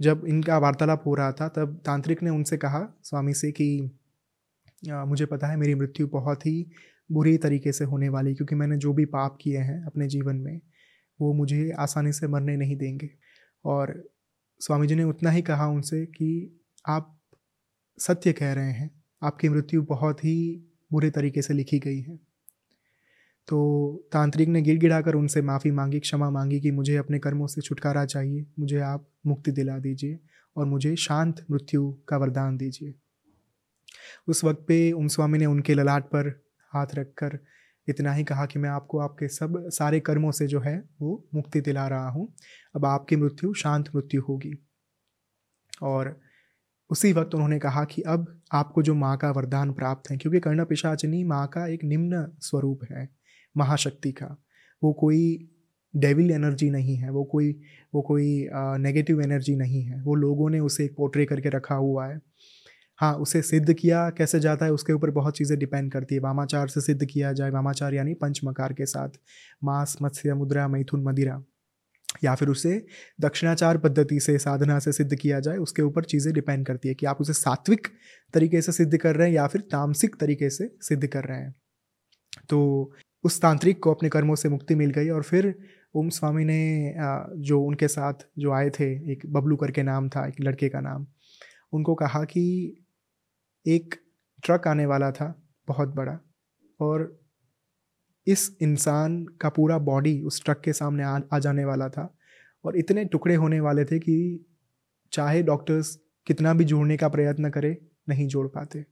जब 0.00 0.24
इनका 0.28 0.58
वार्तालाप 0.58 1.02
हो 1.06 1.14
रहा 1.14 1.32
था, 1.32 1.48
तब 1.48 1.80
तांत्रिक 1.86 2.22
ने 2.22 2.30
उनसे 2.30 2.56
कहा, 2.56 2.86
स्वामी 3.02 3.34
से 3.34 3.50
कि 3.52 3.90
मुझे 4.82 5.26
पता 5.26 5.46
है 5.46 5.56
मेरी 5.56 5.74
मृत्यु 5.74 6.06
बहुत 6.08 6.46
ही 6.46 6.66
बुरी 7.10 7.36
तरीके 7.38 7.72
से 7.72 7.84
होने 7.84 8.08
वाली 8.08 8.34
क्योंकि 8.34 8.54
मैंने 8.54 8.76
जो 8.76 8.92
भी 8.92 9.04
पाप 9.04 9.36
किए 9.40 9.58
हैं 9.58 9.82
अपने 9.86 10.06
जीवन 10.08 10.36
में, 10.36 10.60
वो 11.20 11.32
मुझे 11.34 11.70
आसानी 11.78 12.12
से 12.12 12.28
मरने 12.28 12.56
नहीं 12.56 12.76
देंगे। 12.76 13.10
और 13.64 13.92
स्वामी 14.60 14.86
जी 14.86 14.94
ने 14.94 15.04
उतना 15.04 15.30
ही 15.30 15.42
कहा 15.42 15.66
उनसे 15.66 16.04
कि 16.06 16.60
आप 16.88 17.16
सत्य 17.98 18.32
कह 18.32 18.52
रहे 18.52 18.72
हैं, 18.72 18.90
आपकी 19.22 19.48
मृत्यु 19.48 19.82
बहुत 19.82 20.24
ही 20.24 20.66
बुरे 20.92 21.10
तरीके 21.10 21.42
से 21.42 21.54
लिखी 21.54 21.78
गई 21.78 22.00
है। 22.00 22.16
तो 23.48 24.08
तांत्रिक 24.12 24.48
ने 24.48 24.62
गिड़गिड़ा 24.62 25.00
कर 25.00 25.14
उनसे 25.14 25.42
माफ़ी 25.42 25.70
मांगी, 25.70 26.00
क्षमा 26.00 26.30
मांगी 26.30 26.60
कि 26.60 26.70
मुझे 26.70 26.96
अपने 26.96 27.18
कर्मों 27.18 27.46
से 27.46 27.60
छुटकारा 27.60 28.04
चाहिए, 28.04 28.46
मुझे 28.58 28.80
आप 28.80 29.06
मुक्ति 29.26 29.50
दिला 29.50 29.78
दीजिए 29.78 30.18
और 30.56 30.66
मुझे 30.66 30.96
शांत 30.96 31.44
मृत्यु 31.50 31.92
का 32.08 32.16
वरदान 32.16 32.56
दीजिए। 32.56 32.94
उस 34.28 34.44
वक्त 34.44 34.64
पे 34.68 34.92
उम 34.92 35.08
स्वामी 35.08 35.38
ने 35.38 35.46
उनके 35.46 35.74
ललाट 35.74 36.04
पर 36.04 36.28
हाथ 36.72 36.94
रखकर 36.94 37.38
इतना 37.88 38.12
ही 38.12 38.24
कहा 38.24 38.44
कि 38.46 38.58
मैं 38.58 38.70
आपको 38.70 38.98
आपके 38.98 39.28
सब 39.28 39.54
सारे 39.68 40.00
कर्मों 40.00 40.30
से 40.30 40.46
जो 40.46 40.60
है 40.60 40.76
वो 41.00 41.28
मुक्ति 41.34 41.60
दिला 41.60 41.86
रहा 41.88 42.08
हूँ। 42.08 42.34
अब 42.74 42.84
आपकी 42.84 43.16
मृत्यु 43.16 43.52
शांत 43.54 43.88
मृत्यु 43.94 44.22
होगी। 44.22 44.52
और 45.82 46.18
उसी 46.90 47.12
वक्त 47.12 47.34
उन्होंने 47.34 47.58
कहा 47.58 47.84
कि 47.84 48.02
अब 48.02 48.26
आपको 48.52 48.82
जो 48.82 48.94
माँ 48.94 49.16
का 49.16 49.30
वरदान 49.30 49.72
प्राप्त 49.72 50.10
है, 50.10 50.16
क्योंकि 50.16 50.40
कर्ण 50.40 50.64
पिशाचनी 50.64 51.22
माँ 51.24 51.46
का 51.46 51.66
एक 51.66 51.84
निम्न 51.84 52.26
स्वरूप 52.40 52.80
है, 52.90 53.08
महाशक्ति 53.56 54.12
का। 54.12 54.36
वो 54.82 54.92
कोई 54.92 55.48
डेविल 55.94 56.30
एनर्जी 56.30 56.70
नहीं 56.70 56.96
है, 56.96 57.10
वो 57.10 57.24
कोई 57.24 57.50
वो 57.94 58.02
कोई 58.02 58.48
नेगेटिव 58.54 59.20
एनर्जी 59.22 59.54
नहीं 59.56 59.82
है। 59.82 60.02
वो 60.02 60.14
लोगों 60.14 60.50
ने 60.50 60.60
उसे 60.60 60.86
पोर्ट्रे 60.96 61.24
करके 61.26 61.48
रखा 61.48 61.74
हुआ 61.74 62.06
है। 62.06 62.20
हाँ 62.98 63.14
उसे 63.14 63.40
सिद्ध 63.42 63.72
किया 63.72 64.08
कैसे 64.10 64.40
जाता 64.40 64.64
है, 64.64 64.72
उसके 64.72 64.92
ऊपर 64.92 65.10
बहुत 65.10 65.36
चीज़ें 65.36 65.58
डिपेंड 65.58 65.90
करती 65.92 66.14
है। 66.14 66.20
वामाचार 66.20 66.68
से 66.68 66.80
सिद्ध 66.80 67.04
किया 67.04 67.32
जाए 67.32 67.50
वामाचार 67.50 67.94
यानी 67.94 68.14
पंचमकार 68.14 68.72
के 68.72 68.86
साथ। 68.86 69.08
मांस, 69.64 69.96
मत्स्य, 70.02 70.34
मुद्रा, 70.34 70.66
मैथुन, 70.68 71.02
मदिरा। 71.04 71.42
या 72.24 72.34
फिर 72.34 72.48
उसे 72.48 72.72
दक्षिणाचार 73.20 73.78
पद्धति 73.78 74.18
से, 74.20 74.38
साधना 74.38 74.78
से 74.78 74.92
सिद्ध 74.92 75.14
किया 75.14 75.40
जाए, 75.40 75.56
उसके 75.56 75.82
ऊपर 75.82 76.04
चीज़ें 76.04 76.32
डिपेंड 76.34 76.66
करती 76.66 76.88
है 76.88 76.94
कि 76.94 77.06
आप 77.06 77.20
उसे 77.20 77.32
सात्विक 77.32 77.88
तरीके 78.34 78.62
से 78.62 78.72
सिद्ध 78.72 78.96
कर 78.96 79.16
रहे 79.16 79.28
हैं 79.28 79.34
या 79.34 79.46
फिर 79.46 79.60
तामसिक 79.60 80.16
तरीके 80.20 80.50
से 80.50 80.70
सिद्ध 80.82 81.06
कर 81.06 81.24
रहे 81.24 81.38
हैं। 81.38 81.54
तो 82.48 82.92
उस 83.24 83.40
तांत्रिक 83.42 83.82
को 83.82 83.94
अपने 83.94 84.08
कर्मों 84.08 84.34
से 84.34 84.48
मुक्ति 84.48 84.74
मिल 84.74 84.90
गई 84.90 85.08
और 85.08 85.22
फिर 85.22 85.54
ओम 85.94 86.08
स्वामी 86.08 86.44
ने 86.44 86.94
जो 87.38 87.60
उनके 87.60 87.88
साथ 87.88 88.26
जो 88.38 88.52
आए 88.52 88.70
थे, 88.70 89.12
एक 89.12 89.22
बबलू 89.26 89.56
करके 89.56 89.82
नाम 89.82 90.08
था, 90.08 90.26
एक 90.28 90.40
लड़के 90.40 90.68
का 90.68 90.80
नाम, 90.80 91.06
उनको 91.72 91.94
कहा 91.94 92.22
कि 92.24 92.84
एक 93.66 93.94
ट्रक 94.44 94.68
आने 94.68 94.86
वाला 94.86 95.10
था, 95.10 95.34
बहुत 95.68 95.94
बड़ा, 95.94 96.18
और 96.80 97.19
इस 98.30 98.56
इंसान 98.62 99.24
का 99.40 99.48
पूरा 99.48 99.78
बॉडी 99.78 100.20
उस 100.22 100.42
ट्रक 100.44 100.60
के 100.60 100.72
सामने 100.72 101.02
आ, 101.02 101.18
आ 101.32 101.38
जाने 101.38 101.64
वाला 101.64 101.88
था। 101.88 102.14
और 102.64 102.76
इतने 102.76 103.04
टुकड़े 103.04 103.34
होने 103.34 103.60
वाले 103.60 103.84
थे 103.84 103.98
कि 103.98 104.46
चाहे 105.12 105.42
डॉक्टर्स 105.42 105.98
कितना 106.26 106.54
भी 106.54 106.64
जोड़ने 106.64 106.96
का 106.96 107.08
प्रयत्न 107.08 107.50
करे 107.50 107.76
नहीं 108.08 108.26
जोड़ 108.28 108.46
पाते। 108.46 108.84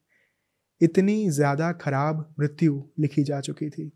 इतनी 0.80 1.28
ज़्यादा 1.30 1.72
खराब 1.72 2.34
मृत्यु 2.41 2.82
लिखी 2.99 3.22
जा 3.22 3.41
चुकी 3.41 3.70
थी। 3.70 3.91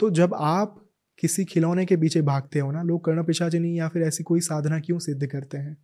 तो 0.00 0.10
जब 0.10 0.34
आप 0.34 0.82
किसी 1.18 1.44
खिलौने 1.44 1.84
के 1.86 1.96
पीछे 1.96 2.22
भागते 2.22 2.58
हो 2.58 2.70
ना 2.72 2.82
लोग 2.82 3.04
कर्ण 3.04 3.24
पिशाचिनी 3.24 3.78
या 3.78 3.88
फिर 3.88 4.02
ऐसी 4.02 4.24
कोई 4.24 4.40
साधना 4.40 4.80
क्यों 4.80 4.98
सिद्ध 4.98 5.26
करते 5.26 5.58
हैं? 5.58 5.76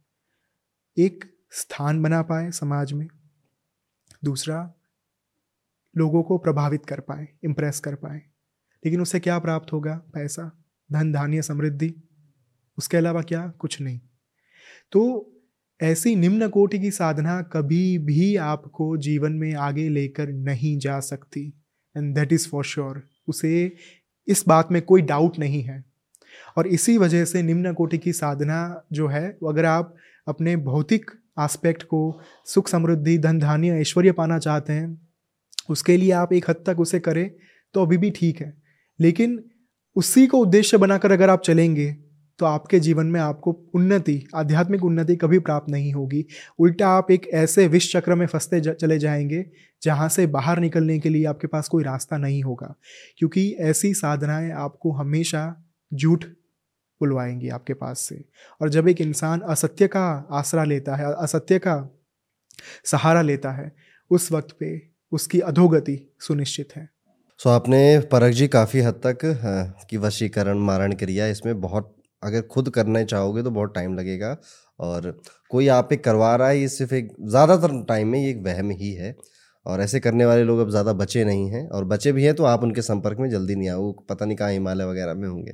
एक 0.97 1.25
स्थान 1.53 2.03
बना 2.03 2.23
पाए 2.23 2.51
समाज 2.51 2.93
में 2.93 3.07
दूसरा 4.25 4.59
लोगों 5.97 6.23
को 6.23 6.39
प्रभावित 6.39 6.87
कर 6.87 7.01
पाए 7.01 7.29
इम्प्रेस 7.45 7.81
कर 7.81 7.95
पाए। 7.95 8.23
लेकिन 8.85 9.01
उससे 9.01 9.21
क्या 9.21 9.39
प्राप्त 9.39 9.73
होगा? 9.73 9.95
पैसा, 9.95 10.65
धन, 10.93 11.13
धान्य, 11.13 11.43
समृद्धि। 11.43 11.95
उसके 12.79 12.97
अलावा 12.97 13.23
क्या? 13.23 13.49
कुछ 13.49 13.81
नहीं। 13.81 14.01
तो 14.93 15.29
ऐसी 15.83 16.17
निम्न 16.17 16.49
कोटि 16.49 16.79
की 16.79 16.91
साधना 16.91 17.43
कभी 17.43 17.99
भी 17.99 18.37
आपको 18.37 18.97
जीवन 18.97 19.33
में 19.33 19.55
आगे 19.55 19.89
लेकर 19.89 20.29
नहीं 20.29 20.79
जा 20.79 21.01
सकती। 21.01 21.63
And 21.97 22.15
that 22.15 22.33
is 22.33 22.49
for 22.49 22.65
sure 22.65 23.09
उसे 23.29 23.77
इस 24.29 24.45
बात 24.49 24.73
में 24.73 24.83
कोई 24.83 25.03
डाउट 25.03 25.39
नहीं 25.39 25.63
है। 25.63 25.85
और 26.57 26.67
इसी 26.67 26.99
वजह 26.99 27.25
से 27.25 27.43
निम्न 27.43 27.73
कोटि 27.73 27.99
की 27.99 28.13
साधना 28.13 28.85
जो 28.93 29.09
है 29.09 29.39
वो 29.43 29.49
अगर 29.49 29.65
आप 29.65 29.95
अपने 30.29 30.57
भौतिक 30.57 31.11
आस्पेक्ट 31.39 31.83
को 31.83 32.21
सुख, 32.47 32.69
समृद्धि, 32.69 33.19
धन, 33.19 33.39
धान्य, 33.39 33.69
ऐश्वर्य 33.69 34.13
पाना 34.13 34.39
चाहते 34.39 34.73
हैं, 34.73 35.09
उसके 35.71 35.97
लिए 35.97 36.11
आप 36.11 36.33
एक 36.33 36.51
हद 36.51 36.65
तक 36.67 36.81
उसे 36.81 37.01
करें 37.01 37.31
तो 37.75 37.83
अभी 37.83 37.97
भी 37.97 38.11
ठीक 38.11 38.41
है। 38.41 38.62
लेकिन 39.01 39.45
उसी 39.97 40.27
को 40.27 40.39
उद्देश्य 40.39 40.79
बनाकर 40.79 41.13
अगर 41.13 41.31
आप 41.31 41.43
चलेंगे 41.43 41.97
तो 42.39 42.47
आपके 42.47 42.81
जीवन 42.81 43.07
में 43.07 43.21
आपको 43.21 43.53
उन्नति 43.75 44.27
आध्यात्मिक 44.35 44.85
उन्नति 44.85 45.17
कभी 45.17 45.39
प्राप्त 45.39 45.71
नहीं 45.71 45.93
होगी। 45.93 46.25
उल्टा 46.59 46.89
आप 46.89 47.11
एक 47.11 47.27
ऐसे 47.27 47.67
विष 47.69 47.93
चक्र 47.93 48.15
में 48.15 48.27
फंसते 48.27 48.61
जा, 48.61 48.73
चले 48.73 48.99
जाएँगे 48.99 49.45
जहाँ 49.83 50.09
से 50.09 50.27
बाहर 50.27 50.59
निकलने 50.59 50.99
के 50.99 51.09
लिए 51.09 51.25
आपके 51.25 51.47
पास 51.47 51.69
कोई 51.69 51.85
रास्ता 51.85 52.17
नहीं 52.17 52.43
होगा। 52.43 52.75
क्योंकि 53.19 53.51
ऐसी 53.61 53.95
साधनाएँ 53.95 54.51
आपको 54.51 54.93
हमेशा 54.93 55.65
झूठ 55.95 56.25
बुलवाएँगी 57.01 57.49
आपके 57.49 57.75
पास 57.75 58.01
से। 58.01 58.25
और 58.61 58.69
जब 58.69 58.89
एक 58.89 59.01
इंसान 59.01 59.41
असत्य 59.41 59.89
का 59.89 60.29
आसरा 60.31 60.65
लेता 60.65 60.97
है 60.97 61.15
असत्य 61.15 61.59
का 61.59 61.99
सहारा 62.85 63.23
लेता 63.23 63.51
है 63.51 63.73
उस 64.11 64.33
वक्त 64.33 64.57
पे 64.61 64.89
उसकी 65.13 65.41
अधोगति 65.41 66.13
सुनिश्चित 66.21 66.69
है। 66.77 66.92
सो 67.43 67.49
आपने 67.51 67.79
परख 68.13 68.33
जी 68.33 68.47
काफ़ी 68.49 68.81
हद 68.81 69.01
तक 69.07 69.25
हाँ, 69.43 69.77
की 69.91 69.97
वशीकरण 69.97 70.59
मारण 70.59 70.93
क्रिया 70.95 71.27
इसमें 71.27 71.61
बहुत 71.61 71.95
अगर 72.23 72.43
खुद 72.43 72.69
करना 72.71 73.03
चाहोगे 73.05 73.43
तो 73.43 73.51
बहुत 73.51 73.75
टाइम 73.75 73.95
लगेगा। 73.95 74.37
और 74.81 75.11
कोई 75.51 75.69
आप 75.69 75.93
एक 75.93 76.05
करवा 76.05 76.35
रहा 76.37 76.49
है 76.49 76.59
ये 76.61 76.69
सिर्फ़ 76.69 76.95
एक 76.95 77.09
ज़्यादातर 77.21 77.83
टाइम 77.89 78.09
में 78.09 78.19
ये 78.19 78.31
एक 78.31 78.43
वहम 78.45 78.71
ही 78.73 78.93
है। 78.93 79.15
और 79.67 79.81
ऐसे 79.81 80.01
करने 80.01 80.25
वाले 80.25 80.45
लोग 80.45 80.59
अब 80.59 80.71
ज़्यादा 80.71 80.93
बचे 80.93 81.25
नहीं 81.25 81.49
हैं। 81.51 81.67
और 81.69 81.85
बचे 81.85 82.13
भी 82.13 82.25
हैं 82.25 82.35
तो 82.35 82.45
आप 82.45 82.63
उनके 82.63 82.83
संपर्क 82.83 83.19
में 83.19 83.29
जल्दी 83.31 83.55
नहीं 83.55 83.69
आओ 83.69 83.91
पता 84.09 84.25
नहीं 84.25 84.37
कहाँ 84.37 84.51
हिमालय 84.53 84.85
वगैरह 84.85 85.15
में 85.15 85.29
होंगे। 85.29 85.53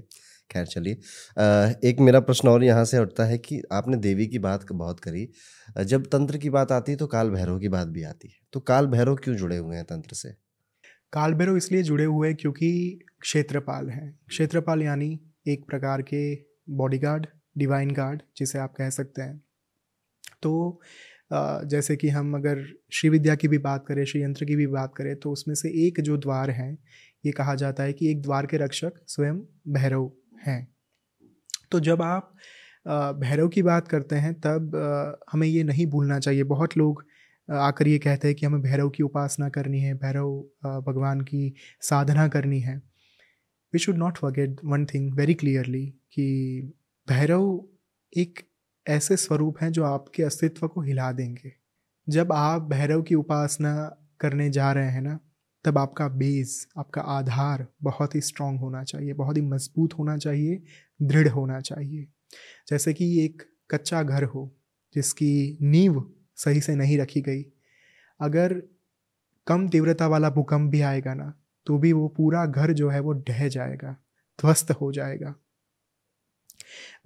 खैर 0.50 0.66
चलिए। 0.66 0.92
एक 1.90 2.00
मेरा 2.00 2.20
प्रश्न 2.20 2.48
और 2.48 2.64
यहाँ 2.64 2.84
से 2.84 2.98
उठता 2.98 3.24
है 3.24 3.38
कि 3.38 3.62
आपने 3.72 3.96
देवी 3.98 4.26
की 4.26 4.38
बात 4.40 4.72
बहुत 4.74 5.00
करी। 5.00 5.28
जब 5.84 6.06
तंत्र 6.12 6.38
की 6.38 6.50
बात 6.50 6.72
आती 6.72 6.92
है 6.92 6.98
तो 6.98 7.06
काल 7.06 7.30
भैरव 7.30 7.58
की 7.58 7.68
बात 7.70 7.88
भी 7.88 8.02
आती 8.04 8.28
है। 8.28 8.38
तो 8.52 8.60
काल 8.62 8.86
भैरव 8.88 9.16
क्यों 9.16 9.36
जुड़े 9.36 9.56
हुए 9.56 9.76
हैं 9.76 9.84
तंत्र 9.84 10.14
से? 10.14 10.34
काल 11.12 11.34
भैरव 11.34 11.56
इसलिए 11.56 11.82
जुड़े 11.82 12.04
हुए 12.04 12.32
क्योंकि 12.34 12.70
क्षेत्रपाल 13.20 13.88
हैं। 13.90 14.18
क्षेत्रपाल 14.28 14.82
यानी 14.82 15.18
एक 15.48 15.64
प्रकार 15.66 16.02
के 16.02 16.22
बॉडीगार्ड 16.76 17.26
डिवाइन 17.58 17.90
गार्ड 17.90 18.22
जिसे 18.36 18.58
आप 18.58 18.74
कह 18.78 18.90
सकते 18.90 19.22
हैं। 19.22 19.40
तो 20.42 20.80
जैसे 21.32 21.96
कि 21.96 22.08
हम 22.08 22.34
अगर 22.34 22.62
श्री 22.92 23.10
विद्या 23.10 23.34
की 23.34 23.48
भी 23.48 23.58
बात 23.58 23.84
करें, 23.88 24.04
श्री 24.04 24.22
यंत्र 24.22 24.44
की 24.44 24.56
भी 24.56 24.66
बात 24.66 24.94
करें 24.96 25.14
तो 25.16 25.32
उसमें 25.32 25.54
से 25.54 25.68
एक 25.86 26.00
जो 26.00 26.16
द्वार 26.16 26.50
है, 26.50 26.72
ये 27.24 27.32
कहा 27.32 27.54
जाता 27.54 27.82
है 27.82 27.92
कि 27.92 28.10
एक 28.10 28.22
द्वार 28.22 28.46
के 28.46 28.56
रक्षक 28.56 29.00
स्वयं 29.06 29.38
भैरव 29.68 30.10
हैं। 30.46 30.66
तो 31.72 31.80
जब 31.80 32.02
आप 32.02 32.32
भैरव 33.20 33.48
की 33.48 33.62
बात 33.62 33.88
करते 33.88 34.16
हैं, 34.16 34.34
तब 34.36 35.22
हमें 35.32 35.46
ये 35.48 35.62
नहीं 35.64 35.86
भूलना 35.86 36.18
चाहिए। 36.18 36.42
बहुत 36.44 36.76
लोग 36.76 37.04
आकर 37.50 37.88
ये 37.88 37.98
कहते 37.98 38.28
हैं 38.28 38.36
कि 38.36 38.46
हमें 38.46 38.60
भैरव 38.62 38.88
की 38.90 39.02
उपासना 39.02 39.48
करनी 39.48 39.80
है, 39.80 39.94
भैरव 39.94 40.38
भगवान 40.86 41.20
की 41.20 41.54
साधना 41.80 42.28
करनी 42.28 42.60
है। 42.60 42.76
We 43.72 43.78
should 43.78 43.96
not 43.96 44.18
forget 44.18 44.56
one 44.64 44.86
thing 44.86 45.14
very 45.14 45.34
clearly 45.34 45.86
कि 45.86 46.60
भैरव 47.08 47.64
एक 48.16 48.38
ऐसे 48.86 49.16
स्वरूप 49.16 49.56
हैं 49.62 49.72
जो 49.72 49.84
आपके 49.84 50.22
अस्तित्व 50.22 50.68
को 50.68 50.80
हिला 50.80 51.12
देंगे। 51.12 51.52
जब 52.08 52.32
आप 52.32 52.62
भैरव 52.62 53.02
की 53.02 53.14
उपासना 53.14 53.96
करने 54.20 54.50
जा 54.50 54.72
रहे 54.72 54.90
हैं 54.90 55.00
ना, 55.00 55.18
तब 55.64 55.78
आपका 55.78 56.08
बेस 56.08 56.66
आपका 56.78 57.00
आधार 57.00 57.66
बहुत 57.82 58.14
ही 58.14 58.20
स्ट्रांग 58.20 58.58
होना 58.58 58.84
चाहिए, 58.84 59.12
बहुत 59.12 59.36
ही 59.36 59.42
मज़बूत 59.42 59.94
होना 59.98 60.16
चाहिए, 60.16 60.62
दृढ़ 61.02 61.28
होना 61.28 61.60
चाहिए। 61.60 62.06
जैसे 62.68 62.92
कि 62.92 63.24
एक 63.24 63.42
कच्चा 63.70 64.02
घर 64.02 64.24
हो, 64.24 64.56
जिसकी 64.94 65.58
नींव 65.62 66.10
सही 66.38 66.60
से 66.60 66.74
नहीं 66.74 66.98
रखी 66.98 67.20
गई। 67.20 67.42
अगर 68.20 68.62
कम 69.46 69.68
तीव्रता 69.68 70.06
वाला 70.06 70.30
भूकंप 70.30 70.70
भी 70.70 70.80
आएगा 70.80 71.14
ना 71.14 71.32
तो 71.66 71.78
भी 71.78 71.92
वो 71.92 72.08
पूरा 72.08 72.44
घर 72.46 72.72
जो 72.72 72.88
है 72.88 73.00
वो 73.00 73.12
ढह 73.28 73.48
जाएगा, 73.48 73.96
ध्वस्त 74.40 74.70
हो 74.70 74.92
जाएगा। 74.92 75.34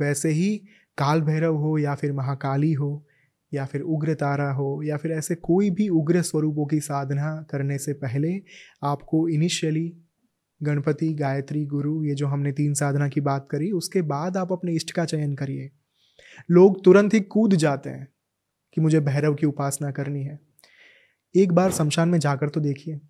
वैसे 0.01 0.29
ही 0.29 0.57
काल 0.99 1.21
भैरव 1.21 1.57
हो 1.57 1.79
या 1.79 1.95
फिर 1.95 2.13
महाकाली 2.13 2.73
हो 2.73 3.07
या 3.53 3.65
फिर 3.67 3.81
उग्र 3.81 4.15
तारा 4.15 4.51
हो 4.53 4.83
या 4.83 4.97
फिर 4.97 5.13
ऐसे 5.13 5.35
कोई 5.35 5.71
भी 5.71 5.89
उग्र 5.89 6.23
स्वरूपों 6.23 6.67
की 6.67 6.81
साधना 6.81 7.47
करने 7.51 7.79
से 7.79 7.93
पहले 7.93 8.33
आपको 8.83 9.29
इनिशियली 9.29 9.93
गणपति, 10.63 11.13
गायत्री, 11.15 11.65
गुरु, 11.67 12.05
ये 12.05 12.15
जो 12.15 12.27
हमने 12.27 12.53
तीन 12.53 12.75
साधना 12.75 13.09
की 13.09 13.21
बात 13.21 13.49
करी, 13.51 13.71
उसके 13.71 14.03
बाद 14.03 14.37
आप 14.37 14.53
अपने 14.53 14.73
इष्ट 14.73 14.91
का 14.91 15.05
चयन 15.05 15.35
करिए। 15.35 15.71
लोग 16.51 16.85
तुरंत 16.85 17.15
ही 17.15 17.21
कूद 17.21 17.55
जाते 17.55 17.91
हैं। 17.91 18.09
कि 18.73 18.81
मुझे 18.81 19.01
भैरव 19.01 19.35
की 19.35 19.47
उपासना 19.47 19.91
करनी 19.91 20.25
है। 20.25 20.39
एक 21.37 21.53
बार 21.53 21.73
शमशान 21.73 22.09
में 22.09 22.19
जाकर 22.19 22.49
तो 22.49 22.61
देखिए। 22.61 23.01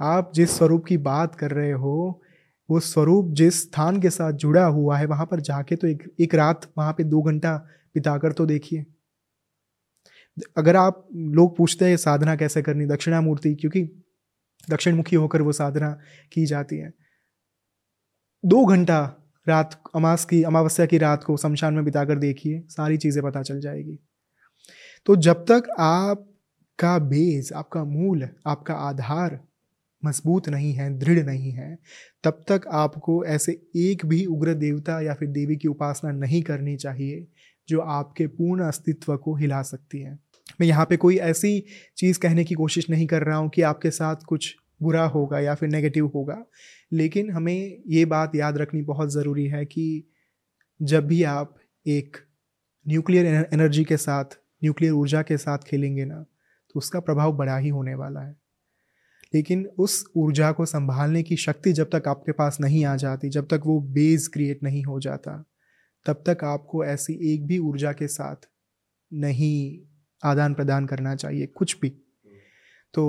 आप 0.00 0.32
जिस 0.34 0.50
स्वरूप 0.50 0.84
की 0.84 0.96
बात 0.96 1.34
कर 1.34 1.50
रहे 1.50 1.72
हो, 1.72 2.22
वो 2.70 2.80
स्वरूप 2.80 3.32
जिस 3.32 3.62
स्थान 3.62 4.00
के 4.00 4.10
साथ 4.10 4.32
जुड़ा 4.32 4.64
हुआ 4.64 4.98
है, 4.98 5.06
वहाँ 5.06 5.26
पर 5.26 5.40
जाके 5.40 5.76
तो 5.76 5.86
एक 5.86 6.14
एक 6.20 6.34
रात 6.34 6.72
वहाँ 6.78 6.92
पे 6.92 7.04
दो 7.04 7.22
घंटा 7.22 7.56
बिताकर 7.94 8.32
तो 8.32 8.46
देखिए। 8.46 8.84
अगर 10.56 10.76
आप 10.76 11.08
लोग 11.14 11.56
पूछते 11.56 11.84
हैं, 11.84 11.96
साधना 11.96 12.36
कैसे 12.36 12.62
करनी 12.62 12.86
दक्षिणा 12.86 13.20
मूर्ति 13.20 13.54
क्योंकि 13.54 13.84
दक्षिण 14.70 14.96
मुखी 14.96 15.16
होकर 15.16 15.42
वो 15.42 15.52
साधना 15.52 15.98
की 16.32 16.46
जाती 16.46 16.76
है। 16.76 16.92
दो 18.44 18.64
घंटा 18.64 19.21
रात 19.48 19.80
अमास 19.94 20.24
की, 20.24 20.42
अमावस्या 20.42 20.86
की 20.86 20.98
रात 20.98 21.24
को 21.24 21.36
शमशान 21.36 21.74
में 21.74 21.84
बिताकर 21.84 22.18
देखिए, 22.18 22.62
सारी 22.68 22.96
चीज़ें 22.96 23.24
पता 23.24 23.42
चल 23.42 23.60
जाएगी। 23.60 23.98
तो 25.06 25.16
जब 25.16 25.44
तक 25.44 25.62
आपका 25.78 26.98
बेस 26.98 27.52
आपका 27.52 27.84
मूल, 27.84 28.28
आपका 28.46 28.74
आधार 28.74 29.40
मज़बूत 30.04 30.48
नहीं 30.48 30.72
है, 30.72 30.98
दृढ़ 30.98 31.18
नहीं 31.18 31.52
है, 31.52 31.78
तब 32.24 32.44
तक 32.48 32.60
आपको 32.72 33.24
ऐसे 33.24 33.52
एक 33.76 34.06
भी 34.06 34.24
उग्र 34.26 34.54
देवता 34.54 35.00
या 35.00 35.14
फिर 35.14 35.28
देवी 35.28 35.56
की 35.56 35.68
उपासना 35.68 36.10
नहीं 36.10 36.42
करनी 36.42 36.76
चाहिए, 36.76 37.26
जो 37.68 37.80
आपके 37.80 38.26
पूर्ण 38.26 38.62
अस्तित्व 38.62 39.16
को 39.16 39.34
हिला 39.34 39.62
सकती 39.62 40.00
है। 40.00 40.18
मैं 40.60 40.66
यहाँ 40.66 40.86
पे 40.86 40.96
कोई 40.96 41.16
ऐसी 41.16 41.64
चीज़ 41.96 42.18
कहने 42.18 42.44
की 42.44 42.54
कोशिश 42.54 42.90
नहीं 42.90 43.06
कर 43.06 43.22
रहा 43.22 43.36
हूँ 43.36 43.50
कि 43.50 43.62
आपके 43.62 43.90
साथ 43.90 44.16
कुछ 44.28 44.56
बुरा 44.82 45.04
होगा 45.04 45.40
या 45.40 45.54
फिर 45.54 45.68
नेगेटिव 45.68 46.06
होगा। 46.06 46.44
लेकिन 46.92 47.30
हमें 47.30 47.82
ये 47.86 48.04
बात 48.04 48.34
याद 48.36 48.58
रखनी 48.58 48.82
बहुत 48.82 49.12
ज़रूरी 49.12 49.46
है 49.46 49.64
कि 49.64 50.04
जब 50.80 51.06
भी 51.06 51.22
आप 51.22 51.56
एक 51.86 52.16
न्यूक्लियर 52.88 53.26
एनर्जी 53.52 53.84
के 53.84 53.96
साथ 53.96 54.38
न्यूक्लियर 54.64 54.92
ऊर्जा 54.92 55.22
के 55.22 55.36
साथ 55.36 55.58
खेलेंगे 55.58 56.04
ना 56.04 56.22
तो 56.70 56.78
उसका 56.78 57.00
प्रभाव 57.00 57.32
बड़ा 57.32 57.56
ही 57.56 57.68
होने 57.68 57.94
वाला 57.94 58.20
है। 58.20 58.36
लेकिन 59.34 59.66
उस 59.78 60.04
ऊर्जा 60.16 60.50
को 60.52 60.64
संभालने 60.66 61.22
की 61.22 61.36
शक्ति 61.36 61.72
जब 61.72 61.90
तक 61.94 62.08
आपके 62.08 62.32
पास 62.32 62.60
नहीं 62.60 62.84
आ 62.84 62.96
जाती, 62.96 63.28
जब 63.28 63.48
तक 63.48 63.62
वो 63.66 63.80
बेस 63.80 64.28
क्रिएट 64.28 64.62
नहीं 64.62 64.84
हो 64.84 65.00
जाता, 65.00 65.44
तब 66.06 66.22
तक 66.26 66.44
आपको 66.44 66.84
ऐसी 66.84 67.34
एक 67.34 67.46
भी 67.46 67.58
ऊर्जा 67.58 67.92
के 67.92 68.08
साथ 68.08 68.48
नहीं 69.12 69.78
आदान 70.24 70.54
प्रदान 70.54 70.86
करना 70.86 71.14
चाहिए, 71.14 71.46
कुछ 71.46 71.76
भी। 71.80 71.88
तो 72.94 73.02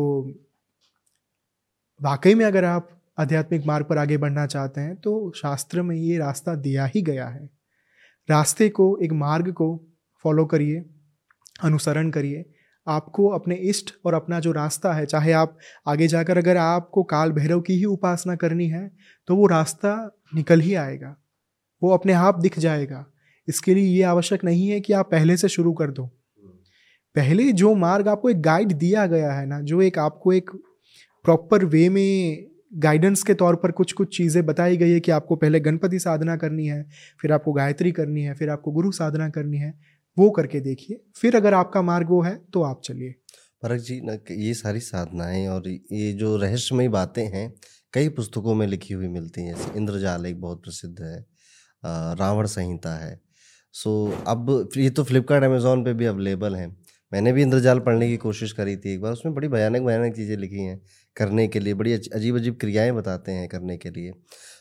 वाकई 2.03 2.33
में 2.35 2.45
अगर 2.45 2.65
आप 2.65 2.89
आध्यात्मिक 3.17 3.65
मार्ग 3.65 3.85
पर 3.85 3.97
आगे 3.97 4.17
बढ़ना 4.17 4.45
चाहते 4.45 4.81
हैं 4.81 4.95
तो 4.95 5.31
शास्त्र 5.35 5.81
में 5.81 5.95
ये 5.95 6.17
रास्ता 6.17 6.55
दिया 6.55 6.85
ही 6.85 7.01
गया 7.01 7.27
है। 7.27 7.45
रास्ते 8.29 8.67
को, 8.69 8.97
एक 8.97 9.11
मार्ग 9.11 9.51
को 9.51 9.67
फॉलो 10.25 10.45
करिए, 10.45 10.83
अनुसरण 11.63 12.09
करिए। 12.09 12.43
आपको 12.87 13.27
अपने 13.27 13.55
इष्ट 13.55 13.93
और 14.05 14.13
अपना 14.13 14.39
जो 14.39 14.51
रास्ता 14.51 14.93
है, 14.93 15.05
चाहे 15.05 15.31
आप 15.31 15.57
आगे 15.87 16.07
जाकर 16.07 16.37
अगर 16.37 16.57
आपको 16.57 17.03
काल 17.03 17.31
भैरव 17.31 17.61
की 17.61 17.73
ही 17.73 17.85
उपासना 17.85 18.35
करनी 18.35 18.67
है 18.67 18.91
तो 19.27 19.35
वो 19.35 19.47
रास्ता 19.47 19.95
निकल 20.35 20.59
ही 20.59 20.73
आएगा। 20.75 21.15
वो 21.81 21.93
अपने 21.93 22.13
आप 22.13 22.39
दिख 22.39 22.59
जाएगा। 22.59 23.05
इसके 23.47 23.75
लिए 23.75 23.87
ये 23.87 24.03
आवश्यक 24.03 24.43
नहीं 24.43 24.67
है 24.67 24.81
कि 24.81 24.93
आप 24.93 25.11
पहले 25.11 25.37
से 25.37 25.49
शुरू 25.49 25.73
कर 25.73 25.91
दो। 25.91 26.05
पहले 27.15 27.51
जो 27.53 27.73
मार्ग 27.75 28.07
आपको 28.07 28.29
एक 28.29 28.41
गाइड 28.41 28.71
दिया 28.73 29.05
गया 29.07 29.33
है 29.33 29.45
ना, 29.45 29.61
जो 29.61 29.81
एक 29.81 29.99
आपको 29.99 30.33
एक 30.33 30.51
प्रॉपर 31.25 31.65
वे 31.65 31.87
में 31.89 32.47
गाइडेंस 32.75 33.23
के 33.23 33.33
तौर 33.33 33.55
पर 33.55 33.71
कुछ 33.71 33.91
कुछ 33.93 34.15
चीज़ें 34.17 34.45
बताई 34.45 34.77
गई 34.77 34.91
है 34.91 34.99
कि 34.99 35.11
आपको 35.11 35.35
पहले 35.35 35.59
गणपति 35.59 35.99
साधना 35.99 36.35
करनी 36.37 36.65
है, 36.67 36.83
फिर 37.21 37.31
आपको 37.31 37.53
गायत्री 37.53 37.91
करनी 37.91 38.21
है, 38.21 38.33
फिर 38.33 38.49
आपको 38.49 38.71
गुरु 38.71 38.91
साधना 38.91 39.29
करनी 39.29 39.57
है, 39.57 39.73
वो 40.17 40.29
करके 40.29 40.59
देखिए। 40.59 40.99
फिर 41.15 41.35
अगर 41.35 41.53
आपका 41.53 41.81
मार्ग 41.81 42.09
वो 42.09 42.21
है 42.21 42.35
तो 42.53 42.63
आप 42.63 42.81
चलिए। 42.85 43.15
परक 43.63 43.79
जी, 43.79 44.01
न 44.03 44.17
ये 44.31 44.53
सारी 44.53 44.79
साधनाएँ 44.79 45.47
और 45.47 45.67
ये 45.67 46.11
जो 46.13 46.35
रहस्यमय 46.37 46.87
बातें 46.89 47.23
हैं, 47.25 47.53
कई 47.93 48.09
पुस्तकों 48.09 48.55
में 48.55 48.65
लिखी 48.67 48.93
हुई 48.93 49.07
मिलती 49.07 49.41
हैं। 49.41 49.73
इंद्रजाल 49.75 50.25
एक 50.25 50.41
बहुत 50.41 50.63
प्रसिद्ध 50.63 50.95
है 51.01 51.19
रावण 52.15 52.45
संहिता 52.45 52.95
है। 52.97 53.19
सो, 53.75 53.91
अब, 54.27 54.69
ये 54.77 54.89
तो 54.89 55.03
फ्लिपकार्ट, 55.03 55.43
अमेज़ोन 55.43 55.83
पे 55.83 55.93
भी 55.93 56.05
अवेलेबल 56.05 56.55
हैं। 56.55 56.75
मैंने 57.13 57.31
भी 57.33 57.41
इंद्रजाल 57.41 57.79
पढ़ने 57.79 58.07
की 58.09 58.17
कोशिश 58.17 58.51
करी 58.51 58.75
थी 58.77 58.93
एक 58.93 59.01
बार। 59.01 59.11
उसमें 59.13 59.33
बड़ी 59.35 59.47
भयानक 59.47 59.81
भयानक 59.81 60.15
चीज़ें 60.15 60.35
लिखी 60.37 60.59
हैं 60.59 60.79
करने 61.15 61.47
के 61.47 61.59
लिए 61.59 61.73
बड़ी 61.73 61.93
अजीब 61.93 62.35
अजीब 62.35 62.57
क्रियाएँ 62.61 62.91
बताते 62.91 63.31
हैं 63.31 63.47
करने 63.49 63.77
के 63.77 63.89
लिए। 63.89 64.13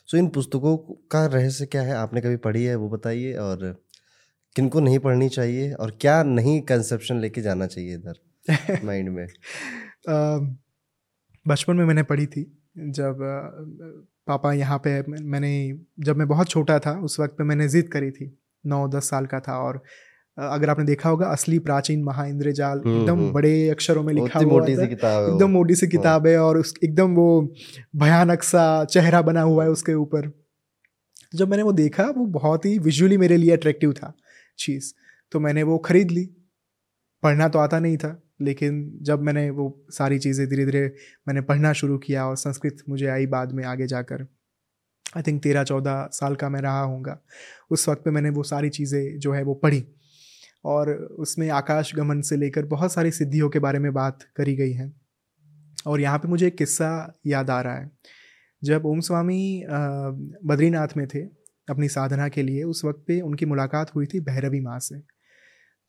सो 0.08 0.16
इन 0.18 0.28
पुस्तकों 0.28 0.76
का 1.10 1.24
रहस्य 1.26 1.66
क्या 1.66 1.82
है 1.82 1.94
आपने 1.94 2.20
कभी 2.20 2.36
पढ़ी 2.46 2.64
है 2.64 2.74
वो 2.76 2.88
बताइए 2.90 3.32
और 3.36 3.64
किनको 4.56 4.80
नहीं 4.80 4.98
पढ़नी 4.98 5.28
चाहिए 5.28 5.72
और 5.72 5.96
क्या 6.00 6.22
नहीं 6.22 6.60
कंसेप्शन 6.62 7.20
लेके 7.20 7.40
जाना 7.40 7.66
चाहिए 7.66 7.94
इधर 7.94 8.80
माइंड 8.84 9.08
में? 9.08 9.26
बचपन 11.46 11.76
में 11.76 11.84
मैंने 11.84 12.02
पढ़ी 12.02 12.26
थी 12.26 12.44
जब 12.78 13.18
पापा 14.26 14.52
यहाँ 14.52 14.78
पे 14.78 15.00
मैंने 15.10 15.52
जब 16.00 16.16
मैं 16.16 16.26
बहुत 16.28 16.48
छोटा 16.48 16.78
था 16.78 16.92
उस 17.00 17.18
वक्त 17.20 17.34
पे 17.38 17.44
मैंने 17.44 17.68
ज़िद 17.68 17.88
करी 17.88 18.10
थी। 18.10 18.38
नौ 18.64 18.86
दस 18.88 19.08
साल 19.10 19.26
का 19.26 19.40
था 19.40 19.58
और 19.58 19.82
अगर 20.38 20.70
आपने 20.70 20.84
देखा 20.84 21.08
होगा 21.08 21.26
असली 21.28 21.58
प्राचीन 21.58 22.02
महाइंद्र 22.04 22.52
जाल 22.52 22.78
हम्म, 22.78 23.00
एकदम 23.00 23.18
हम्म। 23.18 23.32
बड़े 23.32 23.68
अक्षरों 23.70 24.02
में 24.02 24.12
लिखा 24.14 24.38
हुआ 24.38 24.52
मोटी 24.52 24.76
सी 24.76 24.86
किताब 24.88 25.28
एकदम 25.28 25.50
मोटी 25.50 25.74
सी 25.74 25.86
हाँ। 25.86 25.90
किताब 25.90 26.26
है 26.26 26.36
और 26.38 26.58
उस 26.58 26.74
एकदम 26.84 27.14
वो 27.14 27.26
भयानक 27.96 28.42
सा 28.42 28.62
चेहरा 28.84 29.22
बना 29.22 29.42
हुआ 29.42 29.64
है 29.64 29.70
उसके 29.70 29.94
ऊपर। 29.94 30.30
जब 31.34 31.48
मैंने 31.48 31.62
वो 31.62 31.72
देखा 31.72 32.04
वो 32.16 32.26
बहुत 32.32 32.64
ही 32.64 32.78
विजुअली 32.80 33.16
मेरे 33.16 33.36
लिए 33.36 33.52
अट्रैक्टिव 33.52 33.92
था 33.92 34.12
चीज़। 34.58 34.92
तो 35.32 35.40
मैंने 35.40 35.62
वो 35.62 35.78
खरीद 35.80 36.10
ली। 36.10 36.28
पढ़ना 37.22 37.48
तो 37.48 37.58
आता 37.58 37.78
नहीं 37.78 37.96
था 37.96 38.18
लेकिन 38.40 38.82
जब 39.02 39.22
मैंने 39.22 39.48
वो 39.50 39.66
सारी 39.90 40.18
चीज़ें 40.18 40.46
धीरे 40.48 40.64
धीरे 40.64 40.84
मैंने 41.28 41.40
पढ़ना 41.42 41.72
शुरू 41.72 41.98
किया 41.98 42.26
और 42.26 42.36
संस्कृत 42.36 42.82
मुझे 42.88 43.06
आई 43.06 43.26
बाद 43.26 43.52
में 43.52 43.64
आगे 43.64 43.86
जाकर। 43.86 44.26
आई 45.16 45.22
थिंक 45.22 45.42
तेरह 45.42 45.64
चौदह 45.64 46.08
साल 46.12 46.34
का 46.34 46.48
मैं 46.48 46.60
रहा 46.60 46.82
हूँगा 46.82 47.18
उस 47.70 47.88
वक्त 47.88 48.02
पे 48.04 48.10
मैंने 48.10 48.30
वो 48.30 48.42
सारी 48.42 48.68
चीज़ें 48.70 49.18
जो 49.18 49.32
है 49.32 49.42
वो 49.42 49.54
पढ़ी। 49.54 49.84
और 50.64 50.90
उसमें 51.18 51.48
आकाश 51.50 51.94
गमन 51.94 52.20
से 52.20 52.36
लेकर 52.36 52.66
बहुत 52.66 52.92
सारी 52.92 53.10
सिद्धियों 53.10 53.48
के 53.50 53.58
बारे 53.58 53.78
में 53.78 53.92
बात 53.92 54.22
करी 54.36 54.54
गई 54.56 54.72
है। 54.72 54.92
और 55.86 56.00
यहाँ 56.00 56.18
पे 56.18 56.28
मुझे 56.28 56.46
एक 56.46 56.56
किस्सा 56.56 57.20
याद 57.26 57.50
आ 57.50 57.60
रहा 57.60 57.74
है। 57.74 57.90
जब 58.62 58.86
ओम 58.86 59.00
स्वामी 59.00 59.64
बद्रीनाथ 60.44 60.96
में 60.96 61.06
थे 61.06 61.22
अपनी 61.68 61.88
साधना 61.88 62.28
के 62.28 62.42
लिए, 62.42 62.62
उस 62.62 62.84
वक्त 62.84 63.04
पे 63.08 63.20
उनकी 63.20 63.46
मुलाकात 63.46 63.94
हुई 63.94 64.06
थी 64.06 64.20
भैरवी 64.20 64.60
माँ 64.60 64.78
से। 64.78 65.00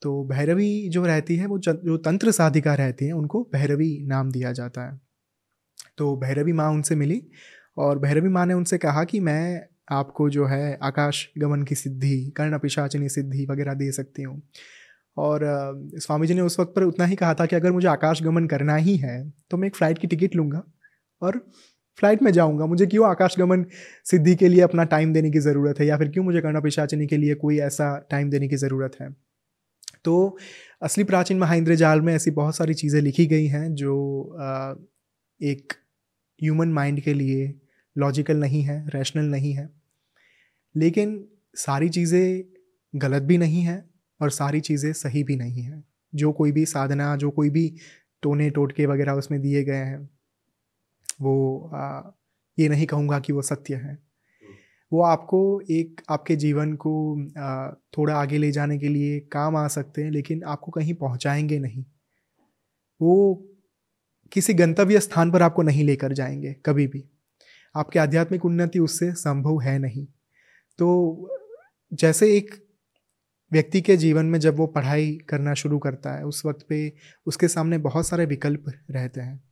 तो 0.02 0.24
भैरवी 0.24 0.88
जो 0.88 1.04
रहती 1.06 1.36
है, 1.36 1.46
वो 1.46 1.58
जो 1.58 1.96
तंत्र 1.96 2.30
साधिका 2.30 2.74
रहती 2.74 3.06
हैं, 3.06 3.12
उनको 3.12 3.42
भैरवी 3.52 4.06
नाम 4.06 4.30
दिया 4.30 4.52
जाता 4.52 4.90
है। 4.90 5.00
तो 5.98 6.16
भैरवी 6.16 6.52
माँ 6.52 6.70
उनसे 6.70 6.96
मिली 6.96 7.20
और 7.76 7.98
भैरवी 7.98 8.28
माँ 8.28 8.44
ने 8.46 8.54
उनसे 8.54 8.78
कहा 8.78 9.04
कि 9.04 9.20
मैं 9.20 9.66
आपको 9.88 10.28
जो 10.30 10.46
है 10.46 10.78
आकाश 10.82 11.28
गमन 11.38 11.62
की 11.62 11.74
सिद्धि, 11.74 12.32
कर्ण 12.36 12.58
पिशाचनी 12.58 13.08
सिद्धि 13.08 13.46
वगैरह 13.46 13.74
दे 13.74 13.90
सकती 13.92 14.22
हूँ। 14.22 14.42
और 15.16 15.40
स्वामी 15.96 16.26
जी 16.26 16.34
ने 16.34 16.40
उस 16.42 16.58
वक्त 16.60 16.72
पर 16.76 16.82
उतना 16.84 17.04
ही 17.04 17.16
कहा 17.16 17.34
था 17.34 17.46
कि 17.46 17.56
अगर 17.56 17.72
मुझे 17.72 17.88
आकाश 17.88 18.22
गमन 18.22 18.46
करना 18.48 18.76
ही 18.76 18.96
है 18.98 19.18
तो 19.50 19.56
मैं 19.56 19.68
एक 19.68 19.76
फ़्लाइट 19.76 19.98
की 19.98 20.06
टिकट 20.06 20.36
लूँगा 20.36 20.62
और 21.22 21.38
फ़्लाइट 21.98 22.22
में 22.22 22.30
जाऊँगा। 22.32 22.66
मुझे 22.66 22.86
क्यों 22.86 23.06
आकाश 23.08 23.34
गमन 23.38 23.64
सिद्धि 24.06 24.34
के 24.36 24.48
लिए 24.48 24.60
अपना 24.60 24.84
टाइम 24.86 25.12
देने 25.12 25.30
की 25.30 25.38
ज़रूरत 25.40 25.80
है 25.80 25.86
या 25.86 25.96
फिर 25.98 26.08
क्यों 26.08 26.24
मुझे 26.24 26.40
कर्ण 26.40 26.60
पिशाचनी 26.62 27.06
के 27.06 27.16
लिए 27.16 27.34
कोई 27.36 27.58
ऐसा 27.60 27.96
टाइम 28.10 28.30
देने 28.30 28.48
की 28.48 28.56
ज़रूरत 28.56 28.96
है? 29.00 29.08
तो 30.04 30.36
असली 30.82 31.04
प्राचीन 31.04 31.38
महाइंद्र 31.38 31.74
जाल 31.76 32.00
में 32.00 32.14
ऐसी 32.14 32.30
बहुत 32.32 32.56
सारी 32.56 32.74
चीज़ें 32.74 33.00
लिखी 33.02 33.26
गई 33.26 33.46
हैं 33.48 33.74
जो 33.74 33.94
एक 35.40 35.72
ह्यूमन 36.40 36.72
माइंड 36.72 37.00
के 37.00 37.14
लिए 37.14 37.46
लॉजिकल 37.96 38.36
नहीं 38.36 38.62
है 38.62 38.84
रैशनल 38.88 39.24
नहीं 39.24 39.52
है। 39.54 39.68
लेकिन 40.74 41.24
सारी 41.56 41.88
चीज़ें 41.88 42.44
गलत 42.94 43.22
भी 43.22 43.38
नहीं 43.38 43.62
है 43.62 43.84
और 44.20 44.30
सारी 44.30 44.60
चीज़ें 44.60 44.92
सही 44.92 45.24
भी 45.24 45.36
नहीं 45.36 45.62
है। 45.62 45.82
जो 46.12 46.32
कोई 46.32 46.52
भी 46.52 46.64
साधना 46.66 47.14
जो 47.16 47.30
कोई 47.30 47.50
भी 47.50 47.68
टोने 48.22 48.50
टोटके 48.50 48.86
वगैरह 48.86 49.12
उसमें 49.12 49.40
दिए 49.40 49.64
गए 49.64 49.74
हैं 49.74 50.08
वो 51.20 51.70
आ, 51.74 52.02
ये 52.58 52.68
नहीं 52.68 52.86
कहूँगा 52.86 53.18
कि 53.20 53.32
वो 53.32 53.42
सत्य 53.42 53.74
है। 53.74 53.98
वो 54.92 55.02
आपको 55.02 55.40
एक 55.70 56.00
आपके 56.10 56.36
जीवन 56.36 56.74
को 56.76 56.92
आ, 57.38 57.70
थोड़ा 57.98 58.14
आगे 58.16 58.38
ले 58.38 58.50
जाने 58.52 58.78
के 58.78 58.88
लिए 58.88 59.18
काम 59.32 59.56
आ 59.56 59.66
सकते 59.68 60.02
हैं 60.02 60.10
लेकिन 60.10 60.42
आपको 60.44 60.72
कहीं 60.72 60.94
पहुँचाएँगे 60.94 61.58
नहीं। 61.58 61.84
वो 63.00 63.44
किसी 64.32 64.54
गंतव्य 64.54 65.00
स्थान 65.00 65.30
पर 65.30 65.42
आपको 65.42 65.62
नहीं 65.62 65.84
लेकर 65.84 66.12
जाएँगे 66.12 66.56
कभी 66.66 66.86
भी। 66.86 67.04
आपकी 67.74 67.98
आध्यात्मिक 67.98 68.44
उन्नति 68.44 68.78
उससे 68.78 69.12
संभव 69.12 69.60
है 69.60 69.78
नहीं। 69.78 70.06
तो 70.78 71.30
जैसे 71.92 72.36
एक 72.36 72.54
व्यक्ति 73.52 73.80
के 73.80 73.96
जीवन 73.96 74.26
में 74.26 74.38
जब 74.38 74.56
वो 74.56 74.66
पढ़ाई 74.66 75.18
करना 75.28 75.54
शुरू 75.54 75.78
करता 75.78 76.14
है, 76.14 76.24
उस 76.24 76.44
वक्त 76.46 76.66
पे 76.68 76.92
उसके 77.26 77.48
सामने 77.48 77.78
बहुत 77.78 78.06
सारे 78.06 78.26
विकल्प 78.26 78.64
रहते 78.90 79.20
हैं। 79.20 79.42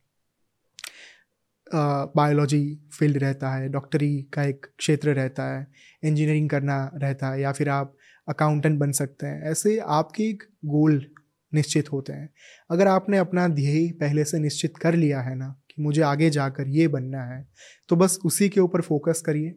बायोलॉजी 2.16 2.88
फ़ील्ड 2.98 3.18
रहता 3.18 3.50
है, 3.50 3.68
डॉक्टरी 3.68 4.22
का 4.32 4.42
एक 4.44 4.66
क्षेत्र 4.78 5.14
रहता 5.14 5.44
है, 5.54 5.66
इंजीनियरिंग 6.04 6.48
करना 6.50 6.90
रहता 6.94 7.30
है, 7.30 7.40
या 7.40 7.52
फिर 7.52 7.68
आप 7.68 7.96
अकाउंटेंट 8.28 8.78
बन 8.78 8.92
सकते 8.92 9.26
हैं, 9.26 9.42
ऐसे 9.42 9.78
आपके 9.78 10.24
एक 10.24 10.42
गोल 10.64 11.04
निश्चित 11.52 11.92
होते 11.92 12.12
हैं। 12.12 12.28
अगर 12.70 12.86
आपने 12.86 13.18
अपना 13.18 13.48
ध्येय 13.48 13.90
पहले 13.92 14.24
से 14.24 14.38
निश्चित 14.38 14.76
कर 14.76 14.94
लिया 14.94 15.20
है 15.20 15.34
ना 15.34 15.54
कि 15.76 15.82
मुझे 15.82 16.02
आगे 16.02 16.30
जाकर 16.30 16.68
ये 16.68 16.88
बनना 16.88 17.22
है। 17.22 17.48
तो 17.88 17.96
बस 17.96 18.18
उसी 18.24 18.48
के 18.48 18.60
ऊपर 18.60 18.80
फोकस 18.80 19.22
करिए। 19.26 19.54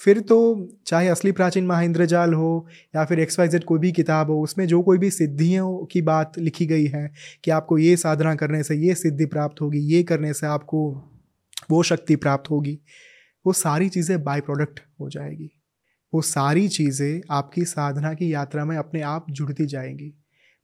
फिर 0.00 0.20
तो 0.20 0.68
चाहे 0.86 1.08
असली 1.08 1.32
प्राचीन 1.32 1.66
महाइंद्रजाल 1.66 2.34
हो 2.34 2.66
या 2.96 3.04
फिर 3.04 3.20
एक्स 3.20 3.38
वाई 3.38 3.48
जेड 3.48 3.64
कोई 3.64 3.78
भी 3.78 3.92
किताब 3.92 4.30
हो, 4.30 4.42
उसमें 4.42 4.66
जो 4.66 4.82
कोई 4.82 4.98
भी 4.98 5.10
सिद्धियों 5.10 5.86
की 5.86 6.02
बात 6.02 6.38
लिखी 6.38 6.66
गई 6.66 6.86
है 6.86 7.12
कि 7.44 7.50
आपको 7.50 7.78
ये 7.78 7.96
साधना 7.96 8.34
करने 8.34 8.62
से 8.62 8.76
ये 8.76 8.94
सिद्धि 8.94 9.26
प्राप्त 9.26 9.60
होगी, 9.60 9.78
ये 9.78 10.02
करने 10.02 10.32
से 10.32 10.46
आपको 10.46 11.04
वो 11.70 11.82
शक्ति 11.82 12.16
प्राप्त 12.16 12.50
होगी, 12.50 12.80
वो 13.46 13.52
सारी 13.52 13.88
चीज़ें 13.88 14.24
बाई 14.24 14.40
प्रोडक्ट 14.40 14.80
हो 15.00 15.10
जाएगी। 15.10 15.50
वो 16.14 16.22
सारी 16.22 16.68
चीज़ें 16.68 17.20
आपकी 17.30 17.64
साधना 17.64 18.14
की 18.14 18.32
यात्रा 18.32 18.64
में 18.64 18.76
अपने 18.76 19.00
आप 19.00 19.26
जुड़ती 19.30 19.66
जाएँगी। 19.66 20.14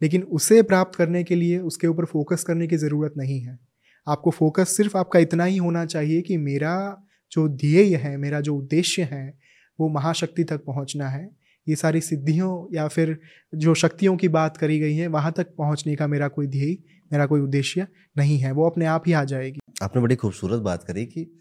लेकिन 0.02 0.22
उसे 0.22 0.62
प्राप्त 0.62 0.98
करने 0.98 1.24
के 1.24 1.34
लिए 1.34 1.58
उसके 1.58 1.86
ऊपर 1.86 2.04
फोकस 2.04 2.44
करने 2.44 2.66
की 2.66 2.76
ज़रूरत 2.76 3.14
नहीं 3.16 3.40
है। 3.40 3.65
आपको 4.08 4.30
फोकस 4.30 4.76
सिर्फ़ 4.76 4.96
आपका 4.96 5.18
इतना 5.18 5.44
ही 5.44 5.56
होना 5.56 5.84
चाहिए 5.86 6.22
कि 6.22 6.36
मेरा 6.36 7.02
जो 7.32 7.48
ध्येय 7.48 7.96
है, 7.96 8.16
मेरा 8.16 8.40
जो 8.40 8.56
उद्देश्य 8.56 9.02
है, 9.02 9.38
वो 9.80 9.88
महाशक्ति 9.88 10.44
तक 10.44 10.64
पहुँचना 10.64 11.08
है। 11.08 11.30
ये 11.68 11.76
सारी 11.76 12.00
सिद्धियों 12.00 12.76
या 12.76 12.88
फिर 12.88 13.18
जो 13.54 13.74
शक्तियों 13.74 14.16
की 14.16 14.28
बात 14.28 14.56
करी 14.56 14.78
गई 14.80 14.94
है, 14.96 15.06
वहाँ 15.06 15.32
तक 15.32 15.54
पहुँचने 15.58 15.96
का 15.96 16.06
मेरा 16.06 16.28
कोई 16.28 16.46
ध्येय, 16.46 16.76
मेरा 17.12 17.26
कोई 17.26 17.40
उद्देश्य 17.40 17.86
नहीं 18.18 18.38
है। 18.38 18.52
वो 18.52 18.68
अपने 18.70 18.86
आप 18.86 19.04
ही 19.06 19.12
आ 19.12 19.24
जाएगी। 19.24 19.60
आपने 19.82 20.02
बड़ी 20.02 20.16
खूबसूरत 20.16 20.60
बात 20.60 20.84
करी 20.84 21.06
कि 21.06 21.40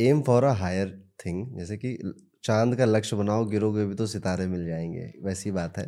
aim 0.00 0.22
for 0.22 0.44
a 0.44 0.52
higher 0.52 1.02
thing 1.26 1.58
जैसे 1.58 1.76
कि 1.76 1.98
चाँद 2.44 2.76
का 2.76 2.84
लक्ष्य 2.84 3.16
बनाओ, 3.16 3.44
गिरोगे 3.44 3.84
भी 3.84 3.94
तो 3.94 4.06
सितारे 4.06 4.46
मिल 4.46 4.66
जाएँगे। 4.66 5.10
वैसी 5.24 5.50
बात 5.50 5.78
है। 5.78 5.86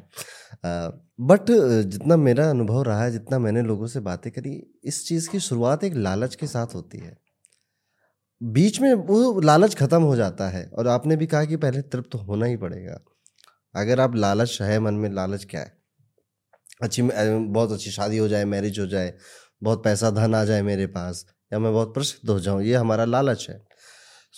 बट 1.20 1.50
जितना 1.86 2.16
मेरा 2.16 2.48
अनुभव 2.50 2.82
रहा 2.82 3.02
है, 3.04 3.10
जितना 3.10 3.38
मैंने 3.38 3.62
लोगों 3.62 3.86
से 3.86 4.00
बातें 4.00 4.32
करी, 4.32 4.80
इस 4.84 5.06
चीज़ 5.08 5.28
की 5.30 5.40
शुरुआत 5.40 5.84
एक 5.84 5.94
लालच 5.94 6.34
के 6.34 6.46
साथ 6.46 6.74
होती 6.74 6.98
है। 6.98 7.16
बीच 8.40 8.80
में 8.80 8.92
वो 8.94 9.40
लालच 9.40 9.74
खत्म 9.74 10.02
हो 10.02 10.16
जाता 10.16 10.48
है 10.48 10.64
और 10.68 10.88
आपने 10.88 11.16
भी 11.16 11.26
कहा 11.26 11.44
कि 11.44 11.56
पहले 11.56 11.82
तृप्त 11.82 12.10
तो 12.12 12.18
होना 12.18 12.46
ही 12.46 12.56
पड़ेगा। 12.56 12.98
अगर 13.74 14.00
आप 14.00 14.14
लालच 14.14 14.58
है 14.62 14.78
मन 14.80 14.94
में, 14.94 15.10
लालच 15.10 15.44
क्या 15.44 15.60
है? 15.60 15.72
अच्छी 16.82 17.02
बहुत 17.02 17.72
अच्छी 17.72 17.90
शादी 17.90 18.18
हो 18.18 18.28
जाए 18.28 18.44
मैरिज 18.44 18.78
हो 18.78 18.86
जाए, 18.86 19.12
बहुत 19.62 19.84
पैसा 19.84 20.10
धन 20.10 20.34
आ 20.34 20.44
जाए 20.44 20.62
मेरे 20.62 20.86
पास, 20.86 21.24
या 21.52 21.58
मैं 21.58 21.72
बहुत 21.72 21.94
प्रसिद्ध 21.94 22.30
हो 22.30 22.40
जाऊँ, 22.40 22.62
ये 22.62 22.74
हमारा 22.74 23.04
लालच 23.04 23.46
है। 23.50 23.65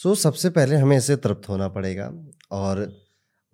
सो 0.03 0.15
so, 0.15 0.21
सबसे 0.21 0.51
पहले 0.51 0.77
हमें 0.77 0.97
इसे 0.97 1.17
तृप्त 1.17 1.49
होना 1.49 1.69
पड़ेगा 1.69 2.13
और 2.51 2.97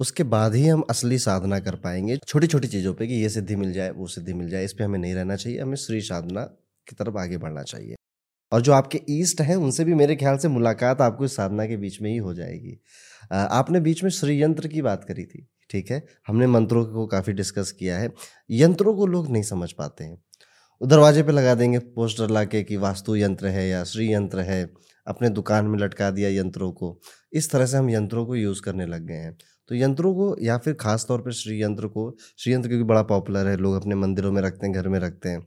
उसके 0.00 0.22
बाद 0.22 0.54
ही 0.54 0.66
हम 0.66 0.82
असली 0.90 1.18
साधना 1.18 1.58
कर 1.58 1.74
पाएँगे। 1.74 2.16
छोटी 2.16 2.46
छोटी 2.46 2.68
चीज़ों 2.68 2.94
पे 2.94 3.06
कि 3.06 3.14
ये 3.14 3.28
सिद्धि 3.28 3.56
मिल 3.56 3.72
जाए 3.72 3.90
वो 3.90 4.06
सिद्धि 4.06 4.32
मिल 4.32 4.50
जाए 4.50 4.64
इस 4.64 4.72
पर 4.72 4.84
हमें 4.84 4.98
नहीं 4.98 5.14
रहना 5.14 5.36
चाहिए 5.36 5.60
हमें 5.60 5.76
श्री 5.76 6.00
साधना 6.00 6.42
की 6.88 6.96
तरफ़ 6.96 7.16
आगे 7.16 7.38
बढ़ना 7.38 7.62
चाहिए। 7.62 7.94
और 8.52 8.60
जो 8.60 8.72
आपके 8.72 9.00
ईस्ट 9.10 9.40
हैं 9.40 9.56
उनसे 9.56 9.84
भी 9.84 9.94
मेरे 9.94 10.16
ख्याल 10.16 10.38
से 10.38 10.48
मुलाकात 10.48 11.00
आपको 11.00 11.24
इस 11.24 11.36
साधना 11.36 11.66
के 11.66 11.76
बीच 11.76 12.00
में 12.02 12.10
ही 12.10 12.16
हो 12.16 12.34
जाएगी। 12.34 12.78
आपने 13.32 13.80
बीच 13.80 14.02
में 14.04 14.10
श्री 14.10 14.42
यंत्र 14.42 14.68
की 14.68 14.82
बात 14.82 15.04
करी 15.04 15.24
थी 15.24 15.46
ठीक 15.70 15.90
है? 15.90 16.06
हमने 16.26 16.46
मंत्रों 16.46 16.84
को 16.86 17.06
काफ़ी 17.06 17.32
डिस्कस 17.32 17.72
किया 17.72 17.98
है। 17.98 18.12
यंत्रों 18.50 18.94
को 18.96 19.06
लोग 19.06 19.30
नहीं 19.30 19.42
समझ 19.42 19.72
पाते 19.72 20.04
हैं। 20.04 20.22
दरवाजे 20.82 21.22
पे 21.22 21.32
लगा 21.32 21.54
देंगे 21.54 21.78
पोस्टर 21.78 22.30
ला 22.30 22.44
के 22.44 22.62
कि 22.62 22.76
वास्तु 22.76 23.16
यंत्र 23.16 23.46
है 23.46 23.68
या 23.68 23.84
श्री 23.84 24.12
यंत्र 24.12 24.40
है। 24.40 24.64
अपने 25.06 25.28
दुकान 25.28 25.66
में 25.66 25.78
लटका 25.78 26.10
दिया 26.10 26.30
यंत्रों 26.30 26.72
को। 26.72 27.00
इस 27.32 27.50
तरह 27.50 27.66
से 27.66 27.76
हम 27.76 27.90
यंत्रों 27.90 28.26
को 28.26 28.36
यूज़ 28.36 28.62
करने 28.62 28.86
लग 28.86 29.06
गए 29.06 29.14
हैं। 29.14 29.36
तो 29.68 29.74
यंत्रों 29.74 30.14
को 30.14 30.36
या 30.42 30.58
फिर 30.58 30.74
ख़ास 30.74 31.04
तौर 31.08 31.20
पर 31.20 31.32
श्री 31.32 31.62
यंत्र 31.62 31.86
को, 31.86 32.16
श्री 32.38 32.52
यंत्र 32.52 32.68
क्योंकि 32.68 32.84
बड़ा 32.84 33.02
पॉपुलर 33.02 33.46
है, 33.46 33.56
लोग 33.56 33.74
अपने 33.74 33.94
मंदिरों 33.94 34.32
में 34.32 34.42
रखते 34.42 34.66
हैं, 34.66 34.74
घर 34.74 34.88
में 34.88 34.98
रखते 34.98 35.28
हैं। 35.28 35.46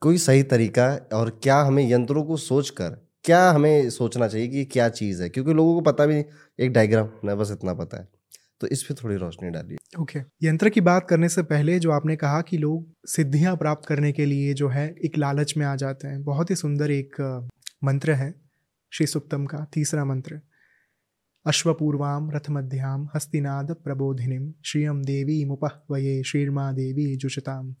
कोई 0.00 0.18
सही 0.18 0.42
तरीका 0.42 1.08
और 1.12 1.40
क्या 1.42 1.60
हमें 1.60 1.90
यंत्रों 1.90 2.24
को 2.24 2.36
सोच 2.36 2.70
कर 2.70 3.04
क्या 3.24 3.50
हमें 3.50 3.90
सोचना 3.90 4.28
चाहिए 4.28 4.48
कि 4.48 4.56
ये 4.56 4.64
क्या 4.64 4.88
चीज़ 4.88 5.22
है? 5.22 5.28
क्योंकि 5.28 5.52
लोगों 5.54 5.74
को 5.74 5.80
पता 5.80 6.06
भी 6.06 6.14
नहीं, 6.14 6.24
एक 6.60 6.72
डायग्राम 6.72 7.10
ना 7.24 7.34
बस 7.34 7.50
इतना 7.50 7.74
पता 7.74 7.96
है। 7.96 8.08
तो 8.60 8.66
इस 8.66 8.82
पे 8.82 8.94
थोड़ी 8.94 9.16
रोशनी 9.16 9.50
डालिए। 9.50 9.76
ओके। 10.00 10.18
okay. 10.18 10.34
यंत्र 10.42 10.68
की 10.68 10.80
बात 10.80 11.06
करने 11.08 11.28
से 11.28 11.42
पहले 11.42 11.78
जो 11.78 11.90
आपने 11.90 12.16
कहा 12.16 12.40
कि 12.40 12.58
लोग 12.58 12.88
सिद्धियाँ 13.06 13.56
प्राप्त 13.56 13.88
करने 13.88 14.12
के 14.12 14.26
लिए 14.26 14.54
जो 14.54 14.68
है, 14.68 14.94
एक 15.04 15.18
लालच 15.18 15.54
में 15.56 15.66
आ 15.66 15.76
जाते 15.76 16.08
हैं। 16.08 16.24
बहुत 16.24 16.50
ही 16.50 16.56
सुंदर 16.56 16.90
एक 16.90 17.48
मंत्र 17.84 18.12
है। 18.12 18.43
श्री 18.94 19.06
सुक्तम 19.06 19.46
का 19.46 19.66
तीसरा 19.72 20.04
मंत्र। 20.04 20.40
अश्वपूर्वाम 21.46 22.30
रथमध्याम 22.30 23.08
हस्तिनाद 23.14 23.72
प्रबोधिनीम 23.84 24.52
श्रियम 24.64 25.02
देवी 25.04 25.44
मुपहवये 25.44 26.22
श्रीर्मा 26.22 26.72
देवी 26.72 27.16
जुषताम। 27.16 27.74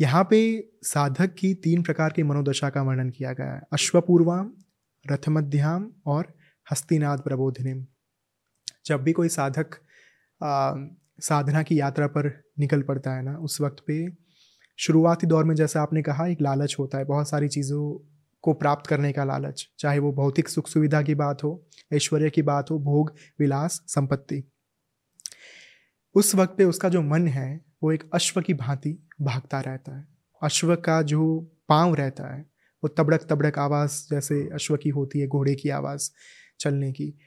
यहाँ 0.00 0.26
पे 0.30 0.68
साधक 0.82 1.34
की 1.34 1.54
तीन 1.54 1.82
प्रकार 1.82 2.12
की 2.12 2.22
मनोदशा 2.22 2.70
का 2.70 2.82
वर्णन 2.82 3.10
किया 3.10 3.32
गया 3.32 3.52
है। 3.52 3.60
अश्वपूर्वाम 3.72 4.50
रथमध्याम 5.12 5.90
और 6.06 6.32
हस्तिनाद 6.72 7.20
प्रबोधिनीम 7.20 7.84
जब 8.86 9.02
भी 9.02 9.12
कोई 9.12 9.28
साधक 9.28 9.66
आ, 10.42 10.74
साधना 11.20 11.62
की 11.62 11.80
यात्रा 11.80 12.06
पर 12.06 12.44
निकल 12.58 12.82
पड़ता 12.82 13.14
है 13.14 13.22
ना 13.22 13.36
उस 13.38 13.60
वक्त 13.60 13.84
पे 13.86 14.16
शुरुआती 14.76 15.26
दौर 15.26 15.44
में 15.44 15.54
जैसा 15.54 15.82
आपने 15.82 16.02
कहा 16.02 16.26
एक 16.26 16.40
लालच 16.40 16.76
होता 16.78 16.98
है। 16.98 17.04
बहुत 17.04 17.28
सारी 17.28 17.48
चीज़ों 17.48 18.12
को 18.46 18.54
प्राप्त 18.54 18.86
करने 18.86 19.12
का 19.12 19.24
लालच, 19.24 19.68
चाहे 19.78 19.98
वो 19.98 20.12
भौतिक 20.12 20.48
सुख 20.48 20.68
सुविधा 20.68 21.02
की 21.02 21.14
बात 21.14 21.44
हो, 21.44 21.66
ऐश्वर्य 21.92 22.30
की 22.30 22.42
बात 22.42 22.70
हो, 22.70 22.78
भोग, 22.78 23.14
विलास, 23.40 23.82
संपत्ति। 23.86 24.52
उस 26.14 26.34
वक्त 26.34 26.54
पे 26.58 26.64
उसका 26.64 26.88
जो 26.88 27.02
मन 27.02 27.28
है, 27.28 27.60
वो 27.82 27.92
एक 27.92 28.10
अश्व 28.14 28.40
की 28.40 28.54
भांति 28.54 29.08
भागता 29.20 29.60
रहता 29.60 29.98
है। 29.98 30.06
अश्व 30.42 30.76
का 30.76 31.02
जो 31.02 31.52
पाँव 31.68 31.94
रहता 31.94 32.34
है, 32.34 32.42
वो 32.84 32.88
तबड़क 32.88 33.26
तबड़क 33.30 33.58
आवाज़ 33.58 34.06
जैसे 34.10 34.48
अश्व 34.54 34.76
की 34.76 34.88
होती 34.88 35.20
है, 35.20 35.26
घोड़े 35.26 35.54
की 35.54 35.68
आवाज़ 35.68 36.10
चलने 36.60 36.92
की, 36.92 37.18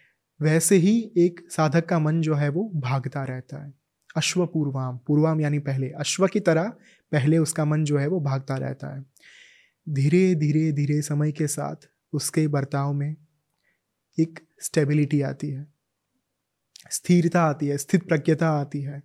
वैसे 0.42 0.76
ही 0.76 1.12
एक 1.18 1.52
साधक 1.52 1.86
का 1.86 2.00
मन 2.00 2.22
जो 2.22 2.36
है, 2.36 2.50
वो 2.50 2.72
भागता 2.76 3.24
रहता 3.24 3.66
है। 3.66 3.74
अश्व 4.18 4.46
पूर्वाम 4.46 5.00
पूर्वाम 5.08 5.42
यानी 5.42 5.60
पहले। 5.60 5.90
अश्व 5.90 6.28
की 6.28 6.40
तरह 6.40 6.64
पहले 7.12 7.38
उसका 7.38 7.66
मन 7.66 7.84
जो 7.84 7.98
है, 7.98 8.08
वो 8.08 8.20
भागता 8.22 8.56
रहता 8.56 8.96
है। 8.98 9.06
धीरे 9.88 10.36
धीरे 10.36 10.72
धीरे 10.72 11.02
समय 11.02 11.32
के 11.32 11.48
साथ 11.48 11.88
उसके 12.14 12.48
बर्ताव 12.48 12.94
में 12.94 13.16
एक 14.20 14.40
स्टेबिलिटी 14.62 15.22
आती 15.22 15.50
है। 15.50 15.68
स्थिरता 16.92 17.42
आती 17.42 17.68
है, 17.68 17.78
स्थित 17.78 18.08
प्रज्ञता 18.08 18.50
आती 18.50 18.82
है, 18.82 19.04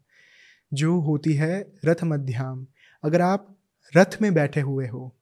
जो 0.72 1.00
होती 1.00 1.34
है 1.34 1.72
रथ 1.84 2.04
मध्याम। 2.04 2.66
अगर 3.04 3.20
आप 3.20 3.58
रथ 3.96 4.22
में 4.22 4.34
बैठे 4.34 4.60
हुए 4.60 4.86
हो, 4.88 5.16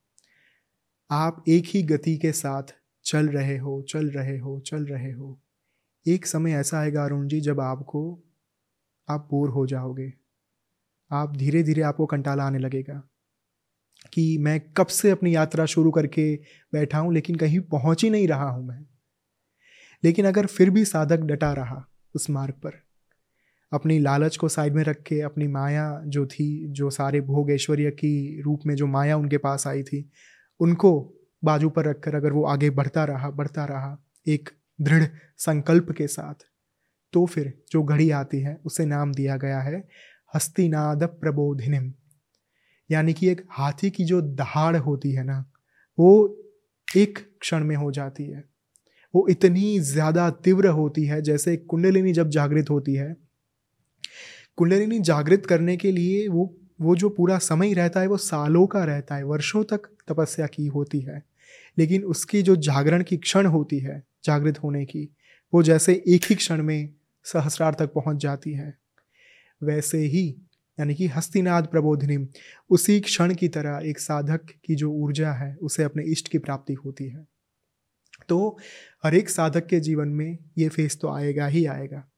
आप 1.10 1.44
एक 1.48 1.64
ही 1.66 1.82
गति 1.82 2.16
के 2.16 2.32
साथ 2.32 2.74
चल 3.04 3.28
रहे 3.28 3.58
हो, 3.58 3.82
चल 3.82 4.10
रहे 4.10 4.38
हो, 4.38 4.60
चल 4.60 4.86
रहे 4.86 5.12
हो, 5.12 5.40
एक 6.06 6.26
समय 6.26 6.52
ऐसा 6.52 6.78
आएगा 6.78 7.04
अरुण 7.04 7.28
जी 7.28 7.40
जब 7.40 7.60
आपको, 7.60 8.22
आप 9.08 9.28
बोर 9.30 9.48
हो 9.48 9.66
जाओगे। 9.66 10.12
आप 11.10 11.36
धीरे 11.36 11.62
धीरे 11.62 11.82
आपको 11.82 12.06
कंटाला 12.06 12.44
आने 12.44 12.58
लगेगा। 12.58 13.02
कि 14.12 14.38
मैं 14.38 14.60
कब 14.76 14.86
से 14.86 15.10
अपनी 15.10 15.34
यात्रा 15.34 15.66
शुरू 15.66 15.90
करके 15.90 16.34
बैठा 16.72 16.98
हूँ, 16.98 17.14
लेकिन 17.14 17.36
कहीं 17.36 17.60
पहुँच 17.60 18.04
ही 18.04 18.10
नहीं 18.10 18.28
रहा 18.28 18.50
हूँ 18.50 18.66
मैं। 18.66 18.86
लेकिन 20.04 20.26
अगर 20.26 20.46
फिर 20.46 20.70
भी 20.70 20.84
साधक 20.84 21.20
डटा 21.20 21.52
रहा 21.52 21.84
उस 22.14 22.30
मार्ग 22.30 22.54
पर, 22.54 22.72
अपनी 23.72 23.98
लालच 23.98 24.36
को 24.36 24.48
साइड 24.48 24.74
में 24.74 24.82
रख 24.84 25.02
के, 25.02 25.20
अपनी 25.20 25.46
माया 25.46 26.02
जो 26.06 26.26
थी, 26.26 26.68
जो 26.68 26.90
सारे 26.90 27.20
भोग 27.20 27.50
ऐश्वर्य 27.50 27.90
की 27.90 28.42
रूप 28.42 28.60
में 28.66 28.74
जो 28.74 28.86
माया 28.86 29.16
उनके 29.16 29.38
पास 29.38 29.66
आई 29.66 29.82
थी, 29.82 30.10
उनको 30.60 31.14
बाजू 31.44 31.70
पर 31.70 31.84
रखकर 31.84 32.14
अगर 32.14 32.32
वो 32.32 32.44
आगे 32.44 32.70
बढ़ता 32.70 33.04
रहा 33.04 33.30
बढ़ता 33.30 33.64
रहा 33.64 33.98
एक 34.26 34.50
दृढ़ 34.80 35.04
संकल्प 35.36 35.90
के 35.90 36.06
साथ 36.06 36.34
तो 37.12 37.26
फिर 37.26 37.52
जो 37.72 37.82
घड़ी 37.82 38.10
आती 38.10 38.40
है 38.40 38.58
उसे 38.64 38.84
नाम 38.86 39.12
दिया 39.12 39.36
गया 39.36 39.60
है 39.60 39.88
हस्तिनाद 40.34 41.02
प्रबोधिनिम। 41.02 41.92
यानी 42.92 43.12
कि 43.12 43.28
एक 43.28 43.40
हाथी 43.50 43.90
की 43.90 44.04
जो 44.04 44.20
दहाड़ 44.20 44.76
होती 44.76 45.12
है 45.12 45.24
ना, 45.24 45.44
वो 45.98 46.38
एक 46.96 47.18
क्षण 47.40 47.64
में 47.64 47.76
हो 47.76 47.90
जाती 47.92 48.24
है। 48.24 48.44
वो 49.14 49.26
इतनी 49.28 49.78
ज़्यादा 49.80 50.30
तीव्र 50.30 50.68
होती 50.68 51.04
है, 51.04 51.22
जैसे 51.22 51.56
कुंडलिनी 51.56 52.12
जब 52.12 52.28
जागृत 52.28 52.70
होती 52.70 52.94
है, 52.94 53.16
कुंडलिनी 54.56 54.98
जागृत 54.98 55.46
करने 55.46 55.76
के 55.76 55.92
लिए 55.92 56.28
वो 56.28 56.54
वो 56.80 56.96
जो 56.96 57.08
पूरा 57.08 57.38
समय 57.38 57.72
रहता 57.72 58.00
है, 58.00 58.06
वो 58.06 58.16
सालों 58.16 58.66
का 58.66 58.84
रहता 58.84 59.14
है, 59.14 59.24
वर्षों 59.24 59.62
तक 59.64 59.86
तपस्या 60.08 60.46
की 60.46 60.66
होती 60.66 61.00
है। 61.00 61.22
लेकिन 61.78 62.04
उसकी 62.04 62.42
जो 62.42 62.56
जागरण 62.56 63.02
की 63.02 63.16
क्षण 63.16 63.46
होती 63.46 63.78
है, 63.78 64.02
जागृत 64.24 64.58
होने 64.62 64.84
की, 64.84 65.08
वो 65.52 65.62
जैसे 65.62 66.02
एक 66.08 66.24
ही 66.24 66.34
क्षण 66.34 66.62
में 66.62 66.94
सहस्रार 67.24 67.74
तक 67.74 67.92
पहुँच 67.92 68.16
जाती 68.16 68.52
है। 68.52 68.74
वैसे 69.62 69.98
ही 69.98 70.24
यानी 70.80 70.94
कि 70.94 71.06
हस्तिनाद 71.06 71.66
प्रबोधिनी, 71.66 72.28
उसी 72.70 73.00
क्षण 73.00 73.34
की 73.34 73.48
तरह 73.48 73.80
एक 73.84 73.98
साधक 73.98 74.40
की 74.64 74.74
जो 74.74 74.90
ऊर्जा 74.90 75.32
है, 75.32 75.56
उसे 75.56 75.82
अपने 75.82 76.02
इष्ट 76.02 76.28
की 76.28 76.38
प्राप्ति 76.38 76.74
होती 76.74 77.08
है। 77.08 77.26
तो 78.28 78.58
हर 79.04 79.14
एक 79.14 79.30
साधक 79.30 79.66
के 79.66 79.80
जीवन 79.80 80.08
में 80.08 80.38
ये 80.58 80.68
फेस 80.68 80.98
तो 81.00 81.08
आएगा 81.08 81.46
ही 81.46 81.66
आएगा। 81.66 82.08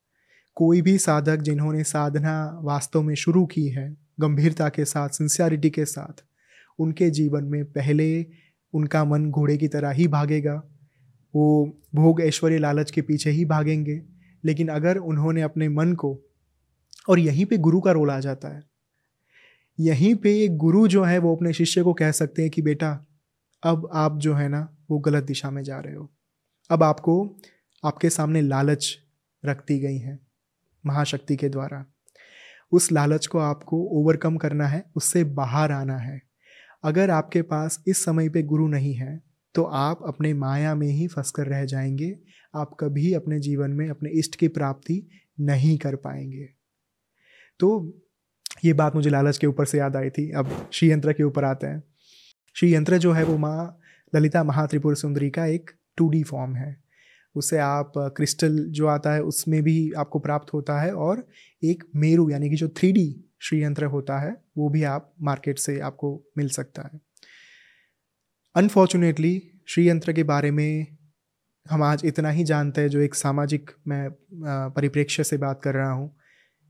कोई 0.54 0.82
भी 0.82 0.98
साधक 0.98 1.36
जिन्होंने 1.36 1.84
साधना 1.84 2.60
वास्तव 2.62 3.02
में 3.02 3.14
शुरू 3.14 3.46
की 3.46 3.68
है, 3.68 3.96
गंभीरता 4.20 4.68
के 4.68 4.84
साथ 4.84 5.08
सिंसियरिटी 5.08 5.70
के 5.70 5.84
साथ, 5.84 6.24
उनके 6.78 7.10
जीवन 7.10 7.44
में 7.44 7.64
पहले 7.64 8.26
उनका 8.74 9.04
मन 9.04 9.30
घोड़े 9.30 9.56
की 9.56 9.68
तरह 9.68 9.90
ही 9.90 10.08
भागेगा। 10.08 10.62
वो 11.34 11.78
भोग 11.94 12.20
ऐश्वर्य 12.20 12.58
लालच 12.58 12.90
के 12.90 13.02
पीछे 13.02 13.30
ही 13.30 13.44
भागेंगे, 13.44 14.02
लेकिन 14.44 14.68
अगर 14.68 14.96
उन्होंने 14.96 15.42
अपने 15.42 15.68
मन 15.68 15.92
को 15.92 16.20
और 17.08 17.18
यहीं 17.18 17.46
पे 17.46 17.56
गुरु 17.56 17.80
का 17.80 17.92
रोल 17.92 18.10
आ 18.10 18.20
जाता 18.20 18.48
है। 18.48 18.62
यहीं 19.80 20.14
पे 20.14 20.48
गुरु 20.48 20.88
जो 20.88 21.04
है, 21.04 21.18
वो 21.18 21.36
अपने 21.36 21.52
शिष्य 21.52 21.82
को 21.82 21.94
कह 21.94 22.10
सकते 22.10 22.42
हैं 22.42 22.50
कि, 22.50 22.62
बेटा, 22.62 23.06
अब 23.62 23.90
आप 23.92 24.18
जो 24.18 24.34
है 24.34 24.48
ना, 24.48 24.76
वो 24.90 24.98
गलत 24.98 25.24
दिशा 25.24 25.50
में 25.50 25.62
जा 25.62 25.78
रहे 25.78 25.94
हो। 25.94 26.10
अब 26.70 26.82
आपको, 26.82 27.36
आपके 27.84 28.10
सामने 28.10 28.40
लालच 28.40 28.98
रख 29.44 29.66
दी 29.68 29.78
गई 29.78 29.98
है, 29.98 30.18
महाशक्ति 30.86 31.36
के 31.36 31.48
द्वारा। 31.48 31.86
उस 32.72 32.92
लालच 32.92 33.26
को 33.26 33.38
आपको 33.38 33.76
ओवरकम 33.76 34.36
करना 34.36 34.66
है, 34.66 34.84
उससे 34.96 35.24
बाहर 35.24 35.72
आना 35.72 35.96
है। 35.96 36.22
अगर 36.84 37.10
आपके 37.10 37.42
पास 37.42 37.82
इस 37.86 38.04
समय 38.04 38.28
पे 38.28 38.42
गुरु 38.42 38.68
नहीं 38.68 38.94
है 38.94 39.34
तो 39.54 39.62
आप 39.62 40.00
अपने 40.06 40.34
माया 40.34 40.74
में 40.74 40.88
ही 40.88 41.06
फंस 41.06 41.30
कर 41.30 41.46
रह 41.46 41.64
जाएँगे। 41.64 42.18
आप 42.54 42.76
कभी 42.80 43.12
अपने 43.12 43.40
जीवन 43.40 43.70
में 43.70 43.88
अपने 43.88 44.10
इष्ट 44.10 44.36
की 44.36 44.48
प्राप्ति 44.48 45.06
नहीं 45.40 45.78
कर 45.78 45.96
पाएँगे। 45.96 46.53
तो 47.60 48.00
ये 48.64 48.72
बात 48.72 48.94
मुझे 48.94 49.10
लालच 49.10 49.38
के 49.38 49.46
ऊपर 49.46 49.64
से 49.64 49.78
याद 49.78 49.96
आई 49.96 50.10
थी। 50.10 50.30
अब 50.30 50.68
श्री 50.72 50.90
यंत्र 50.90 51.12
के 51.12 51.22
ऊपर 51.22 51.44
आते 51.44 51.66
हैं। 51.66 51.82
श्री 52.56 52.74
यंत्र 52.74 52.98
जो 52.98 53.12
है 53.12 53.24
वो 53.24 53.36
माँ 53.38 53.80
ललिता 54.12 54.42
महात्रिपुर 54.44 54.96
सुंदरी 54.96 55.30
का 55.30 55.46
एक 55.46 55.70
टू 55.96 56.10
फॉर्म 56.22 56.54
है। 56.56 56.76
उसे 57.36 57.58
आप 57.58 57.92
क्रिस्टल 58.16 58.58
जो 58.70 58.86
आता 58.86 59.12
है 59.12 59.22
उसमें 59.22 59.62
भी 59.62 59.92
आपको 59.92 60.18
प्राप्त 60.18 60.52
होता 60.52 60.80
है 60.80 60.92
और 60.94 61.26
एक 61.62 61.84
मेरू 61.96 62.28
यानी 62.30 62.50
कि 62.50 62.56
जो 62.56 62.68
थ्री 62.68 62.92
डी 62.92 63.24
श्री 63.40 63.62
यंत्र 63.62 63.84
होता 63.84 64.18
है 64.18 64.36
वो 64.58 64.68
भी 64.68 64.82
आप 64.82 65.12
मार्केट 65.22 65.58
से 65.58 65.78
आपको 65.80 66.10
मिल 66.38 66.48
सकता 66.48 66.82
है। 66.82 67.00
अनफॉर्चुनेटली 68.54 69.40
श्री 69.68 69.88
यंत्र 69.88 70.12
के 70.12 70.22
बारे 70.22 70.50
में 70.50 70.86
हम 71.66 71.82
आज 71.82 72.02
इतना 72.04 72.30
ही 72.30 72.44
जानते 72.44 72.80
हैं, 72.80 72.88
जो 72.88 73.00
एक 73.00 73.14
सामाजिक 73.14 73.70
मैं 73.86 74.10
परिप्रेक्ष्य 74.70 75.24
से 75.24 75.36
बात 75.36 75.60
कर 75.62 75.74
रहा 75.74 75.90
हूँ। 75.90 76.14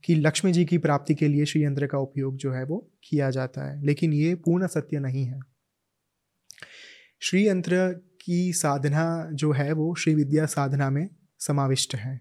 कि 0.05 0.15
लक्ष्मी 0.15 0.53
जी 0.53 0.65
की 0.65 0.79
प्राप्ति 0.79 1.15
के 1.15 1.29
लिए 1.29 1.45
श्री 1.45 1.65
यंत्र 1.65 1.87
का 1.87 1.99
उपयोग 1.99 2.37
जो 2.37 2.53
है 2.53 2.65
वो 2.65 2.91
किया 3.05 3.31
जाता 3.31 3.71
है, 3.71 3.85
लेकिन 3.85 4.13
ये 4.13 4.35
पूर्ण 4.35 4.67
सत्य 4.67 4.99
नहीं 4.99 5.25
है। 5.25 5.41
श्री 7.21 7.49
यंत्र 7.49 8.01
की 8.21 8.53
साधना 8.53 9.29
जो 9.33 9.53
है 9.53 9.73
वो 9.73 9.95
श्री 9.95 10.15
विद्या 10.15 10.47
साधना 10.47 10.91
में 10.91 11.09
समाविष्ट 11.39 11.95
है। 11.95 12.21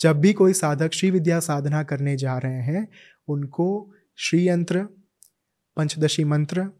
जब 0.00 0.20
भी 0.20 0.32
कोई 0.32 0.52
साधक 0.52 0.92
श्री 0.92 1.10
विद्या 1.10 1.40
साधना 1.40 1.82
करने 1.82 2.16
जा 2.16 2.38
रहे 2.38 2.62
हैं, 2.62 2.88
उनको 3.28 3.94
श्री 4.16 4.48
यंत्र 4.48 4.84
पंचदशी 5.76 6.24
मंत्र 6.24 6.70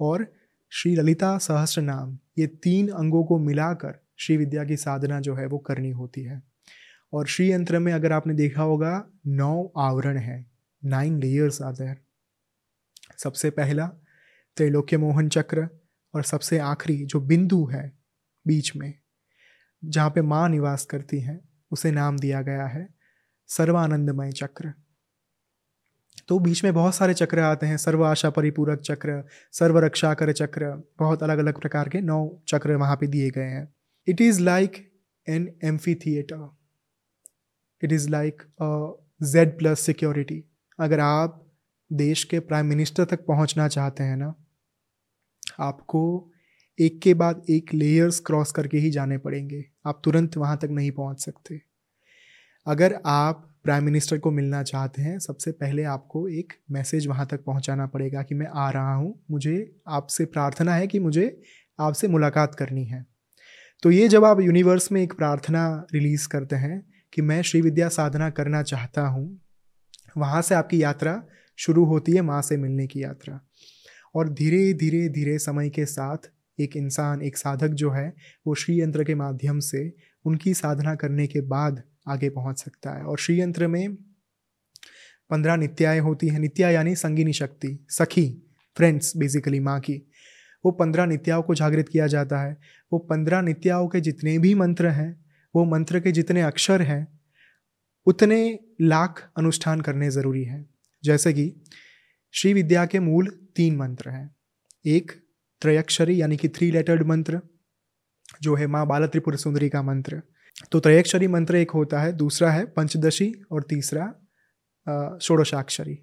और 0.00 0.32
श्री 0.70 0.94
ललिता 0.94 1.38
सहस्त्र 1.38 1.82
नाम 1.82 2.18
ये 2.38 2.46
तीन 2.46 2.88
अंगों 2.88 3.24
को 3.24 3.38
मिलाकर 3.38 4.06
श्री 4.16 4.36
विद्या 4.36 4.64
की 4.64 4.76
साधना 4.76 5.20
जो 5.20 5.34
है 5.34 5.46
वो 5.46 5.58
करनी 5.58 5.90
होती 5.90 6.22
है। 6.22 6.49
और 7.12 7.26
श्री 7.26 7.52
यंत्र 7.52 7.78
में 7.78 7.92
अगर 7.92 8.12
आपने 8.12 8.34
देखा 8.34 8.62
होगा, 8.62 9.04
नौ 9.26 9.72
आवरण 9.76 10.16
है 10.16 10.46
नाइन 10.84 11.18
लेयर्स 11.20 11.62
आर 11.62 11.72
देयर 11.72 11.96
सबसे 13.18 13.50
पहला, 13.50 13.86
त्रैलोक्य 14.56 14.96
मोहन 14.96 15.28
चक्र, 15.28 15.68
और 16.14 16.22
सबसे 16.22 16.58
आखिरी 16.58 17.04
जो 17.04 17.20
बिंदु 17.20 17.64
है 17.66 17.98
बीच 18.46 18.76
में, 18.76 18.94
जहाँ 19.84 20.10
पे 20.10 20.22
माँ 20.22 20.48
निवास 20.48 20.84
करती 20.84 21.20
हैं, 21.20 21.40
उसे 21.70 21.90
नाम 21.90 22.18
दिया 22.18 22.42
गया 22.42 22.66
है 22.66 22.88
सर्वानंदमय 23.48 24.32
चक्र। 24.32 24.72
तो 26.28 26.38
बीच 26.38 26.64
में 26.64 26.72
बहुत 26.74 26.94
सारे 26.94 27.14
चक्र 27.14 27.38
आते 27.38 27.66
हैं, 27.66 27.76
सर्व 27.76 28.04
आशा 28.04 28.30
परिपूरक 28.30 28.80
चक्र, 28.80 29.24
सर्व 29.52 29.78
रक्षा 29.78 30.14
कर 30.14 30.32
चक्र, 30.32 30.90
बहुत 30.98 31.22
अलग 31.22 31.38
अलग 31.38 31.60
प्रकार 31.60 31.88
के 31.88 32.00
नौ 32.00 32.42
चक्र 32.48 32.76
वहाँ 32.76 32.96
पे 32.96 33.06
दिए 33.06 33.30
गए 33.30 33.42
हैं। 33.42 33.74
It 34.06 34.20
is 34.20 34.40
like 34.40 34.92
an 35.28 35.58
amphitheatre 35.94 36.59
it 37.82 37.92
is 37.92 38.08
like 38.10 38.42
Z 39.22 39.56
plus 39.58 39.80
security 39.80 40.42
अगर 40.78 41.00
आप 41.00 41.46
देश 41.90 42.24
के 42.24 42.38
प्राइम 42.40 42.66
मिनिस्टर 42.66 43.04
तक 43.04 43.24
पहुँचना 43.26 43.68
चाहते 43.68 44.04
हैं 44.04 44.16
ना, 44.16 44.34
आपको 45.60 46.30
एक 46.78 47.00
के 47.02 47.14
बाद 47.14 47.42
एक 47.50 47.72
लेयर्स 47.74 48.20
क्रॉस 48.20 48.52
करके 48.52 48.78
ही 48.78 48.90
जाने 48.90 49.18
पड़ेंगे। 49.18 49.64
आप 49.86 50.00
तुरंत 50.04 50.36
वहाँ 50.36 50.56
तक 50.56 50.68
नहीं 50.70 50.90
पहुँच 50.90 51.24
सकते। 51.24 51.60
अगर 52.66 52.98
आप 53.06 53.46
प्राइम 53.64 53.84
मिनिस्टर 53.84 54.18
को 54.18 54.30
मिलना 54.30 54.62
चाहते 54.62 55.02
हैं, 55.02 55.18
सबसे 55.18 55.52
पहले 55.52 55.82
आपको 55.84 56.26
एक 56.28 56.52
मैसेज 56.70 57.06
वहाँ 57.06 57.26
तक 57.26 57.44
पहुँचाना 57.44 57.86
पड़ेगा 57.86 58.22
कि 58.22 58.34
मैं 58.34 58.46
आ 58.46 58.70
रहा 58.70 58.94
हूँ, 58.94 59.14
मुझे 59.30 59.80
आपसे 59.88 60.24
प्रार्थना 60.24 60.74
है 60.74 60.86
कि 60.86 60.98
मुझे 60.98 61.40
आपसे 61.78 62.08
मुलाकात 62.08 62.54
करनी 62.54 62.84
है। 62.84 63.04
तो 63.82 63.90
ये 63.90 64.08
जब 64.08 64.24
आप 64.24 64.40
यूनिवर्स 64.40 64.90
में 64.92 65.02
एक 65.02 65.12
प्रार्थना 65.12 65.86
रिलीज़ 65.92 66.28
करते 66.28 66.56
हैं 66.56 66.89
कि 67.12 67.22
मैं 67.22 67.42
श्री 67.42 67.60
विद्या 67.60 67.88
साधना 67.88 68.30
करना 68.30 68.62
चाहता 68.62 69.06
हूँ। 69.06 69.40
वहाँ 70.16 70.42
से 70.42 70.54
आपकी 70.54 70.82
यात्रा 70.82 71.22
शुरू 71.56 71.84
होती 71.84 72.12
है 72.12 72.22
माँ 72.22 72.42
से 72.42 72.56
मिलने 72.56 72.86
की 72.86 73.02
यात्रा। 73.02 73.40
और 74.14 74.28
धीरे 74.28 74.72
धीरे 74.72 75.08
धीरे 75.08 75.38
समय 75.38 75.70
के 75.70 75.86
साथ 75.86 76.16
एक 76.60 76.76
इंसान, 76.76 77.22
एक 77.22 77.36
साधक 77.36 77.68
जो 77.68 77.90
है, 77.90 78.14
वो 78.46 78.54
श्री 78.54 78.80
यंत्र 78.80 79.04
के 79.04 79.14
माध्यम 79.14 79.58
से 79.58 79.92
उनकी 80.24 80.54
साधना 80.54 80.94
करने 80.94 81.26
के 81.26 81.40
बाद 81.40 81.82
आगे 82.08 82.30
पहुँच 82.30 82.58
सकता 82.58 82.90
है। 82.98 83.04
और 83.04 83.18
श्री 83.18 83.40
यंत्र 83.40 83.68
में 83.68 83.94
पंद्रह 85.30 85.56
नित्याएँ 85.56 86.00
होती 86.00 86.28
हैं। 86.28 86.38
नित्या 86.38 86.70
यानी 86.70 86.94
संगीनी 86.94 87.32
शक्ति, 87.32 87.86
सखी 87.88 88.52
फ्रेंड्स 88.76 89.16
बेसिकली 89.16 89.60
माँ 89.60 89.80
की। 89.80 90.10
वो 90.64 90.70
पंद्रह 90.70 91.06
नित्याओं 91.06 91.42
को 91.42 91.54
जागृत 91.54 91.88
किया 91.88 92.06
जाता 92.06 92.40
है। 92.40 92.56
वो 92.92 92.98
पंद्रह 92.98 93.42
नित्याओं 93.42 93.88
के 93.88 94.00
जितने 94.00 94.38
भी 94.38 94.54
मंत्र 94.54 94.88
हैं 94.88 95.24
वो 95.54 95.64
मंत्र 95.64 96.00
के 96.00 96.12
जितने 96.12 96.42
अक्षर 96.42 96.82
हैं, 96.82 97.20
उतने 98.06 98.58
लाख 98.80 99.32
अनुष्ठान 99.38 99.80
करने 99.80 100.10
ज़रूरी 100.10 100.44
हैं। 100.44 100.74
जैसे 101.04 101.32
कि, 101.32 101.64
श्री 102.32 102.54
विद्या 102.54 102.86
के 102.86 103.00
मूल 103.00 103.48
तीन 103.56 103.76
मंत्र 103.76 104.10
हैं। 104.10 104.36
एक, 104.86 105.12
त्रयक्षरी 105.60 106.22
यानी 106.22 106.36
कि 106.36 106.48
थ्री 106.48 106.70
लेटर्ड 106.70 107.02
मंत्र, 107.02 107.40
जो 108.42 108.54
है 108.54 108.66
माँ 108.66 108.86
बाला 108.86 109.06
त्रिपुर 109.06 109.36
सुंदरी 109.36 109.68
का 109.68 109.82
मंत्र। 109.82 110.22
तो 110.72 110.80
त्रयक्षरी 110.80 111.26
मंत्र 111.26 111.56
एक 111.56 111.70
होता 111.70 112.00
है, 112.00 112.12
दूसरा 112.12 112.50
है 112.50 112.64
पंचदशी 112.64 113.34
और 113.50 113.62
तीसरा 113.62 114.14
षोडशाक्षरी। 115.22 115.94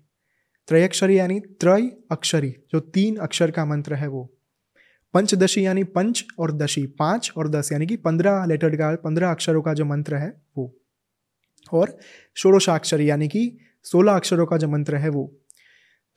त्रयक्षरी 0.67 1.19
यानी 1.19 1.39
त्रय 1.39 1.87
अक्षरी 2.11 2.55
जो 2.71 2.79
तीन 2.79 3.15
अक्षर 3.15 3.51
का 3.51 3.65
मंत्र 3.65 3.93
है 3.93 4.07
वो। 4.07 4.36
पंचदशी 5.17 5.65
यानी 5.65 5.83
पंच 5.83 6.23
और 6.39 6.51
दशी, 6.51 6.85
पाँच 6.85 7.31
और 7.37 7.47
दस, 7.49 7.71
यानी 7.71 7.85
कि 7.87 7.95
पंद्रह 7.97 8.45
लेटर 8.45 8.75
का, 8.75 8.93
पंद्रह 8.95 9.31
अक्षरों 9.31 9.61
का 9.61 9.73
जो 9.73 9.85
मंत्र 9.85 10.15
है 10.15 10.29
वो। 10.57 10.73
और 11.73 11.97
षोड़शाक्षरी, 12.37 13.09
यानी 13.09 13.27
कि 13.27 13.57
सोलह 13.85 14.13
अक्षरों 14.13 14.45
का 14.45 14.57
जो 14.57 14.67
मंत्र 14.67 14.95
है 14.95 15.09
वो। 15.09 15.25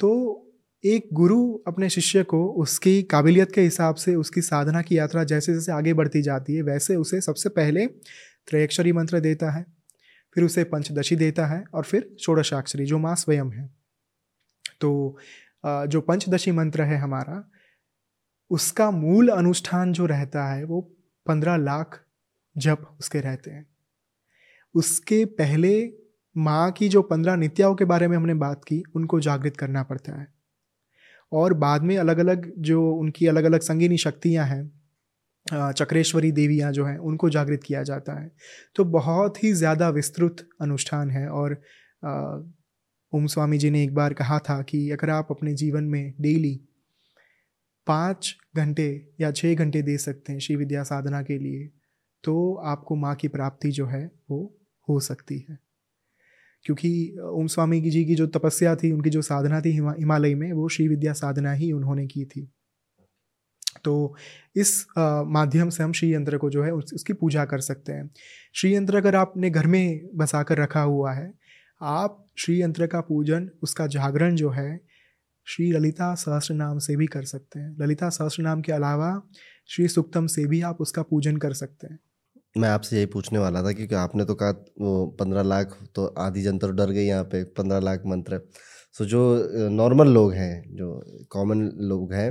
तो 0.00 0.10
एक 0.84 1.08
गुरु 1.12 1.40
अपने 1.66 1.88
शिष्य 1.88 2.22
को 2.22 2.44
उसकी 2.52 3.02
काबिलियत 3.02 3.52
के 3.52 3.60
हिसाब 3.60 3.94
से, 3.94 4.14
उसकी 4.14 4.40
साधना 4.40 4.82
की 4.82 4.98
यात्रा 4.98 5.24
जैसे 5.24 5.54
जैसे 5.54 5.72
आगे 5.72 5.94
बढ़ती 5.94 6.22
जाती 6.22 6.54
है, 6.54 6.62
वैसे 6.62 6.96
उसे 6.96 7.20
सबसे 7.20 7.48
पहले 7.48 7.86
त्रयक्षरी 7.86 8.92
मंत्र 8.92 9.20
देता 9.20 9.50
है, 9.50 9.64
फिर 10.34 10.44
उसे 10.44 10.64
पंचदशी 10.64 11.16
देता 11.16 11.46
है 11.46 11.62
और 11.74 11.84
फिर 11.84 12.16
षोड़शाक्षरी, 12.20 12.84
जो 12.84 12.98
माँ 12.98 13.14
स्वयं 13.16 13.50
है। 13.50 13.66
तो 14.80 15.16
जो 15.64 16.00
पंचदशी 16.00 16.50
मंत्र 16.50 16.82
है 16.82 16.96
हमारा 16.96 17.50
उसका 18.50 18.90
मूल 18.90 19.28
अनुष्ठान 19.28 19.92
जो 19.92 20.06
रहता 20.06 20.44
है, 20.44 20.64
वो 20.64 20.80
पंद्रह 21.26 21.56
लाख 21.56 22.00
जप 22.56 22.86
उसके 23.00 23.20
रहते 23.20 23.50
हैं। 23.50 23.66
उसके 24.74 25.24
पहले 25.24 25.72
माँ 26.36 26.70
की 26.72 26.88
जो 26.88 27.02
पंद्रह 27.02 27.36
नित्याओं 27.36 27.74
के 27.74 27.84
बारे 27.84 28.08
में 28.08 28.16
हमने 28.16 28.34
बात 28.34 28.64
की, 28.64 28.82
उनको 28.96 29.20
जागृत 29.20 29.56
करना 29.56 29.82
पड़ता 29.82 30.20
है। 30.20 30.26
और 31.32 31.54
बाद 31.54 31.82
में 31.82 31.96
अलग 31.98 32.18
अलग 32.18 32.52
जो 32.58 32.90
उनकी 32.92 33.26
अलग 33.26 33.44
अलग 33.44 33.60
संगीनी 33.60 33.96
शक्तियाँ 33.98 34.46
हैं 34.46 35.72
चक्रेश्वरी 35.72 36.30
देवियाँ 36.32 36.70
जो 36.72 36.84
हैं, 36.84 36.96
उनको 36.98 37.28
जागृत 37.30 37.62
किया 37.62 37.82
जाता 37.82 38.20
है। 38.20 38.30
तो 38.76 38.84
बहुत 38.86 39.42
ही 39.44 39.52
ज़्यादा 39.52 39.88
विस्तृत 39.88 40.46
अनुष्ठान 40.60 41.10
है 41.10 41.28
और 41.28 41.52
ओम 43.12 43.26
स्वामी 43.26 43.58
जी 43.58 43.70
ने 43.70 43.82
एक 43.84 43.94
बार 43.94 44.12
कहा 44.12 44.38
था 44.38 44.60
कि 44.62 44.90
अगर 44.90 45.10
आप 45.10 45.28
अपने 45.30 45.54
जीवन 45.54 45.84
में 45.84 46.14
डेली 46.20 46.60
पाँच 47.86 48.34
घंटे 48.56 49.14
या 49.20 49.30
छः 49.30 49.54
घंटे 49.54 49.82
दे 49.82 49.96
सकते 49.98 50.32
हैं 50.32 50.40
श्री 50.40 50.56
विद्या 50.56 50.82
साधना 50.82 51.22
के 51.22 51.38
लिए 51.38 51.68
तो 52.24 52.54
आपको 52.54 52.96
माँ 52.96 53.14
की 53.14 53.28
प्राप्ति 53.28 53.70
जो 53.70 53.86
है 53.86 54.04
वो 54.30 54.38
हो 54.88 54.98
सकती 55.00 55.38
है। 55.50 55.58
क्योंकि 56.64 57.16
ओम 57.24 57.46
स्वामी 57.46 57.80
जी 57.80 58.04
की 58.04 58.14
जो 58.14 58.26
तपस्या 58.26 58.74
थी 58.76 58.90
उनकी 58.92 59.10
जो 59.10 59.22
साधना 59.22 59.60
थी 59.60 59.70
हिमालय 59.70 60.34
में 60.34 60.52
वो 60.52 60.68
श्री 60.68 60.88
विद्या 60.88 61.12
साधना 61.12 61.52
ही 61.52 61.70
उन्होंने 61.72 62.06
की 62.06 62.24
थी। 62.24 62.48
तो 63.84 64.14
इस 64.56 64.86
माध्यम 65.28 65.68
से 65.68 65.82
हम 65.82 65.92
श्री 65.92 66.12
यंत्र 66.14 66.38
को 66.38 66.50
जो 66.50 66.62
है 66.62 66.72
उस, 66.72 66.92
उसकी 66.94 67.12
पूजा 67.12 67.44
कर 67.44 67.60
सकते 67.60 67.92
हैं। 67.92 68.10
श्री 68.54 68.74
यंत्र 68.74 68.96
अगर 68.96 69.14
आपने 69.14 69.50
घर 69.50 69.66
में 69.66 70.08
बसा 70.14 70.42
कर 70.42 70.58
रखा 70.58 70.80
हुआ 70.80 71.12
है 71.12 71.32
आप 71.80 72.24
श्री 72.38 72.60
यंत्र 72.62 72.86
का 72.86 73.00
पूजन 73.00 73.50
उसका 73.62 73.86
जागरण 73.86 74.34
जो 74.36 74.50
है 74.50 74.89
श्री 75.50 75.70
ललिता 75.72 76.14
सहस्र 76.14 76.54
नाम 76.54 76.78
से 76.78 76.96
भी 76.96 77.06
कर 77.06 77.24
सकते 77.24 77.60
हैं। 77.60 77.76
ललिता 77.80 78.08
सहस्र 78.08 78.42
नाम 78.42 78.60
के 78.60 78.72
अलावा 78.72 79.10
श्री 79.68 79.86
सुक्तम 79.88 80.26
से 80.26 80.44
भी 80.46 80.60
आप 80.62 80.80
उसका 80.80 81.02
पूजन 81.02 81.36
कर 81.36 81.52
सकते 81.52 81.86
हैं। 81.86 81.98
मैं 82.56 82.68
आपसे 82.68 82.96
यही 82.96 83.06
पूछने 83.06 83.38
वाला 83.38 83.62
था 83.62 83.72
क्योंकि 83.72 83.94
आपने 83.94 84.24
तो 84.24 84.34
कहा 84.34 84.50
वो 84.80 85.06
पंद्रह 85.20 85.42
लाख 85.42 85.76
तो 85.94 86.06
आधी 86.18 86.42
जनता 86.42 86.66
तो 86.66 86.72
डर 86.72 86.90
गई 86.90 87.04
यहाँ 87.04 87.24
पे, 87.24 87.42
पंद्रह 87.44 87.80
लाख 87.80 88.02
मंत्र। 88.06 88.40
सो 88.94 89.04
जो 89.04 89.68
नॉर्मल 89.70 90.08
लोग 90.08 90.32
हैं, 90.32 90.76
जो 90.76 91.26
कॉमन 91.30 91.70
लोग 91.82 92.12
हैं 92.12 92.30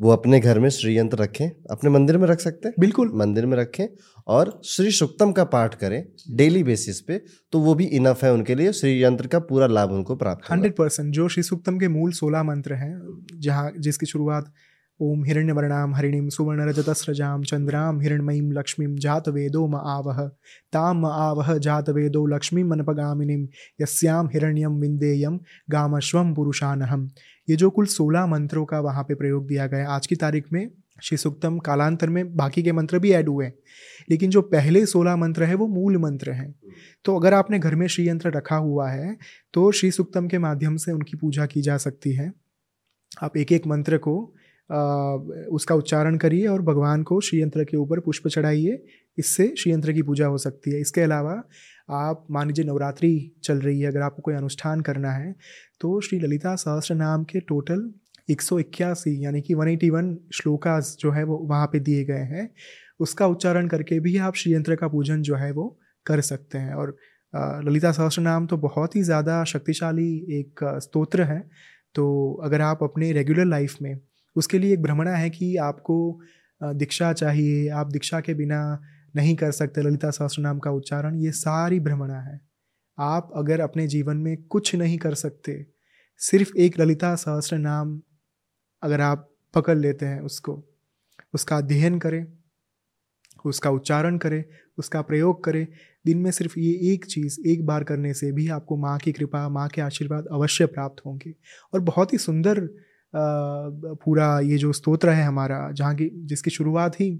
वो 0.00 0.10
अपने 0.10 0.40
घर 0.40 0.58
में 0.58 0.68
श्री 0.70 0.96
यंत्र 0.98 1.18
रखें। 1.18 1.48
अपने 1.70 1.90
मंदिर 1.90 2.18
में 2.18 2.26
रख 2.28 2.40
सकते 2.40 2.68
हैं? 2.68 2.74
बिल्कुल। 2.80 3.10
मंदिर 3.14 3.46
में 3.46 3.56
रखें 3.56 3.86
और 4.26 4.60
श्री 4.64 4.90
सुक्तम 4.90 5.32
का 5.32 5.44
पाठ 5.46 5.74
करें 5.74 6.02
डेली 6.36 6.62
बेसिस 6.62 7.00
पे 7.00 7.20
तो 7.52 7.60
वो 7.60 7.74
भी 7.74 7.84
इनफ 7.96 8.24
है 8.24 8.32
उनके 8.32 8.54
लिए। 8.54 8.72
श्री 8.72 9.02
यंत्र 9.02 9.26
का 9.26 9.38
पूरा 9.40 9.66
लाभ 9.66 9.92
उनको 9.92 10.16
प्राप्त 10.16 10.50
हंड्रेड 10.50 10.76
परसेंट। 10.76 11.12
जो 11.14 11.28
श्री 11.28 11.42
सुक्तम 11.42 11.78
के 11.78 11.88
मूल 11.88 12.12
सोलह 12.12 12.42
मंत्र 12.42 12.74
हैं 12.74 12.94
जहाँ 13.34 13.72
जिसकी 13.78 14.06
शुरुआत 14.06 14.52
ओम 15.00 15.24
हिरण्य 15.24 15.28
हिरण्यवर्णाम 15.28 15.94
हरिणीम 15.94 16.28
सुवर्णरजतस्रजाम 16.28 17.42
चंद्राम 17.42 18.00
हिरण्मयीं 18.00 18.94
जात 18.96 19.28
वेदो 19.28 19.66
म 19.66 19.76
आवह 19.76 20.22
ताम 20.72 21.00
म 21.00 21.06
आवह 21.06 21.56
जातवेदो 21.58 22.24
लक्ष्मीं 22.26 22.64
मनपगामिनीं 22.64 23.42
यस्याम 23.82 24.26
हिरण्यम 24.26 24.78
विंदेयम 24.80 25.38
गामश्वम 25.70 26.34
पुरुषानहम। 26.34 27.08
ये 27.48 27.56
जो 27.56 27.68
कुल 27.70 27.86
सोलह 27.86 28.26
मंत्रों 28.26 28.64
का 28.64 28.80
वहाँ 28.80 29.02
पे 29.04 29.14
प्रयोग 29.14 29.46
दिया 29.46 29.66
गया 29.66 29.88
आज 29.90 30.06
की 30.06 30.16
तारीख 30.16 30.44
में 30.52 30.68
श्री 31.02 31.16
सुक्तम 31.18 31.58
कालांतर 31.58 32.08
में 32.08 32.36
बाकी 32.36 32.62
के 32.62 32.72
मंत्र 32.72 32.98
भी 32.98 33.10
ऐड 33.12 33.28
हुए 33.28 33.44
हैं 33.44 33.54
लेकिन 34.10 34.30
जो 34.30 34.42
पहले 34.42 34.84
सोलह 34.86 35.16
मंत्र 35.16 35.44
है 35.44 35.54
वो 35.54 35.66
मूल 35.68 35.96
मंत्र 35.96 36.30
हैं। 36.30 36.54
तो 37.04 37.16
अगर 37.16 37.34
आपने 37.34 37.58
घर 37.58 37.74
में 37.74 37.86
श्री 37.86 38.08
यंत्र 38.08 38.30
रखा 38.30 38.56
हुआ 38.56 38.88
है 38.90 39.16
तो 39.54 39.70
श्री 39.72 39.90
सुक्तम 39.90 40.28
के 40.28 40.38
माध्यम 40.38 40.76
से 40.76 40.92
उनकी 40.92 41.16
पूजा 41.16 41.46
की 41.46 41.62
जा 41.62 41.76
सकती 41.76 42.12
है। 42.12 42.32
आप 43.22 43.36
एक 43.36 43.52
एक 43.52 43.66
मंत्र 43.66 43.98
को 43.98 44.16
आ, 44.70 44.78
उसका 45.48 45.74
उच्चारण 45.74 46.16
करिए 46.16 46.46
और 46.46 46.62
भगवान 46.62 47.02
को 47.02 47.20
श्री 47.20 47.40
यंत्र 47.42 47.64
के 47.64 47.76
ऊपर 47.76 48.00
पुष्प 48.00 48.26
चढ़ाइए 48.28 48.82
इससे 49.18 49.54
श्री 49.58 49.72
यंत्र 49.72 49.92
की 49.92 50.02
पूजा 50.02 50.26
हो 50.26 50.38
सकती 50.38 50.70
है। 50.70 50.80
इसके 50.80 51.00
अलावा 51.00 51.42
आप 51.90 52.26
मान 52.30 52.46
लीजिए 52.46 52.64
नवरात्रि 52.64 53.10
चल 53.44 53.58
रही 53.58 53.80
है 53.80 53.88
अगर 53.88 54.00
आपको 54.00 54.22
कोई 54.22 54.34
अनुष्ठान 54.34 54.80
करना 54.80 55.10
है 55.10 55.34
तो 55.80 56.00
श्री 56.00 56.18
ललिता 56.18 56.54
सहस्त्र 56.56 56.94
नाम 56.94 57.24
के 57.24 57.40
टोटल 57.42 57.90
एक 58.28 58.42
सौ 58.42 58.58
इक्यासी, 58.58 59.24
यानी 59.24 59.40
कि 59.40 59.54
वन 59.54 59.68
एटी 59.68 59.90
वन 59.90 60.16
श्लोकास 60.34 60.96
जो 61.00 61.10
है 61.12 61.24
वो 61.24 61.36
वहाँ 61.48 61.66
पे 61.66 61.80
दिए 61.80 62.04
गए 62.04 62.24
हैं। 62.30 62.48
उसका 63.00 63.26
उच्चारण 63.26 63.68
करके 63.68 63.98
भी 64.00 64.16
आप 64.18 64.34
श्री 64.34 64.52
यंत्र 64.54 64.76
का 64.76 64.88
पूजन 64.88 65.22
जो 65.22 65.36
है 65.36 65.50
वो 65.52 65.68
कर 66.06 66.20
सकते 66.22 66.58
हैं। 66.58 66.74
और 66.74 66.96
ललिता 67.64 67.92
सहस्त्र 67.92 68.22
नाम 68.22 68.46
तो 68.46 68.56
बहुत 68.58 68.96
ही 68.96 69.02
ज़्यादा 69.02 69.42
शक्तिशाली 69.44 70.08
एक 70.38 70.60
स्तोत्र 70.82 71.22
है। 71.24 71.38
तो 71.94 72.32
अगर 72.44 72.60
आप 72.60 72.82
अपने 72.82 73.12
रेगुलर 73.12 73.44
लाइफ 73.44 73.76
में, 73.82 73.98
उसके 74.36 74.58
लिए 74.58 74.72
एक 74.72 74.82
भ्रमणा 74.82 75.14
है 75.16 75.30
कि 75.30 75.54
आपको 75.58 76.20
दीक्षा 76.60 77.12
चाहिए, 77.12 77.68
आप 77.68 77.90
दीक्षा 77.92 78.20
के 78.20 78.34
बिना 78.34 78.80
नहीं 79.16 79.34
कर 79.36 79.50
सकते 79.52 79.82
ललिता 79.82 80.10
सहस्त्र 80.10 80.42
नाम 80.42 80.58
का 80.58 80.70
उच्चारण, 80.72 81.14
ये 81.16 81.30
सारी 81.32 81.80
भ्रमणा 81.80 82.20
है। 82.20 82.40
आप 82.98 83.30
अगर 83.36 83.60
अपने 83.60 83.86
जीवन 83.86 84.16
में 84.16 84.36
कुछ 84.42 84.74
नहीं 84.74 84.98
कर 84.98 85.14
सकते, 85.14 85.66
सिर्फ़ 86.20 86.56
एक 86.56 86.80
ललिता 86.80 87.14
सहस्त्र 87.14 87.58
नाम 87.58 88.00
अगर 88.82 89.00
आप 89.00 89.28
पकड़ 89.54 89.76
लेते 89.78 90.06
हैं 90.06 90.20
उसको, 90.20 90.62
उसका 91.34 91.56
अध्ययन 91.56 91.98
करें, 91.98 92.26
उसका 93.44 93.70
उच्चारण 93.70 94.18
करें, 94.18 94.44
उसका 94.78 95.02
प्रयोग 95.02 95.44
करें, 95.44 95.66
दिन 96.06 96.18
में 96.18 96.30
सिर्फ़ 96.30 96.58
ये 96.58 96.92
एक 96.92 97.04
चीज़ 97.04 97.38
एक 97.48 97.66
बार 97.66 97.84
करने 97.84 98.14
से 98.14 98.32
भी 98.32 98.48
आपको 98.48 98.76
माँ 98.76 98.98
की 98.98 99.12
कृपा, 99.12 99.48
माँ 99.48 99.68
के 99.68 99.80
आशीर्वाद 99.80 100.26
अवश्य 100.32 100.66
प्राप्त 100.66 101.04
होंगे। 101.06 101.34
और 101.74 101.80
बहुत 101.80 102.12
ही 102.12 102.18
सुंदर 102.18 102.60
पूरा 103.14 104.40
ये 104.40 104.56
जो 104.58 104.72
स्तोत्र 104.72 105.10
है 105.10 105.24
हमारा, 105.24 105.70
जहाँ 105.72 105.94
की, 105.94 106.10
जिसकी 106.26 106.50
शुरुआत 106.50 107.00
ही 107.00 107.10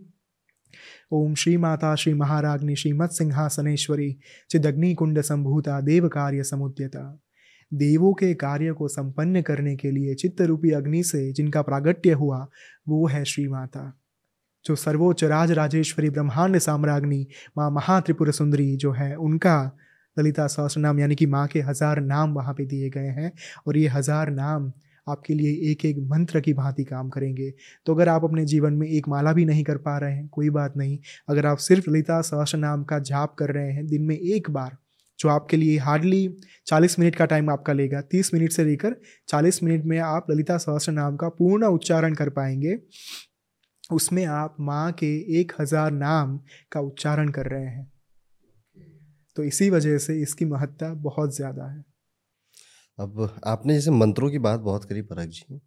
ओम 1.13 1.35
श्री 1.35 1.57
माता 1.57 1.95
श्री 1.95 2.15
महाराग्नि 2.15 2.77
श्रीमत् 2.77 3.13
सिंहासनेश्वरी 3.13 4.13
चिदग्नि 4.51 4.95
कुंड 4.95 5.21
संभूता 5.21 5.81
देव 5.81 6.09
कार्य 6.09 6.45
समुद्यता। 6.45 7.05
देवों 7.73 8.13
के 8.15 8.33
कार्य 8.35 8.73
को 8.73 8.89
संपन्न 8.89 9.43
करने 9.43 9.77
के 9.77 9.91
लिए 9.91 10.15
चित्त 10.15 10.41
रूपी 10.43 10.71
अग्नि 10.71 11.03
से 11.03 11.33
जिनका 11.33 11.63
प्रागट्य 11.63 12.13
हुआ, 12.13 12.47
वो 12.89 13.07
है 13.07 13.25
श्री 13.25 13.47
माता 13.49 13.93
जो 14.65 14.75
सर्वोच्च 14.77 15.25
राज 15.25 15.53
राजेश्वरी 15.53 16.11
ब्रह्मांड 16.11 16.59
साम्राग्नि 16.59 17.27
माँ 17.59 17.71
महात्रिपुर 17.71 18.31
सुंदरी 18.33 18.77
जो 18.77 18.93
है, 18.93 19.15
उनका 19.15 19.79
ललिता 20.17 20.47
सहस्र 20.47 20.81
नाम 20.81 21.01
यानी 21.01 21.15
कि 21.15 21.27
माँ 21.27 21.47
के 21.49 21.61
हज़ार 21.61 22.01
नाम 22.01 22.33
वहाँ 22.35 22.55
पे 22.55 22.65
दिए 22.67 22.91
गए 22.91 23.09
हैं 23.11 23.33
और 23.67 23.77
ये 23.77 23.89
हज़ार 23.89 24.31
नाम 24.31 24.73
आपके 25.07 25.35
लिए 25.35 25.71
एक 25.71 25.85
एक 25.85 25.99
मंत्र 26.09 26.41
की 26.41 26.53
भांति 26.53 26.85
काम 26.85 27.09
करेंगे। 27.09 27.51
तो 27.87 27.95
अगर 27.95 28.09
आप 28.09 28.25
अपने 28.25 28.45
जीवन 28.45 28.73
में 28.73 28.87
एक 28.89 29.09
माला 29.09 29.33
भी 29.33 29.45
नहीं 29.45 29.65
कर 29.65 29.77
पा 29.79 29.97
रहे 29.99 30.15
हैं, 30.15 30.29
कोई 30.29 30.51
बात 30.51 30.77
नहीं। 30.77 30.99
अगर 31.29 31.47
आप 31.47 31.59
सिर्फ़ 31.59 31.91
ललिता 31.91 32.21
सहस्र 32.23 32.59
नाम 32.59 32.85
का 32.85 32.99
जाप 33.01 33.35
कर 33.35 33.51
रहे 33.51 33.73
हैं 33.73 33.87
दिन 33.87 34.03
में 34.03 34.17
एक 34.17 34.51
बार, 34.51 34.77
जो 35.19 35.29
आपके 35.29 35.57
लिए 35.57 35.79
हार्डली 35.79 36.29
चालीस 36.67 36.99
मिनट 36.99 37.17
का 37.17 37.25
टाइम 37.25 37.51
आपका 37.51 37.73
लेगा, 37.73 38.01
तीस 38.01 38.35
मिनट 38.35 38.53
से 38.53 38.65
लेकर 38.65 38.97
चालीस 39.29 39.63
मिनट 39.63 39.85
में 39.85 39.99
आप 39.99 40.31
ललिता 40.31 40.57
सहस्र 40.59 40.93
नाम 40.93 41.17
का 41.17 41.29
पूर्ण 41.29 41.67
उच्चारण 41.67 42.15
कर 42.15 42.29
पाएँगे। 42.31 42.79
उसमें 43.93 44.25
आप 44.25 44.57
माँ 44.61 44.93
के 44.93 45.41
एक 45.41 45.53
हज़ार 45.61 45.91
नाम 45.91 46.39
का 46.73 46.81
उच्चारण 46.81 47.29
कर 47.29 47.47
रहे 47.47 47.67
हैं। 47.67 47.93
तो 49.37 49.43
इसी 49.43 49.69
वजह 49.71 49.99
से 49.99 50.21
इसकी 50.23 50.45
महत्ता 50.45 50.93
बहुत 50.95 51.35
ज़्यादा 51.37 51.67
है। 51.67 51.85
अब 52.99 53.41
आपने 53.47 53.75
जैसे 53.75 53.91
मंत्रों 53.91 54.31
की 54.31 54.39
बात 54.39 54.61
बहुत 54.61 54.85
करी 54.85 55.03
परख 55.03 55.29
जी। 55.29 55.61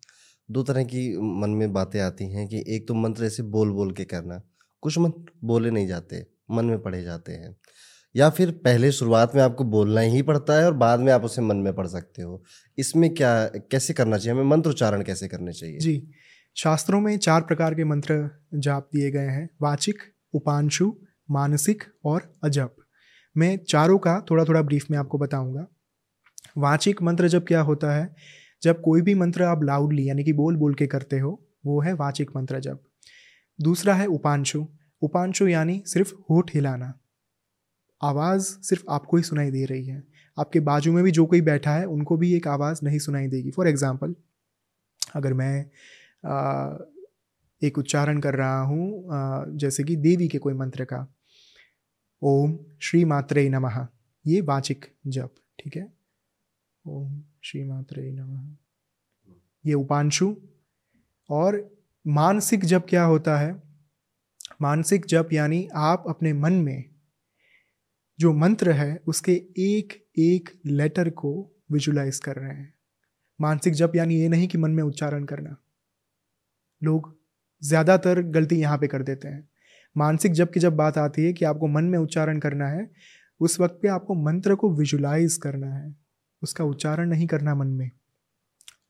दो 0.52 0.64
तरह 0.64 0.84
की 0.84 1.18
मन 1.18 1.50
में 1.50 1.74
बातें 1.74 2.00
आती 2.00 2.32
हैं 2.32 2.48
कि 2.48 2.64
एक 2.68 2.88
तो 2.88 2.94
मंत्र 2.94 3.26
ऐसे 3.26 3.44
बोल 3.44 3.72
बोल 3.72 3.92
के 3.92 4.06
करना, 4.06 4.42
कुछ 4.82 4.98
मंत्र 4.98 5.32
बोले 5.44 5.72
नहीं 5.72 5.88
जाते, 5.88 6.26
मन 6.52 6.66
में 6.66 6.82
पढ़े 6.82 7.04
जाते 7.04 7.32
हैं। 7.32 7.56
या 8.16 8.30
फिर 8.30 8.52
पहले 8.52 8.92
शुरुआत 8.92 9.36
में 9.36 9.42
आपको 9.42 9.64
बोलना 9.64 10.02
ही 10.02 10.22
पड़ता 10.22 10.54
है 10.54 10.66
और 10.66 10.74
बाद 10.74 11.00
में 11.00 11.14
आप 11.14 11.24
उसे 11.24 11.42
मन 11.42 11.58
में 11.58 11.74
पढ़ 11.74 11.88
सकते 11.88 12.22
हो। 12.22 12.44
इसमें 12.78 13.14
क्या, 13.14 13.46
कैसे 13.46 13.94
करना 13.94 14.18
चाहिए, 14.18 14.40
हमें 14.40 14.50
मंत्र 14.50 14.70
उच्चारण 14.70 15.04
कैसे 15.04 15.28
करने 15.28 15.54
चाहिए? 15.54 15.78
जी, 15.78 16.12
शास्त्रों 16.56 17.02
में 17.02 17.18
चार 17.18 17.42
प्रकार 17.42 17.76
के 17.76 17.84
मंत्र 17.84 18.30
जाप 18.54 18.90
दिए 18.96 19.12
गए 19.12 19.28
हैं, 19.28 19.50
वाचिक, 19.62 19.98
उपांशु, 20.34 20.94
मानसिक 21.32 21.84
और 22.06 22.34
अजप। 22.44 22.76
मैं 23.38 23.58
चारों 23.58 23.98
का 23.98 24.26
थोड़ा 24.32 24.44
थोड़ा 24.44 24.62
ब्रीफ 24.62 24.86
में 24.92 24.98
आपको 24.98 25.18
बताऊँगा। 25.18 25.68
वाचिक 26.60 27.02
मंत्र 27.02 27.28
जब 27.28 27.46
क्या 27.48 27.62
होता 27.62 27.94
है? 27.94 28.16
जब 28.64 28.82
कोई 28.82 29.02
भी 29.02 29.14
मंत्र 29.16 29.44
आप 29.44 29.64
लाउडली 29.64 30.08
यानी 30.10 30.24
कि 30.24 30.34
बोल 30.34 30.56
बोल 30.56 30.74
के 30.74 30.88
करते 30.88 31.20
हो 31.20 31.40
वो 31.66 31.80
है 31.82 31.94
वाचिक 31.96 32.32
मंत्र 32.36 32.60
जब। 32.60 32.80
दूसरा 33.60 33.94
है 33.94 34.06
उपांशु। 34.08 34.66
उपांशु 35.02 35.48
यानी 35.48 35.82
सिर्फ़ 35.86 36.14
होठ 36.30 36.54
हिलाना। 36.56 36.94
आवाज़ 38.02 38.44
सिर्फ़ 38.64 38.84
आपको 38.90 39.18
ही 39.18 39.24
सुनाई 39.24 39.52
दे 39.52 39.64
रही 39.66 39.86
है। 39.86 40.04
आपके 40.38 40.60
बाजू 40.60 40.92
में 40.94 41.04
भी 41.04 41.12
जो 41.12 41.26
कोई 41.26 41.42
बैठा 41.42 41.76
है 41.76 41.86
उनको 41.88 42.18
भी 42.18 42.34
एक 42.36 42.48
आवाज़ 42.48 42.80
नहीं 42.84 43.00
सुनाई 43.00 43.28
देगी। 43.28 43.52
फॉर 43.52 43.68
एग्ज़ाम्पल 43.68 44.16
अगर 45.16 45.34
मैं 45.34 45.66
आ, 46.26 46.78
एक 47.62 47.78
उच्चारण 47.78 48.20
कर 48.20 48.36
रहा 48.36 48.62
हूँ 48.62 49.58
जैसे 49.58 49.84
कि 49.84 49.96
देवी 49.98 50.28
के 50.28 50.38
कोई 50.38 50.54
मंत्र 50.54 50.86
का। 50.86 51.06
ओम 52.22 52.58
श्री 52.82 53.04
मात्रे 53.06 53.48
नमः। 53.50 53.86
ये 54.26 54.42
वाचिक 54.42 54.86
जप 55.08 55.34
ठीक 55.60 55.76
है? 55.78 55.99
ओम 56.90 57.24
श्री 57.44 57.64
मात्रे 57.64 58.12
नमः। 58.12 58.56
ये 59.66 59.74
उपांशु। 59.74 60.36
और 61.30 61.78
मानसिक 62.08 62.66
जप 62.66 62.86
क्या 62.90 63.04
होता 63.04 63.38
है? 63.38 63.64
मानसिक 64.62 65.06
जप 65.06 65.30
यानी 65.34 65.68
आप 65.76 66.04
अपने 66.10 66.34
मन 66.34 66.54
में 66.54 66.86
जो 68.20 68.34
मंत्र 68.34 68.72
है, 68.72 69.02
उसके 69.08 69.32
एक 69.58 69.94
एक 70.18 70.50
लेटर 70.66 71.10
को 71.10 71.52
विजुलाइज 71.72 72.20
कर 72.20 72.36
रहे 72.36 72.50
हैं। 72.50 72.74
मानसिक 73.42 73.74
जप 73.74 73.92
यानी 73.96 74.16
ये 74.16 74.30
नहीं 74.30 74.48
कि 74.48 74.58
मन 74.58 74.72
में 74.72 74.84
उच्चारण 74.84 75.26
करना। 75.26 75.58
लोग 76.84 77.18
ज़्यादातर 77.64 78.22
गलती 78.22 78.56
यहाँ 78.56 78.78
पे 78.78 78.88
कर 78.88 79.04
देते 79.04 79.28
हैं। 79.28 79.50
मानसिक 79.98 80.32
जप 80.32 80.52
की 80.54 80.60
जब 80.60 80.76
बात 80.76 80.98
आती 80.98 81.26
है 81.26 81.34
कि 81.34 81.46
आपको 81.46 81.68
मन 81.68 81.84
में 81.84 82.00
उच्चारण 82.00 82.40
करना 82.40 82.68
है, 82.68 82.92
उस 83.42 83.60
वक्त 83.60 83.80
पे 83.82 83.88
आपको 83.88 84.14
मंत्र 84.14 84.56
को 84.56 84.70
विजुलाइज 84.74 85.38
करना 85.38 85.74
है। 85.76 85.99
उसका 86.42 86.64
उच्चारण 86.64 87.10
नहीं 87.10 87.28
करना 87.28 87.56
मन 87.56 87.68
में। 87.68 87.90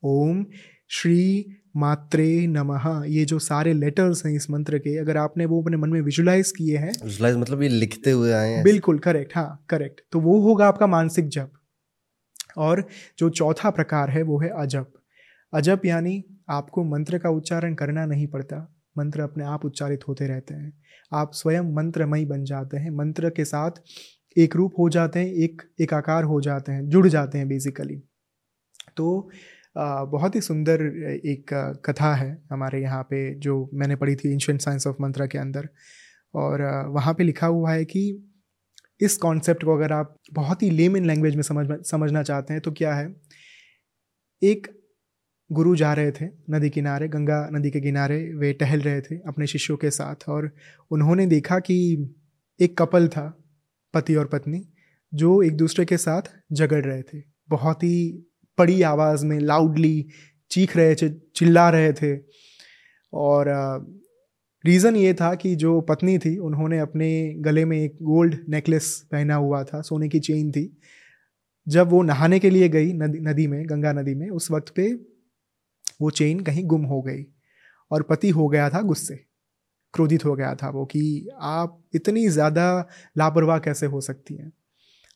ओम 0.03 0.45
श्री 0.89 1.45
मात्रे 1.77 2.47
नमः। 2.47 3.03
ये 3.07 3.25
जो 3.25 3.39
सारे 3.39 3.73
लेटर्स 3.73 4.25
हैं 4.25 4.33
इस 4.33 4.49
मंत्र 4.49 4.77
के 4.77 4.97
अगर 4.97 5.17
आपने 5.17 5.45
वो 5.45 5.61
अपने 5.61 5.77
मन 5.77 5.89
में 5.89 6.01
विजुलाइज 6.01 6.51
किए 6.51 6.77
हैं। 6.77 6.91
विजुलाइज 7.03 7.35
मतलब 7.35 7.61
ये 7.63 7.69
लिखते 7.69 8.11
हुए 8.11 8.31
आए 8.31 8.49
हैं। 8.49 8.63
बिल्कुल 8.63 8.99
करेक्ट 8.99 9.35
हाँ 9.35 9.65
करेक्ट 9.69 10.01
तो 10.11 10.19
वो 10.19 10.39
होगा 10.41 10.67
आपका 10.67 10.87
मानसिक 10.87 11.27
जप। 11.27 11.51
और 12.57 12.87
जो 13.17 13.29
चौथा 13.29 13.69
प्रकार 13.69 14.09
है 14.09 14.21
वो 14.21 14.39
है 14.39 14.49
अजप। 14.49 14.93
अजप 15.53 15.85
यानी 15.85 16.23
आपको 16.49 16.83
मंत्र 16.83 17.17
का 17.17 17.29
उच्चारण 17.29 17.73
करना 17.73 18.05
नहीं 18.05 18.27
पड़ता। 18.27 18.57
मंत्र 18.97 19.21
अपने 19.21 19.43
आप 19.43 19.65
उच्चारित 19.65 20.07
होते 20.07 20.27
रहते 20.27 20.53
हैं। 20.53 20.71
आप 21.13 21.31
स्वयं 21.33 21.73
मंत्रमय 21.73 22.25
बन 22.25 22.43
जाते 22.43 22.77
हैं। 22.77 22.91
मंत्र 22.91 23.29
के 23.29 23.45
साथ 23.45 23.71
एक 24.39 24.55
रूप 24.55 24.73
हो 24.79 24.89
जाते 24.89 25.19
हैं, 25.19 25.27
एक 25.27 25.61
एक 25.81 25.93
आकार 25.93 26.23
हो 26.23 26.39
जाते 26.41 26.71
हैं, 26.71 26.87
जुड़ 26.89 27.07
जाते 27.07 27.37
हैं 27.37 27.47
बेसिकली 27.47 27.95
तो 28.97 29.29
बहुत 29.75 30.35
ही 30.35 30.41
सुंदर 30.41 30.81
एक 31.25 31.53
कथा 31.85 32.13
है 32.15 32.31
हमारे 32.51 32.81
यहाँ 32.81 33.03
पे 33.03 33.19
जो 33.39 33.69
मैंने 33.73 33.95
पढ़ी 33.95 34.15
थी 34.15 34.31
एंशंट 34.33 34.61
साइंस 34.61 34.87
ऑफ़ 34.87 34.95
मंत्रा 35.01 35.25
के 35.25 35.37
अंदर। 35.37 35.67
और 36.33 36.61
वहाँ 36.93 37.13
पे 37.13 37.23
लिखा 37.23 37.47
हुआ 37.47 37.71
है 37.71 37.85
कि 37.85 38.01
इस 39.01 39.15
कॉन्सेप्ट 39.17 39.63
को 39.63 39.75
अगर 39.75 39.93
आप 39.93 40.15
बहुत 40.33 40.63
ही 40.63 40.69
लेम 40.69 40.97
इन 40.97 41.05
लैंग्वेज 41.05 41.35
में 41.35 41.43
समझ, 41.43 41.67
समझना 41.85 42.23
चाहते 42.23 42.53
हैं 42.53 42.61
तो 42.61 42.71
क्या 42.71 42.93
है? 42.95 43.13
एक 44.41 44.67
गुरु 45.49 45.75
जा 45.75 45.93
रहे 45.93 46.11
थे 46.11 46.25
नदी 46.51 46.69
किनारे, 46.69 47.07
गंगा 47.07 47.47
नदी 47.53 47.69
के 47.71 47.79
किनारे, 47.81 48.17
वे 48.35 48.51
टहल 48.53 48.81
रहे 48.81 49.01
थे 49.01 49.15
अपने 49.27 49.47
शिष्यों 49.47 49.77
के 49.77 49.89
साथ 49.91 50.29
और 50.29 50.51
उन्होंने 50.91 51.25
देखा 51.27 51.59
कि 51.61 51.77
एक 52.59 52.77
कपल 52.77 53.07
था। 53.07 53.35
पति 53.93 54.15
और 54.15 54.25
पत्नी, 54.25 54.69
जो 55.13 55.41
एक 55.41 55.57
दूसरे 55.57 55.85
के 55.85 55.97
साथ 55.97 56.21
झगड़ 56.53 56.85
रहे 56.85 57.01
थे। 57.01 57.23
बहुत 57.49 57.83
ही 57.83 58.25
बड़ी 58.59 58.81
आवाज़ 58.81 59.25
में 59.25 59.39
लाउडली 59.39 60.07
चीख 60.51 60.77
रहे 60.77 60.95
थे, 60.95 61.09
चिल्ला 61.09 61.69
रहे 61.69 61.93
थे। 61.93 62.19
और 63.13 63.45
रीज़न 64.65 64.95
ये 64.95 65.13
था 65.13 65.35
कि 65.35 65.55
जो 65.55 65.81
पत्नी 65.81 66.17
थी, 66.17 66.37
उन्होंने 66.37 66.79
अपने 66.79 67.35
गले 67.37 67.65
में 67.65 67.77
एक 67.77 67.93
गोल्ड 68.01 68.35
नेकलेस 68.49 69.07
पहना 69.11 69.35
हुआ 69.35 69.63
था, 69.63 69.81
सोने 69.81 70.09
की 70.09 70.19
चेन 70.19 70.51
थी। 70.51 70.81
जब 71.67 71.87
वो 71.87 72.01
नहाने 72.01 72.39
के 72.39 72.49
लिए 72.49 72.69
गई 72.69 72.93
नदी 72.93 73.19
नदी 73.19 73.47
में, 73.47 73.69
गंगा 73.69 73.91
नदी 73.91 74.15
में, 74.15 74.29
उस 74.29 74.51
वक्त 74.51 74.73
पे 74.75 74.93
वो 76.01 76.09
चेन 76.09 76.39
कहीं 76.39 76.65
गुम 76.65 76.81
हो 76.81 77.01
गई 77.01 77.25
और 77.91 78.01
पति 78.01 78.29
हो 78.29 78.47
गया 78.47 78.69
था 78.69 78.81
गुस्से। 78.81 79.28
क्रोधित 79.93 80.25
हो 80.25 80.35
गया 80.35 80.53
था 80.55 80.69
वो 80.69 80.85
कि 80.85 81.27
आप 81.41 81.79
इतनी 81.95 82.27
ज़्यादा 82.29 82.87
लापरवाह 83.17 83.59
कैसे 83.59 83.85
हो 83.85 84.01
सकती 84.01 84.35
हैं? 84.35 84.51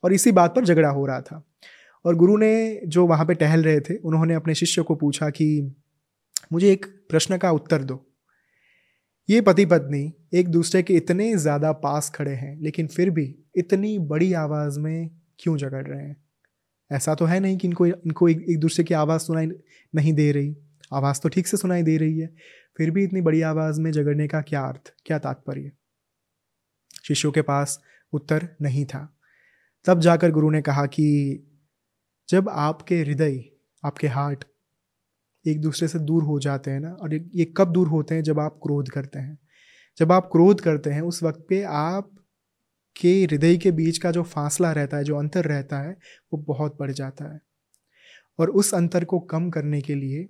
और 0.03 0.13
इसी 0.13 0.31
बात 0.31 0.55
पर 0.55 0.65
झगड़ा 0.65 0.89
हो 0.89 1.05
रहा 1.05 1.21
था। 1.21 1.43
और 2.05 2.15
गुरु 2.15 2.37
ने 2.37 2.81
जो 2.87 3.05
वहाँ 3.07 3.25
पे 3.25 3.33
टहल 3.33 3.63
रहे 3.63 3.79
थे 3.79 3.95
उन्होंने 3.97 4.33
अपने 4.33 4.55
शिष्य 4.55 4.81
को 4.81 4.95
पूछा 4.95 5.29
कि 5.29 5.75
मुझे 6.53 6.71
एक 6.71 6.85
प्रश्न 7.09 7.37
का 7.37 7.51
उत्तर 7.51 7.83
दो। 7.83 8.05
ये 9.29 9.41
पति 9.41 9.65
पत्नी 9.65 10.11
एक 10.33 10.47
दूसरे 10.47 10.81
के 10.83 10.93
इतने 10.93 11.35
ज़्यादा 11.37 11.71
पास 11.71 12.09
खड़े 12.09 12.31
हैं 12.31 12.57
लेकिन 12.61 12.87
फिर 12.87 13.09
भी 13.09 13.23
इतनी 13.57 13.97
बड़ी 13.99 14.31
आवाज़ 14.33 14.79
में 14.79 15.09
क्यों 15.39 15.55
झगड़ 15.57 15.85
रहे 15.87 16.01
हैं? 16.01 16.15
ऐसा 16.91 17.15
तो 17.15 17.25
है 17.25 17.39
नहीं 17.39 17.57
कि 17.57 17.67
इनको 17.67 17.85
इनको 17.85 18.29
एक, 18.29 18.45
एक 18.49 18.59
दूसरे 18.59 18.83
की 18.83 18.93
आवाज़ 18.93 19.21
सुनाई 19.21 19.47
नहीं 19.93 20.13
दे 20.13 20.31
रही। 20.31 20.55
आवाज़ 20.93 21.21
तो 21.21 21.29
ठीक 21.29 21.47
से 21.47 21.57
सुनाई 21.57 21.83
दे 21.83 21.97
रही 21.97 22.19
है। 22.19 22.29
फिर 22.77 22.91
भी 22.91 23.03
इतनी 23.03 23.21
बड़ी 23.21 23.41
आवाज़ 23.41 23.81
में 23.81 23.91
झगड़ने 23.91 24.27
का 24.27 24.41
क्या 24.41 24.61
अर्थ, 24.61 24.93
क्या 25.05 25.19
तात्पर्य? 25.19 25.71
शिष्यों 27.03 27.31
के 27.31 27.41
पास 27.41 27.81
उत्तर 28.13 28.49
नहीं 28.61 28.85
था। 28.85 29.17
तब 29.85 29.99
जाकर 29.99 30.31
गुरु 30.31 30.49
ने 30.49 30.61
कहा 30.61 30.85
कि 30.85 31.39
जब 32.29 32.49
आपके 32.49 32.99
हृदय, 32.99 33.45
आपके 33.85 34.07
हार्ट 34.07 34.43
एक 35.47 35.61
दूसरे 35.61 35.87
से 35.87 35.99
दूर 35.99 36.23
हो 36.23 36.39
जाते 36.39 36.71
हैं 36.71 36.79
ना, 36.79 36.91
और 36.91 37.13
ये 37.13 37.53
कब 37.57 37.71
दूर 37.71 37.87
होते 37.87 38.15
हैं? 38.15 38.23
जब 38.23 38.39
आप 38.39 38.59
क्रोध 38.63 38.89
करते 38.89 39.19
हैं। 39.19 39.39
जब 39.97 40.11
आप 40.11 40.29
क्रोध 40.31 40.61
करते 40.61 40.89
हैं, 40.89 41.01
उस 41.01 41.23
वक्त 41.23 41.45
पे 41.49 41.63
आप 41.63 42.11
के 43.01 43.23
हृदय 43.23 43.57
के 43.57 43.71
बीच 43.71 43.97
का 43.97 44.11
जो 44.11 44.23
फासला 44.23 44.71
रहता 44.71 44.97
है, 44.97 45.03
जो 45.03 45.15
अंतर 45.15 45.45
रहता 45.45 45.79
है, 45.79 45.97
वो 46.33 46.39
बहुत 46.39 46.77
बढ़ 46.79 46.91
जाता 46.91 47.33
है। 47.33 47.41
और 48.39 48.49
उस 48.49 48.73
अंतर 48.73 49.05
को 49.05 49.19
कम 49.19 49.49
करने 49.49 49.81
के 49.81 49.95
लिए 49.95 50.29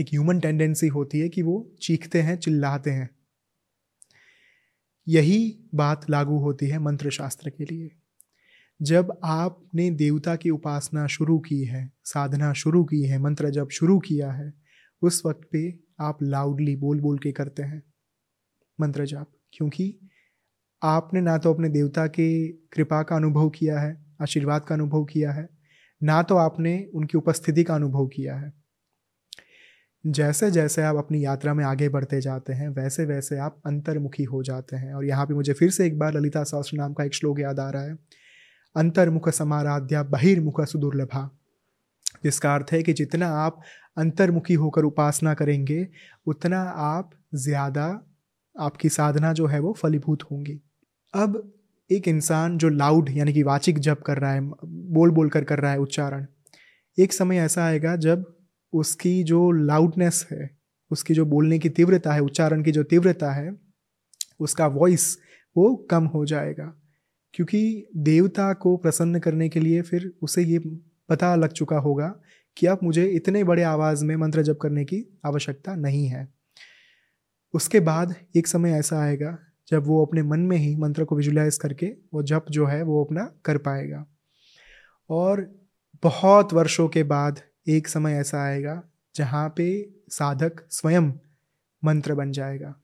एक 0.00 0.06
ह्यूमन 0.08 0.40
टेंडेंसी 0.40 0.86
होती 0.86 1.20
है 1.20 1.28
कि 1.28 1.42
वो 1.42 1.76
चीखते 1.82 2.22
हैं, 2.22 2.36
चिल्लाते 2.36 2.90
हैं। 2.90 3.10
यही 5.08 5.58
बात 5.74 6.10
लागू 6.10 6.38
होती 6.38 6.66
है 6.66 6.78
मंत्र 6.78 7.10
शास्त्र 7.10 7.50
के 7.50 7.64
लिए। 7.64 7.90
जब 8.82 9.20
आपने 9.24 9.90
देवता 9.90 10.36
की 10.36 10.50
उपासना 10.50 11.06
शुरू 11.06 11.38
की 11.38 11.64
है, 11.64 11.92
साधना 12.04 12.52
शुरू 12.52 12.84
की 12.84 13.02
है, 13.02 13.18
मंत्र 13.18 13.50
जब 13.50 13.68
शुरू 13.68 13.98
किया 13.98 14.32
है, 14.32 14.54
उस 15.02 15.22
वक्त 15.26 15.48
पे 15.52 15.78
आप 16.00 16.18
लाउडली 16.22 16.76
बोल 16.76 17.00
बोल 17.00 17.18
के 17.18 17.32
करते 17.32 17.62
हैं 17.62 17.82
मंत्र 18.80 19.06
जाप। 19.06 19.32
क्योंकि 19.52 19.98
आपने 20.82 21.20
ना 21.20 21.38
तो 21.38 21.54
अपने 21.54 21.68
देवता 21.68 22.06
के 22.06 22.48
कृपा 22.48 23.02
का 23.02 23.16
अनुभव 23.16 23.50
किया 23.50 23.80
है, 23.80 24.06
आशीर्वाद 24.22 24.64
का 24.64 24.74
अनुभव 24.74 25.04
किया 25.04 25.32
है, 25.32 25.48
ना 26.02 26.22
तो 26.22 26.36
आपने 26.36 26.90
उनकी 26.94 27.18
उपस्थिति 27.18 27.64
का 27.64 27.74
अनुभव 27.74 28.06
किया 28.06 28.36
है। 28.36 28.65
जैसे 30.06 30.50
जैसे 30.50 30.82
आप 30.82 30.96
अपनी 30.96 31.24
यात्रा 31.24 31.52
में 31.54 31.64
आगे 31.64 31.88
बढ़ते 31.88 32.20
जाते 32.20 32.52
हैं 32.52 32.68
वैसे 32.68 33.04
वैसे 33.04 33.38
आप 33.38 33.56
अंतर्मुखी 33.66 34.24
हो 34.24 34.42
जाते 34.42 34.76
हैं। 34.76 34.92
और 34.94 35.04
यहाँ 35.04 35.24
पे 35.26 35.34
मुझे 35.34 35.52
फिर 35.52 35.70
से 35.70 35.86
एक 35.86 35.98
बार 35.98 36.14
ललिता 36.14 36.42
सहस्त्र 36.44 36.76
नाम 36.76 36.92
का 36.92 37.04
एक 37.04 37.14
श्लोक 37.14 37.40
याद 37.40 37.60
आ 37.60 37.68
रहा 37.70 37.82
है। 37.82 37.96
अंतर्मुख 38.76 39.28
समाराध्या 39.30 40.02
बहिर्मुख 40.04 40.60
सुदुर्लभा, 40.62 41.30
जिसका 42.24 42.54
अर्थ 42.54 42.72
है 42.72 42.82
कि 42.82 42.92
जितना 42.92 43.28
आप 43.36 43.60
अंतर्मुखी 43.96 44.54
होकर 44.54 44.84
उपासना 44.84 45.34
करेंगे, 45.34 45.86
उतना 46.26 46.60
आप 46.60 47.10
ज़्यादा 47.36 47.88
आपकी 48.56 48.88
साधना 48.88 49.32
जो 49.32 49.46
है 49.46 49.60
वो 49.60 49.72
फलीभूत 49.72 50.22
होंगी। 50.22 50.60
अब 51.14 51.42
एक 51.90 52.08
इंसान 52.08 52.58
जो 52.58 52.68
लाउड 52.68 53.10
यानी 53.10 53.32
कि 53.32 53.42
वाचिक 53.42 53.78
जप 53.78 54.02
कर 54.06 54.18
रहा 54.18 54.32
है 54.32 54.40
बोल 54.40 55.10
बोल 55.10 55.28
कर 55.28 55.44
कर 55.44 55.60
रहा 55.60 55.72
है 55.72 55.78
उच्चारण, 55.78 56.26
एक 56.98 57.12
समय 57.12 57.38
ऐसा 57.38 57.64
आएगा 57.64 57.96
जब 57.98 58.24
उसकी 58.76 59.24
जो 59.24 59.50
लाउडनेस 59.50 60.28
है, 60.32 60.58
उसकी 60.90 61.14
जो 61.14 61.26
बोलने 61.26 61.58
की 61.58 61.68
तीव्रता 61.68 62.12
है, 62.12 62.20
उच्चारण 62.20 62.62
की 62.62 62.72
जो 62.72 62.82
तीव्रता 62.82 63.32
है, 63.32 63.56
उसका 64.40 64.66
वॉइस 64.66 65.18
वो 65.56 65.76
कम 65.76 66.04
हो 66.04 66.26
जाएगा। 66.26 66.74
क्योंकि 67.34 67.86
देवता 67.96 68.52
को 68.52 68.76
प्रसन्न 68.76 69.18
करने 69.18 69.48
के 69.48 69.60
लिए 69.60 69.82
फिर 69.82 70.12
उसे 70.22 70.42
ये 70.42 70.58
पता 71.08 71.34
लग 71.34 71.48
चुका 71.48 71.78
होगा 71.78 72.20
कि 72.56 72.66
अब 72.66 72.78
मुझे 72.82 73.06
इतने 73.06 73.44
बड़े 73.44 73.62
आवाज़ 73.62 74.04
में 74.04 74.16
मंत्र 74.16 74.42
जप 74.42 74.58
करने 74.62 74.84
की 74.84 75.18
आवश्यकता 75.26 75.74
नहीं 75.74 76.06
है। 76.06 76.28
उसके 77.54 77.80
बाद 77.80 78.14
एक 78.36 78.46
समय 78.46 78.70
ऐसा 78.70 79.00
आएगा, 79.00 79.38
जब 79.68 79.86
वो 79.86 80.06
अपने 80.06 80.22
मन 80.22 80.40
में 80.40 80.56
ही 80.56 80.76
मंत्र 80.76 81.04
को 81.04 81.16
विजुलाइज 81.16 81.56
करके 81.56 81.86
वो 82.14 82.22
जप 82.22 82.46
जो 82.50 82.66
है 82.66 82.82
वो 82.82 83.04
अपना 83.04 83.34
कर 83.44 83.58
पाएगा। 83.58 84.06
और 85.10 85.60
बहुत 86.02 86.52
वर्षों 86.52 86.88
के 86.88 87.02
बाद 87.02 87.40
एक 87.68 87.88
समय 87.88 88.12
ऐसा 88.12 88.42
आएगा 88.42 88.82
जहाँ 89.16 89.48
पे 89.56 89.66
साधक 90.08 90.64
स्वयं 90.70 91.10
मंत्र 91.82 92.14
बन 92.14 92.32
जाएगा। 92.32 92.74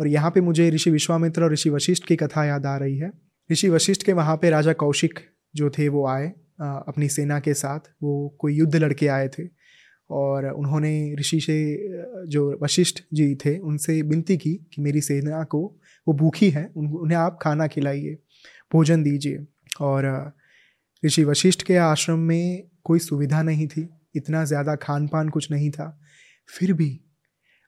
और 0.00 0.08
यहाँ 0.08 0.30
पे 0.30 0.40
मुझे 0.40 0.68
ऋषि 0.70 0.90
विश्वामित्र 0.90 1.44
और 1.44 1.52
ऋषि 1.52 1.70
वशिष्ठ 1.70 2.04
की 2.04 2.16
कथा 2.16 2.44
याद 2.44 2.66
आ 2.66 2.76
रही 2.76 2.96
है। 2.98 3.10
ऋषि 3.52 3.68
वशिष्ठ 3.68 4.02
के 4.02 4.12
वहाँ 4.12 4.36
पे 4.36 4.50
राजा 4.50 4.72
कौशिक 4.72 5.18
जो 5.54 5.70
थे 5.70 5.88
वो 5.88 6.06
आए 6.06 6.28
अपनी 6.60 7.08
सेना 7.08 7.38
के 7.40 7.54
साथ। 7.54 7.80
वो 8.02 8.36
कोई 8.38 8.54
युद्ध 8.54 8.76
लड़के 8.76 9.06
आए 9.08 9.28
थे 9.28 9.48
और 10.10 10.46
उन्होंने 10.46 11.14
ऋषि 11.20 11.40
से 11.40 11.56
जो 12.28 12.58
वशिष्ठ 12.62 13.02
जी 13.14 13.34
थे 13.34 13.56
उनसे 13.58 14.00
विनती 14.02 14.36
की 14.36 14.54
कि 14.74 14.82
मेरी 14.82 15.00
सेना 15.00 15.42
को, 15.44 15.60
वो 16.06 16.14
भूखी 16.14 16.50
है 16.50 16.70
उन्हें 16.76 17.18
आप 17.18 17.38
खाना 17.42 17.66
खिलाइए, 17.66 18.18
भोजन 18.72 19.02
दीजिए। 19.02 19.44
और 19.80 20.32
ऋषि 21.04 21.24
वशिष्ठ 21.24 21.62
के 21.62 21.76
आश्रम 21.76 22.18
में 22.18 22.62
कोई 22.86 22.98
सुविधा 22.98 23.42
नहीं 23.42 23.66
थी, 23.68 23.88
इतना 24.16 24.44
ज़्यादा 24.44 24.74
खान 24.76 25.06
पान 25.08 25.28
कुछ 25.28 25.50
नहीं 25.50 25.70
था। 25.70 25.98
फिर 26.48 26.72
भी 26.72 27.00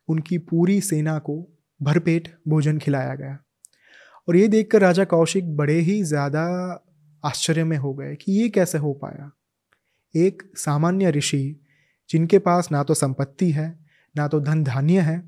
उनकी 0.09 0.39
पूरी 0.41 0.81
सेना 0.81 1.19
को 1.21 1.37
भरपेट 1.81 2.29
भोजन 2.49 2.79
खिलाया 2.79 3.15
गया। 3.15 3.39
और 4.29 4.37
ये 4.37 4.49
देखकर 4.49 4.81
राजा 4.81 5.05
कौशिक 5.07 5.57
बड़े 5.57 5.79
ही 5.81 6.03
ज़्यादा 6.05 6.45
आश्चर्य 7.25 7.65
में 7.65 7.77
हो 7.77 7.93
गए 7.95 8.15
कि 8.17 8.33
ये 8.33 8.49
कैसे 8.49 8.79
हो 8.79 8.93
पाया। 8.95 9.31
एक 10.15 10.43
सामान्य 10.57 11.11
ऋषि, 11.11 11.61
जिनके 12.11 12.39
पास 12.39 12.71
ना 12.73 12.83
तो 12.83 12.95
संपत्ति 12.95 13.51
है, 13.51 13.69
ना 14.15 14.29
तो 14.29 14.41
धन 14.41 14.63
धान्य 14.65 15.01
है, 15.01 15.23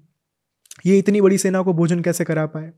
ये 0.86 0.98
इतनी 0.98 1.20
बड़ी 1.20 1.38
सेना 1.38 1.62
को 1.62 1.72
भोजन 1.72 2.00
कैसे 2.00 2.24
करा 2.24 2.46
पाए? 2.46 2.72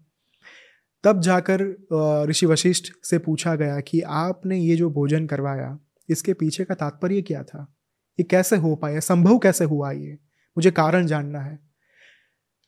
तब 1.05 1.20
जाकर 1.20 2.26
ऋषि 2.28 2.47
वशिष्ठ 2.47 2.93
से 3.05 3.18
पूछा 3.18 3.55
गया 3.55 3.78
कि 3.80 4.01
आपने 4.01 4.59
ये 4.59 4.76
जो 4.76 4.90
भोजन 4.90 5.26
करवाया 5.26 5.78
इसके 6.08 6.34
पीछे 6.34 6.64
का 6.64 6.74
तात्पर्य 6.74 7.22
क्या 7.22 7.42
था? 7.42 7.76
ये 8.20 8.24
कैसे 8.24 8.56
हो 8.56 8.74
पाया? 8.76 9.00
संभव 9.00 9.38
कैसे 9.38 9.64
हुआ 9.64 9.92
ये? 9.92 10.18
मुझे 10.58 10.70
कारण 10.70 11.06
जानना 11.06 11.40
है। 11.40 11.58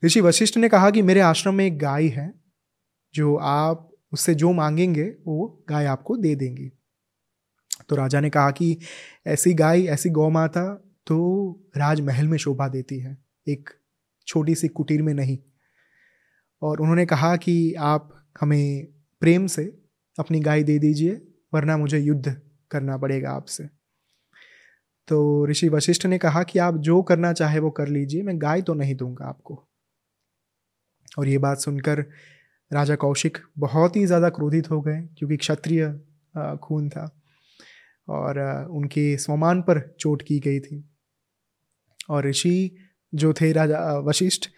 ऋषि 0.04 0.20
वशिष्ठ 0.20 0.56
ने 0.56 0.68
कहा 0.68 0.90
कि 0.90 1.02
मेरे 1.02 1.20
आश्रम 1.20 1.54
में 1.54 1.66
एक 1.66 1.78
गाय 1.78 2.06
है, 2.06 2.34
जो 3.14 3.36
आप, 3.36 3.90
उससे 4.12 4.34
जो 4.34 4.52
मांगेंगे, 4.52 5.04
वो 5.26 5.64
गाय 5.68 5.86
आपको 5.86 6.16
दे 6.16 6.34
देंगी। 6.34 6.70
तो 7.88 7.96
राजा 7.96 8.20
ने 8.20 8.30
कहा 8.30 8.50
कि 8.50 8.78
ऐसी 9.26 9.54
गाय, 9.54 9.82
ऐसी 9.82 10.10
गौ 10.10 10.30
माता 10.30 10.74
तो 11.06 11.16
राजमहल 11.76 12.28
में 12.28 12.38
शोभा 12.38 12.68
देती 12.68 12.98
है, 12.98 13.18
एक 13.48 13.70
छोटी 14.26 14.54
सी 14.54 14.68
कुटीर 14.68 15.02
में 15.02 15.14
नहीं। 15.14 15.38
और 16.62 16.80
उन्होंने 16.80 17.06
कहा 17.06 17.36
कि 17.36 17.74
आप 17.74 18.26
हमें 18.40 18.86
प्रेम 19.20 19.46
से 19.46 19.82
अपनी 20.18 20.40
गाय 20.40 20.62
दे 20.62 20.78
दीजिए, 20.78 21.26
वरना 21.54 21.76
मुझे 21.76 21.98
युद्ध 21.98 22.40
करना 22.74 22.96
पड़ेगा 22.96 23.30
आपसे। 23.32 23.64
तो 25.08 25.46
ऋषि 25.46 25.68
वशिष्ठ 25.68 26.06
ने 26.06 26.18
कहा 26.18 26.42
कि 26.42 26.58
आप 26.58 26.76
जो 26.80 27.00
करना 27.02 27.32
चाहे 27.32 27.58
वो 27.58 27.70
कर 27.70 27.88
लीजिए, 27.88 28.22
मैं 28.22 28.40
गाय 28.42 28.62
तो 28.62 28.74
नहीं 28.74 28.94
दूँगा 28.94 29.26
आपको। 29.26 29.62
और 31.18 31.28
ये 31.28 31.38
बात 31.38 31.58
सुनकर 31.58 32.04
राजा 32.70 32.94
कौशिक 32.96 33.38
बहुत 33.58 33.96
ही 33.96 34.04
ज़्यादा 34.06 34.28
क्रोधित 34.30 34.70
हो 34.70 34.80
गए, 34.80 35.00
क्योंकि 35.18 35.36
क्षत्रिय 35.36 35.88
खून 36.62 36.88
था 36.88 37.10
और 38.08 38.38
उनके 38.70 39.16
स्वमान 39.16 39.60
पर 39.62 39.80
चोट 40.00 40.22
की 40.22 40.38
गई 40.40 40.60
थी। 40.60 40.84
और 42.08 42.26
ऋषि 42.26 42.76
जो 43.12 43.32
थे 43.32 43.52
राजा 43.52 43.78
वशिष्ठ, 44.00 44.48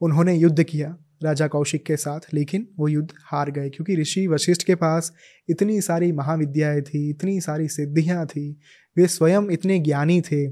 उन्होंने 0.00 0.34
युद्ध 0.34 0.62
किया। 0.62 0.96
राजा 1.20 1.46
कौशिक 1.48 1.84
के 1.86 1.96
साथ, 1.96 2.20
लेकिन 2.34 2.66
वो 2.78 2.88
युद्ध 2.88 3.12
हार 3.24 3.50
गए, 3.50 3.68
क्योंकि 3.70 3.96
ऋषि 3.96 4.26
वशिष्ठ 4.26 4.62
के 4.62 4.74
पास 4.74 5.12
इतनी 5.48 5.80
सारी 5.80 6.10
महाविद्याएँ 6.12 6.80
थी, 6.82 7.08
इतनी 7.10 7.40
सारी 7.40 7.68
सिद्धियाँ 7.68 8.26
थी, 8.26 8.50
वे 8.96 9.06
स्वयं 9.08 9.50
इतने 9.50 9.78
ज्ञानी 9.78 10.20
थे, 10.20 10.48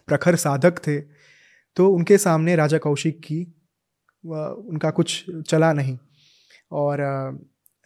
प्रखर 0.00 0.36
साधक 0.36 0.78
थे 0.86 0.98
तो 1.76 1.88
उनके 1.88 2.18
सामने 2.18 2.54
राजा 2.56 2.78
कौशिक 2.78 3.18
की 3.20 3.40
उनका 4.24 4.90
कुछ 4.90 5.24
चला 5.48 5.72
नहीं। 5.72 5.96
और 6.72 6.98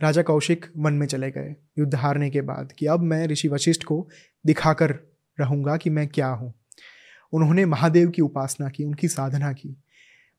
राजा 0.01 0.23
कौशिक 0.23 0.66
मन 0.79 0.93
में 0.93 1.07
चले 1.07 1.31
गए, 1.31 1.55
युद्ध 1.79 1.95
हारने 1.95 2.29
के 2.31 2.41
बाद, 2.41 2.73
कि 2.79 2.87
अब 2.87 3.03
मैं 3.03 3.27
ऋषि 3.27 3.49
वशिष्ठ 3.49 3.85
को 3.85 4.09
दिखाकर 4.45 4.99
रहूँगा 5.39 5.77
कि 5.77 5.91
मैं 5.91 6.07
क्या 6.09 6.29
हूँ। 6.29 6.53
उन्होंने 7.33 7.65
महादेव 7.66 8.11
की 8.11 8.23
उपासना 8.23 8.69
की, 8.69 8.85
उनकी 8.85 9.09
साधना 9.09 9.53
की 9.53 9.77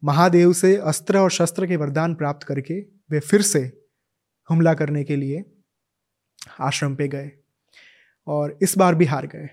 महादेव 0.03 0.53
से 0.53 0.77
अस्त्र 0.77 1.17
और 1.17 1.31
शस्त्र 1.31 1.67
के 1.67 1.75
वरदान 1.75 2.15
प्राप्त 2.15 2.47
करके 2.47 2.79
वे 3.11 3.19
फिर 3.19 3.41
से 3.41 3.87
हमला 4.49 4.73
करने 4.73 5.03
के 5.03 5.15
लिए 5.15 5.43
आश्रम 6.59 6.95
पे 6.95 7.07
गए 7.07 7.31
और 8.27 8.57
इस 8.61 8.77
बार 8.77 8.95
भी 8.95 9.05
हार 9.05 9.27
गए। 9.27 9.49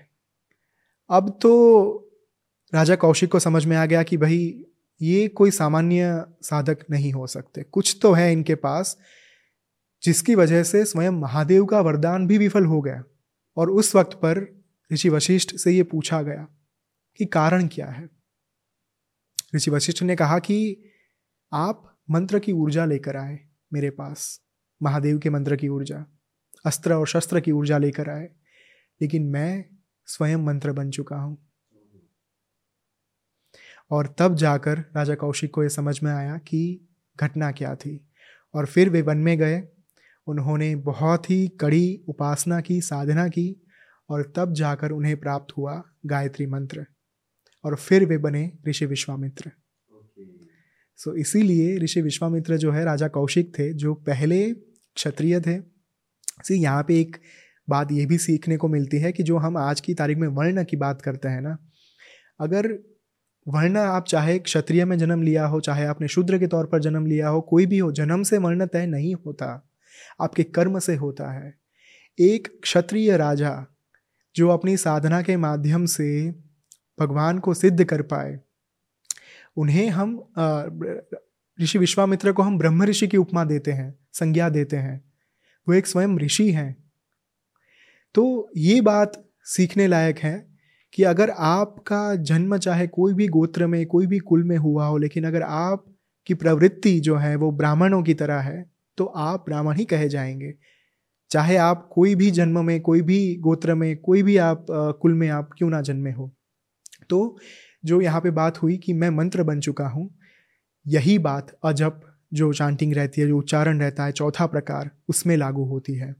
अब 1.09 1.39
तो 1.41 1.51
राजा 2.73 2.95
कौशिक 2.95 3.31
को 3.31 3.39
समझ 3.39 3.65
में 3.65 3.77
आ 3.77 3.85
गया 3.85 4.03
कि 4.03 4.17
भाई, 4.17 4.65
ये 5.01 5.27
कोई 5.27 5.51
सामान्य 5.51 6.25
साधक 6.41 6.77
नहीं 6.89 7.13
हो 7.13 7.27
सकते। 7.27 7.63
कुछ 7.63 7.99
तो 8.01 8.13
है 8.13 8.31
इनके 8.33 8.55
पास, 8.55 8.97
जिसकी 10.03 10.35
वजह 10.35 10.63
से 10.63 10.85
स्वयं 10.85 11.11
महादेव 11.11 11.65
का 11.65 11.81
वरदान 11.81 12.27
भी 12.27 12.37
विफल 12.37 12.65
हो 12.65 12.81
गया 12.81 13.03
और 13.57 13.69
उस 13.69 13.95
वक्त 13.95 14.13
पर 14.13 14.63
ऋषि 14.93 15.09
वशिष्ठ 15.09 15.55
से 15.55 15.71
ये 15.71 15.83
पूछा 15.83 16.21
गया 16.21 16.47
कि 17.17 17.25
कारण 17.25 17.67
क्या 17.67 17.87
है? 17.87 18.16
ऋषि 19.55 19.71
वशिष्ठ 19.71 20.03
ने 20.03 20.15
कहा 20.15 20.39
कि 20.39 20.83
आप 21.53 21.99
मंत्र 22.11 22.39
की 22.39 22.51
ऊर्जा 22.51 22.85
लेकर 22.85 23.15
आए 23.15 23.39
मेरे 23.73 23.89
पास, 23.89 24.41
महादेव 24.83 25.19
के 25.19 25.29
मंत्र 25.29 25.55
की 25.55 25.67
ऊर्जा, 25.67 26.05
अस्त्र 26.65 26.93
और 26.93 27.07
शस्त्र 27.07 27.39
की 27.39 27.51
ऊर्जा 27.51 27.77
लेकर 27.77 28.09
आए, 28.09 28.29
लेकिन 29.01 29.23
मैं 29.23 29.65
स्वयं 30.05 30.37
मंत्र 30.37 30.71
बन 30.71 30.89
चुका 30.89 31.15
हूँ। 31.15 31.51
और 33.91 34.15
तब 34.17 34.35
जाकर 34.35 34.79
राजा 34.79 35.15
कौशिक 35.15 35.53
को 35.53 35.63
यह 35.63 35.69
समझ 35.69 36.03
में 36.03 36.11
आया 36.11 36.37
कि 36.37 36.87
घटना 37.17 37.51
क्या 37.51 37.75
थी। 37.75 38.03
और 38.53 38.65
फिर 38.65 38.89
वे 38.89 39.01
वन 39.01 39.17
में 39.17 39.37
गए। 39.37 39.67
उन्होंने 40.27 40.75
बहुत 40.75 41.29
ही 41.29 41.47
कड़ी 41.47 42.03
उपासना 42.07 42.61
की, 42.61 42.81
साधना 42.81 43.27
की, 43.27 43.67
और 44.09 44.33
तब 44.35 44.53
जाकर 44.53 44.91
उन्हें 44.91 45.19
प्राप्त 45.19 45.57
हुआ 45.57 45.83
गायत्री 46.05 46.45
मंत्र। 46.45 46.85
और 47.63 47.75
फिर 47.75 48.05
वे 48.05 48.17
बने 48.17 48.51
ऋषि 48.67 48.85
विश्वामित्र। 48.85 49.51
सो 50.95 51.11
so, 51.11 51.17
इसीलिए 51.17 51.77
ऋषि 51.77 52.01
विश्वामित्र 52.01 52.57
जो 52.57 52.71
है 52.71 52.85
राजा 52.85 53.07
कौशिक 53.07 53.59
थे 53.59 53.73
जो 53.73 53.93
पहले 53.93 54.53
क्षत्रिय 54.53 55.41
थे। 55.41 55.59
सी 56.43 56.55
यहाँ 56.55 56.83
पे 56.83 57.01
एक 57.01 57.17
बात 57.69 57.91
ये 57.91 58.05
भी 58.05 58.17
सीखने 58.17 58.57
को 58.57 58.67
मिलती 58.67 58.97
है 58.97 59.11
कि 59.11 59.23
जो 59.23 59.37
हम 59.37 59.57
आज 59.57 59.81
की 59.81 59.93
तारीख 59.93 60.17
में 60.17 60.27
वर्ण 60.27 60.63
की 60.63 60.77
बात 60.77 61.01
करते 61.01 61.27
हैं 61.27 61.41
ना 61.41 61.57
अगर 62.39 62.79
वर्ण 63.47 63.77
आप 63.77 64.05
चाहे 64.05 64.39
क्षत्रिय 64.39 64.85
में 64.85 64.97
जन्म 64.97 65.21
लिया 65.21 65.45
हो 65.45 65.59
चाहे 65.59 65.85
आपने 65.85 66.07
शूद्र 66.07 66.39
के 66.39 66.47
तौर 66.47 66.65
पर 66.65 66.79
जन्म 66.79 67.05
लिया 67.05 67.27
हो 67.27 67.41
कोई 67.41 67.65
भी 67.65 67.77
हो 67.77 67.91
जन्म 67.91 68.23
से 68.23 68.37
वर्ण 68.37 68.65
तय 68.65 68.85
नहीं 68.85 69.15
होता। 69.15 69.69
आपके 70.21 70.43
कर्म 70.43 70.79
से 70.79 70.95
होता 70.95 71.31
है। 71.31 71.53
एक 72.19 72.59
क्षत्रिय 72.63 73.17
राजा 73.17 73.65
जो 74.35 74.49
अपनी 74.49 74.77
साधना 74.77 75.21
के 75.21 75.37
माध्यम 75.37 75.85
से 75.85 76.31
भगवान 76.99 77.39
को 77.39 77.53
सिद्ध 77.53 77.83
कर 77.83 78.01
पाए। 78.01 78.39
उन्हें 79.57 79.89
हम 79.89 80.15
ऋषि 81.59 81.79
विश्वामित्र 81.79 82.31
को 82.31 82.41
हम 82.41 82.57
ब्रह्म 82.57 82.83
ऋषि 82.83 83.07
की 83.07 83.17
उपमा 83.17 83.43
देते 83.43 83.71
हैं, 83.71 83.93
संज्ञा 84.13 84.49
देते 84.49 84.77
हैं। 84.77 85.01
वो 85.67 85.73
एक 85.73 85.87
स्वयं 85.87 86.17
ऋषि 86.19 86.51
हैं। 86.51 86.75
तो 88.15 88.49
ये 88.57 88.81
बात 88.81 89.23
सीखने 89.45 89.87
लायक 89.87 90.19
है 90.19 90.35
कि 90.93 91.03
अगर 91.03 91.29
आपका 91.29 92.15
जन्म 92.15 92.57
चाहे 92.57 92.87
कोई 92.87 93.13
भी 93.13 93.27
गोत्र 93.27 93.67
में, 93.67 93.85
कोई 93.85 94.07
भी 94.07 94.19
कुल 94.19 94.43
में 94.43 94.57
हुआ 94.57 94.85
हो, 94.85 94.97
लेकिन 94.97 95.23
अगर 95.23 95.41
आप 95.41 95.85
की 96.27 96.33
प्रवृत्ति 96.33 96.99
जो 96.99 97.15
है 97.15 97.35
वो 97.35 97.51
ब्राह्मणों 97.51 98.01
की 98.03 98.13
तरह 98.13 98.39
है 98.39 98.65
तो 98.97 99.05
आप 99.05 99.45
ब्राह्मण 99.45 99.75
ही 99.75 99.85
कहे 99.85 100.09
जाएँगे। 100.09 100.53
चाहे 101.31 101.57
आप 101.57 101.87
कोई 101.91 102.15
भी 102.15 102.31
जन्म 102.31 102.65
में, 102.65 102.79
कोई 102.81 103.01
भी 103.01 103.35
गोत्र 103.35 103.75
में, 103.75 103.97
कोई 103.97 104.23
भी 104.23 104.37
आप 104.37 104.65
कुल 104.71 105.13
में 105.13 105.29
आप 105.29 105.49
क्यों 105.57 105.69
ना 105.69 105.81
जन्मे 105.81 106.11
हो। 106.11 106.31
तो 107.09 107.39
जो 107.85 108.01
यहाँ 108.01 108.21
पे 108.21 108.31
बात 108.31 108.63
हुई 108.63 108.77
कि 108.77 108.93
मैं 108.93 109.09
मंत्र 109.09 109.43
बन 109.43 109.59
चुका 109.59 109.87
हूँ, 109.87 110.17
यही 110.87 111.19
बात 111.19 111.57
अजब, 111.63 112.01
जो 112.33 112.53
चांटिंग 112.53 112.93
रहती 112.93 113.21
है, 113.21 113.27
जो 113.27 113.37
उच्चारण 113.37 113.79
रहता 113.79 114.05
है, 114.05 114.11
चौथा 114.11 114.45
प्रकार 114.45 114.91
उसमें 115.07 115.37
लागू 115.37 115.63
होती 115.63 115.93
है। 115.93 116.15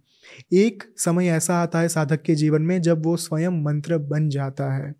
एक 0.54 0.84
समय 0.98 1.28
ऐसा 1.28 1.56
आता 1.58 1.80
है 1.80 1.88
साधक 1.88 2.22
के 2.22 2.36
जीवन 2.36 2.62
में 2.62 2.82
जब 2.82 3.06
वो 3.06 3.18
स्वयं 3.18 3.64
मंत्र 3.64 3.98
बन 3.98 4.30
जाता 4.30 4.74
है। 4.74 4.96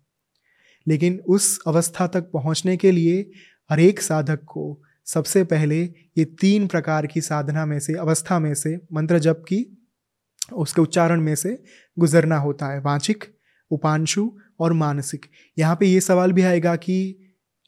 लेकिन 0.86 1.20
उस 1.28 1.60
अवस्था 1.66 2.06
तक 2.06 2.20
पहुँचने 2.20 2.76
के 2.76 2.90
लिए 2.90 3.30
हरेक 3.70 4.00
साधक 4.00 4.38
को 4.46 4.82
सबसे 5.06 5.44
पहले 5.44 5.82
ये 6.18 6.24
तीन 6.24 6.66
प्रकार 6.66 7.06
की 7.06 7.20
साधना 7.20 7.66
में 7.66 7.80
से, 7.80 7.94
अवस्था 7.94 8.38
में 8.38 8.54
से 8.54 8.80
मंत्र 8.92 9.18
जप 9.18 9.44
की, 9.48 9.88
उसके 10.52 10.80
उच्चारण 10.80 11.20
में 11.20 11.34
से 11.34 11.62
गुजरना 11.98 12.36
होता 12.36 12.66
है। 12.66 12.80
वाचिक, 12.80 13.24
उपांशु 13.70 14.32
और 14.60 14.72
मानसिक। 14.74 15.26
यहाँ 15.56 15.76
पे 15.76 15.86
ये 15.86 16.00
सवाल 16.00 16.32
भी 16.32 16.42
आएगा 16.42 16.74
कि 16.76 16.98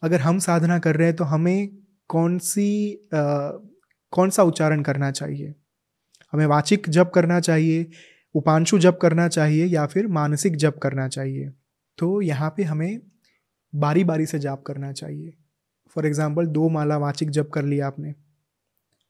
अगर 0.02 0.20
हम 0.20 0.38
साधना 0.38 0.78
कर 0.78 0.96
रहे 0.96 1.06
हैं 1.06 1.16
तो 1.16 1.24
हमें 1.24 1.68
कौन 2.10 2.38
सी 2.40 2.94
आ, 3.14 3.50
कौन 4.12 4.30
सा 4.30 4.42
उच्चारण 4.42 4.82
करना 4.82 5.10
चाहिए? 5.10 5.54
हमें 6.32 6.46
वाचिक 6.46 6.88
जप 6.88 7.10
करना 7.14 7.40
चाहिए 7.40 7.86
उपांशु 8.34 8.78
जप 8.78 8.98
करना 9.02 9.26
चाहिए 9.28 9.66
या 9.66 9.86
फिर 9.86 10.06
मानसिक 10.08 10.56
जप 10.56 10.78
करना 10.82 11.06
चाहिए? 11.08 11.48
तो 11.98 12.20
यहाँ 12.22 12.50
पे 12.56 12.62
हमें 12.62 13.00
बारी 13.72 14.04
बारी 14.04 14.26
से 14.26 14.38
जाप 14.38 14.62
करना 14.62 14.92
चाहिए। 14.92 15.32
फॉर 15.96 16.06
एग्ज़ाम्पल 16.06 16.46
दो 16.48 16.68
माला 16.68 16.96
वाचिक 16.98 17.30
जप 17.30 17.50
कर 17.54 17.64
लिया 17.64 17.86
आपने 17.86 18.14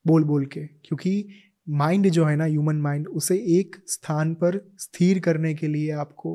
बोल 0.05 0.25
बोल 0.25 0.47
के। 0.47 0.61
क्योंकि 0.61 1.29
माइंड 1.67 2.09
जो 2.09 2.25
है 2.25 2.37
ना 2.37 2.45
ह्यूमन 2.45 2.77
माइंड 2.77 3.09
उसे 3.09 3.37
एक 3.59 3.77
स्थान 3.87 4.35
पर 4.35 4.61
स्थिर 4.79 5.19
करने 5.21 5.55
के 5.55 5.67
लिए 5.67 5.91
आपको 5.95 6.33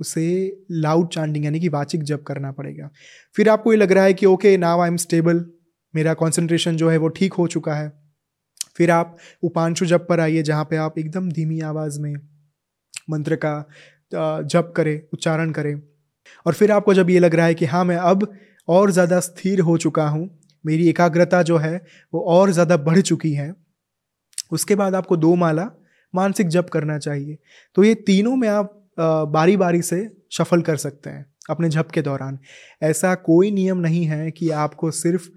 उसे 0.00 0.26
लाउड 0.72 1.08
चांडिंग 1.10 1.44
यानी 1.44 1.60
कि 1.60 1.68
वाचिक 1.68 2.02
जप 2.02 2.22
करना 2.26 2.52
पड़ेगा। 2.52 2.90
फिर 3.36 3.48
आपको 3.48 3.72
ये 3.72 3.78
लग 3.78 3.92
रहा 3.92 4.04
है 4.04 4.14
कि 4.14 4.26
okay 4.26 4.56
now 4.56 4.80
I 4.80 4.88
am 4.88 4.96
stable 4.98 5.44
मेरा 5.94 6.14
कॉन्सेंट्रेशन 6.14 6.76
जो 6.76 6.90
है 6.90 6.96
वो 6.98 7.08
ठीक 7.10 7.32
हो 7.34 7.46
चुका 7.48 7.74
है। 7.74 7.92
फिर 8.76 8.90
आप 8.90 9.16
उपांशु 9.42 9.86
जप 9.86 10.06
पर 10.08 10.20
आइए, 10.20 10.42
जहाँ 10.42 10.64
पे 10.64 10.76
आप 10.78 10.98
एकदम 10.98 11.30
धीमी 11.30 11.60
आवाज़ 11.62 12.00
में 12.00 12.14
मंत्र 13.10 13.36
का 13.36 13.64
जप 14.12 14.72
करें, 14.76 15.00
उच्चारण 15.12 15.50
करें। 15.52 15.80
और 16.46 16.54
फिर 16.54 16.72
आपको 16.72 16.94
जब 16.94 17.10
ये 17.10 17.18
लग 17.18 17.34
रहा 17.34 17.46
है 17.46 17.54
कि 17.54 17.64
हाँ 17.66 17.84
मैं 17.84 17.96
अब 17.96 18.32
और 18.68 18.90
ज़्यादा 18.90 19.20
स्थिर 19.20 19.60
हो 19.60 19.76
चुका 19.78 20.06
हूँ, 20.08 20.28
मेरी 20.64 20.88
एकाग्रता 20.88 21.42
जो 21.42 21.56
है 21.58 21.76
वो 22.12 22.20
और 22.28 22.50
ज़्यादा 22.50 22.76
बढ़ 22.78 23.00
चुकी 23.00 23.32
है, 23.32 23.52
उसके 24.52 24.74
बाद 24.74 24.94
आपको 24.94 25.16
दो 25.16 25.34
माला 25.36 25.68
मानसिक 26.14 26.48
जप 26.48 26.68
करना 26.72 26.98
चाहिए। 26.98 27.38
तो 27.76 27.84
ये 27.84 27.94
तीनों 27.96 28.34
में 28.36 28.48
आप 28.48 28.74
बारी 29.00 29.56
बारी 29.56 29.82
से 29.82 30.08
शफल 30.32 30.62
कर 30.62 30.76
सकते 30.76 31.10
हैं 31.10 31.24
अपने 31.50 31.68
झप 31.68 31.90
के 31.90 32.02
दौरान। 32.02 32.38
ऐसा 32.82 33.14
कोई 33.14 33.50
नियम 33.50 33.78
नहीं 33.78 34.04
है 34.04 34.30
कि 34.30 34.50
आपको 34.50 34.90
सिर्फ़ 34.90 35.28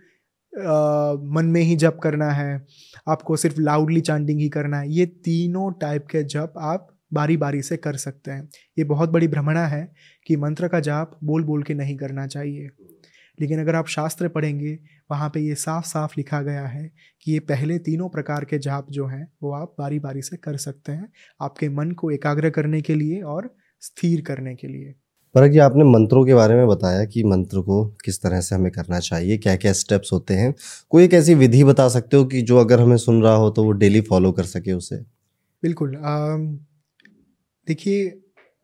आ, 0.53 1.13
मन 1.13 1.45
में 1.45 1.61
ही 1.61 1.75
जप 1.75 1.97
करना 2.03 2.29
है 2.31 2.65
आपको 3.09 3.35
सिर्फ़ 3.38 3.59
लाउडली 3.61 4.01
चांडिंग 4.01 4.39
ही 4.39 4.49
करना 4.49 4.79
है। 4.79 4.91
ये 4.93 5.05
तीनों 5.05 5.71
टाइप 5.71 6.07
के 6.11 6.23
जप 6.23 6.53
आप 6.57 6.88
बारी 7.13 7.38
बारी 7.38 7.61
से 7.61 7.77
कर 7.77 7.95
सकते 7.95 8.31
हैं। 8.31 8.49
ये 8.77 8.83
बहुत 8.83 9.09
बड़ी 9.09 9.27
भ्रमणा 9.27 9.65
है 9.67 9.93
कि 10.27 10.35
मंत्र 10.35 10.67
का 10.67 10.79
जाप 10.79 11.17
बोल 11.23 11.43
बोल 11.43 11.63
के 11.63 11.73
नहीं 11.73 11.95
करना 11.97 12.27
चाहिए। 12.27 12.69
लेकिन 13.41 13.59
अगर 13.61 13.76
आप 13.76 13.88
शास्त्र 13.88 14.27
पढ़ेंगे 14.27 14.77
वहाँ 15.11 15.30
पे 15.30 15.39
ये 15.39 15.55
साफ़ 15.55 15.85
साफ़ 15.85 16.13
लिखा 16.18 16.41
गया 16.41 16.65
है 16.68 16.91
कि 17.26 17.31
ये 17.31 17.39
पहले 17.39 17.77
तीनों 17.80 18.09
प्रकार 18.09 18.45
के 18.45 18.59
जाप 18.59 18.88
जो 18.91 19.05
हैं 19.07 19.27
वो 19.43 19.53
आप 19.53 19.76
बारी 19.80 19.99
बारी 19.99 20.22
से 20.22 20.38
कर 20.38 20.57
सकते 20.57 20.91
हैं 20.91 21.11
आपके 21.41 21.69
मन 21.69 21.91
को 21.91 22.11
एकाग्र 22.11 22.49
करने 22.49 22.81
के 22.81 22.95
लिए 22.95 23.22
और 23.23 23.55
स्थिर 23.81 24.22
करने 24.22 24.55
के 24.55 24.68
लिए। 24.68 24.93
पर 25.35 25.47
जी 25.47 25.59
आपने 25.59 25.84
मंत्रों 25.84 26.26
के 26.26 26.34
बारे 26.35 26.55
में 26.55 26.68
बताया 26.68 27.05
कि 27.05 27.23
मंत्र 27.23 27.61
को 27.61 27.85
किस 28.05 28.22
तरह 28.23 28.41
से 28.41 28.55
हमें 28.55 28.72
करना 28.72 28.99
चाहिए 28.99 29.38
क्या 29.38 29.55
क्या 29.55 29.73
स्टेप्स 29.73 30.13
होते 30.13 30.34
हैं। 30.34 30.53
कोई 30.91 31.03
एक 31.03 31.13
ऐसी 31.13 31.35
विधि 31.35 31.63
बता 31.63 31.88
सकते 31.89 32.18
हो 32.18 32.26
कि 32.26 32.41
जो 32.43 32.57
अगर 32.57 32.80
हमें 32.80 32.97
सुन 32.97 33.22
रहा 33.23 33.35
हो 33.35 33.49
तो 33.49 33.63
वो 33.63 33.72
डेली 33.73 34.01
फॉलो 34.01 34.31
कर 34.31 34.43
सके 34.45 34.73
उसे? 34.73 34.97
बिल्कुल 35.63 35.95
देखिए 37.68 38.20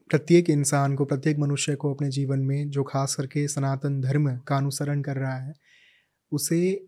प्रत्येक 0.10 0.50
इंसान 0.50 0.96
को, 0.96 1.06
प्रत्येक 1.06 1.38
मनुष्य 1.40 1.76
को 1.76 1.94
अपने 1.94 2.10
जीवन 2.10 2.40
में 2.40 2.70
जो 2.70 2.84
खास 2.84 3.16
करके 3.16 3.48
सनातन 3.48 4.00
धर्म 4.02 4.36
का 4.38 4.58
अनुसरण 4.58 5.02
कर 5.02 5.16
रहा 5.16 5.38
है, 5.38 5.54
उसे 6.32 6.88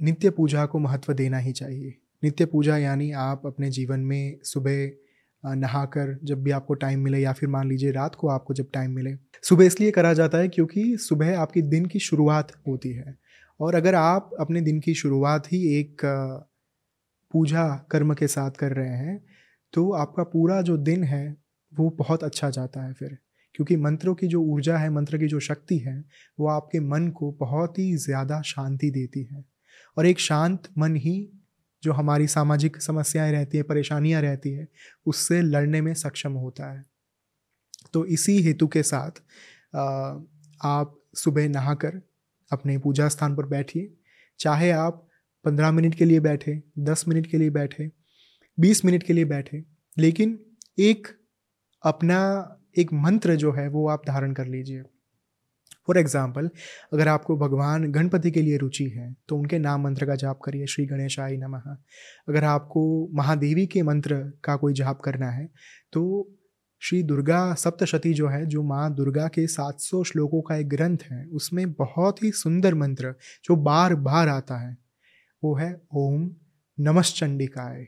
नित्य 0.00 0.30
पूजा 0.30 0.64
को 0.66 0.78
महत्व 0.78 1.12
देना 1.12 1.38
ही 1.38 1.52
चाहिए। 1.52 1.94
नित्य 2.22 2.44
पूजा 2.46 2.76
यानी 2.76 3.10
आप 3.12 3.46
अपने 3.46 3.70
जीवन 3.70 4.00
में 4.00 4.38
सुबह 4.44 4.90
नहाकर 5.44 6.18
जब 6.24 6.42
भी 6.42 6.50
आपको 6.50 6.74
टाइम 6.74 7.00
मिले 7.00 7.18
या 7.18 7.32
फिर 7.32 7.48
मान 7.48 7.68
लीजिए 7.68 7.90
रात 7.90 8.14
को 8.14 8.28
आपको 8.28 8.54
जब 8.54 8.70
टाइम 8.74 8.90
मिले, 8.90 9.14
सुबह 9.42 9.64
इसलिए 9.64 9.90
करा 9.90 10.12
जाता 10.12 10.38
है 10.38 10.48
क्योंकि 10.48 10.96
सुबह 10.96 11.38
आपकी 11.38 11.62
दिन 11.64 11.86
की 11.86 11.98
शुरुआत 11.98 12.52
होती 12.68 12.92
है। 12.92 13.16
और 13.60 13.74
अगर 13.74 13.94
आप 13.94 14.30
अपने 14.40 14.60
दिन 14.60 14.80
की 14.80 14.94
शुरुआत 14.94 15.52
ही 15.52 15.62
एक 15.78 16.02
पूजा 17.34 17.66
कर्म 17.90 18.14
के 18.14 18.26
साथ 18.28 18.50
कर 18.50 18.72
रहे 18.72 18.96
हैं 18.96 19.18
तो 19.74 19.90
आपका 19.92 20.22
पूरा 20.24 20.60
जो 20.62 20.76
दिन 20.76 21.04
है 21.04 21.36
वो 21.72 21.88
बहुत 21.90 22.24
अच्छा 22.24 22.50
जाता 22.50 22.82
है 22.82 22.92
फिर। 22.92 23.16
क्योंकि 23.54 23.76
मंत्रों 23.76 24.14
की 24.14 24.26
जो 24.26 24.40
ऊर्जा 24.42 24.76
है, 24.78 24.90
मंत्र 24.90 25.18
की 25.18 25.26
जो 25.28 25.40
शक्ति 25.40 25.78
है, 25.78 26.04
वो 26.38 26.48
आपके 26.48 26.80
मन 26.80 27.08
को 27.08 27.30
बहुत 27.32 27.78
ही 27.78 27.94
ज़्यादा 27.96 28.40
शांति 28.42 28.90
देती 28.90 29.22
है। 29.24 29.44
और 29.96 30.06
एक 30.06 30.20
शांत 30.20 30.68
मन 30.78 30.96
ही 30.96 31.28
जो 31.82 31.92
हमारी 31.92 32.26
सामाजिक 32.26 32.76
समस्याएँ 32.76 33.32
रहती 33.32 33.56
हैं, 33.56 33.66
परेशानियाँ 33.66 34.22
रहती 34.22 34.50
है, 34.50 34.68
उससे 35.06 35.40
लड़ने 35.42 35.80
में 35.80 35.92
सक्षम 35.94 36.32
होता 36.34 36.70
है। 36.72 36.84
तो 37.92 38.04
इसी 38.06 38.40
हेतु 38.42 38.66
के 38.66 38.82
साथ 38.82 39.22
आप 40.60 40.94
सुबह 41.16 41.48
नहाकर 41.48 42.00
अपने 42.50 42.78
पूजा 42.78 43.08
स्थान 43.08 43.36
पर 43.36 43.46
बैठिए। 43.46 43.92
चाहे 44.40 44.70
आप 44.70 45.06
पंद्रह 45.44 45.70
मिनट 45.72 45.94
के 45.94 46.04
लिए 46.04 46.20
बैठे, 46.20 46.62
दस 46.78 47.04
मिनट 47.08 47.26
के 47.26 47.38
लिए 47.38 47.50
बैठे, 47.50 47.90
बीस 48.58 48.84
मिनट 48.84 49.02
के 49.02 49.12
लिए 49.12 49.24
बैठे, 49.26 49.64
लेकिन 49.96 50.38
एक 50.78 51.08
अपना 51.84 52.20
एक 52.78 52.92
मंत्र 52.94 53.34
जो 53.36 53.52
है 53.52 53.68
वो 53.68 53.88
आप 53.88 54.02
धारण 54.06 54.32
कर 54.32 54.46
लीजिए। 54.46 54.82
फॉर 55.88 55.98
एग्ज़ाम्पल 55.98 56.50
अगर 56.92 57.08
आपको 57.08 57.36
भगवान 57.36 57.90
गणपति 57.92 58.30
के 58.30 58.42
लिए 58.42 58.56
रुचि 58.56 58.84
है 58.88 59.14
तो 59.28 59.36
उनके 59.36 59.58
नाम 59.58 59.82
मंत्र 59.84 60.06
का 60.06 60.14
जाप 60.14 60.40
करिए, 60.44 60.66
श्री 60.66 60.84
गणेश 60.86 61.16
गणेशाय 61.16 61.36
नमः। 61.36 61.70
अगर 62.28 62.44
आपको 62.44 63.08
महादेवी 63.14 63.66
के 63.66 63.82
मंत्र 63.82 64.16
का 64.44 64.56
कोई 64.56 64.74
जाप 64.74 65.00
करना 65.00 65.30
है 65.30 65.48
तो 65.92 66.34
श्री 66.82 67.02
दुर्गा 67.02 67.54
सप्तशती 67.54 68.12
जो 68.14 68.28
है, 68.28 68.44
जो 68.46 68.62
माँ 68.62 68.94
दुर्गा 68.94 69.26
के 69.28 69.46
700 69.46 70.02
श्लोकों 70.04 70.40
का 70.40 70.56
एक 70.56 70.68
ग्रंथ 70.68 70.98
है, 71.02 71.24
उसमें 71.26 71.72
बहुत 71.72 72.22
ही 72.22 72.30
सुंदर 72.32 72.74
मंत्र 72.74 73.14
जो 73.44 73.56
बार 73.58 73.94
बार 73.96 74.28
आता 74.28 74.58
है, 74.58 74.76
वो 75.42 75.54
है, 75.56 75.80
ओम 75.94 76.30
नमश्चंडिकाय 76.78 77.86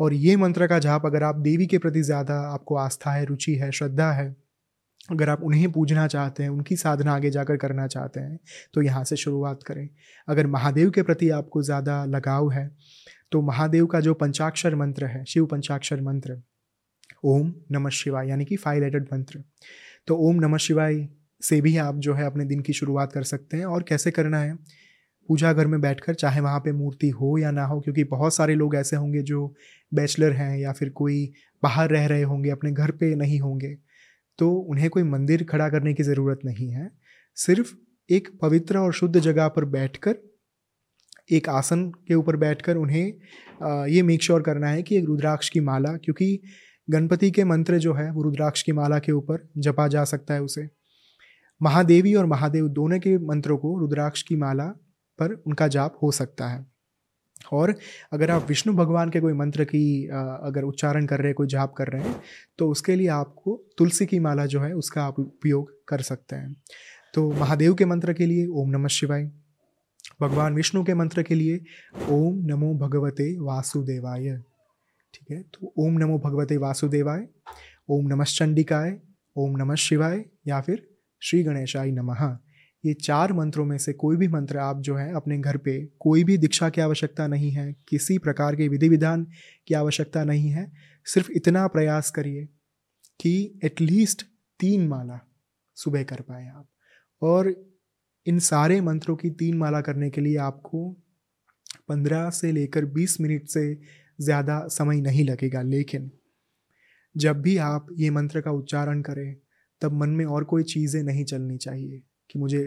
और 0.00 0.14
ये 0.14 0.36
मंत्र 0.36 0.66
का 0.66 0.78
जाप 0.78 1.06
अगर 1.06 1.22
आप 1.22 1.36
देवी 1.40 1.66
के 1.66 1.78
प्रति 1.78 2.02
ज़्यादा 2.02 2.34
आपको 2.44 2.76
आस्था 2.76 3.10
है, 3.10 3.24
रुचि 3.24 3.54
है, 3.54 3.70
श्रद्धा 3.72 4.10
है, 4.12 4.34
अगर 5.10 5.28
आप 5.28 5.42
उन्हें 5.44 5.70
पूजना 5.72 6.06
चाहते 6.08 6.42
हैं, 6.42 6.50
उनकी 6.50 6.76
साधना 6.76 7.14
आगे 7.14 7.30
जाकर 7.30 7.56
करना 7.56 7.86
चाहते 7.88 8.20
हैं 8.20 8.38
तो 8.74 8.82
यहाँ 8.82 9.02
से 9.04 9.16
शुरुआत 9.16 9.62
करें। 9.62 9.88
अगर 10.28 10.46
महादेव 10.48 10.90
के 10.90 11.02
प्रति 11.02 11.28
आपको 11.32 11.62
ज़्यादा 11.62 12.04
लगाव 12.06 12.50
है 12.50 12.70
तो 13.32 13.40
महादेव 13.42 13.86
का 13.86 14.00
जो 14.00 14.14
पंचाक्षर 14.14 14.74
मंत्र 14.74 15.06
है, 15.06 15.24
शिव 15.24 15.46
पंचाक्षर 15.46 16.00
मंत्र, 16.00 16.40
ओम 17.24 17.52
नमः 17.72 17.90
शिवाय, 17.92 18.28
यानी 18.28 18.44
कि 18.44 18.56
फाइव 18.56 18.82
लेटेड 18.82 19.08
मंत्र 19.12 19.42
तो 20.08 20.16
ओम 20.18 20.40
नमः 20.40 20.58
शिवाय 20.58 21.06
से 21.42 21.60
भी 21.60 21.76
आप 21.78 21.96
जो 21.98 22.14
है 22.14 22.26
अपने 22.26 22.44
दिन 22.44 22.60
की 22.60 22.72
शुरुआत 22.72 23.12
कर 23.12 23.22
सकते 23.24 23.56
हैं। 23.56 23.64
और 23.66 23.82
कैसे 23.82 24.10
करना 24.10 24.38
है? 24.38 24.56
पूजा 25.28 25.52
घर 25.52 25.66
में 25.66 25.80
बैठकर, 25.80 26.14
चाहे 26.14 26.40
वहाँ 26.40 26.60
पे 26.60 26.72
मूर्ति 26.72 27.08
हो 27.10 27.36
या 27.38 27.50
ना 27.50 27.64
हो, 27.64 27.80
क्योंकि 27.80 28.04
बहुत 28.04 28.34
सारे 28.34 28.54
लोग 28.54 28.76
ऐसे 28.76 28.96
होंगे 28.96 29.22
जो 29.22 29.54
बैचलर 29.92 30.32
हैं 30.32 30.58
या 30.58 30.72
फिर 30.72 30.90
कोई 30.90 31.24
बाहर 31.62 31.90
रह 31.90 32.06
रहे 32.06 32.22
होंगे, 32.22 32.50
अपने 32.50 32.72
घर 32.72 32.90
पे 32.90 33.14
नहीं 33.14 33.40
होंगे। 33.40 33.74
तो 34.38 34.50
उन्हें 34.50 34.88
कोई 34.90 35.02
मंदिर 35.04 35.44
खड़ा 35.44 35.68
करने 35.68 35.94
की 35.94 36.02
ज़रूरत 36.02 36.40
नहीं 36.44 36.70
है। 36.70 36.90
सिर्फ़ 37.36 37.74
एक 38.10 38.28
पवित्र 38.42 38.78
और 38.78 38.92
शुद्ध 38.92 39.18
जगह 39.18 39.48
पर 39.48 39.64
बैठकर, 39.66 40.16
एक 41.32 41.48
आसन 41.48 41.84
के 42.08 42.14
ऊपर 42.14 42.36
बैठकर 42.36 42.76
उन्हें 42.76 43.86
ये 43.88 44.02
मेक 44.02 44.22
श्योर 44.22 44.42
करना 44.42 44.68
है 44.68 44.82
कि 44.82 44.96
एक 44.96 45.04
रुद्राक्ष 45.04 45.48
की 45.48 45.60
माला, 45.60 45.96
क्योंकि 45.96 46.40
गणपति 46.88 47.30
के 47.30 47.44
मंत्र 47.44 47.78
जो 47.78 47.94
है, 47.94 48.10
वो 48.10 48.22
रुद्राक्ष 48.22 48.62
की 48.62 48.72
माला 48.72 48.98
के 48.98 49.12
ऊपर 49.12 49.48
जपा 49.58 49.86
जा 49.88 50.04
सकता 50.04 50.34
है 50.34 50.42
उसे। 50.42 50.68
महादेवी 51.60 52.14
और 52.14 52.26
महादेव 52.26 52.68
दोनों 52.70 52.98
के 52.98 53.16
मंत्रों 53.18 53.56
को 53.58 53.78
रुद्राक्ष 53.78 54.22
की 54.22 54.36
माला 54.36 54.64
पर 55.18 55.32
उनका 55.36 55.68
जाप 55.68 55.98
हो 56.02 56.10
सकता 56.12 56.48
है। 56.48 56.64
और 57.52 57.74
अगर 58.12 58.30
आप 58.30 58.46
विष्णु 58.48 58.74
भगवान 58.74 59.10
के 59.10 59.20
कोई 59.20 59.32
मंत्र 59.32 59.64
की 59.64 60.06
अगर 60.06 60.64
उच्चारण 60.64 61.06
कर 61.06 61.18
रहे 61.18 61.26
हैं, 61.26 61.34
कोई 61.34 61.46
जाप 61.46 61.74
कर 61.74 61.88
रहे 61.88 62.02
हैं 62.02 62.20
तो 62.58 62.68
उसके 62.70 62.96
लिए 62.96 63.08
आपको 63.08 63.60
तुलसी 63.78 64.06
की 64.06 64.18
माला 64.18 64.46
जो 64.46 64.60
है, 64.60 64.72
उसका 64.74 65.04
आप 65.04 65.18
उपयोग 65.18 65.72
कर 65.88 66.02
सकते 66.02 66.36
हैं। 66.36 66.54
तो 67.14 67.30
महादेव 67.32 67.74
के 67.74 67.84
मंत्र 67.84 68.12
के 68.12 68.26
लिए 68.26 68.46
ओम 68.46 68.70
नमः 68.70 68.88
शिवाय। 68.90 69.30
भगवान 70.20 70.54
विष्णु 70.54 70.82
के 70.84 70.94
मंत्र 70.94 71.22
के 71.22 71.34
लिए 71.34 71.60
ओम 72.10 72.38
नमो 72.46 72.74
भगवते 72.78 73.30
वासुदेवाय। 73.38 74.36
ठीक 75.14 75.30
है 75.30 75.42
तो 75.44 75.72
ओम 75.78 75.98
नमो 75.98 76.18
भगवते 76.18 76.56
वासुदेवाय, 76.56 77.26
ओम 77.88 78.06
नमश्चंडिकाय 78.08 78.98
ओम 79.36 79.56
नमः 79.56 79.74
शिवाय 79.76 80.24
या 80.46 80.60
फिर 80.60 80.86
श्री 81.22 81.42
गणेशाय 81.42 81.90
नमः। 81.90 82.36
ये 82.84 82.92
चार 82.94 83.32
मंत्रों 83.32 83.64
में 83.64 83.76
से 83.78 83.92
कोई 83.92 84.16
भी 84.16 84.28
मंत्र 84.28 84.58
आप 84.58 84.80
जो 84.80 84.96
है 84.96 85.12
अपने 85.14 85.38
घर 85.38 85.56
पे 85.56 85.78
कोई 86.00 86.24
भी 86.24 86.36
दीक्षा 86.38 86.68
की 86.68 86.80
आवश्यकता 86.80 87.26
नहीं 87.26 87.50
है, 87.50 87.72
किसी 87.88 88.18
प्रकार 88.18 88.56
के 88.56 88.68
विधि 88.68 88.88
विधान 88.88 89.26
की 89.68 89.74
आवश्यकता 89.74 90.24
नहीं 90.24 90.50
है, 90.50 90.70
सिर्फ़ 91.06 91.30
इतना 91.30 91.66
प्रयास 91.66 92.10
करिए 92.10 92.44
कि 93.20 93.60
एटलीस्ट 93.64 94.26
तीन 94.60 94.86
माला 94.88 95.20
सुबह 95.76 96.02
कर 96.02 96.20
पाए 96.20 96.46
आप। 96.46 96.68
और 97.22 97.54
इन 98.26 98.38
सारे 98.40 98.80
मंत्रों 98.80 99.16
की 99.16 99.30
तीन 99.32 99.56
माला 99.56 99.80
करने 99.80 100.10
के 100.10 100.20
लिए 100.20 100.36
आपको 100.36 100.88
पंद्रह 101.88 102.30
से 102.30 102.52
लेकर 102.52 102.84
बीस 102.84 103.20
मिनट 103.20 103.48
से 103.48 103.72
ज़्यादा 104.18 104.66
समय 104.68 105.00
नहीं 105.00 105.24
लगेगा, 105.24 105.62
लेकिन 105.62 106.10
जब 107.14 107.40
भी 107.42 107.56
आप 107.56 107.86
ये 107.92 108.10
मंत्र 108.10 108.40
का 108.40 108.50
उच्चारण 108.50 109.02
करें, 109.02 109.36
तब 109.82 109.92
मन 109.92 110.10
में 110.10 110.24
और 110.24 110.44
कोई 110.44 110.62
चीज़ें 110.64 111.02
नहीं 111.02 111.24
चलनी 111.24 111.56
चाहिए। 111.58 112.02
कि 112.30 112.38
मुझे 112.38 112.62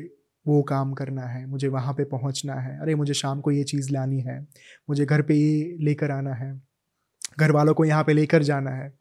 वो 0.45 0.61
काम 0.63 0.93
करना 0.93 1.21
है, 1.21 1.45
मुझे 1.45 1.67
वहाँ 1.67 1.93
पे 1.93 2.03
पहुँचना 2.03 2.53
है, 2.53 2.79
अरे 2.81 2.95
मुझे 2.95 3.13
शाम 3.13 3.41
को 3.41 3.51
ये 3.51 3.63
चीज़ 3.63 3.91
लानी 3.93 4.19
है, 4.21 4.39
मुझे 4.89 5.05
घर 5.05 5.21
पे 5.21 5.35
ये 5.35 5.77
लेकर 5.79 6.11
आना 6.11 6.33
है, 6.33 6.53
घर 7.39 7.51
वालों 7.51 7.73
को 7.73 7.85
यहाँ 7.85 8.03
पे 8.03 8.13
लेकर 8.13 8.43
जाना 8.43 8.71
है। 8.71 8.91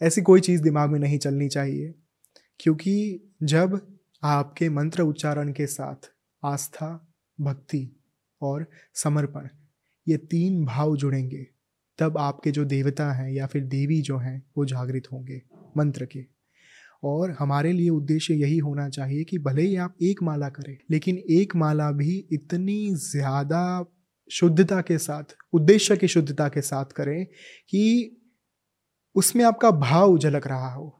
ऐसी 0.00 0.22
कोई 0.22 0.40
चीज़ 0.40 0.62
दिमाग 0.62 0.90
में 0.90 0.98
नहीं 1.00 1.18
चलनी 1.18 1.48
चाहिए, 1.48 1.94
क्योंकि 2.60 3.32
जब 3.42 3.80
आपके 4.22 4.68
मंत्र 4.68 5.02
उच्चारण 5.02 5.52
के 5.52 5.66
साथ 5.66 6.10
आस्था, 6.42 7.08
भक्ति 7.38 7.88
और 8.42 8.66
समर्पण 8.94 9.48
ये 10.06 10.16
तीन 10.16 10.64
भाव 10.64 10.96
जुड़ेंगे, 10.96 11.46
तब 11.98 12.18
आपके 12.18 12.50
जो 12.50 12.64
देवता 12.64 13.10
हैं 13.12 13.30
या 13.30 13.46
फिर 13.46 13.64
देवी 13.64 14.00
जो 14.02 14.18
हैं, 14.18 14.42
वो 14.56 14.64
जागृत 14.64 15.12
होंगे 15.12 15.40
मंत्र 15.76 16.06
के। 16.06 16.24
और 17.02 17.30
हमारे 17.38 17.72
लिए 17.72 17.88
उद्देश्य 17.88 18.34
यही 18.34 18.58
होना 18.58 18.88
चाहिए 18.88 19.24
कि 19.24 19.38
भले 19.38 19.62
ही 19.62 19.76
आप 19.76 19.94
एक 20.02 20.22
माला 20.22 20.48
करें, 20.48 20.76
लेकिन 20.90 21.16
एक 21.30 21.56
माला 21.56 21.90
भी 21.92 22.16
इतनी 22.32 22.94
ज़्यादा 22.94 23.84
शुद्धता 24.30 24.80
के 24.80 24.98
साथ, 24.98 25.36
उद्देश्य 25.52 25.96
की 25.96 26.08
शुद्धता 26.08 26.48
के 26.48 26.60
साथ 26.60 26.92
करें 26.96 27.24
कि 27.68 28.18
उसमें 29.16 29.44
आपका 29.44 29.70
भाव 29.70 30.18
झलक 30.18 30.46
रहा 30.46 30.72
हो। 30.74 30.98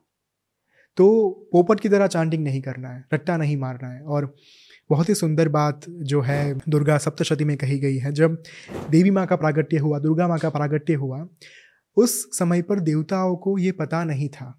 तो 0.97 1.31
पोपट 1.53 1.81
की 1.81 1.89
तरह 1.89 2.07
चांटिंग 2.07 2.43
नहीं 2.45 2.61
करना 2.62 2.89
है, 2.89 3.05
रट्टा 3.15 3.37
नहीं 3.37 3.57
मारना 3.57 3.89
है 3.89 4.03
और 4.03 4.35
बहुत 4.91 5.09
ही 5.09 5.15
सुंदर 5.15 5.49
बात 5.49 5.85
जो 5.89 6.20
है 6.20 6.55
दुर्गा 6.69 6.97
सप्तशती 6.99 7.45
में 7.45 7.57
कही 7.57 7.79
गई 7.79 7.97
है। 7.97 8.12
जब 8.12 8.43
देवी 8.91 9.11
माँ 9.11 9.27
का 9.27 9.37
प्रागट्य 9.37 9.79
हुआ, 9.79 9.99
दुर्गा 9.99 10.29
माँ 10.29 10.39
का 10.39 10.51
प्रागट्य 10.51 10.95
हुआ, 10.95 11.27
उस 11.97 12.39
समय 12.39 12.62
पर 12.62 12.81
देवताओं 12.81 13.37
को 13.37 13.57
ये 13.59 13.73
पता 13.73 14.03
नहीं 14.05 14.29
था 14.29 14.59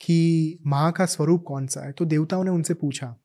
कि 0.00 0.58
माँ 0.66 0.92
का 0.92 1.06
स्वरूप 1.06 1.44
कौन 1.48 1.66
सा 1.66 1.80
है? 1.80 1.92
तो 1.92 2.04
देवताओं 2.04 2.44
ने 2.44 2.50
उनसे 2.50 2.74
पूछा, 2.74 3.16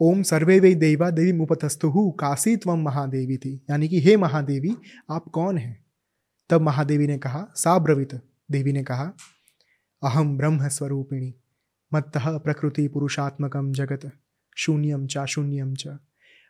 ओम 0.00 0.22
सर्वे 0.22 0.60
वे 0.60 0.74
देवा 0.74 1.10
देवी 1.10 1.32
मुपतस्तु 1.32 2.10
काशी 2.10 2.56
त्वम 2.56 2.82
महादेवी 2.82 3.36
थी। 3.36 3.66
यानी 3.70 3.88
कि, 3.88 4.00
हे 4.00 4.16
महादेवी, 4.16 4.76
आप 5.10 5.24
कौन 5.24 5.58
हैं? 5.58 5.84
तब 6.50 6.60
महादेवी 6.60 7.06
ने 7.06 7.18
कहा, 7.18 7.46
सा 7.54 7.78
ब्रवित। 7.78 8.14
देवी 8.50 8.72
ने 8.72 8.84
कहा 8.84 9.12
अहम 10.02 10.36
ब्रह्म 10.38 10.68
स्वरूपिणी, 10.68 11.34
मत्त 11.94 12.12
प्रकृति 12.16 12.88
पुरुषात्मकम 12.88 13.72
जगत 13.72 14.12
शून्यम 14.56 15.06
चा 15.06 15.24
शून्यम 15.24 15.74
च। 15.74 15.86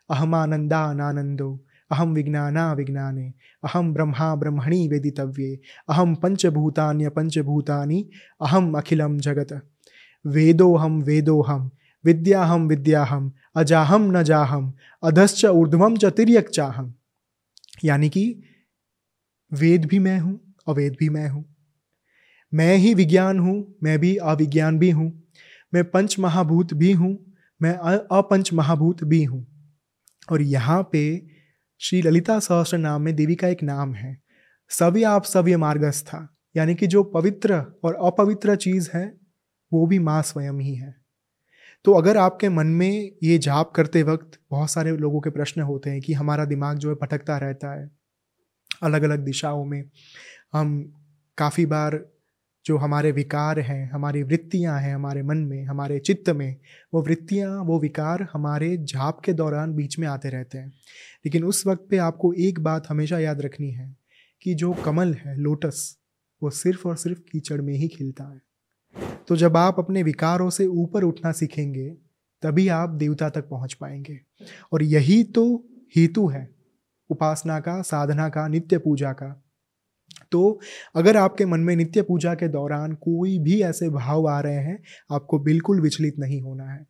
अहमानंदानंदो 0.09 1.65
अहम 1.91 2.13
विज्ञाना 2.13 2.71
विज्ञाने 2.73 3.27
अहम 3.63 3.93
ब्रह्मा 3.93 4.33
ब्रह्मणी 4.35 4.87
वेदितव्ये 4.87 5.59
अहम 5.89 6.15
पंचभूतान्य 6.15 7.09
पंचभूतानि 7.09 8.05
अहम 8.41 8.73
अखिलम 8.77 9.17
जगत। 9.19 9.61
वेदोहम 10.25 11.01
वेदोहम 11.01 11.69
विद्याहम 12.05 12.67
विद्याहम 12.67 13.31
अजाहम 13.55 14.09
न 14.17 14.23
जाहम 14.23 14.71
अधश्च 15.03 15.45
ऊर्ध्वम 15.45 15.95
च 15.97 16.05
तिर्यक 16.17 16.49
चाहम 16.49 16.93
यानी 17.83 18.09
कि 18.09 18.23
वेद 19.51 19.85
भी 19.85 19.99
मैं 19.99 20.19
हूँ, 20.19 20.39
अवेद 20.67 20.95
भी 20.99 21.09
मैं 21.09 21.27
हूँ। 21.29 21.45
मैं 22.53 22.75
ही 22.75 22.93
विज्ञान 22.93 23.39
हूँ, 23.39 23.75
मैं 23.83 23.99
भी 23.99 24.15
अविज्ञान 24.15 24.77
भी 24.79 24.89
हूँ। 24.91 25.11
मैं 25.73 25.83
पंच 25.91 26.19
महाभूत 26.19 26.73
भी 26.73 26.91
हूँ, 26.91 27.17
मैं 27.61 27.73
अपंच 28.17 28.53
महाभूत 28.53 29.03
भी 29.03 29.23
हूँ। 29.23 29.45
और 30.31 30.41
यहाँ 30.41 30.81
पे 30.91 31.03
श्री 31.83 32.01
ललिता 32.01 32.39
सहस्र 32.39 32.77
नाम 32.77 33.01
में 33.01 33.15
देवी 33.15 33.35
का 33.35 33.47
एक 33.47 33.63
नाम 33.63 33.93
है। 33.93 34.21
सभी 34.69 35.03
आप 35.03 35.23
सव्य 35.23 35.57
मार्गस्था, 35.57 36.37
यानी 36.55 36.75
कि 36.75 36.87
जो 36.87 37.03
पवित्र 37.03 37.53
और 37.83 37.95
अपवित्र 37.95 38.55
चीज़ 38.55 38.89
है, 38.93 39.17
वो 39.73 39.87
भी 39.87 39.99
माँ 39.99 40.21
स्वयं 40.21 40.59
ही 40.59 40.75
है। 40.75 40.95
तो 41.85 41.93
अगर 41.93 42.17
आपके 42.17 42.49
मन 42.49 42.67
में 42.67 43.11
ये 43.23 43.37
जाप 43.37 43.71
करते 43.71 44.03
वक्त 44.03 44.39
बहुत 44.51 44.69
सारे 44.69 44.97
लोगों 44.97 45.21
के 45.21 45.29
प्रश्न 45.29 45.61
होते 45.61 45.89
हैं 45.89 46.01
कि 46.01 46.13
हमारा 46.13 46.45
दिमाग 46.45 46.77
जो 46.77 46.89
है 46.89 46.95
भटकता 46.95 47.37
रहता 47.37 47.81
है 47.81 47.89
अलग 48.83 49.03
अलग 49.03 49.19
दिशाओं 49.19 49.65
में, 49.65 49.83
हम 50.53 50.93
काफ़ी 51.37 51.65
बार 51.65 52.05
जो 52.65 52.77
हमारे 52.77 53.11
विकार 53.11 53.59
हैं, 53.59 53.91
हमारी 53.91 54.23
वृत्तियाँ 54.23 54.79
हैं 54.79 54.95
हमारे 54.95 55.23
मन 55.23 55.37
में, 55.37 55.65
हमारे 55.65 55.99
चित्त 55.99 56.29
में, 56.29 56.55
वो 56.93 57.01
वृत्तियाँ, 57.01 57.63
वो 57.63 57.79
विकार 57.79 58.27
हमारे 58.33 58.77
झाप 58.77 59.19
के 59.19 59.33
दौरान 59.33 59.73
बीच 59.73 59.99
में 59.99 60.07
आते 60.07 60.29
रहते 60.29 60.57
हैं। 60.57 60.69
लेकिन 61.25 61.43
उस 61.43 61.67
वक्त 61.67 61.87
पे 61.89 61.97
आपको 61.97 62.33
एक 62.33 62.59
बात 62.59 62.87
हमेशा 62.89 63.19
याद 63.19 63.41
रखनी 63.41 63.71
है 63.71 63.97
कि 64.41 64.53
जो 64.53 64.73
कमल 64.73 65.13
है, 65.13 65.37
लोटस, 65.37 65.97
वो 66.43 66.49
सिर्फ़ 66.49 66.87
और 66.87 66.97
सिर्फ़ 66.97 67.19
कीचड़ 67.19 67.61
में 67.61 67.73
ही 67.73 67.87
खिलता 67.87 68.23
है। 68.23 68.41
तो 69.27 69.35
जब 69.35 69.57
आप 69.57 69.79
अपने 69.79 70.03
विकारों 70.03 70.49
से 70.49 70.65
ऊपर 70.65 71.03
उठना 71.03 71.31
सीखेंगे, 71.31 71.89
तभी 72.41 72.67
आप 72.67 72.89
देवता 72.89 73.29
तक 73.29 73.49
पहुँच 73.49 73.73
पाएँगे। 73.73 74.19
और 74.71 74.83
यही 74.83 75.23
तो 75.23 75.67
हेतु 75.95 76.27
है, 76.27 76.55
उपासना 77.09 77.59
का, 77.59 77.81
साधना 77.81 78.29
का, 78.29 78.47
नित्य 78.47 78.77
पूजा 78.77 79.13
का। 79.13 79.42
तो 80.33 80.59
अगर 80.95 81.17
आपके 81.17 81.45
मन 81.45 81.59
में 81.59 81.75
नित्य 81.75 82.01
पूजा 82.01 82.33
के 82.33 82.47
दौरान 82.47 82.93
कोई 83.01 83.37
भी 83.39 83.61
ऐसे 83.61 83.89
भाव 83.89 84.27
आ 84.27 84.39
रहे 84.39 84.55
हैं, 84.55 84.77
आपको 85.11 85.39
बिल्कुल 85.39 85.81
विचलित 85.81 86.19
नहीं 86.19 86.41
होना 86.41 86.71
है। 86.71 86.85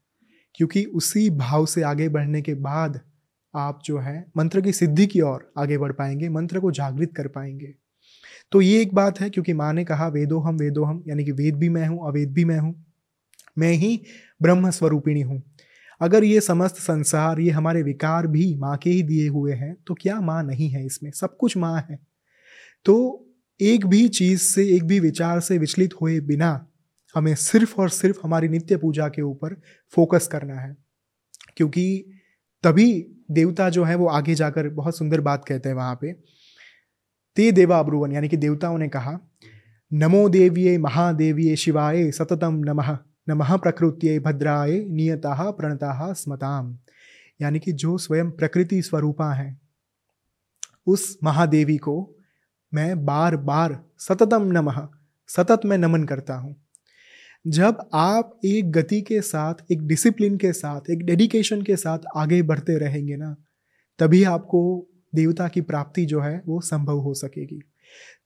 क्योंकि 0.56 0.84
उसी 0.86 1.30
भाव 1.30 1.66
से 1.66 1.82
आगे 1.82 2.10
बढ़ने 2.10 2.42
के 2.42 2.54
बाद 2.54 3.00
आप 3.54 3.80
जो 3.86 3.98
है, 3.98 4.26
मंत्र 4.38 4.62
की 4.62 4.72
सिद्धि 4.74 5.06
की 5.08 5.22
ओर 5.22 5.52
आगे 5.58 5.78
बढ़ 5.78 5.92
पाएँगे, 5.92 6.30
मंत्र 6.30 6.60
को 6.60 6.72
जागृत 6.72 7.14
कर 7.18 7.28
पाएँगे। 7.28 7.74
तो 8.52 8.62
ये 8.62 8.82
एक 8.82 8.94
बात 8.96 9.20
है, 9.22 9.30
क्योंकि 9.30 9.54
माँ 9.54 9.74
ने 9.74 9.84
कहा 9.86 10.08
वेदो 10.08 10.40
हम 10.40 10.58
वेदो 10.58 10.84
हम 10.84 11.04
यानी 11.08 11.24
कि 11.24 11.32
वेद 11.32 11.56
भी 11.56 11.70
मैं 11.70 11.88
हूँ, 11.88 12.08
अवेद 12.08 12.32
भी 12.34 12.46
मैं 12.46 12.60
हूँ, 12.60 12.76
मैं 13.58 13.72
ही 13.74 14.02
ब्रह्म 14.42 14.70
स्वरूपिणी 14.70 15.22
हूँ। 15.22 15.42
अगर 16.02 16.24
ये 16.24 16.40
समस्त 16.42 16.76
संसार, 16.76 17.40
ये 17.40 17.52
हमारे 17.52 17.82
विकार 17.84 18.28
भी 18.28 18.56
माँ 18.56 18.78
के 18.78 18.90
ही 18.90 19.04
दिए 19.04 19.28
हुए 19.30 19.54
हैं 19.54 19.76
तो 19.88 19.94
क्या 19.94 20.20
माँ 20.22 20.42
नहीं 20.44 20.70
है 20.70 20.86
इसमें? 20.86 21.12
सब 21.12 21.38
कुछ 21.38 21.58
माँ 21.58 21.86
है। 21.90 22.00
तो 22.86 22.96
एक 23.64 23.86
भी 23.86 24.08
चीज़ 24.08 24.42
से, 24.42 24.68
एक 24.68 24.84
भी 24.84 25.00
विचार 25.00 25.40
से 25.40 25.58
विचलित 25.58 25.94
हुए 26.02 26.20
बिना 26.20 26.68
हमें 27.16 27.36
सिर्फ़ 27.36 27.82
और 27.82 27.90
सिर्फ़ 27.90 28.18
हमारी 28.24 28.48
नित्य 28.50 28.78
पूजा 28.78 29.08
के 29.08 29.22
ऊपर 29.22 29.62
फोकस 29.92 30.28
करना 30.28 30.56
है। 30.56 30.78
क्योंकि 31.58 32.06
तभी 32.64 33.08
देवता 33.32 33.70
जो 33.70 33.84
है 33.84 33.96
वो 33.96 34.08
आगे 34.08 34.36
जाकर 34.36 34.70
बहुत 34.70 34.98
सुंदर 34.98 35.22
बात 35.22 35.46
कहते 35.46 35.70
हैं 35.70 35.76
वहाँ 35.76 35.98
पे। 36.02 36.14
ते 37.36 37.52
देवा 37.52 37.80
अब्रुवन 37.80 38.12
यानी 38.12 38.30
कि 38.30 38.38
देवताओं 38.38 38.78
ने 38.78 38.88
कहा, 38.88 39.20
नमो 39.94 40.30
देविये 40.30 40.78
महादेविये 40.78 41.56
शिवाय 41.56 42.12
सततम 42.12 42.54
नमः 42.54 42.98
नमः 43.30 43.58
प्रकृत्य 43.58 44.20
भद्राय 44.20 44.86
नियता 44.90 45.52
प्रणता 45.52 46.14
स्मताम। 46.14 46.78
यानी 47.42 47.60
कि 47.60 47.72
जो 47.72 47.98
स्वयं 47.98 48.32
प्रकृति 48.32 48.82
स्वरूपा 48.82 49.34
है, 49.34 49.60
उस 50.88 51.18
महादेवी 51.24 51.78
को 51.78 52.16
मैं 52.76 53.06
बार 53.06 53.38
बार 53.38 53.84
सततम 53.98 54.44
नमः, 54.44 54.88
सतत 55.28 55.62
में 55.66 55.78
नमन 55.78 56.04
करता 56.04 56.36
हूँ। 56.36 56.56
जब 57.48 57.90
आप 57.94 58.40
एक 58.46 58.72
गति 58.72 59.02
के 59.02 59.22
साथ, 59.22 59.54
एक 59.72 59.88
डिसिप्लिन 59.88 60.38
के 60.38 60.54
साथ, 60.54 60.82
एक 60.90 61.06
डेडिकेशन 61.06 61.62
के 61.62 61.76
साथ 61.76 62.00
आगे 62.16 62.42
बढ़ते 62.42 62.78
रहेंगे 62.78 63.16
ना, 63.16 63.36
तभी 64.00 64.24
आपको 64.24 64.88
देवता 65.16 65.48
की 65.48 65.62
प्राप्ति 65.62 66.06
जो 66.06 66.22
है, 66.22 66.44
वो 66.48 66.62
संभव 66.62 66.98
हो 66.98 67.14
सकेगी। 67.14 67.62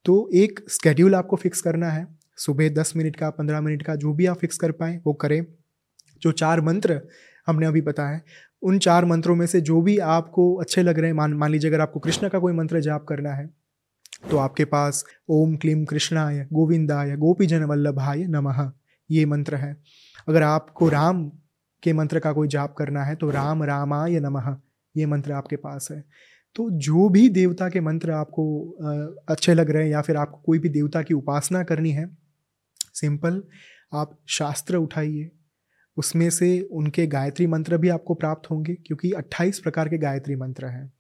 तो 0.05 0.29
एक 0.33 0.59
स्केड्यूल 0.69 1.15
आपको 1.15 1.35
फिक्स 1.35 1.61
करना 1.61 1.89
है। 1.89 2.07
सुबह 2.37 2.69
दस 2.69 2.93
मिनट 2.95 3.15
का, 3.15 3.29
पंद्रह 3.29 3.61
मिनट 3.61 3.83
का, 3.83 3.95
जो 3.95 4.13
भी 4.13 4.25
आप 4.25 4.37
फिक्स 4.37 4.57
कर 4.57 4.71
पाए, 4.71 5.01
वो 5.07 5.13
करें। 5.13 5.45
जो 6.21 6.31
चार 6.31 6.61
मंत्र 6.61 7.01
हमने 7.47 7.65
अभी 7.65 7.81
बताया 7.81 8.21
उन 8.61 8.79
चार 8.79 9.05
मंत्रों 9.05 9.35
में 9.35 9.47
से 9.47 9.61
जो 9.61 9.81
भी 9.81 9.97
आपको 9.97 10.55
अच्छे 10.55 10.83
लग 10.83 10.99
रहे 10.99 11.09
हैं, 11.09 11.17
मान 11.17 11.33
मान 11.33 11.51
लीजिए 11.51 11.69
अगर 11.69 11.81
आपको 11.81 11.99
कृष्ण 11.99 12.29
का 12.29 12.39
कोई 12.39 12.53
मंत्र 12.53 12.79
जाप 12.79 13.05
करना 13.05 13.33
है 13.33 13.66
तो 14.23 14.37
आपके 14.37 14.65
पास 14.65 15.03
ओम 15.29 15.55
क्लीम 15.55 15.83
कृष्णाय 15.85 16.45
गोविंदाय 16.53 17.15
गोपी 17.17 17.45
जन 17.45 17.63
वल्लभाय 17.63 18.25
नमः, 18.27 18.71
ये 19.09 19.25
मंत्र 19.25 19.55
है। 19.55 19.75
अगर 20.27 20.43
आपको 20.43 20.89
राम 20.89 21.27
के 21.83 21.93
मंत्र 21.93 22.19
का 22.19 22.31
कोई 22.33 22.47
जाप 22.47 22.73
करना 22.77 23.03
है 23.03 23.15
तो 23.15 23.29
राम 23.29 23.63
रामाय 23.63 24.19
नमः, 24.19 24.55
ये 24.95 25.05
मंत्र 25.05 25.31
आपके 25.31 25.55
पास 25.55 25.87
है। 25.91 26.03
तो 26.55 26.69
जो 26.71 27.07
भी 27.09 27.27
देवता 27.29 27.69
के 27.69 27.79
मंत्र 27.79 28.11
आपको 28.11 29.23
अच्छे 29.29 29.53
लग 29.53 29.71
रहे 29.71 29.83
हैं 29.83 29.91
या 29.91 30.01
फिर 30.01 30.17
आपको 30.17 30.37
कोई 30.37 30.59
भी 30.59 30.69
देवता 30.69 31.01
की 31.01 31.13
उपासना 31.13 31.63
करनी 31.63 31.91
है, 31.91 32.09
सिंपल, 32.93 33.41
आप 33.93 34.17
शास्त्र 34.27 34.77
उठाइए। 34.77 35.31
उसमें 35.97 36.29
से 36.29 36.59
उनके 36.61 37.05
गायत्री 37.07 37.47
मंत्र 37.47 37.77
भी 37.77 37.89
आपको 37.89 38.13
प्राप्त 38.13 38.49
होंगे, 38.51 38.73
क्योंकि 38.77 39.11
28 39.11 39.59
प्रकार 39.59 39.89
के 39.89 39.97
गायत्री 39.97 40.35
मंत्र 40.35 40.65
हैं। 40.65 40.91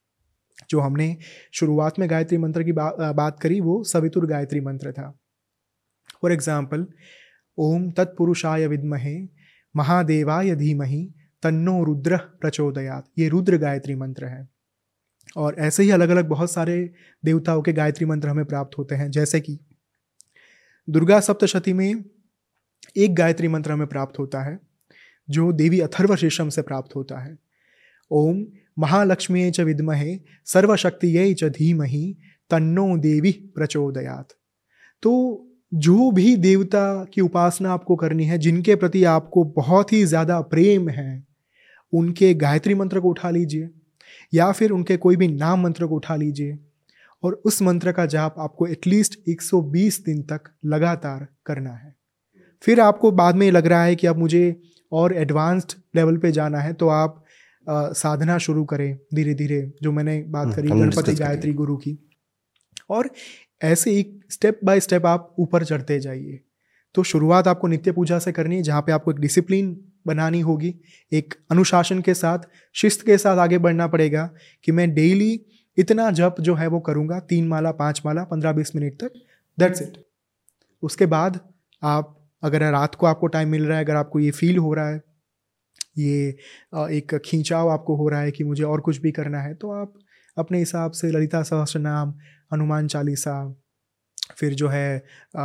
जो 0.69 0.79
हमने 0.79 1.15
शुरुआत 1.53 1.99
में 1.99 2.09
गायत्री 2.09 2.37
मंत्र 2.37 2.63
की 2.63 2.71
बा, 2.71 3.13
बात 3.13 3.39
करी 3.39 3.59
वो 3.61 3.83
सवितुर 3.83 4.25
गायत्री 4.25 4.61
मंत्र 4.61 4.91
था। 4.91 5.09
फॉर 6.21 6.31
एग्ज़ाम्पल 6.31 6.85
ओम 7.57 7.89
तत्पुरुषाय 7.91 8.67
विद्महे 8.67 9.17
महादेवाय 9.75 10.55
धीमहि 10.55 11.03
तन्नो 11.43 11.83
रुद्र 11.83 12.17
प्रचोदयात। 12.41 13.05
ये 13.19 13.27
रुद्र 13.29 13.57
गायत्री 13.57 13.95
मंत्र 13.95 14.25
है। 14.25 14.47
और 15.37 15.55
ऐसे 15.59 15.83
ही 15.83 15.89
अलग 15.91 16.09
अलग 16.09 16.27
बहुत 16.27 16.51
सारे 16.51 16.77
देवताओं 17.23 17.61
के 17.61 17.73
गायत्री 17.73 18.05
मंत्र 18.05 18.29
हमें 18.29 18.45
प्राप्त 18.45 18.77
होते 18.77 18.95
हैं 18.95 19.09
जैसे 19.11 19.39
कि 19.39 19.57
दुर्गा 20.87 21.19
सप्तशती 21.19 21.73
में 21.73 22.03
एक 22.97 23.15
गायत्री 23.15 23.47
मंत्र 23.47 23.71
हमें 23.71 23.87
प्राप्त 23.87 24.19
होता 24.19 24.41
है 24.41 24.57
जो 25.29 25.51
देवी 25.53 25.79
अथर्व 25.79 26.15
शीशम 26.15 26.49
से 26.49 26.61
प्राप्त 26.61 26.95
होता 26.95 27.19
है। 27.19 27.37
ओम 28.11 28.45
महालक्ष्मी 28.79 29.51
च 29.51 29.59
विद्महे 29.59 30.19
सर्वशक्ति 30.45 31.33
च 31.33 31.43
धीमहि, 31.43 32.15
तन्नो 32.51 32.97
देवी 32.97 33.31
प्रचोदयात। 33.55 34.27
तो 35.03 35.43
जो 35.73 36.11
भी 36.11 36.35
देवता 36.35 37.03
की 37.03 37.21
उपासना 37.21 37.71
आपको 37.71 37.95
करनी 37.95 38.23
है, 38.23 38.37
जिनके 38.37 38.75
प्रति 38.75 39.03
आपको 39.03 39.43
बहुत 39.43 39.93
ही 39.93 40.03
ज़्यादा 40.05 40.41
प्रेम 40.41 40.89
है, 40.89 41.27
उनके 41.93 42.33
गायत्री 42.33 42.75
मंत्र 42.75 42.99
को 42.99 43.09
उठा 43.09 43.29
लीजिए, 43.29 43.69
या 44.33 44.51
फिर 44.51 44.71
उनके 44.71 44.97
कोई 44.97 45.15
भी 45.15 45.27
नाम 45.27 45.63
मंत्र 45.63 45.87
को 45.87 45.95
उठा 45.95 46.15
लीजिए, 46.15 46.57
और 47.23 47.41
उस 47.45 47.61
मंत्र 47.61 47.91
का 47.91 48.05
जाप 48.05 48.35
आपको 48.39 48.67
एटलीस्ट 48.67 49.19
120 49.29 49.99
दिन 50.05 50.21
तक 50.21 50.49
लगातार 50.65 51.27
करना 51.45 51.71
है। 51.71 51.95
फिर 52.63 52.79
आपको 52.79 53.11
बाद 53.11 53.35
में 53.35 53.51
लग 53.51 53.67
रहा 53.67 53.83
है 53.83 53.95
कि 53.95 54.07
अब 54.07 54.17
मुझे 54.17 54.61
और 54.91 55.13
एडवांस्ड 55.13 55.73
लेवल 55.95 56.17
पे 56.17 56.31
जाना 56.31 56.59
है 56.59 56.73
तो 56.73 56.87
आप 56.87 57.23
आ, 57.69 57.91
साधना 57.91 58.37
शुरू 58.37 58.65
करें 58.65 58.97
धीरे 59.13 59.33
धीरे 59.33 59.73
जो 59.81 59.91
मैंने 59.91 60.25
बात 60.27 60.45
हम्म, 60.45 60.55
करी 60.55 60.67
गणपति 60.67 61.13
गायत्री 61.13 61.53
गुरु 61.53 61.77
की। 61.77 61.97
और 62.89 63.09
ऐसे 63.61 63.99
एक 63.99 64.19
स्टेप 64.29 64.59
बाय 64.63 64.79
स्टेप 64.79 65.05
आप 65.05 65.35
ऊपर 65.39 65.63
चढ़ते 65.65 65.99
जाइए। 65.99 66.39
तो 66.95 67.03
शुरुआत 67.03 67.47
आपको 67.47 67.67
नित्य 67.67 67.91
पूजा 67.91 68.19
से 68.19 68.31
करनी 68.31 68.55
है 68.55 68.63
जहाँ 68.63 68.81
पे 68.81 68.91
आपको 68.91 69.11
एक 69.11 69.17
डिसिप्लिन 69.17 69.81
बनानी 70.07 70.39
होगी 70.39 70.75
एक 71.11 71.33
अनुशासन 71.51 72.01
के 72.01 72.13
साथ 72.13 72.39
शिस्त 72.73 73.05
के 73.05 73.17
साथ 73.17 73.37
आगे 73.37 73.57
बढ़ना 73.57 73.87
पड़ेगा 73.87 74.29
कि 74.63 74.71
मैं 74.71 74.93
डेली 74.93 75.41
इतना 75.77 76.11
जप 76.11 76.35
जो 76.39 76.55
है 76.55 76.67
वो 76.67 76.79
करूँगा 76.79 77.19
तीन 77.19 77.47
माला 77.47 77.71
पाँच 77.71 78.01
माला 78.05 78.23
पंद्रह 78.23 78.51
बीस 78.51 78.75
मिनट 78.75 78.93
तक 78.93 79.11
दैट्स 79.59 79.81
इट 79.81 80.05
उसके 80.83 81.05
बाद 81.05 81.39
आप 81.83 82.29
अगर 82.43 82.71
रात 82.71 82.95
को 82.95 83.05
आपको 83.05 83.27
टाइम 83.27 83.49
मिल 83.49 83.65
रहा 83.65 83.77
है 83.77 83.83
अगर 83.83 83.95
आपको 83.95 84.19
ये 84.19 84.31
फील 84.31 84.57
हो 84.57 84.73
रहा 84.73 84.89
है 84.89 85.01
ये 85.97 86.29
एक 86.91 87.15
खींचाव 87.25 87.69
आपको 87.69 87.95
हो 87.95 88.09
रहा 88.09 88.21
है 88.21 88.31
कि 88.31 88.43
मुझे 88.43 88.63
और 88.63 88.81
कुछ 88.81 88.97
भी 88.97 89.11
करना 89.11 89.41
है 89.41 89.53
तो 89.53 89.71
आप 89.71 89.93
अपने 90.37 90.59
हिसाब 90.59 90.91
से 90.91 91.11
ललिता 91.11 91.43
सहस्त्र 91.43 91.79
नाम 91.79 92.13
हनुमान 92.53 92.87
चालीसा 92.87 93.37
फिर 94.37 94.53
जो 94.53 94.67
है 94.67 95.03
आ, 95.37 95.43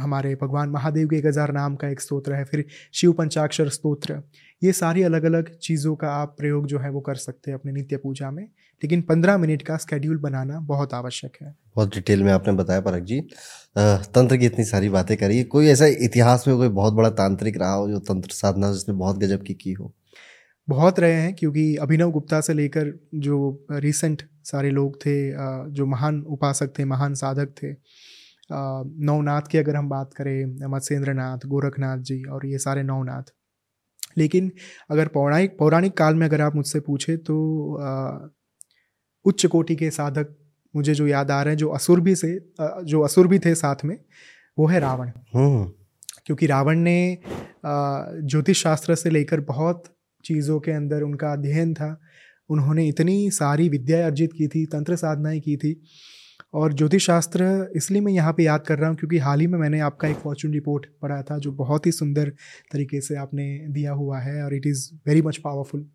हमारे 0.00 0.34
भगवान 0.34 0.68
महादेव 0.68 1.08
के 1.08 1.16
एक 1.16 1.26
हज़ार 1.26 1.52
नाम 1.52 1.76
का 1.76 1.88
एक 1.88 2.00
स्तोत्र 2.00 2.32
है 2.32 2.44
फिर 2.44 2.64
शिव 2.94 3.12
पंचाक्षर 3.12 3.68
स्तोत्र 3.68 4.22
ये 4.62 4.72
सारी 4.72 5.02
अलग 5.02 5.24
अलग 5.24 5.54
चीज़ों 5.58 5.96
का 5.96 6.10
आप 6.12 6.34
प्रयोग 6.38 6.66
जो 6.66 6.78
है 6.78 6.90
वो 6.90 7.00
कर 7.00 7.14
सकते 7.14 7.50
हैं 7.50 7.58
अपने 7.58 7.72
नित्य 7.72 7.96
पूजा 7.96 8.30
में। 8.30 8.48
लेकिन 8.82 9.02
पंद्रह 9.02 9.38
मिनट 9.38 9.62
का 9.62 9.76
स्केड्यूल 9.76 10.16
बनाना 10.18 10.58
बहुत 10.62 10.94
आवश्यक 10.94 11.36
है। 11.42 11.54
बहुत 11.76 11.94
डिटेल 11.94 12.22
में 12.22 12.32
आपने 12.32 12.52
बताया 12.54 12.80
परक 12.80 13.02
जी। 13.02 13.20
तंत्र 13.76 14.36
की 14.36 14.46
इतनी 14.46 14.64
सारी 14.64 14.88
बातें 14.88 15.16
करी। 15.16 15.42
कोई 15.44 15.66
ऐसा 15.66 15.86
इतिहास 15.86 16.44
में 16.48 16.56
कोई 16.56 16.68
बहुत 16.70 16.94
बड़ा 16.94 17.10
तांत्रिक 17.12 17.56
रहा 17.58 17.72
हो 17.72 17.88
जो 17.88 17.98
तंत्र 18.04 18.30
साधना 18.32 18.72
जिसने 18.72 18.94
बहुत 18.94 19.18
गजब 19.18 19.42
की 19.42 19.54
की 19.54 19.72
हो? 19.72 19.92
बहुत 20.68 21.00
रहे 21.00 21.12
हैं 21.12 21.34
क्योंकि 21.34 21.74
अभिनव 21.76 22.10
गुप्ता 22.10 22.40
से 22.40 22.54
लेकर 22.54 22.92
जो 23.16 23.66
रिसेंट 23.72 24.22
सारे 24.44 24.70
लोग 24.70 24.96
थे 24.96 25.14
जो 25.72 25.86
महान 25.86 26.20
उपासक 26.28 26.72
थे 26.78 26.84
महान 26.84 27.14
साधक 27.14 27.54
थे 27.62 27.72
नवनाथ 28.52 29.48
की 29.50 29.58
अगर 29.58 29.76
हम 29.76 29.88
बात 29.88 30.14
करें 30.14 30.68
मत्स्येंद्र 30.68 31.12
नाथ 31.14 31.46
गोरखनाथ 31.46 31.98
जी 32.00 32.22
और 32.24 32.46
ये 32.46 32.58
सारे 32.58 32.82
नवनाथ। 32.82 33.32
लेकिन 34.18 34.50
अगर 34.90 35.08
पौराणिक 35.08 35.56
पौराणिक 35.58 35.96
काल 35.96 36.14
में 36.14 36.26
अगर 36.26 36.40
आप 36.40 36.54
मुझसे 36.54 36.80
पूछे 36.80 37.16
तो 37.16 37.36
उच्च 39.28 39.46
कोटि 39.46 39.76
के 39.76 39.90
साधक 39.90 40.34
मुझे 40.74 40.94
जो 40.94 41.06
याद 41.06 41.30
आ 41.30 41.42
रहे 41.42 41.52
हैं 41.52 41.58
जो 41.58 41.68
असुर 41.68 42.00
भी 42.00 42.14
से 42.14 42.32
जो 42.84 43.00
असुर 43.00 43.26
भी 43.26 43.38
थे 43.38 43.54
साथ 43.54 43.84
में 43.84 43.96
वो 44.58 44.66
है 44.66 44.80
रावण। 44.80 45.10
हम्म। 45.34 45.64
क्योंकि 46.26 46.46
रावण 46.46 46.78
ने 46.78 47.18
ज्योतिष 47.66 48.62
शास्त्र 48.62 48.94
से 48.94 49.10
लेकर 49.10 49.40
बहुत 49.40 49.84
चीज़ों 50.24 50.58
के 50.60 50.72
अंदर 50.72 51.02
उनका 51.02 51.32
अध्ययन 51.32 51.74
था। 51.74 51.98
उन्होंने 52.50 52.86
इतनी 52.88 53.30
सारी 53.30 53.68
विद्या 53.68 54.06
अर्जित 54.06 54.32
की 54.32 54.48
थी 54.48 54.64
तंत्र 54.66 54.96
साधनाएँ 54.96 55.40
की 55.40 55.56
थी। 55.56 55.80
और 56.54 56.72
ज्योतिष 56.72 57.06
शास्त्र 57.06 57.44
इसलिए 57.76 58.00
मैं 58.00 58.12
यहाँ 58.12 58.32
पे 58.32 58.42
याद 58.42 58.60
कर 58.66 58.78
रहा 58.78 58.88
हूँ 58.88 58.96
क्योंकि 58.96 59.18
हाल 59.18 59.40
ही 59.40 59.46
में 59.46 59.58
मैंने 59.58 59.80
आपका 59.80 60.08
एक 60.08 60.16
फॉर्चून 60.16 60.52
रिपोर्ट 60.52 60.86
पढ़ा 61.02 61.20
था 61.22 61.38
जो 61.38 61.52
बहुत 61.52 61.86
ही 61.86 61.92
सुंदर 61.92 62.32
तरीके 62.72 63.00
से 63.00 63.16
आपने 63.16 63.46
दिया 63.68 63.92
हुआ 63.92 64.18
है 64.18 64.42
और 64.44 64.54
it 64.54 64.66
is 64.66 64.88
very 65.06 65.22
much 65.22 65.36
powerful 65.36 65.86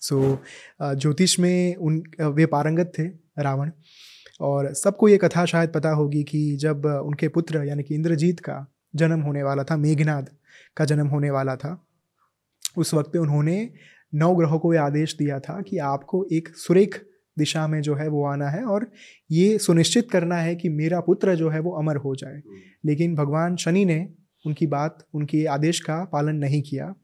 so 0.00 0.42
ज्योतिष 0.82 1.38
में 1.40 1.74
उन 1.74 2.02
वे 2.20 2.46
पारंगत 2.46 2.92
थे 2.98 3.06
रावण। 3.42 3.70
और 4.40 4.72
सबको 4.74 5.08
ये 5.08 5.16
कथा 5.16 5.44
शायद 5.44 5.70
पता 5.70 5.90
होगी 5.90 6.22
कि 6.24 6.56
जब 6.56 6.86
उनके 6.86 7.28
पुत्र 7.28 7.64
यानी 7.64 7.82
कि 7.82 7.94
इंद्रजीत 7.94 8.40
का 8.40 8.66
जन्म 8.96 9.20
होने 9.20 9.42
वाला 9.42 9.64
था 9.64 9.76
मेघनाद 9.76 10.30
का 10.76 10.84
जन्म 10.84 11.06
होने 11.06 11.30
वाला 11.30 11.56
था 11.56 11.86
उस 12.76 12.94
वक्त 12.94 13.12
पे 13.12 13.18
उन्होंने 13.18 13.70
नौ 14.14 14.34
ग्रहों 14.34 14.58
को 14.58 14.72
ये 14.74 14.78
आदेश 14.78 15.16
दिया 15.16 15.40
था 15.40 15.60
कि 15.62 15.78
आपको 15.78 16.26
एक 16.32 16.48
सुरेख 16.48 17.04
दिशा 17.38 17.66
में 17.66 17.80
जो 17.82 17.94
है 17.94 18.08
वो 18.08 18.24
आना 18.26 18.48
है 18.48 18.64
और 18.64 18.90
ये 19.30 19.58
सुनिश्चित 19.58 20.10
करना 20.10 20.36
है 20.36 20.56
कि 20.56 20.68
मेरा 20.68 21.00
पुत्र 21.00 21.34
जो 21.34 21.50
है 21.50 21.60
वो 21.60 21.70
अमर 21.70 21.96
हो 21.96 22.14
जाए। 22.16 22.42
लेकिन 22.84 23.14
भगवान 23.14 23.56
शनि 23.56 23.84
ने 23.84 24.08
उनकी 24.46 24.66
बात 24.66 25.06
उनके 25.14 25.44
आदेश 25.44 25.80
का 25.80 26.04
पालन 26.04 26.36
नहीं 26.36 26.62
किया 26.62 26.94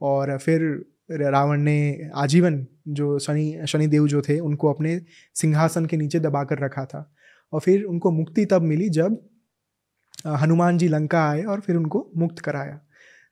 और 0.00 0.38
फिर 0.38 0.84
रावण 1.10 1.60
ने 1.60 2.10
आजीवन 2.14 2.66
जो 2.88 3.18
शनि, 3.18 3.66
शनिदेव 3.68 4.06
जो 4.06 4.22
थे, 4.22 4.38
उनको 4.38 4.72
अपने 4.72 5.00
सिंहासन 5.34 5.86
के 5.86 5.96
नीचे 5.96 6.20
दबा 6.20 6.44
कर 6.44 6.58
रखा 6.58 6.84
था। 6.84 7.12
और 7.52 7.60
फिर 7.60 7.84
उनको 7.84 8.10
मुक्ति 8.10 8.44
तब 8.44 8.62
मिली 8.62 8.88
जब 8.88 9.18
हनुमान 10.26 10.78
जी 10.78 10.88
लंका 10.88 11.28
आए 11.30 11.42
और 11.42 11.60
फिर 11.60 11.76
उनको 11.76 12.10
मुक्त 12.16 12.38
कराया। 12.38 12.80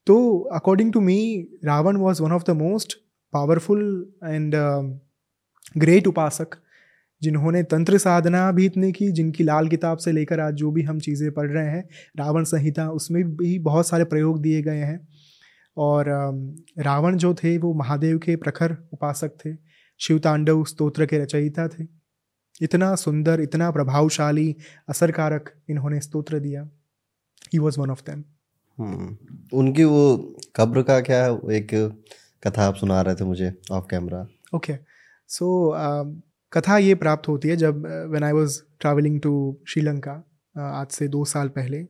तो 0.07 0.39
according 0.41 0.93
to 0.93 1.01
me 1.01 1.49
Ravan 1.65 1.97
was 1.97 2.23
one 2.23 2.33
of 2.33 2.43
the 2.47 2.51
most 2.51 2.95
powerful 3.33 4.13
and 4.25 4.55
great 5.79 6.07
उपासक, 6.07 6.47
जिन्होंने 7.23 7.63
तंत्र 7.63 7.99
साधना 7.99 8.53
भी 8.53 8.67
इतनी 8.67 8.93
की, 8.93 9.11
जिनकी 9.13 9.45
लाल 9.45 9.69
किताब 9.69 9.99
से 9.99 10.13
लेकर 10.13 10.41
आज 10.41 10.55
जो 10.55 10.71
भी 10.71 10.83
हम 10.83 10.99
चीज़ें 10.99 11.33
पढ़ 11.33 11.51
रहे 11.51 11.67
हैं, 11.67 11.89
रावण 12.17 12.45
संहिता, 12.45 12.91
उसमें 12.91 13.37
भी 13.37 13.59
बहुत 13.59 13.89
सारे 13.89 14.05
प्रयोग 14.05 14.41
दिए 14.43 14.63
गए 14.63 14.79
हैं। 14.79 15.09
और 15.77 16.09
रावण 16.79 17.17
जो 17.17 17.35
थे 17.35 17.57
वो 17.59 17.73
महादेव 17.75 18.19
के 18.19 18.37
प्रखर 18.37 18.77
उपासक 18.93 19.31
थे। 19.45 19.55
शिव 20.01 20.19
तांडव 20.19 20.65
स्तोत्र 20.65 21.07
के 21.07 21.19
रचयिता 21.19 21.69
थे। 21.69 21.87
इतना 22.61 22.95
सुंदर 22.95 23.41
इतना 23.41 23.71
प्रभावशाली 23.71 24.55
असरकारक 24.89 25.51
इन्होंने 25.71 26.01
स्तोत्र 26.01 26.39
दिया। 26.39 26.69
He 27.53 27.59
was 27.59 27.81
one 27.81 27.91
of 27.91 28.03
them 28.11 28.23
उनकी 29.59 29.85
वो 29.85 30.37
कब्र 30.57 30.83
का 30.83 31.01
क्या 31.01 31.27
एक 31.53 31.75
कथा 32.47 32.67
आप 32.67 32.75
सुना 32.75 33.01
रहे 33.01 33.15
थे 33.15 33.25
मुझे 33.25 33.53
ऑफ़ 33.73 33.85
कैमरा 33.91 34.27
ओके 34.55 34.77
सो 35.29 35.75
कथा 36.53 36.79
ये 36.79 36.95
प्राप्त 36.95 37.29
होती 37.29 37.49
है 37.49 37.57
जब 37.57 37.87
when 38.11 38.25
I 38.25 38.33
was 38.33 38.61
travelling 38.81 39.21
to 39.21 39.35
Sri Lanka 39.69 40.13
आज 40.57 40.87
से 40.89 41.09
दो 41.09 41.25
साल 41.25 41.49
पहले 41.49 41.83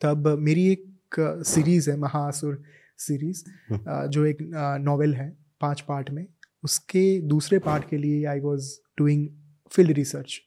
तब 0.00 0.28
मेरी 0.40 0.66
एक 0.72 0.95
सीरीज़ 1.14 1.90
है 1.90 1.96
महासुर 1.96 2.62
सीरीज़ 2.98 3.44
हम्म। 3.70 4.06
जो 4.10 4.24
एक 4.24 4.38
नॉवेल 4.80 5.14
है 5.14 5.28
पाँच 5.60 5.80
पार्ट 5.80 6.10
में। 6.10 6.26
उसके 6.64 7.20
दूसरे 7.20 7.58
पार्ट 7.58 7.88
के 7.88 7.96
लिए 7.96 8.24
I 8.26 8.40
was 8.40 8.72
doing 8.98 9.28
field 9.72 9.92
research 9.92 10.40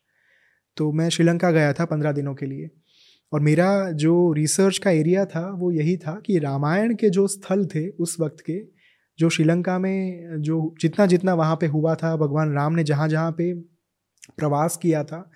तो 0.78 0.92
मैं 0.92 1.10
श्रीलंका 1.10 1.52
गया 1.52 1.74
था 1.74 1.86
पंद्रह 1.86 2.12
दिनों 2.12 2.34
के 2.36 2.46
लिए। 2.46 2.70
और 3.34 3.40
मेरा 3.40 3.92
जो 3.92 4.32
रिसर्च 4.34 4.78
का 4.78 4.92
एरिया 4.92 5.26
था 5.26 5.50
वो 5.52 5.72
यही 5.72 5.98
था 5.98 6.22
कि 6.26 6.38
रामायण 6.40 6.96
के 6.96 7.10
जो 7.10 7.28
स्थल 7.28 7.66
थे 7.66 7.88
उस 7.90 8.20
वक्त 8.20 8.40
के 8.40 8.60
जो 9.20 9.30
श्रीलंका 9.30 9.78
में 9.80 10.42
जो 10.42 10.76
जितना 10.82 11.06
जितना 11.06 11.34
वहाँ 11.34 11.56
पे 11.56 11.68
हुआ 11.68 11.96
था 11.96 12.16
भगवान 12.16 12.54
राम 12.54 12.74
ने 12.74 12.84
जहाँ 12.84 13.08
जहाँ 13.08 13.32
पे 13.32 13.54
प्रवास 14.38 14.78
किया 14.78 15.04
था 15.04 15.30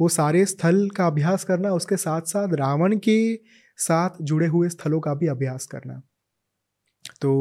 वो 0.00 0.08
सारे 0.08 0.44
स्थल 0.46 0.88
का 0.88 1.06
अभ्यास 1.06 1.44
करना 1.44 1.70
उसके 1.70 1.96
साथ 1.96 2.20
साथ 2.22 2.54
रावण 2.54 2.96
के 2.98 3.18
साथ 3.78 4.22
जुड़े 4.22 4.46
हुए 4.46 4.68
स्थलों 4.68 5.00
का 5.00 5.14
भी 5.14 5.26
अभ्यास 5.26 5.66
करना। 5.66 6.00
तो 7.20 7.32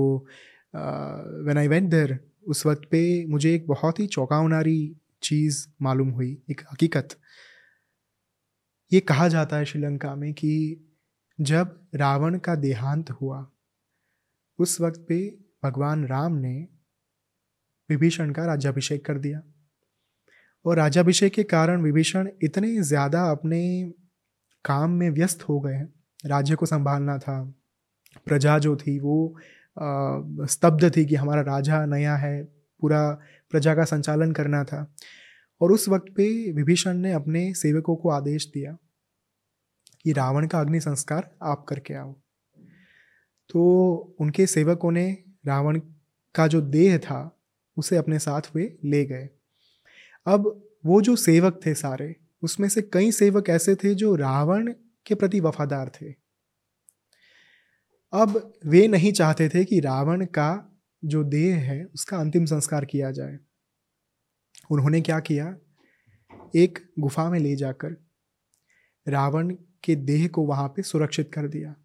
वेन 1.45 1.57
आई 1.57 1.67
वेंट 1.67 1.89
देयर 1.91 2.19
उस 2.47 2.65
वक्त 2.65 2.87
पे 2.91 3.25
मुझे 3.25 3.53
एक 3.55 3.67
बहुत 3.67 3.99
ही 3.99 4.07
चौंकावनारी 4.07 4.95
चीज़ 5.23 5.65
मालूम 5.81 6.09
हुई, 6.09 6.31
एक 6.49 6.61
हकीकत। 6.71 7.15
ये 8.91 8.99
कहा 8.99 9.27
जाता 9.27 9.57
है 9.57 9.65
श्रीलंका 9.65 10.15
में 10.15 10.33
कि 10.33 10.83
जब 11.39 11.79
रावण 11.95 12.37
का 12.39 12.55
देहांत 12.55 13.09
हुआ, 13.11 13.45
उस 14.59 14.79
वक्त 14.81 15.05
पे 15.09 15.19
भगवान 15.63 16.05
राम 16.07 16.35
ने 16.35 16.55
विभीषण 17.89 18.31
का 18.31 18.45
राज्याभिषेक 18.45 19.05
कर 19.05 19.17
दिया। 19.17 19.41
और 20.65 20.77
राज्याभिषेक 20.77 21.33
के 21.33 21.43
कारण 21.43 21.81
विभीषण 21.81 22.29
इतने 22.43 22.81
ज़्यादा 22.83 23.23
अपने 23.31 23.61
काम 24.65 24.91
में 24.91 25.09
व्यस्त 25.09 25.43
हो 25.43 25.59
गए 25.59 25.81
राज्य 26.25 26.55
को 26.55 26.65
संभालना 26.65 27.17
था। 27.17 27.53
प्रजा 28.25 28.59
जो 28.59 28.75
थी 28.75 28.99
वो 28.99 29.35
स्तब्ध 29.79 30.95
थी 30.95 31.05
कि 31.05 31.15
हमारा 31.15 31.41
राजा 31.41 31.85
नया 31.85 32.15
है, 32.15 32.43
पूरा 32.81 33.11
प्रजा 33.51 33.75
का 33.75 33.83
संचालन 33.83 34.31
करना 34.31 34.63
था। 34.63 34.95
और 35.61 35.71
उस 35.71 35.89
वक्त 35.89 36.13
पे 36.15 36.51
विभीषण 36.51 36.97
ने 36.97 37.11
अपने 37.11 37.53
सेवकों 37.53 37.95
को 37.95 38.09
आदेश 38.09 38.51
दिया 38.53 38.77
कि 40.03 40.11
रावण 40.11 40.47
का 40.47 40.59
अग्नि 40.59 40.79
संस्कार 40.79 41.29
आप 41.43 41.65
करके 41.69 41.93
आओ। 41.93 42.15
तो 43.49 43.61
उनके 44.19 44.47
सेवकों 44.47 44.91
ने 44.91 45.23
रावण 45.45 45.79
का 46.35 46.47
जो 46.47 46.61
देह 46.61 46.97
था, 46.97 47.39
उसे 47.77 47.97
अपने 47.97 48.19
साथ 48.19 48.41
वे 48.55 48.77
ले 48.85 49.05
गए। 49.05 49.29
अब 50.25 50.69
वो 50.85 51.01
जो 51.01 51.15
सेवक 51.15 51.59
थे 51.65 51.73
सारे, 51.73 52.15
उसमें 52.41 52.69
से 52.69 52.81
कई 52.81 53.11
सेवक 53.11 53.49
ऐसे 53.49 53.75
थे 53.75 53.95
जो 53.95 54.15
रावण 54.15 54.73
के 55.07 55.15
प्रति 55.15 55.39
वफादार 55.39 55.91
थे। 56.01 56.13
अब 58.13 58.53
वे 58.65 58.87
नहीं 58.87 59.11
चाहते 59.11 59.49
थे 59.49 59.65
कि 59.65 59.79
रावण 59.79 60.25
का 60.25 60.79
जो 61.05 61.23
देह 61.23 61.55
है, 61.55 61.83
उसका 61.83 62.17
अंतिम 62.17 62.45
संस्कार 62.45 62.85
किया 62.85 63.11
जाए। 63.11 63.39
उन्होंने 64.71 65.01
क्या 65.01 65.19
किया? 65.19 65.57
एक 66.55 66.79
गुफा 66.99 67.29
में 67.29 67.39
ले 67.39 67.55
जाकर 67.55 67.95
रावण 69.07 69.55
के 69.83 69.95
देह 69.95 70.27
को 70.27 70.41
वहाँ 70.41 70.67
पे 70.67 70.81
सुरक्षित 70.81 71.31
कर 71.33 71.47
दिया। 71.47 71.75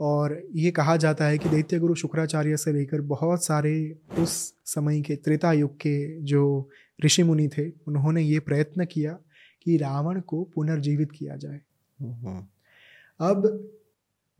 और 0.00 0.42
ये 0.54 0.70
कहा 0.70 0.96
जाता 0.96 1.24
है 1.24 1.38
कि 1.38 1.48
दैत्य 1.48 1.78
गुरु 1.78 1.94
शुक्राचार्य 1.94 2.56
से 2.56 2.72
लेकर 2.72 3.00
बहुत 3.00 3.44
सारे 3.44 3.98
उस 4.18 4.54
समय 4.64 5.02
के 5.02 5.16
त्रेता 5.16 5.52
युग 5.52 5.76
के 5.76 6.22
जो 6.22 6.70
ऋषि 7.04 7.22
मुनि 7.22 7.48
थे, 7.48 7.70
उन्होंने 7.70 8.22
ये 8.22 8.40
प्रयत्न 8.40 8.84
किया 8.84 9.18
कि 9.62 9.76
रावण 9.76 10.20
को 10.20 10.44
पुनर्जीवित 10.44 11.12
किया 11.12 11.36
जाए। 11.36 11.60
अब 12.00 13.46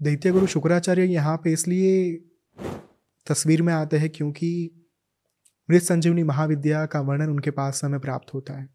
दैत्य 0.02 0.30
गुरु 0.30 0.46
शुक्राचार्य 0.46 1.04
यहाँ 1.04 1.36
पे 1.36 1.52
इसलिए 1.52 2.14
तस्वीर 3.26 3.62
में 3.62 3.72
आते 3.72 3.96
हैं 3.96 4.10
क्योंकि 4.10 4.70
मृत 5.68 5.82
संजीवनी 5.82 6.22
महाविद्या 6.22 6.84
का 6.86 7.00
वर्णन 7.00 7.30
उनके 7.30 7.50
पास 7.50 7.80
समय 7.80 7.98
प्राप्त 7.98 8.34
होता 8.34 8.54
है। 8.54 8.68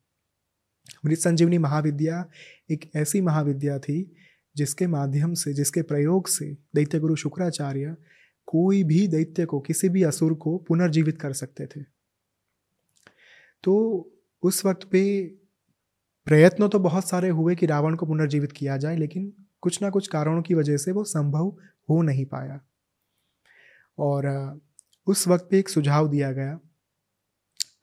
मृत 1.05 1.17
संजीवनी 1.17 1.57
महाविद्या 1.57 2.23
एक 2.71 2.89
ऐसी 2.95 3.21
महाविद्या 3.21 3.79
थी 3.79 4.15
जिसके 4.55 4.87
माध्यम 4.87 5.33
से, 5.33 5.53
जिसके 5.53 5.81
प्रयोग 5.81 6.27
से 6.27 6.57
दैत्य 6.75 6.99
गुरु 6.99 7.15
शुक्राचार्य 7.15 7.95
कोई 8.47 8.83
भी 8.83 9.07
दैत्य 9.07 9.45
को, 9.45 9.59
किसी 9.59 9.89
भी 9.89 10.03
असुर 10.03 10.33
को 10.33 10.57
पुनर्जीवित 10.57 11.21
कर 11.21 11.33
सकते 11.33 11.65
थे। 11.65 11.81
तो 13.63 13.73
उस 14.43 14.65
वक्त 14.65 14.87
पे 14.91 15.01
प्रयत्न 16.25 16.67
तो 16.67 16.79
बहुत 16.79 17.09
सारे 17.09 17.29
हुए 17.29 17.55
कि 17.55 17.65
रावण 17.65 17.95
को 17.95 18.05
पुनर्जीवित 18.05 18.51
किया 18.51 18.77
जाए, 18.77 18.97
लेकिन 18.97 19.33
कुछ 19.61 19.81
ना 19.81 19.89
कुछ 19.89 20.07
कारणों 20.07 20.41
की 20.41 20.53
वजह 20.53 20.77
से 20.77 20.91
वो 20.91 21.03
संभव 21.03 21.57
हो 21.89 22.01
नहीं 22.01 22.25
पाया। 22.25 22.61
और 23.99 24.27
उस 25.07 25.27
वक्त 25.27 25.47
पे 25.51 25.59
एक 25.59 25.69
सुझाव 25.69 26.09
दिया 26.09 26.31
गया। 26.31 26.59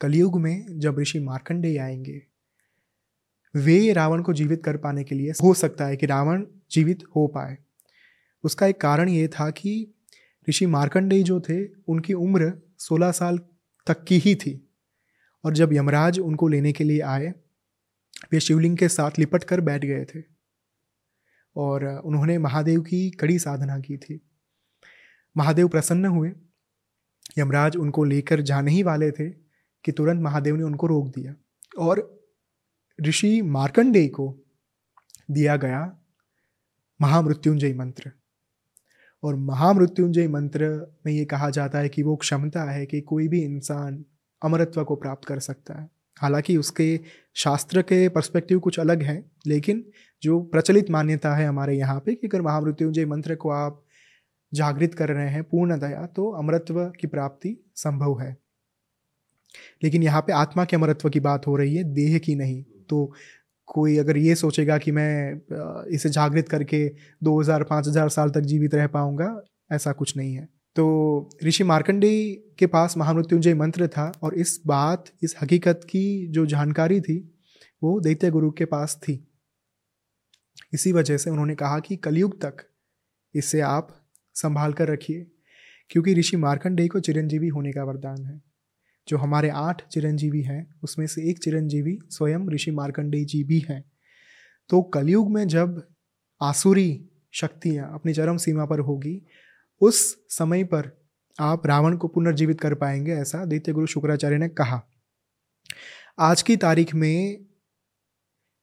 कलयुग 0.01 0.41
में 0.41 0.79
जब 0.79 0.99
ऋषि 0.99 1.21
मार्कंडेय 1.21 1.79
आएँगे, 1.79 2.23
वे 3.57 3.93
रावण 3.93 4.23
को 4.23 4.33
जीवित 4.33 4.65
कर 4.65 4.77
पाने 4.77 5.05
के 5.05 5.15
लिए 5.15 5.31
हो 5.31 5.55
सकता 5.55 5.87
है 5.87 5.97
कि 5.97 6.07
रावण 6.07 6.47
जीवित 6.71 7.05
हो 7.17 7.27
पाए। 7.27 7.59
उसका 8.45 8.67
एक 8.67 8.81
कारण 8.81 9.09
ये 9.09 9.29
था 9.29 9.51
कि 9.51 9.95
ऋषि 10.49 10.67
मार्कंडेय 10.67 11.23
जो 11.23 11.41
थे, 11.41 11.67
उनकी 11.67 12.13
उम्र 12.13 12.53
16 12.79 13.13
साल 13.13 13.39
तक 13.87 14.05
की 14.05 14.19
ही 14.19 14.35
थी। 14.35 14.69
और 15.45 15.55
जब 15.55 15.73
यमराज 15.73 16.19
उनको 16.19 16.49
लेने 16.49 16.73
के 16.73 16.85
लिए 16.85 17.01
आए 17.01 17.35
वे 18.33 18.41
शिवलिंग 18.41 18.77
के 18.79 18.89
साथ 18.89 19.11
लिपट 19.19 19.45
कर 19.45 19.61
बैठ 19.61 19.85
गए 19.85 20.05
थे 20.05 20.23
और 21.57 21.85
उन्होंने 21.85 22.39
महादेव 22.39 22.81
की 22.81 23.11
कड़ी 23.11 23.39
साधना 23.39 23.79
की 23.79 23.97
थी। 23.97 24.21
महादेव 25.37 25.69
प्रसन्न 25.69 26.07
हुए। 26.07 26.33
यमराज 27.39 27.77
उनको 27.77 28.05
लेकर 28.05 28.41
जाने 28.41 28.71
ही 28.71 28.83
वाले 28.83 29.11
थे 29.11 29.31
कि 29.85 29.93
तुरंत 29.93 30.23
महादेव 30.23 30.57
ने 30.57 30.63
उनको 30.63 30.87
रोक 30.87 31.09
दिया 31.09 31.35
और 31.79 32.25
ऋषि 33.01 33.43
मार्कंडेय 33.43 34.09
को 34.09 34.39
दिया 35.31 35.57
गया 35.57 35.99
महामृत्युंजय 37.01 37.75
मंत्र। 37.75 38.13
और 39.23 39.35
महामृत्युंजय 39.35 40.29
मंत्र 40.29 40.87
में 41.07 41.13
ये 41.13 41.25
कहा 41.25 41.51
जाता 41.51 41.79
है 41.79 41.89
कि 41.89 42.03
वो 42.03 42.17
क्षमता 42.17 42.65
है 42.65 42.87
कि 42.87 43.01
कोई 43.01 43.29
भी 43.29 43.43
इंसान 43.45 44.05
अमरत्व 44.43 44.85
को 44.85 44.97
प्राप्त 44.97 45.25
कर 45.25 45.39
सकता 45.39 45.75
है। 45.75 45.91
हालाँकि 46.23 46.57
उसके 46.57 46.99
शास्त्र 47.37 47.83
के 47.83 48.09
पर्सपेक्टिव 48.09 48.59
कुछ 48.61 48.79
अलग 48.81 49.03
है, 49.03 49.25
लेकिन 49.47 49.85
जो 50.23 50.41
प्रचलित 50.43 50.91
मान्यता 50.91 51.35
है 51.37 51.47
हमारे 51.47 51.77
यहाँ 51.77 51.99
पे 52.01 52.15
कि 52.15 52.27
अगर 52.27 52.43
महामृत्युंजय 52.43 53.07
मंत्र 53.07 53.35
को 53.35 53.51
आप 53.51 53.83
जागृत 54.53 54.95
कर 54.95 55.09
रहे 55.09 55.29
हैं 55.29 55.43
पूर्णतया 55.45 56.07
तो 56.07 56.31
अमरत्व 56.31 56.85
की 57.01 57.07
प्राप्ति 57.07 57.57
संभव 57.77 58.21
है। 58.21 58.37
लेकिन 59.83 60.03
यहाँ 60.03 60.21
पे 60.23 60.33
आत्मा 60.33 60.65
के 60.65 60.77
अमरत्व 60.77 61.09
की 61.09 61.21
बात 61.21 61.47
हो 61.47 61.57
रही 61.57 61.75
है, 61.75 61.85
देह 61.85 62.19
की 62.19 62.35
नहीं। 62.35 62.63
तो 62.89 63.13
कोई 63.69 63.97
अगर 63.99 64.17
ये 64.17 64.35
सोचेगा 64.35 64.79
कि 64.79 64.93
मैं 64.93 65.91
इसे 65.95 66.09
जागृत 66.09 66.49
करके 66.49 66.87
2000 67.25 67.63
5000 67.63 68.09
साल 68.09 68.31
तक 68.31 68.41
जीवित 68.43 68.75
रह 68.75 68.87
पाऊँगा, 68.87 69.41
ऐसा 69.73 69.93
कुछ 69.93 70.17
नहीं 70.17 70.35
है। 70.35 70.49
तो 70.77 71.31
ऋषि 71.45 71.65
मार्कंडेय 71.65 72.43
के 72.59 72.67
पास 72.67 72.97
महामृत्युंजय 72.97 73.55
मंत्र 73.55 73.89
था 73.89 74.13
और 74.23 74.35
इस 74.35 74.61
बात, 74.67 75.05
इस 75.23 75.35
हकीकत 75.43 75.81
की 75.85 76.27
जो 76.27 76.47
जानकारी 76.47 77.01
थी, 77.01 77.39
वो 77.83 78.01
दैत्य 78.01 78.31
गुरु 78.31 78.51
के 78.51 78.65
पास 78.65 79.01
थी। 79.03 79.29
इसी 80.73 80.93
वजह 80.93 81.17
से 81.17 81.31
उन्होंने 81.31 81.55
कहा 81.55 81.79
कि 81.79 81.97
कलयुग 81.97 82.41
तक 82.45 82.57
इसे 83.35 83.61
आप 83.61 84.09
संभाल 84.35 84.73
कर 84.73 84.89
रखिए, 84.89 85.27
क्योंकि 85.91 86.15
ऋषि 86.15 86.37
मार्कंडेय 86.37 86.89
को 86.89 87.01
चिरंजीवी 87.01 87.49
होने 87.49 87.73
का 87.73 87.85
वरदान 87.85 88.25
है। 88.25 88.43
जो 89.09 89.17
हमारे 89.17 89.49
आठ 89.49 89.89
चिरंजीवी 89.89 90.43
हैं, 90.43 90.75
उसमें 90.83 91.07
से 91.07 91.31
एक 91.31 91.39
चिरंजीवी 91.39 91.99
स्वयं 92.11 92.49
ऋषि 92.49 92.71
मार्कंडेय 92.71 93.25
जी 93.25 93.45
भी 93.45 93.65
हैं। 93.69 93.85
तो 94.69 94.83
कलयुग 94.83 95.31
में 95.31 95.49
जब 95.49 95.89
आसुरी 96.43 97.05
शक्तियाँ 97.33 97.95
अपनी 97.95 98.13
चरम 98.13 98.37
सीमा 98.37 98.65
पर 98.65 98.79
होगी 98.79 99.23
उस 99.83 100.17
समय 100.29 100.65
पर 100.65 100.91
आप 101.39 101.67
रावण 101.67 101.97
को 101.97 102.09
पुनर्जीवित 102.09 102.61
कर 102.61 102.75
पाएँगे, 102.75 103.13
ऐसा 103.13 103.45
दैत्य 103.45 103.73
गुरु 103.73 103.87
शुक्राचार्य 103.87 104.39
ने 104.39 104.49
कहा। 104.49 104.81
आज 106.19 106.43
की 106.43 106.57
तारीख 106.57 106.95
में 106.95 107.47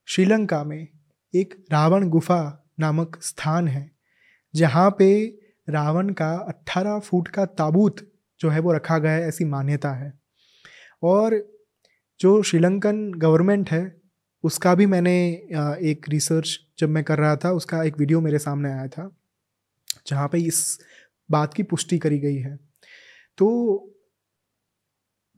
श्रीलंका 0.08 0.64
में 0.64 0.88
एक 1.34 1.66
रावण 1.72 2.08
गुफा 2.10 2.40
नामक 2.80 3.20
स्थान 3.22 3.68
है, 3.68 3.92
जहाँ 4.54 4.90
पे 5.00 5.26
रावण 5.70 6.10
का 6.10 6.32
18 6.50 7.00
फुट 7.00 7.28
का 7.28 7.46
ताबूत 7.46 8.08
जो 8.40 8.50
है 8.50 8.60
वो 8.60 8.74
रखा 8.74 8.98
गया 8.98 9.12
है, 9.12 9.28
ऐसी 9.28 9.46
मान्यता 9.46 9.92
है। 9.92 10.14
और 11.04 11.40
जो 12.20 12.42
श्रीलंकन 12.44 13.12
गवर्नमेंट 13.14 13.70
है, 13.72 14.02
उसका 14.44 14.76
भी 14.76 14.86
मैंने 14.86 15.16
एक 15.82 16.06
रिसर्च 16.10 16.60
जब 16.80 16.90
मैं 16.90 17.04
कर 17.04 17.18
रहा 17.18 17.36
था, 17.36 17.52
उसका 17.52 17.84
एक 17.84 18.00
वीडियो 18.00 18.22
मेरे 18.22 18.40
सामने 18.40 18.72
आया 18.72 18.88
था, 18.88 19.12
जहाँ 20.08 20.28
पे 20.28 20.38
इस 20.38 20.80
बात 21.32 21.54
की 21.54 21.64
पुष्टि 21.64 21.98
करी 22.00 22.20
गई 22.20 22.36
है। 22.36 22.56
तो 23.38 23.96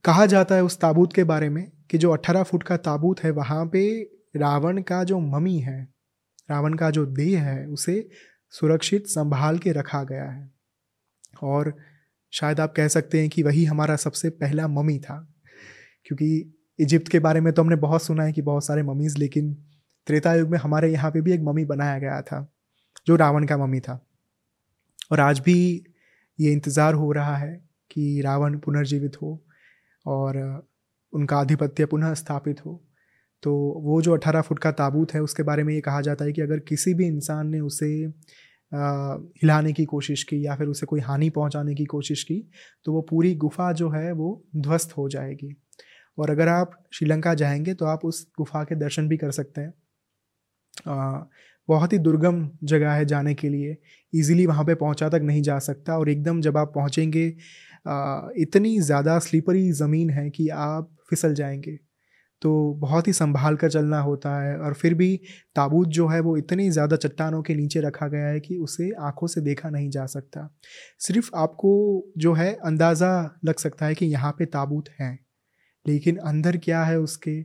कहा 0.04 0.26
जाता 0.26 0.56
है 0.56 0.64
उस 0.64 0.80
ताबूत 0.80 1.14
के 1.14 1.24
बारे 1.24 1.50
में 1.50 1.72
कि 1.92 1.98
जो 1.98 2.12
18 2.12 2.44
फुट 2.44 2.64
का 2.64 2.78
ताबूत 2.78 3.24
है, 3.24 3.32
वहाँ 3.32 3.66
पे 3.66 4.02
रावण 4.36 4.82
का 4.82 5.04
जो 5.04 5.20
ममी 5.20 5.58
है, 5.60 5.94
रावण 6.52 6.74
का 6.74 6.90
जो 6.90 7.06
देह 7.06 7.44
है, 7.44 7.66
उसे 7.66 8.10
सुरक्षित 8.50 9.08
संभाल 9.08 9.58
के 9.58 9.72
रखा 9.72 10.04
गया 10.04 10.30
है। 10.30 10.52
और 11.44 11.74
शायद 12.32 12.60
आप 12.60 12.74
कह 12.78 12.88
सकते 12.88 13.20
हैं 13.20 13.30
कि 13.30 13.44
वही 13.44 13.66
हमारा 13.66 13.96
सबसे 13.96 14.30
पहला 14.30 14.68
ममी 14.68 15.00
था, 15.00 15.34
क्योंकि 16.06 16.58
इजिप्ट 16.80 17.10
के 17.10 17.20
बारे 17.20 17.42
में 17.42 17.54
तो 17.54 17.62
हमने 17.62 17.76
बहुत 17.76 18.04
सुना 18.04 18.24
है 18.24 18.34
कि 18.34 18.42
बहुत 18.42 18.66
सारे 18.66 18.84
ममीज़, 18.84 19.18
लेकिन 19.18 19.54
त्रेता 20.08 20.34
युग 20.34 20.50
में 20.50 20.58
हमारे 20.60 20.92
यहाँ 20.92 21.12
पे 21.12 21.22
भी 21.22 21.34
एक 21.34 21.42
ममी 21.42 21.66
बनाया 21.66 22.00
गया 22.00 22.22
था, 22.22 22.54
जो 23.08 23.16
रावण 23.16 23.46
का 23.46 23.58
ममी 23.58 23.80
था। 23.80 24.11
और 25.12 25.20
आज 25.20 25.40
भी 25.40 25.84
ये 26.40 26.52
इंतज़ार 26.52 26.94
हो 26.94 27.12
रहा 27.12 27.36
है 27.38 27.54
कि 27.92 28.22
रावण 28.22 28.58
पुनर्जीवित 28.60 29.22
हो 29.22 29.40
और 30.06 30.38
उनका 31.14 31.38
आधिपत्य 31.38 31.86
पुनः 31.86 32.14
स्थापित 32.14 32.66
हो। 32.66 32.82
तो 33.44 33.54
वो 33.84 34.02
जो 34.02 34.14
अठारह 34.14 34.42
फुट 34.42 34.60
का 34.60 34.72
ताबूत 34.72 35.14
है 35.14 35.22
उसके 35.22 35.44
बारे 35.44 35.64
में 35.64 35.74
ये 35.74 35.82
कहा 35.82 36.02
जाता 36.02 36.26
है 36.26 36.32
कि 36.32 36.42
अगर 36.42 36.60
किसी 36.60 36.94
भी 36.94 37.08
इंसान 37.08 37.48
ने 37.48 37.60
उसे 37.60 37.88
हिलाने 38.72 39.74
की 39.74 39.86
कोशिश 39.86 40.24
की 40.24 40.46
या 40.46 40.56
फिर 40.56 40.68
उसे 40.68 40.86
कोई 40.86 41.00
हानि 41.00 41.30
पहुँचाने 41.30 41.74
की 41.76 41.86
कोशिश 41.86 42.24
की 42.24 42.36
तो 42.86 42.94
वो 42.94 43.02
पूरी 43.02 43.34
गुफा 43.36 43.72
जो 43.72 43.90
है 43.90 44.12
वो 44.12 44.30
ध्वस्त 44.58 44.98
हो 44.98 45.08
जाएगी। 45.10 45.54
और 46.18 46.30
अगर 46.30 46.48
आप 46.48 46.72
श्रीलंका 46.94 47.34
जाएँगे 47.34 47.74
तो 47.74 47.86
आप 47.86 48.06
उस 48.06 48.26
गुफा 48.38 48.64
के 48.64 48.76
दर्शन 48.76 49.08
भी 49.08 49.18
कर 49.18 49.32
सकते 49.32 49.62
हैं। 49.62 49.74
आ, 50.88 51.24
बहुत 51.70 51.94
ही 51.94 51.98
दुर्गम 51.98 52.50
जगह 52.64 52.92
है 52.92 53.06
जाने 53.06 53.34
के 53.34 53.50
लिए। 53.50 53.78
इजीली 54.14 54.46
वहाँ 54.46 54.66
पे 54.66 54.76
पहुँचा 54.76 55.10
तक 55.10 55.22
नहीं 55.24 55.42
जा 55.42 55.60
सकता 55.62 55.98
और 55.98 56.10
एकदम 56.10 56.42
जब 56.42 56.58
आप 56.58 56.72
पहुँचेंगे 56.76 57.28
इतनी 58.42 58.80
ज़्यादा 58.82 59.18
स्लीपरी 59.20 59.72
ज़मीन 59.74 60.10
है 60.10 60.30
कि 60.30 60.48
आप 60.50 60.90
फिसल 61.10 61.34
जाएँगे। 61.34 61.78
तो 62.42 62.52
बहुत 62.80 63.08
ही 63.08 63.14
संभाल 63.14 63.56
कर 63.56 63.70
चलना 63.70 64.00
होता 64.00 64.30
है 64.42 64.58
और 64.58 64.74
फिर 64.74 64.94
भी 64.94 65.16
ताबूत 65.56 65.88
जो 65.88 66.08
है 66.08 66.20
वो 66.20 66.36
इतनी 66.38 66.70
ज़्यादा 66.70 66.96
चट्टानों 66.96 67.42
के 67.42 67.56
नीचे 67.56 67.82
रखा 67.82 68.08
गया 68.08 68.28
है 68.28 68.40
कि 68.40 68.58
उसे 68.58 68.90
आँखों 69.02 69.28
से 69.28 69.42
देखा 69.42 69.70
नहीं 69.70 69.90
जा 69.90 70.06
सकता। 70.06 70.48
सिर्फ़ 71.00 71.30
आपको 71.36 71.74
जो 72.18 72.34
है 72.34 72.54
अंदाज़ा 72.66 73.12
लग 73.46 73.60
सकता 73.60 73.86
है 73.86 73.96
कि 73.96 74.06
यहाँ 74.06 74.32
पे 74.32 74.46
ताबूत 74.48 74.90
हैं, 75.00 75.18
लेकिन 75.86 76.18
अंदर 76.18 76.58
क्या 76.58 76.84
है 76.84 77.00
उसके 77.00 77.42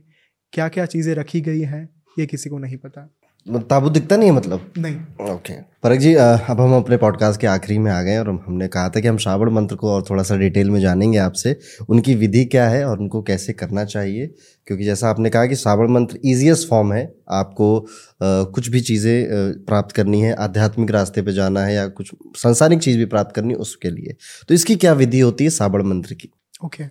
क्या 0.53 0.67
क्या 0.69 0.85
चीज़ें 0.87 1.13
रखी 1.15 1.41
गई 1.41 1.61
हैं, 1.61 1.87
ये 2.17 2.25
किसी 2.25 2.49
को 2.49 2.57
नहीं 2.57 2.77
पता। 2.77 3.09
ताबूत 3.49 3.91
दिखता 3.91 4.15
नहीं 4.17 4.29
है 4.29 4.35
मतलब? 4.35 4.71
नहीं। 4.77 5.29
ओके 5.31 5.53
परक 5.83 5.99
जी 5.99 6.13
अब 6.13 6.59
हम 6.61 6.73
अपने 6.75 6.97
पॉडकास्ट 6.97 7.39
के 7.41 7.47
आखिरी 7.47 7.77
में 7.77 7.91
आ 7.91 8.01
गए 8.01 8.17
और 8.17 8.29
हमने 8.45 8.67
कहा 8.67 8.89
था 8.89 8.99
कि 8.99 9.07
हम 9.07 9.17
श्रावण 9.17 9.51
मंत्र 9.51 9.75
को 9.75 9.89
और 9.89 10.03
थोड़ा 10.09 10.23
सा 10.23 10.35
डिटेल 10.35 10.69
में 10.69 10.79
जानेंगे 10.81 11.17
आपसे। 11.17 11.55
उनकी 11.89 12.15
विधि 12.15 12.43
क्या 12.45 12.67
है 12.69 12.83
और 12.85 12.99
उनको 12.99 13.21
कैसे 13.21 13.53
करना 13.53 13.83
चाहिए? 13.85 14.27
क्योंकि 14.67 14.83
जैसा 14.83 15.09
आपने 15.09 15.29
कहा 15.29 15.45
कि 15.45 15.55
श्रावण 15.55 15.91
मंत्र 15.91 16.19
ईजिएस्ट 16.25 16.67
फॉर्म 16.69 16.93
है। 16.93 17.03
आपको 17.31 17.79
आ, 17.79 18.43
कुछ 18.43 18.69
भी 18.69 18.81
चीज़ें 18.81 19.63
प्राप्त 19.65 19.95
करनी 19.95 20.21
है 20.21 20.33
आध्यात्मिक 20.35 20.91
रास्ते 20.91 21.21
पे 21.21 21.33
जाना 21.33 21.65
है 21.65 21.73
या 21.75 21.87
कुछ 21.87 22.11
संसारिक 22.37 22.79
चीज़ 22.79 22.97
भी 22.97 23.05
प्राप्त 23.05 23.35
करनी 23.35 23.53
है 23.53 23.59
उसके 23.59 23.89
लिए। 23.89 24.15
तो 24.47 24.53
इसकी 24.53 24.75
क्या 24.75 24.93
विधि 24.93 25.19
होती 25.19 25.43
है 25.43 25.49
श्रावण 25.49 25.83
मंत्र 25.83 26.13
की? 26.13 26.31
ओके 26.65 26.87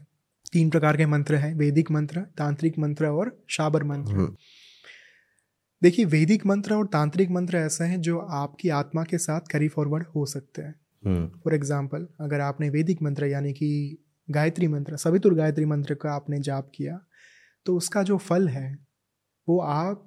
तीन 0.52 0.68
प्रकार 0.70 0.96
के 0.96 1.06
मंत्र 1.06 1.34
हैं 1.34 1.54
वैदिक 1.54 1.90
मंत्र 1.90 2.20
तांत्रिक 2.38 2.78
मंत्र 2.78 3.06
और 3.06 3.36
शाबर 3.48 3.84
मंत्र। 3.84 4.12
हम्म। 4.12 4.34
देखिए 5.82 6.04
वैदिक 6.04 6.46
मंत्र 6.46 6.74
और 6.74 6.86
तांत्रिक 6.86 7.30
मंत्र 7.30 7.56
ऐसे 7.56 7.84
हैं 7.84 8.00
जो 8.00 8.18
आपकी 8.18 8.68
आत्मा 8.68 9.02
के 9.04 9.18
साथ 9.18 9.40
कैरी 9.40 9.68
फॉरवर्ड 9.68 10.04
हो 10.06 10.24
सकते 10.26 10.62
हैं। 10.62 10.72
For 11.02 11.12
hmm. 11.12 11.54
एग्ज़ाम्पल 11.54 12.06
अगर 12.20 12.40
आपने 12.40 12.68
वैदिक 12.70 13.02
मंत्र 13.02 13.26
यानी 13.26 13.52
कि 13.52 13.98
गायत्री 14.28 14.68
मंत्र 14.68 14.96
सवितुर 14.96 15.34
गायत्री 15.34 15.64
मंत्र 15.64 15.94
का 15.94 16.12
आपने 16.12 16.38
जाप 16.40 16.70
किया 16.74 16.98
तो 17.66 17.76
उसका 17.76 18.02
जो 18.02 18.16
फल 18.18 18.48
है 18.48 18.78
वो 19.48 19.58
आप 19.60 20.04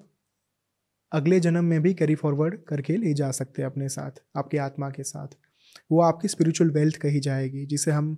अगले 1.12 1.40
जन्म 1.40 1.66
में 1.66 1.82
भी 1.82 1.94
कैरी 1.94 2.16
फॉरवर्ड 2.16 2.58
करके 2.64 2.98
ले 2.98 3.14
जा 3.14 3.32
सकते 3.32 3.62
हैं 3.62 3.70
अपने 3.70 3.90
साथ 3.90 4.22
आपकी 4.38 4.58
आत्मा 4.58 4.90
के 4.90 5.04
साथ। 5.04 5.28
वो 5.92 6.02
आपकी 6.02 6.28
स्पिरिचुअल 6.28 6.70
वेल्थ 6.72 6.96
कही 6.96 7.20
जाएगी 7.20 7.66
जिसे 7.66 7.92
हम 7.92 8.18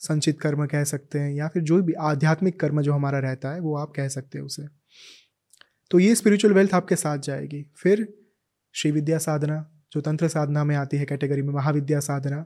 संचित 0.00 0.40
कर्म 0.40 0.66
कह 0.66 0.84
सकते 0.84 1.18
हैं 1.18 1.34
या 1.34 1.48
फिर 1.48 1.62
जो 1.62 1.82
भी 1.82 1.92
आध्यात्मिक 1.92 2.60
कर्म 2.60 2.80
जो 2.82 2.92
हमारा 2.92 3.18
रहता 3.18 3.52
है 3.52 3.60
वो 3.60 3.76
आप 3.76 3.92
कह 3.96 4.08
सकते 4.08 4.38
हैं 4.38 4.44
उसे। 4.44 4.66
तो 5.90 5.98
ये 5.98 6.14
स्पिरिचुअल 6.14 6.54
वेल्थ 6.54 6.74
आपके 6.74 6.96
साथ 6.96 7.18
जाएगी। 7.18 7.62
फिर 7.76 8.06
श्री 8.74 8.90
विद्या 8.90 9.18
साधना 9.18 9.58
जो 9.92 10.00
तंत्र 10.00 10.28
साधना 10.28 10.64
में 10.64 10.74
आती 10.76 10.96
है 10.96 11.04
कैटेगरी 11.04 11.42
में 11.42 11.52
महाविद्या 11.54 12.00
साधना 12.00 12.44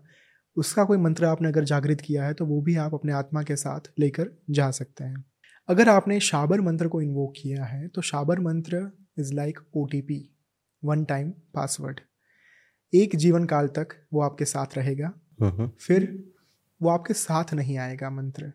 उसका 0.57 0.85
कोई 0.85 0.99
मंत्र 0.99 1.25
आपने 1.25 1.49
अगर 1.49 1.65
जागृत 1.65 2.01
किया 2.01 2.25
है 2.25 2.35
तो 2.35 2.47
वो 2.47 2.61
भी 2.63 2.77
आप 2.77 2.95
अपने 2.95 3.13
आत्मा 3.13 3.43
के 3.43 3.57
साथ 3.57 3.91
लेकर 3.99 4.31
जा 4.51 4.71
सकते 4.71 5.05
हैं। 5.05 5.25
अगर 5.69 5.89
आपने 5.89 6.19
शाबर 6.21 6.61
मंत्र 6.61 6.89
को 6.89 7.01
इन्वोक 7.03 7.33
किया 7.37 7.65
है 7.65 7.89
तो 7.89 8.03
Shabar 8.03 8.41
mantra 8.41 8.91
is 9.19 9.33
like 9.35 9.59
O 9.77 9.85
T 9.87 10.01
P 10.01 10.19
one 10.83 11.05
time 11.05 11.31
password 11.55 12.01
एक 12.93 13.17
जीवन 13.17 13.45
काल 13.45 13.69
तक 13.69 13.89
वो 14.13 14.23
आपके 14.23 14.45
साथ 14.45 14.77
रहेगा। 14.77 15.13
फिर 15.81 16.09
वो 16.81 16.89
आपके 16.89 17.15
साथ 17.15 17.55
नहीं 17.55 17.77
आएगा 17.79 18.11
मंत्र। 18.11 18.53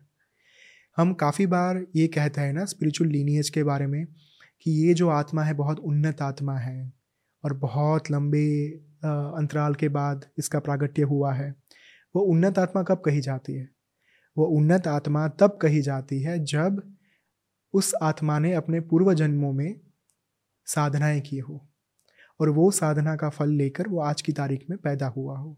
हम 0.96 1.12
काफ़ी 1.14 1.46
बार 1.46 1.84
ये 1.96 2.06
कहते 2.08 2.40
हैं 2.40 2.52
ना 2.52 2.64
स्पिरिचुअल 2.64 3.10
लीनियज 3.10 3.50
के 3.50 3.62
बारे 3.64 3.86
में 3.86 4.06
कि 4.62 4.70
ये 4.86 4.94
जो 4.94 5.08
आत्मा 5.10 5.42
है 5.42 5.54
बहुत 5.54 5.78
उन्नत 5.80 6.22
आत्मा 6.22 6.56
है 6.58 6.92
और 7.44 7.52
बहुत 7.58 8.10
लंबे 8.10 8.46
अंतराल 9.04 9.74
के 9.74 9.88
बाद 9.90 10.24
इसका 10.38 10.58
प्रागट्य 10.60 11.02
हुआ 11.04 11.32
है। 11.34 11.50
वो 12.14 12.22
उन्नत 12.24 12.58
आत्मा 12.58 12.82
कब 12.82 13.00
कही 13.00 13.20
जाती 13.20 13.54
है? 13.54 13.68
वो 14.36 14.46
उन्नत 14.48 14.86
आत्मा 14.88 15.26
तब 15.40 15.58
कही 15.62 15.80
जाती 15.82 16.20
है 16.22 16.38
जब 16.44 16.82
उस 17.74 17.92
आत्मा 18.02 18.38
ने 18.38 18.52
अपने 18.54 18.80
पूर्व 18.82 19.12
जन्मों 19.14 19.52
में 19.52 19.80
साधनाएँ 20.66 21.20
की 21.20 21.38
हो 21.38 21.60
और 22.40 22.48
वो 22.50 22.70
साधना 22.70 23.14
का 23.16 23.28
फल 23.30 23.50
लेकर 23.52 23.88
वो 23.88 24.00
आज 24.00 24.22
की 24.22 24.32
तारीख 24.32 24.64
में 24.70 24.78
पैदा 24.78 25.06
हुआ 25.08 25.36
हो। 25.38 25.56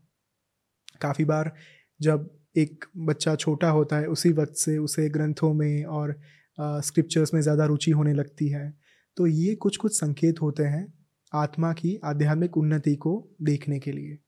काफ़ी 1.00 1.24
बार 1.24 1.52
जब 2.00 2.28
एक 2.56 2.84
बच्चा 2.98 3.34
छोटा 3.36 3.68
होता 3.70 3.96
है, 3.96 4.06
उसी 4.06 4.32
वक्त 4.32 4.54
से, 4.54 4.76
उसे 4.78 5.08
ग्रंथों 5.08 5.52
में 5.54 5.84
और 5.86 6.14
स्क्रिप्चर्स 6.58 7.34
में 7.34 7.40
ज़्यादा 7.40 7.64
रुचि 7.66 7.90
होने 7.90 8.12
लगती 8.12 8.48
है 8.48 8.72
तो 9.18 9.26
ये 9.26 9.54
कुछ 9.54 9.76
कुछ 9.76 9.92
संकेत 9.92 10.40
होते 10.42 10.62
हैं 10.62 10.86
आत्मा 11.32 11.72
की 11.72 11.98
आध्यात्मिक 12.04 12.56
उन्नति 12.56 12.94
को 12.96 13.12
देखने 13.42 13.78
के 13.78 13.92
लिए। 13.92 14.18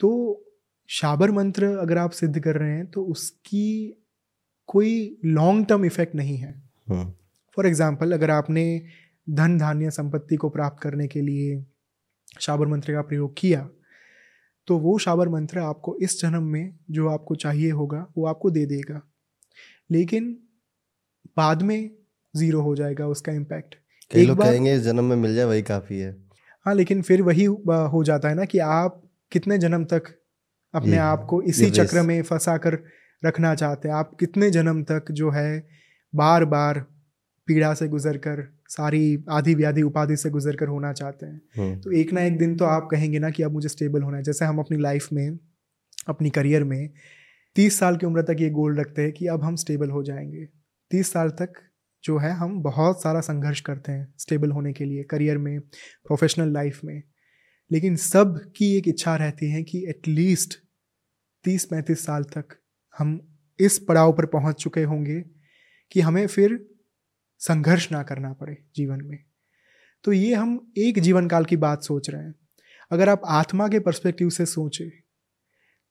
तो 0.00 0.10
शाबर 0.88 1.30
मंत्र 1.30 1.66
अगर 1.78 1.98
आप 1.98 2.10
सिद्ध 2.10 2.40
कर 2.40 2.56
रहे 2.56 2.70
हैं 2.70 2.86
तो 2.86 3.04
उसकी 3.04 4.04
कोई 4.68 5.18
लॉन्ग 5.24 5.66
टर्म 5.66 5.84
इफ़ेक्ट 5.84 6.14
नहीं 6.14 6.36
है। 6.36 6.52
For 6.88 6.96
hmm. 6.96 7.66
एग्ज़ाम्पल 7.66 8.12
अगर 8.12 8.30
आपने 8.30 8.64
धन 9.26 9.58
धान्य 9.58 9.90
संपत्ति 9.90 10.36
को 10.36 10.48
प्राप्त 10.48 10.82
करने 10.82 11.08
के 11.08 11.20
लिए 11.20 11.64
शाबर 12.40 12.66
मंत्र 12.66 12.92
का 12.92 13.02
प्रयोग 13.02 13.34
किया 13.36 13.68
तो 14.68 14.78
वो 14.78 14.98
शाबर 14.98 15.28
मंत्र 15.28 15.58
आपको 15.58 15.96
इस 15.96 16.20
जन्म 16.20 16.42
में 16.42 16.78
जो 16.90 17.08
आपको 17.08 17.34
चाहिए 17.34 17.70
होगा 17.70 18.06
वो 18.16 18.26
आपको 18.26 18.50
दे 18.50 18.66
देगा। 18.66 19.00
लेकिन 19.90 20.32
बाद 21.36 21.62
में 21.62 21.97
ज़ीरो 22.38 22.60
हो 22.60 22.74
जाएगा 22.76 23.06
उसका 23.06 23.32
इम्पैक्ट 23.32 23.74
कई 24.10 24.26
लोग 24.26 24.38
कहेंगे 24.38 24.74
इस 24.74 24.82
जन्म 24.82 25.04
में 25.04 25.16
मिल 25.16 25.34
जाए 25.34 25.44
वही 25.44 25.62
काफ़ी 25.62 25.98
है। 25.98 26.16
हाँ 26.66 26.74
लेकिन 26.74 27.02
फिर 27.02 27.22
वही 27.22 27.44
हो 27.44 28.02
जाता 28.04 28.28
है 28.28 28.34
ना 28.34 28.44
कि 28.44 28.58
आप 28.58 29.02
कितने 29.32 29.58
जन्म 29.58 29.84
तक 29.84 30.14
अपने 30.74 30.96
आप 30.98 31.24
को 31.24 31.40
इसी 31.42 31.70
चक्र 31.70 32.02
में 32.02 32.22
फंसा 32.22 32.56
कर 32.56 32.78
रखना 33.22 33.54
चाहते 33.54 33.88
हैं। 33.88 33.94
आप 33.94 34.14
कितने 34.20 34.50
जन्म 34.50 34.82
तक 34.82 35.10
जो 35.12 35.30
है 35.30 35.66
बार 36.12 36.44
बार 36.44 36.84
पीड़ा 37.48 37.72
से 37.74 37.88
गुजर 37.88 38.16
कर 38.16 38.42
सारी 38.68 39.24
आधी 39.30 39.54
व्याधि 39.54 39.82
उपाधि 39.82 40.16
से 40.16 40.30
गुजर 40.30 40.56
कर 40.56 40.66
होना 40.66 40.92
चाहते 40.92 41.26
हैं। 41.26 41.40
हम्म। 41.56 41.78
तो 41.80 41.92
एक 41.92 42.12
ना 42.12 42.22
एक 42.22 42.36
दिन 42.38 42.56
तो 42.56 42.64
आप 42.64 42.88
कहेंगे 42.90 43.18
ना 43.18 43.30
कि 43.30 43.42
अब 43.42 43.52
मुझे 43.52 43.68
स्टेबल 43.68 44.02
होना 44.02 44.16
है। 44.16 44.22
जैसे 44.22 44.44
हम 44.44 44.58
अपनी 44.58 44.78
लाइफ 44.78 45.08
में 45.12 45.38
अपनी 46.08 46.30
करियर 46.30 46.64
में 46.64 46.90
तीस 47.56 47.78
साल 47.78 47.96
की 47.96 48.06
उम्र 48.06 48.22
तक 48.22 48.36
ये 48.40 48.50
गोल 48.50 48.76
रखते 48.76 49.02
हैं 49.02 49.12
कि 49.12 49.26
अब 49.26 49.44
हम 49.44 49.56
स्टेबल 49.56 49.90
हो 49.90 50.02
जाएँगे। 50.02 50.44
तीस 50.90 51.12
साल 51.12 51.30
तक 51.40 51.52
जो 52.08 52.18
है 52.18 52.30
हम 52.30 52.62
बहुत 52.62 53.02
सारा 53.02 53.20
संघर्ष 53.20 53.60
करते 53.60 53.92
हैं 53.92 54.14
स्टेबल 54.18 54.50
होने 54.50 54.72
के 54.72 54.84
लिए 54.84 55.02
करियर 55.02 55.38
में 55.38 55.60
प्रोफेशनल 55.60 56.52
लाइफ 56.52 56.80
में। 56.84 57.02
लेकिन 57.72 57.96
सब 57.96 58.52
की 58.56 58.76
एक 58.76 58.88
इच्छा 58.88 59.16
रहती 59.16 59.50
है 59.50 59.62
कि 59.62 59.86
एटलीस्ट 59.88 60.54
तीस 61.44 61.64
पैंतीस 61.64 62.04
साल 62.06 62.22
तक 62.22 62.60
हम 62.98 63.38
इस 63.60 63.78
पड़ाव 63.78 64.12
पर 64.12 64.26
पहुँच 64.26 64.56
चुके 64.56 64.82
होंगे 64.82 65.24
कि 65.92 66.00
हमें 66.00 66.26
फिर 66.26 66.68
संघर्ष 67.38 67.92
ना 67.92 68.02
करना 68.02 68.32
पड़े 68.32 68.56
जीवन 68.76 68.98
में। 69.04 69.24
तो 70.04 70.12
ये 70.12 70.34
हम 70.34 70.72
एक 70.78 70.98
जीवन 70.98 71.28
काल 71.28 71.44
की 71.44 71.56
बात 71.56 71.82
सोच 71.82 72.10
रहे 72.10 72.22
हैं। 72.22 72.34
अगर 72.90 73.08
आप 73.08 73.22
आत्मा 73.26 73.68
के 73.68 73.80
पर्सपेक्टिव 73.80 74.30
से 74.30 74.46
सोचें 74.46 74.90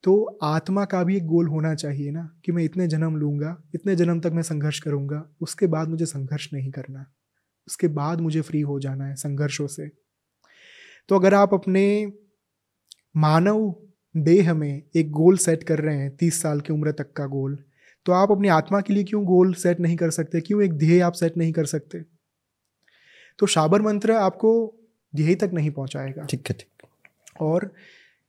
तो 0.08 0.40
आत्मा 0.44 0.84
का 0.86 1.04
भी 1.04 1.16
एक 1.18 1.26
गोल 1.26 1.48
होना 1.48 1.74
चाहिए 1.76 2.12
ना 2.12 2.22
कि 2.46 2.52
मैं 2.52 2.64
इतने 2.64 2.88
जन्म 2.88 3.16
लूँगा 3.16 3.50
इतने 3.76 3.96
जन्म 3.96 4.20
तक 4.20 4.32
मैं 4.34 4.42
संघर्ष 4.42 4.80
करूँगा 4.80 5.22
उसके 5.42 5.68
बाद 5.68 5.88
मुझे 5.88 6.06
संघर्ष 6.06 6.48
नहीं 6.54 6.72
करना 6.72 7.06
उसके 7.68 7.88
बाद 7.88 8.22
मुझे 8.22 8.42
फ्री 8.42 8.62
हो 8.62 8.80
जाना 8.80 9.06
है 9.06 9.16
संघर्षों 9.16 9.68
से। 9.68 9.88
तो 11.10 11.16
अगर 11.16 11.34
आप 11.34 11.54
अपने 11.54 11.84
मानव 13.16 13.76
देह 14.16 14.54
में 14.54 14.84
एक 14.96 15.12
गोल 15.12 15.38
सेट 15.38 15.64
कर 15.64 15.80
रहे 15.80 15.98
हैं 15.98 16.16
तीस 16.16 16.42
साल 16.42 16.60
की 16.60 16.74
उम्र 16.74 16.92
तक 16.92 17.12
का 17.14 17.26
गोल 17.26 17.58
तो 18.06 18.12
आप 18.12 18.32
अपनी 18.32 18.48
आत्मा 18.48 18.82
के 18.82 18.94
लिए 18.94 19.04
क्यों 19.04 19.24
गोल 19.26 19.54
सेट 19.56 19.80
नहीं 19.80 19.96
कर 19.96 20.10
सकते? 20.10 20.42
क्यों 20.42 20.62
एक 20.64 20.74
ध्येय 20.74 21.02
आप 21.02 21.14
सेट 21.14 21.38
नहीं 21.38 21.52
कर 21.54 21.66
सकते? 21.66 22.02
तो 23.40 23.46
शाबर 23.46 23.82
मंत्र 23.82 24.12
आपको 24.12 24.54
ध्येय 25.14 25.36
तक 25.36 25.50
नहीं 25.54 25.72
पहुंचाएगा। 25.72 26.26
ठीक 26.26 26.50
है 26.50 26.56
ठीक। 26.60 26.88
और 27.42 27.72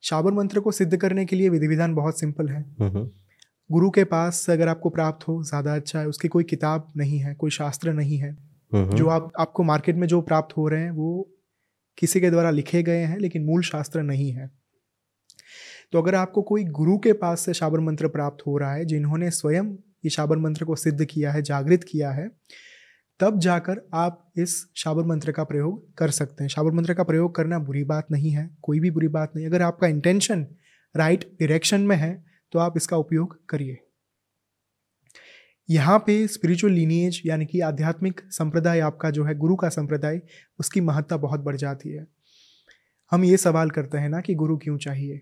शाबर 0.05 0.33
मंत्र 0.33 0.61
को 0.61 0.73
सिद्ध 0.73 0.97
करने 0.97 1.25
के 1.25 1.37
लिए 1.37 1.49
विधि 1.49 1.67
विधान 1.67 1.95
बहुत 1.95 2.21
सिंपल 2.21 2.49
है। 2.49 2.65
गुरु 3.71 3.91
के 3.91 4.05
पास 4.05 4.49
अगर 4.51 4.69
आपको 4.69 4.91
प्राप्त 4.91 5.27
हो 5.29 5.43
ज़्यादा 5.45 5.75
अच्छा 5.75 6.01
है 6.01 6.09
उसकी 6.09 6.29
कोई 6.29 6.45
किताब 6.45 6.93
नहीं 6.97 7.19
है 7.19 7.35
कोई 7.35 7.51
शास्त्र 7.51 7.93
नहीं 7.93 8.19
है। 8.19 8.37
जो 8.73 9.09
आप 9.09 9.31
आपको 9.41 9.63
मार्केट 9.65 9.97
में 9.97 10.07
जो 10.09 10.21
प्राप्त 10.23 10.57
हो 10.57 10.69
रहे 10.69 10.83
हैं 10.83 10.91
वो 10.91 11.29
किसी 11.99 12.21
के 12.21 12.31
द्वारा 12.31 12.51
लिखे 12.51 12.83
गए 12.83 13.03
हैं 13.03 13.19
लेकिन 13.19 13.45
मूल 13.45 13.63
शास्त्र 13.63 14.03
नहीं 14.03 14.31
है। 14.33 14.51
तो 15.93 16.03
अगर 16.03 16.15
आपको 16.15 16.43
कोई 16.43 16.65
गुरु 16.73 16.97
के 16.99 17.13
पास 17.15 17.41
से 17.41 17.55
शाबर 17.55 17.81
मंत्र 17.81 18.09
प्राप्त 18.09 18.47
हो 18.47 18.57
रहा 18.59 18.73
है 18.73 18.85
जिन्होंने 18.85 19.31
स्वयं 19.31 19.71
ये 20.05 20.11
शाबर 20.11 20.39
मंत्र 20.39 20.65
को 20.65 20.77
सिद्ध 20.77 21.05
किया 21.05 21.33
है 21.33 21.43
जागृत 21.43 21.85
किया 21.85 22.11
है 22.11 22.29
तब 23.21 23.39
जाकर 23.39 23.81
आप 23.95 24.33
इस 24.39 24.55
शाबर 24.77 25.05
मंत्र 25.05 25.33
का 25.33 25.45
प्रयोग 25.45 25.97
कर 25.99 26.11
सकते 26.11 26.45
हैं। 26.45 26.49
शाबर 26.49 26.73
मंत्र 26.73 26.95
का 26.95 27.03
प्रयोग 27.03 27.35
करना 27.35 27.59
बुरी 27.59 27.83
बात 27.85 28.11
नहीं 28.11 28.31
है, 28.31 28.49
कोई 28.63 28.81
भी 28.81 28.91
बुरी 28.91 29.09
बात 29.09 29.33
नहीं। 29.37 29.47
अगर 29.47 29.63
आपका 29.63 29.87
इंटेंशन 29.87 30.47
राइट 30.95 31.25
डायरेक्शन 31.33 31.81
में 31.81 31.97
है 31.97 32.13
तो 32.53 32.59
आप 32.59 32.77
इसका 32.77 32.97
उपयोग 32.97 33.39
करिए। 33.49 33.79
यहाँ 35.69 35.99
पे 35.99 36.27
स्पिरिचुअल 36.27 36.73
लीनिएज 36.73 37.21
यानी 37.27 37.47
कि 37.47 37.61
आध्यात्मिक 37.61 38.21
संप्रदाय 38.31 38.81
आपका 38.81 39.11
जो 39.11 39.25
है, 39.25 39.35
गुरु 39.35 39.57
का 39.57 39.69
संप्रदाय, 39.69 40.21
उसकी 40.59 40.81
महत्ता 40.81 41.17
बहुत 41.17 41.41
बढ़ 41.41 41.57
जाती 41.57 41.91
है। 41.91 42.07
हम 43.13 43.25
ये 43.25 43.37
सवाल 43.37 43.71
करते 43.71 43.99
हैं 43.99 44.09
ना 44.09 44.21
कि 44.21 44.35
गुरु 44.35 44.57
क्यों 44.57 44.77
चाहिए? 44.79 45.21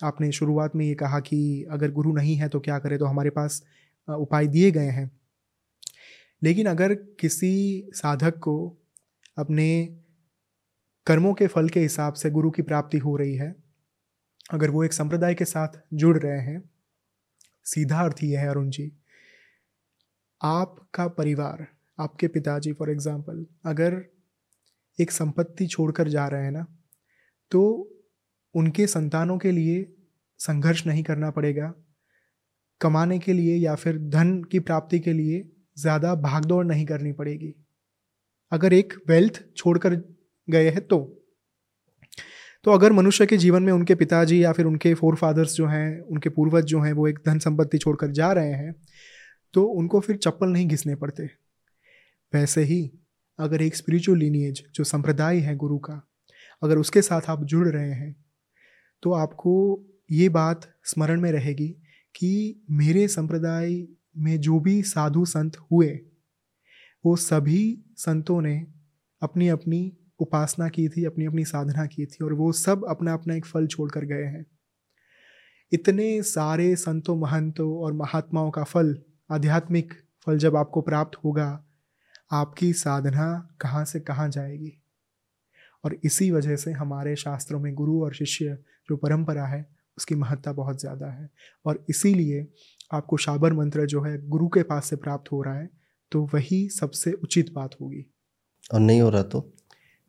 आपने 0.00 0.30
शुरुआत 0.32 0.76
में 0.76 0.84
ये 0.86 0.94
कहा 0.94 1.20
कि 1.20 1.66
अगर 1.70 1.90
गुरु 1.90 2.12
नहीं 2.12 2.34
है 2.36 2.48
तो 2.48 2.60
क्या 2.60 2.78
करें? 2.78 2.98
तो 2.98 3.04
हमारे 3.04 3.30
पास 3.30 3.62
उपाय 4.08 4.46
दिए 4.46 4.70
गए 4.70 4.90
हैं। 4.90 5.10
लेकिन 6.42 6.66
अगर 6.66 6.94
किसी 7.20 7.90
साधक 7.94 8.38
को 8.38 8.56
अपने 9.38 9.68
कर्मों 11.06 11.32
के 11.34 11.46
फल 11.46 11.68
के 11.68 11.80
हिसाब 11.80 12.14
से 12.14 12.30
गुरु 12.30 12.50
की 12.50 12.62
प्राप्ति 12.62 12.98
हो 12.98 13.16
रही 13.16 13.34
है, 13.36 13.54
अगर 14.52 14.70
वो 14.70 14.84
एक 14.84 14.92
संप्रदाय 14.92 15.34
के 15.34 15.44
साथ 15.44 15.80
जुड़ 15.94 16.18
रहे 16.18 16.40
हैं, 16.40 16.62
सीधा 17.66 18.00
अर्थ 18.00 18.22
ये 18.22 18.36
है, 18.36 18.48
अरुण 18.48 18.70
जी, 18.70 18.90
आपका 20.40 21.06
परिवार, 21.08 21.66
आपके 21.98 22.28
पिताजी 22.28 22.72
फॉर 22.72 22.90
एग्ज़ाम्पल 22.90 23.44
अगर 23.66 24.02
एक 24.98 25.10
संपत्ति 25.10 25.66
छोड़कर 25.66 26.08
जा 26.08 26.26
रहे 26.28 26.44
हैं 26.44 26.50
ना 26.50 26.66
तो 27.52 27.60
उनके 28.54 28.86
संतानों 28.86 29.36
के 29.38 29.50
लिए 29.50 29.86
संघर्ष 30.40 30.86
नहीं 30.86 31.02
करना 31.02 31.30
पड़ेगा, 31.30 31.72
कमाने 32.80 33.18
के 33.18 33.32
लिए 33.32 33.56
या 33.56 33.74
फिर 33.74 33.98
धन 34.08 34.42
की 34.42 34.60
प्राप्ति 34.60 34.98
के 35.00 35.12
लिए 35.12 35.40
ज़्यादा 35.78 36.14
भागदौड़ 36.16 36.64
नहीं 36.66 36.84
करनी 36.86 37.12
पड़ेगी। 37.12 37.54
अगर 38.52 38.72
एक 38.72 38.94
वेल्थ 39.08 39.42
छोड़कर 39.56 39.94
गए 40.48 40.70
हैं 40.70 40.86
तो। 40.86 40.98
तो 42.64 42.70
अगर 42.70 42.92
मनुष्य 42.92 43.26
के 43.26 43.36
जीवन 43.36 43.62
में 43.62 43.72
उनके 43.72 43.94
पिताजी 43.94 44.42
या 44.42 44.52
फिर 44.52 44.66
उनके 44.66 44.92
फोर 44.94 45.16
फादर्स 45.16 45.54
जो 45.54 45.66
हैं, 45.66 46.00
उनके 46.00 46.28
पूर्वज 46.28 46.64
जो 46.64 46.80
हैं, 46.80 46.92
वो 46.92 47.08
एक 47.08 47.18
धन 47.26 47.38
संपत्ति 47.38 47.78
छोड़कर 47.78 48.10
जा 48.10 48.32
रहे 48.32 48.52
हैं 48.52 48.74
तो 49.54 49.64
उनको 49.64 50.00
फिर 50.00 50.16
चप्पल 50.16 50.48
नहीं 50.48 50.66
घिसने 50.68 50.94
पड़ते। 50.94 51.24
वैसे 52.32 52.62
ही 52.62 52.80
अगर 53.38 53.62
एक 53.62 53.76
स्पिरिचुअल 53.76 54.18
लीनिएज 54.18 54.62
जो 54.74 54.84
संप्रदाय 54.84 55.38
है 55.38 55.54
गुरु 55.56 55.78
का, 55.78 56.02
अगर 56.62 56.78
उसके 56.78 57.02
साथ 57.02 57.30
आप 57.30 57.44
जुड़ 57.44 57.68
रहे 57.68 57.92
हैं 57.92 58.14
तो 59.02 59.12
आपको 59.12 59.54
ये 60.10 60.28
बात 60.30 60.68
स्मरण 60.84 61.20
में 61.20 61.30
रहेगी 61.32 61.68
कि 62.14 62.64
मेरे 62.70 63.06
संप्रदाय 63.08 63.74
में 64.18 64.40
जो 64.40 64.60
भी 64.60 64.82
साधु 64.82 65.24
संत 65.24 65.56
हुए, 65.56 66.00
वो 67.06 67.16
सभी 67.16 67.84
संतों 67.96 68.40
ने 68.40 68.66
अपनी 69.22 69.48
अपनी 69.48 69.92
उपासना 70.20 70.68
की 70.68 70.88
थी 70.88 71.04
अपनी 71.04 71.26
अपनी 71.26 71.44
साधना 71.44 71.86
की 71.86 72.06
थी 72.06 72.24
और 72.24 72.32
वो 72.32 72.52
सब 72.52 72.84
अपना 72.88 73.12
अपना 73.12 73.34
एक 73.34 73.46
फल 73.46 73.66
छोड़ 73.66 73.90
कर 73.90 74.04
गए 74.04 74.24
हैं। 74.24 74.46
इतने 75.72 76.22
सारे 76.22 76.76
संतों, 76.76 77.16
महंतों 77.16 77.78
और 77.78 77.92
महात्माओं 77.92 78.50
का 78.50 78.64
फल, 78.64 78.98
आध्यात्मिक 79.30 79.94
फल 80.26 80.38
जब 80.38 80.56
आपको 80.56 80.80
प्राप्त 80.80 81.18
होगा, 81.24 81.64
आपकी 82.32 82.72
साधना 82.72 83.56
कहाँ 83.60 83.84
से 83.84 84.00
कहाँ 84.00 84.28
जाएगी? 84.28 84.72
और 85.84 85.96
इसी 86.04 86.30
वजह 86.30 86.56
से 86.56 86.72
हमारे 86.72 87.16
शास्त्रों 87.16 87.60
में 87.60 87.74
गुरु 87.74 88.02
और 88.02 88.14
शिष्य 88.14 88.58
जो 88.88 88.96
परंपरा 88.96 89.46
है, 89.46 89.66
उसकी 89.98 90.14
महत्ता 90.14 90.52
बहुत 90.52 90.80
ज़्यादा 90.80 91.06
है। 91.06 91.30
और 91.64 91.84
इसीलिए 91.90 92.46
आपको 92.92 93.16
शाबर 93.16 93.52
मंत्र 93.52 93.86
जो 93.86 94.02
है 94.02 94.28
गुरु 94.28 94.48
के 94.48 94.62
पास 94.62 94.84
से 94.84 94.96
प्राप्त 94.96 95.32
हो 95.32 95.42
रहा 95.42 95.54
है 95.54 95.68
तो 96.12 96.22
वही 96.34 96.68
सबसे 96.68 97.12
उचित 97.12 97.52
बात 97.52 97.74
होगी। 97.80 98.04
और 98.74 98.80
नहीं 98.80 99.00
हो 99.00 99.10
रहा 99.10 99.22
तो? 99.22 99.54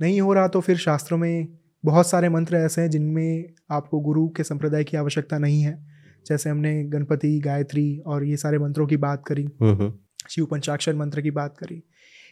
नहीं 0.02 0.22
हो 0.22 0.34
रहा 0.34 0.48
तो 0.48 0.62
फिर 0.62 0.78
शास्त्रों 0.78 1.18
में 1.18 1.48
बहुत 1.86 2.08
सारे 2.08 2.30
मंत्र 2.30 2.56
ऐसे 2.56 2.82
हैं 2.82 2.90
जिनमें 2.90 3.46
आपको 3.72 4.00
गुरु 4.00 4.28
के 4.30 4.44
संप्रदाय 4.44 4.84
की 4.84 4.98
आवश्यकता 4.98 5.38
नहीं 5.38 5.62
है। 5.62 5.88
जैसे 6.28 6.50
हमने 6.50 6.84
गणपति 6.84 7.40
गायत्री 7.40 7.98
और 8.06 8.24
ये 8.24 8.38
सारे 8.38 8.60
मंत्रों 8.60 8.88
की 8.88 8.98
बात 8.98 9.24
करी 9.28 9.44
हम्म, 9.62 9.74
हम्म। 9.74 9.94
शिव 10.30 10.46
पंचाक्षर 10.46 10.96
मंत्र 10.96 11.22
की 11.22 11.32
बात 11.32 11.58
करी 11.58 11.84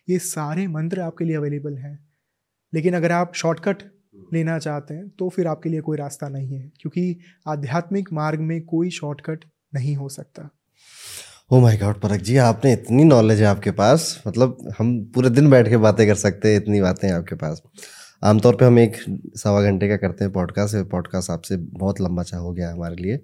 ये 0.10 0.19
सारे 0.19 0.68
मंत्र 0.68 1.02
आपके 1.02 1.26
लिए 1.26 1.36
अवेलेबल 1.36 1.78
हैं। 1.78 2.07
लेकिन 2.74 2.94
अगर 2.94 3.11
आप 3.11 3.34
शॉर्टकट 3.36 3.84
लेना 4.34 4.57
चाहते 4.60 4.94
हैं 4.94 5.07
तो 5.10 5.30
फिर 5.30 5.48
आपके 5.48 5.69
लिए 5.69 5.82
कोई 5.82 5.98
रास्ता 5.98 6.30
नहीं 6.30 6.56
है 6.56 6.72
क्योंकि 6.82 7.19
आध्यात्मिक 7.48 8.14
मार्ग 8.14 8.40
में 8.40 8.61
कोई 8.65 8.90
शॉर्टकट 8.90 9.45
नहीं 9.78 9.95
हो 9.95 10.10
सकता। 10.10 10.49
ओ 11.52 11.60
माय 11.60 11.78
गॉड 11.78 11.99
परक 12.02 12.22
जी, 12.22 12.38
आपने 12.38 12.72
इतनी 12.74 13.04
नॉलेज 13.04 13.41
है 13.41 13.45
आपके 13.48 13.72
पास। 13.72 14.22
मतलब 14.28 14.58
हम 14.80 14.90
पूरे 15.16 15.30
दिन 15.30 15.49
बैठ 15.49 15.70
के 15.70 15.78
बातें 15.78 16.06
कर 16.08 16.16
सकते 16.16 16.49
हैं, 16.49 16.58
इतनी 16.58 16.82
बातें 16.82 17.08
हैं 17.08 17.16
आपके 17.16 17.36
पास। 17.36 17.62
आमतौर 18.24 18.56
पे 18.56 18.66
हम 18.66 18.80
एक 18.80 18.98
सवा 19.36 19.62
घंटे 19.62 19.88
का 19.90 19.98
करते 19.98 20.24
हैं 20.24 20.32
पॉडकास्ट 20.34 20.76
पॉडकास्ट 20.91 21.32
आपसे 21.32 21.58
बहुत 21.58 22.02
लंबा 22.02 22.24
चाह 22.24 22.40
हो 22.40 22.54
गया 22.54 22.72
हमारे 22.72 22.95
लिए। 22.95 23.20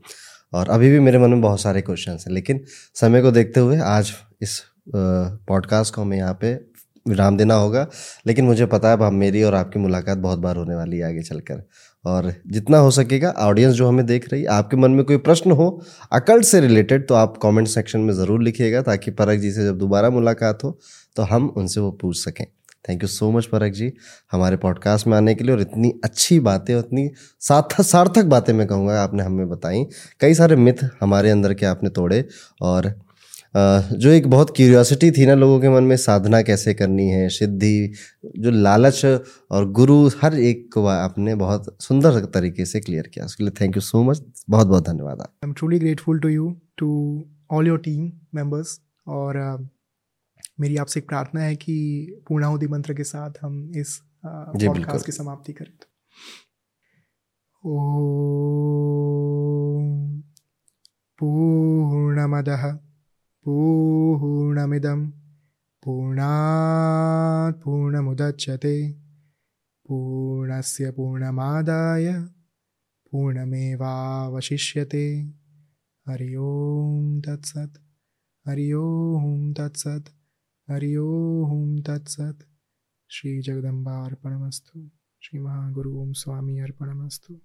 और 0.53 0.69
अभी 0.69 0.89
भी 0.91 0.99
मेरे 0.99 1.19
मन 1.19 1.29
में 1.29 1.41
बहुत 1.41 1.61
सारे 1.61 1.81
क्वेश्चन 1.81 2.11
हैं, 2.11 2.31
लेकिन 2.31 2.59
समय 2.95 3.21
को 3.21 3.31
देखते 3.31 3.59
हुए 3.59 3.79
आज 3.79 4.13
इस 4.41 4.61
पॉडकास्ट 4.95 5.95
को 5.95 6.01
हमें 6.01 6.17
यहाँ 6.17 6.37
पे 6.41 6.53
विराम 7.05 7.37
देना 7.37 7.55
होगा। 7.55 7.87
लेकिन 8.27 8.45
मुझे 8.45 8.65
पता 8.65 8.89
है 8.89 8.97
अब 8.97 9.11
मेरी 9.13 9.43
और 9.43 9.55
आपकी 9.55 9.79
मुलाकात 9.79 10.17
बहुत 10.17 10.39
बार 10.39 10.57
होने 10.57 10.75
वाली 10.75 10.97
है 10.97 11.07
आगे 11.07 11.23
चलकर। 11.23 11.63
और 12.05 12.33
जितना 12.47 12.77
हो 12.77 12.89
सकेगा 12.91 13.29
ऑडियंस 13.39 13.73
जो 13.75 13.87
हमें 13.87 14.05
देख 14.05 14.31
रही 14.31 14.41
है, 14.41 14.47
आपके 14.47 14.77
मन 14.77 14.91
में 14.91 15.03
कोई 15.05 15.17
प्रश्न 15.19 15.51
हो, 15.51 15.81
अकल्ट 16.11 16.45
से 16.45 16.59
रिलेटेड 16.61 17.07
तो 17.07 17.15
आप 17.15 17.37
कमेंट 17.43 17.67
सेक्शन 17.67 17.99
में 17.99 18.13
ज़रूर 18.13 18.41
लिखिएगा 18.43 18.81
ताकि 18.81 19.11
परख 19.13 19.39
जी 19.39 19.51
से 19.51 19.65
जब 19.65 19.77
दोबारा 19.77 20.09
मुलाकात 20.09 20.63
हो 20.63 20.77
तो 21.15 21.23
हम 21.23 21.53
उनसे 21.57 21.79
वो 21.81 21.91
पूछ 21.93 22.17
सकें। 22.17 22.45
थैंक 22.85 23.03
यू 23.03 23.07
सो 23.07 23.29
मच 23.31 23.45
परख 23.45 23.71
जी, 23.73 23.91
हमारे 24.31 24.55
पॉडकास्ट 24.57 25.07
में 25.07 25.15
आने 25.17 25.35
के 25.35 25.43
लिए 25.43 25.53
और 25.53 25.61
इतनी 25.61 25.93
अच्छी 26.03 26.39
बातें, 26.39 26.77
इतनी 26.79 27.09
सार्थक 27.41 27.81
सार्थक 27.83 28.25
बातें 28.25 28.53
मैं 28.53 28.67
कहूँगा, 28.67 29.01
आपने 29.03 29.23
हमें 29.23 29.49
बताई। 29.49 29.85
कई 30.21 30.33
सारे 30.33 30.55
मिथ 30.57 30.83
हमारे 31.01 31.29
अंदर 31.29 31.53
के 31.53 31.65
आपने 31.65 31.89
तोड़े 31.91 32.23
और 32.61 32.93
जो 33.55 34.09
एक 34.09 34.27
बहुत 34.27 34.53
क्यूरियोसिटी 34.55 35.11
थी 35.11 35.25
ना 35.25 35.33
लोगों 35.33 35.59
के 35.61 35.69
मन 35.69 35.83
में 35.83 35.97
साधना 35.97 36.41
कैसे 36.41 36.73
करनी 36.73 37.07
है 37.07 37.29
सिद्धि 37.29 37.93
जो 38.39 38.51
लालच 38.51 39.05
और 39.51 39.71
गुरु 39.71 40.07
हर 40.07 40.35
एक 40.35 40.73
को 40.73 40.85
आपने 40.85 41.35
बहुत 41.35 41.77
सुंदर 41.81 42.25
तरीके 42.25 42.65
से 42.65 42.79
क्लियर 42.79 43.07
किया। 43.07 43.25
उसके 43.25 43.43
लिए 43.43 43.53
थैंक 43.61 43.75
यू 43.75 43.81
सो 43.81 44.03
मच 44.03 44.23
बहुत 44.49 44.67
बहुत 44.67 44.83
धन्यवाद 44.83 45.21
I 45.21 45.47
am 45.47 45.53
truly 45.53 45.79
grateful 45.79 46.19
to 46.19 46.29
you 46.29 46.61
to 46.77 46.89
all 47.51 47.67
your 47.67 47.79
team 47.79 48.11
members 48.35 48.81
और 49.07 49.59
uh, 49.59 49.67
मेरी 50.59 50.77
आपसे 50.77 50.99
एक 50.99 51.07
प्रार्थना 51.07 51.41
है 51.41 51.55
कि 51.55 51.75
पूर्णाहुति 52.27 52.67
मंत्र 52.67 52.93
के 52.93 53.03
साथ 53.03 53.31
हम 53.41 53.71
इस 53.75 54.01
पॉडकास्ट 54.25 55.05
की 55.05 55.11
समाप्ति 55.11 55.53
करें। 55.53 55.73
ओ 57.65 57.77
पूर्णमदः 61.19 62.77
पूर्णमिदं 63.45 65.11
पूर्णात् 65.83 67.63
पूर्णमुदच्यते 67.63 69.03
पूर्णस्य 69.87 70.91
पूर्णमादाय 70.91 72.25
पूर्णमेवावशिष्यते। 73.11 75.33
हरि 76.09 76.35
ओं 76.35 77.21
तत्सत्, 77.21 77.77
हरि 78.47 78.73
ओं 78.73 79.53
तत्सत्, 79.53 80.09
हरि 80.71 80.95
ओम 80.95 81.81
तत्सत। 81.81 82.39
श्री 83.09 83.41
जगदम्बा 83.41 84.05
स्वामी 86.13 86.59
अर्पणमस्तु। 86.59 87.39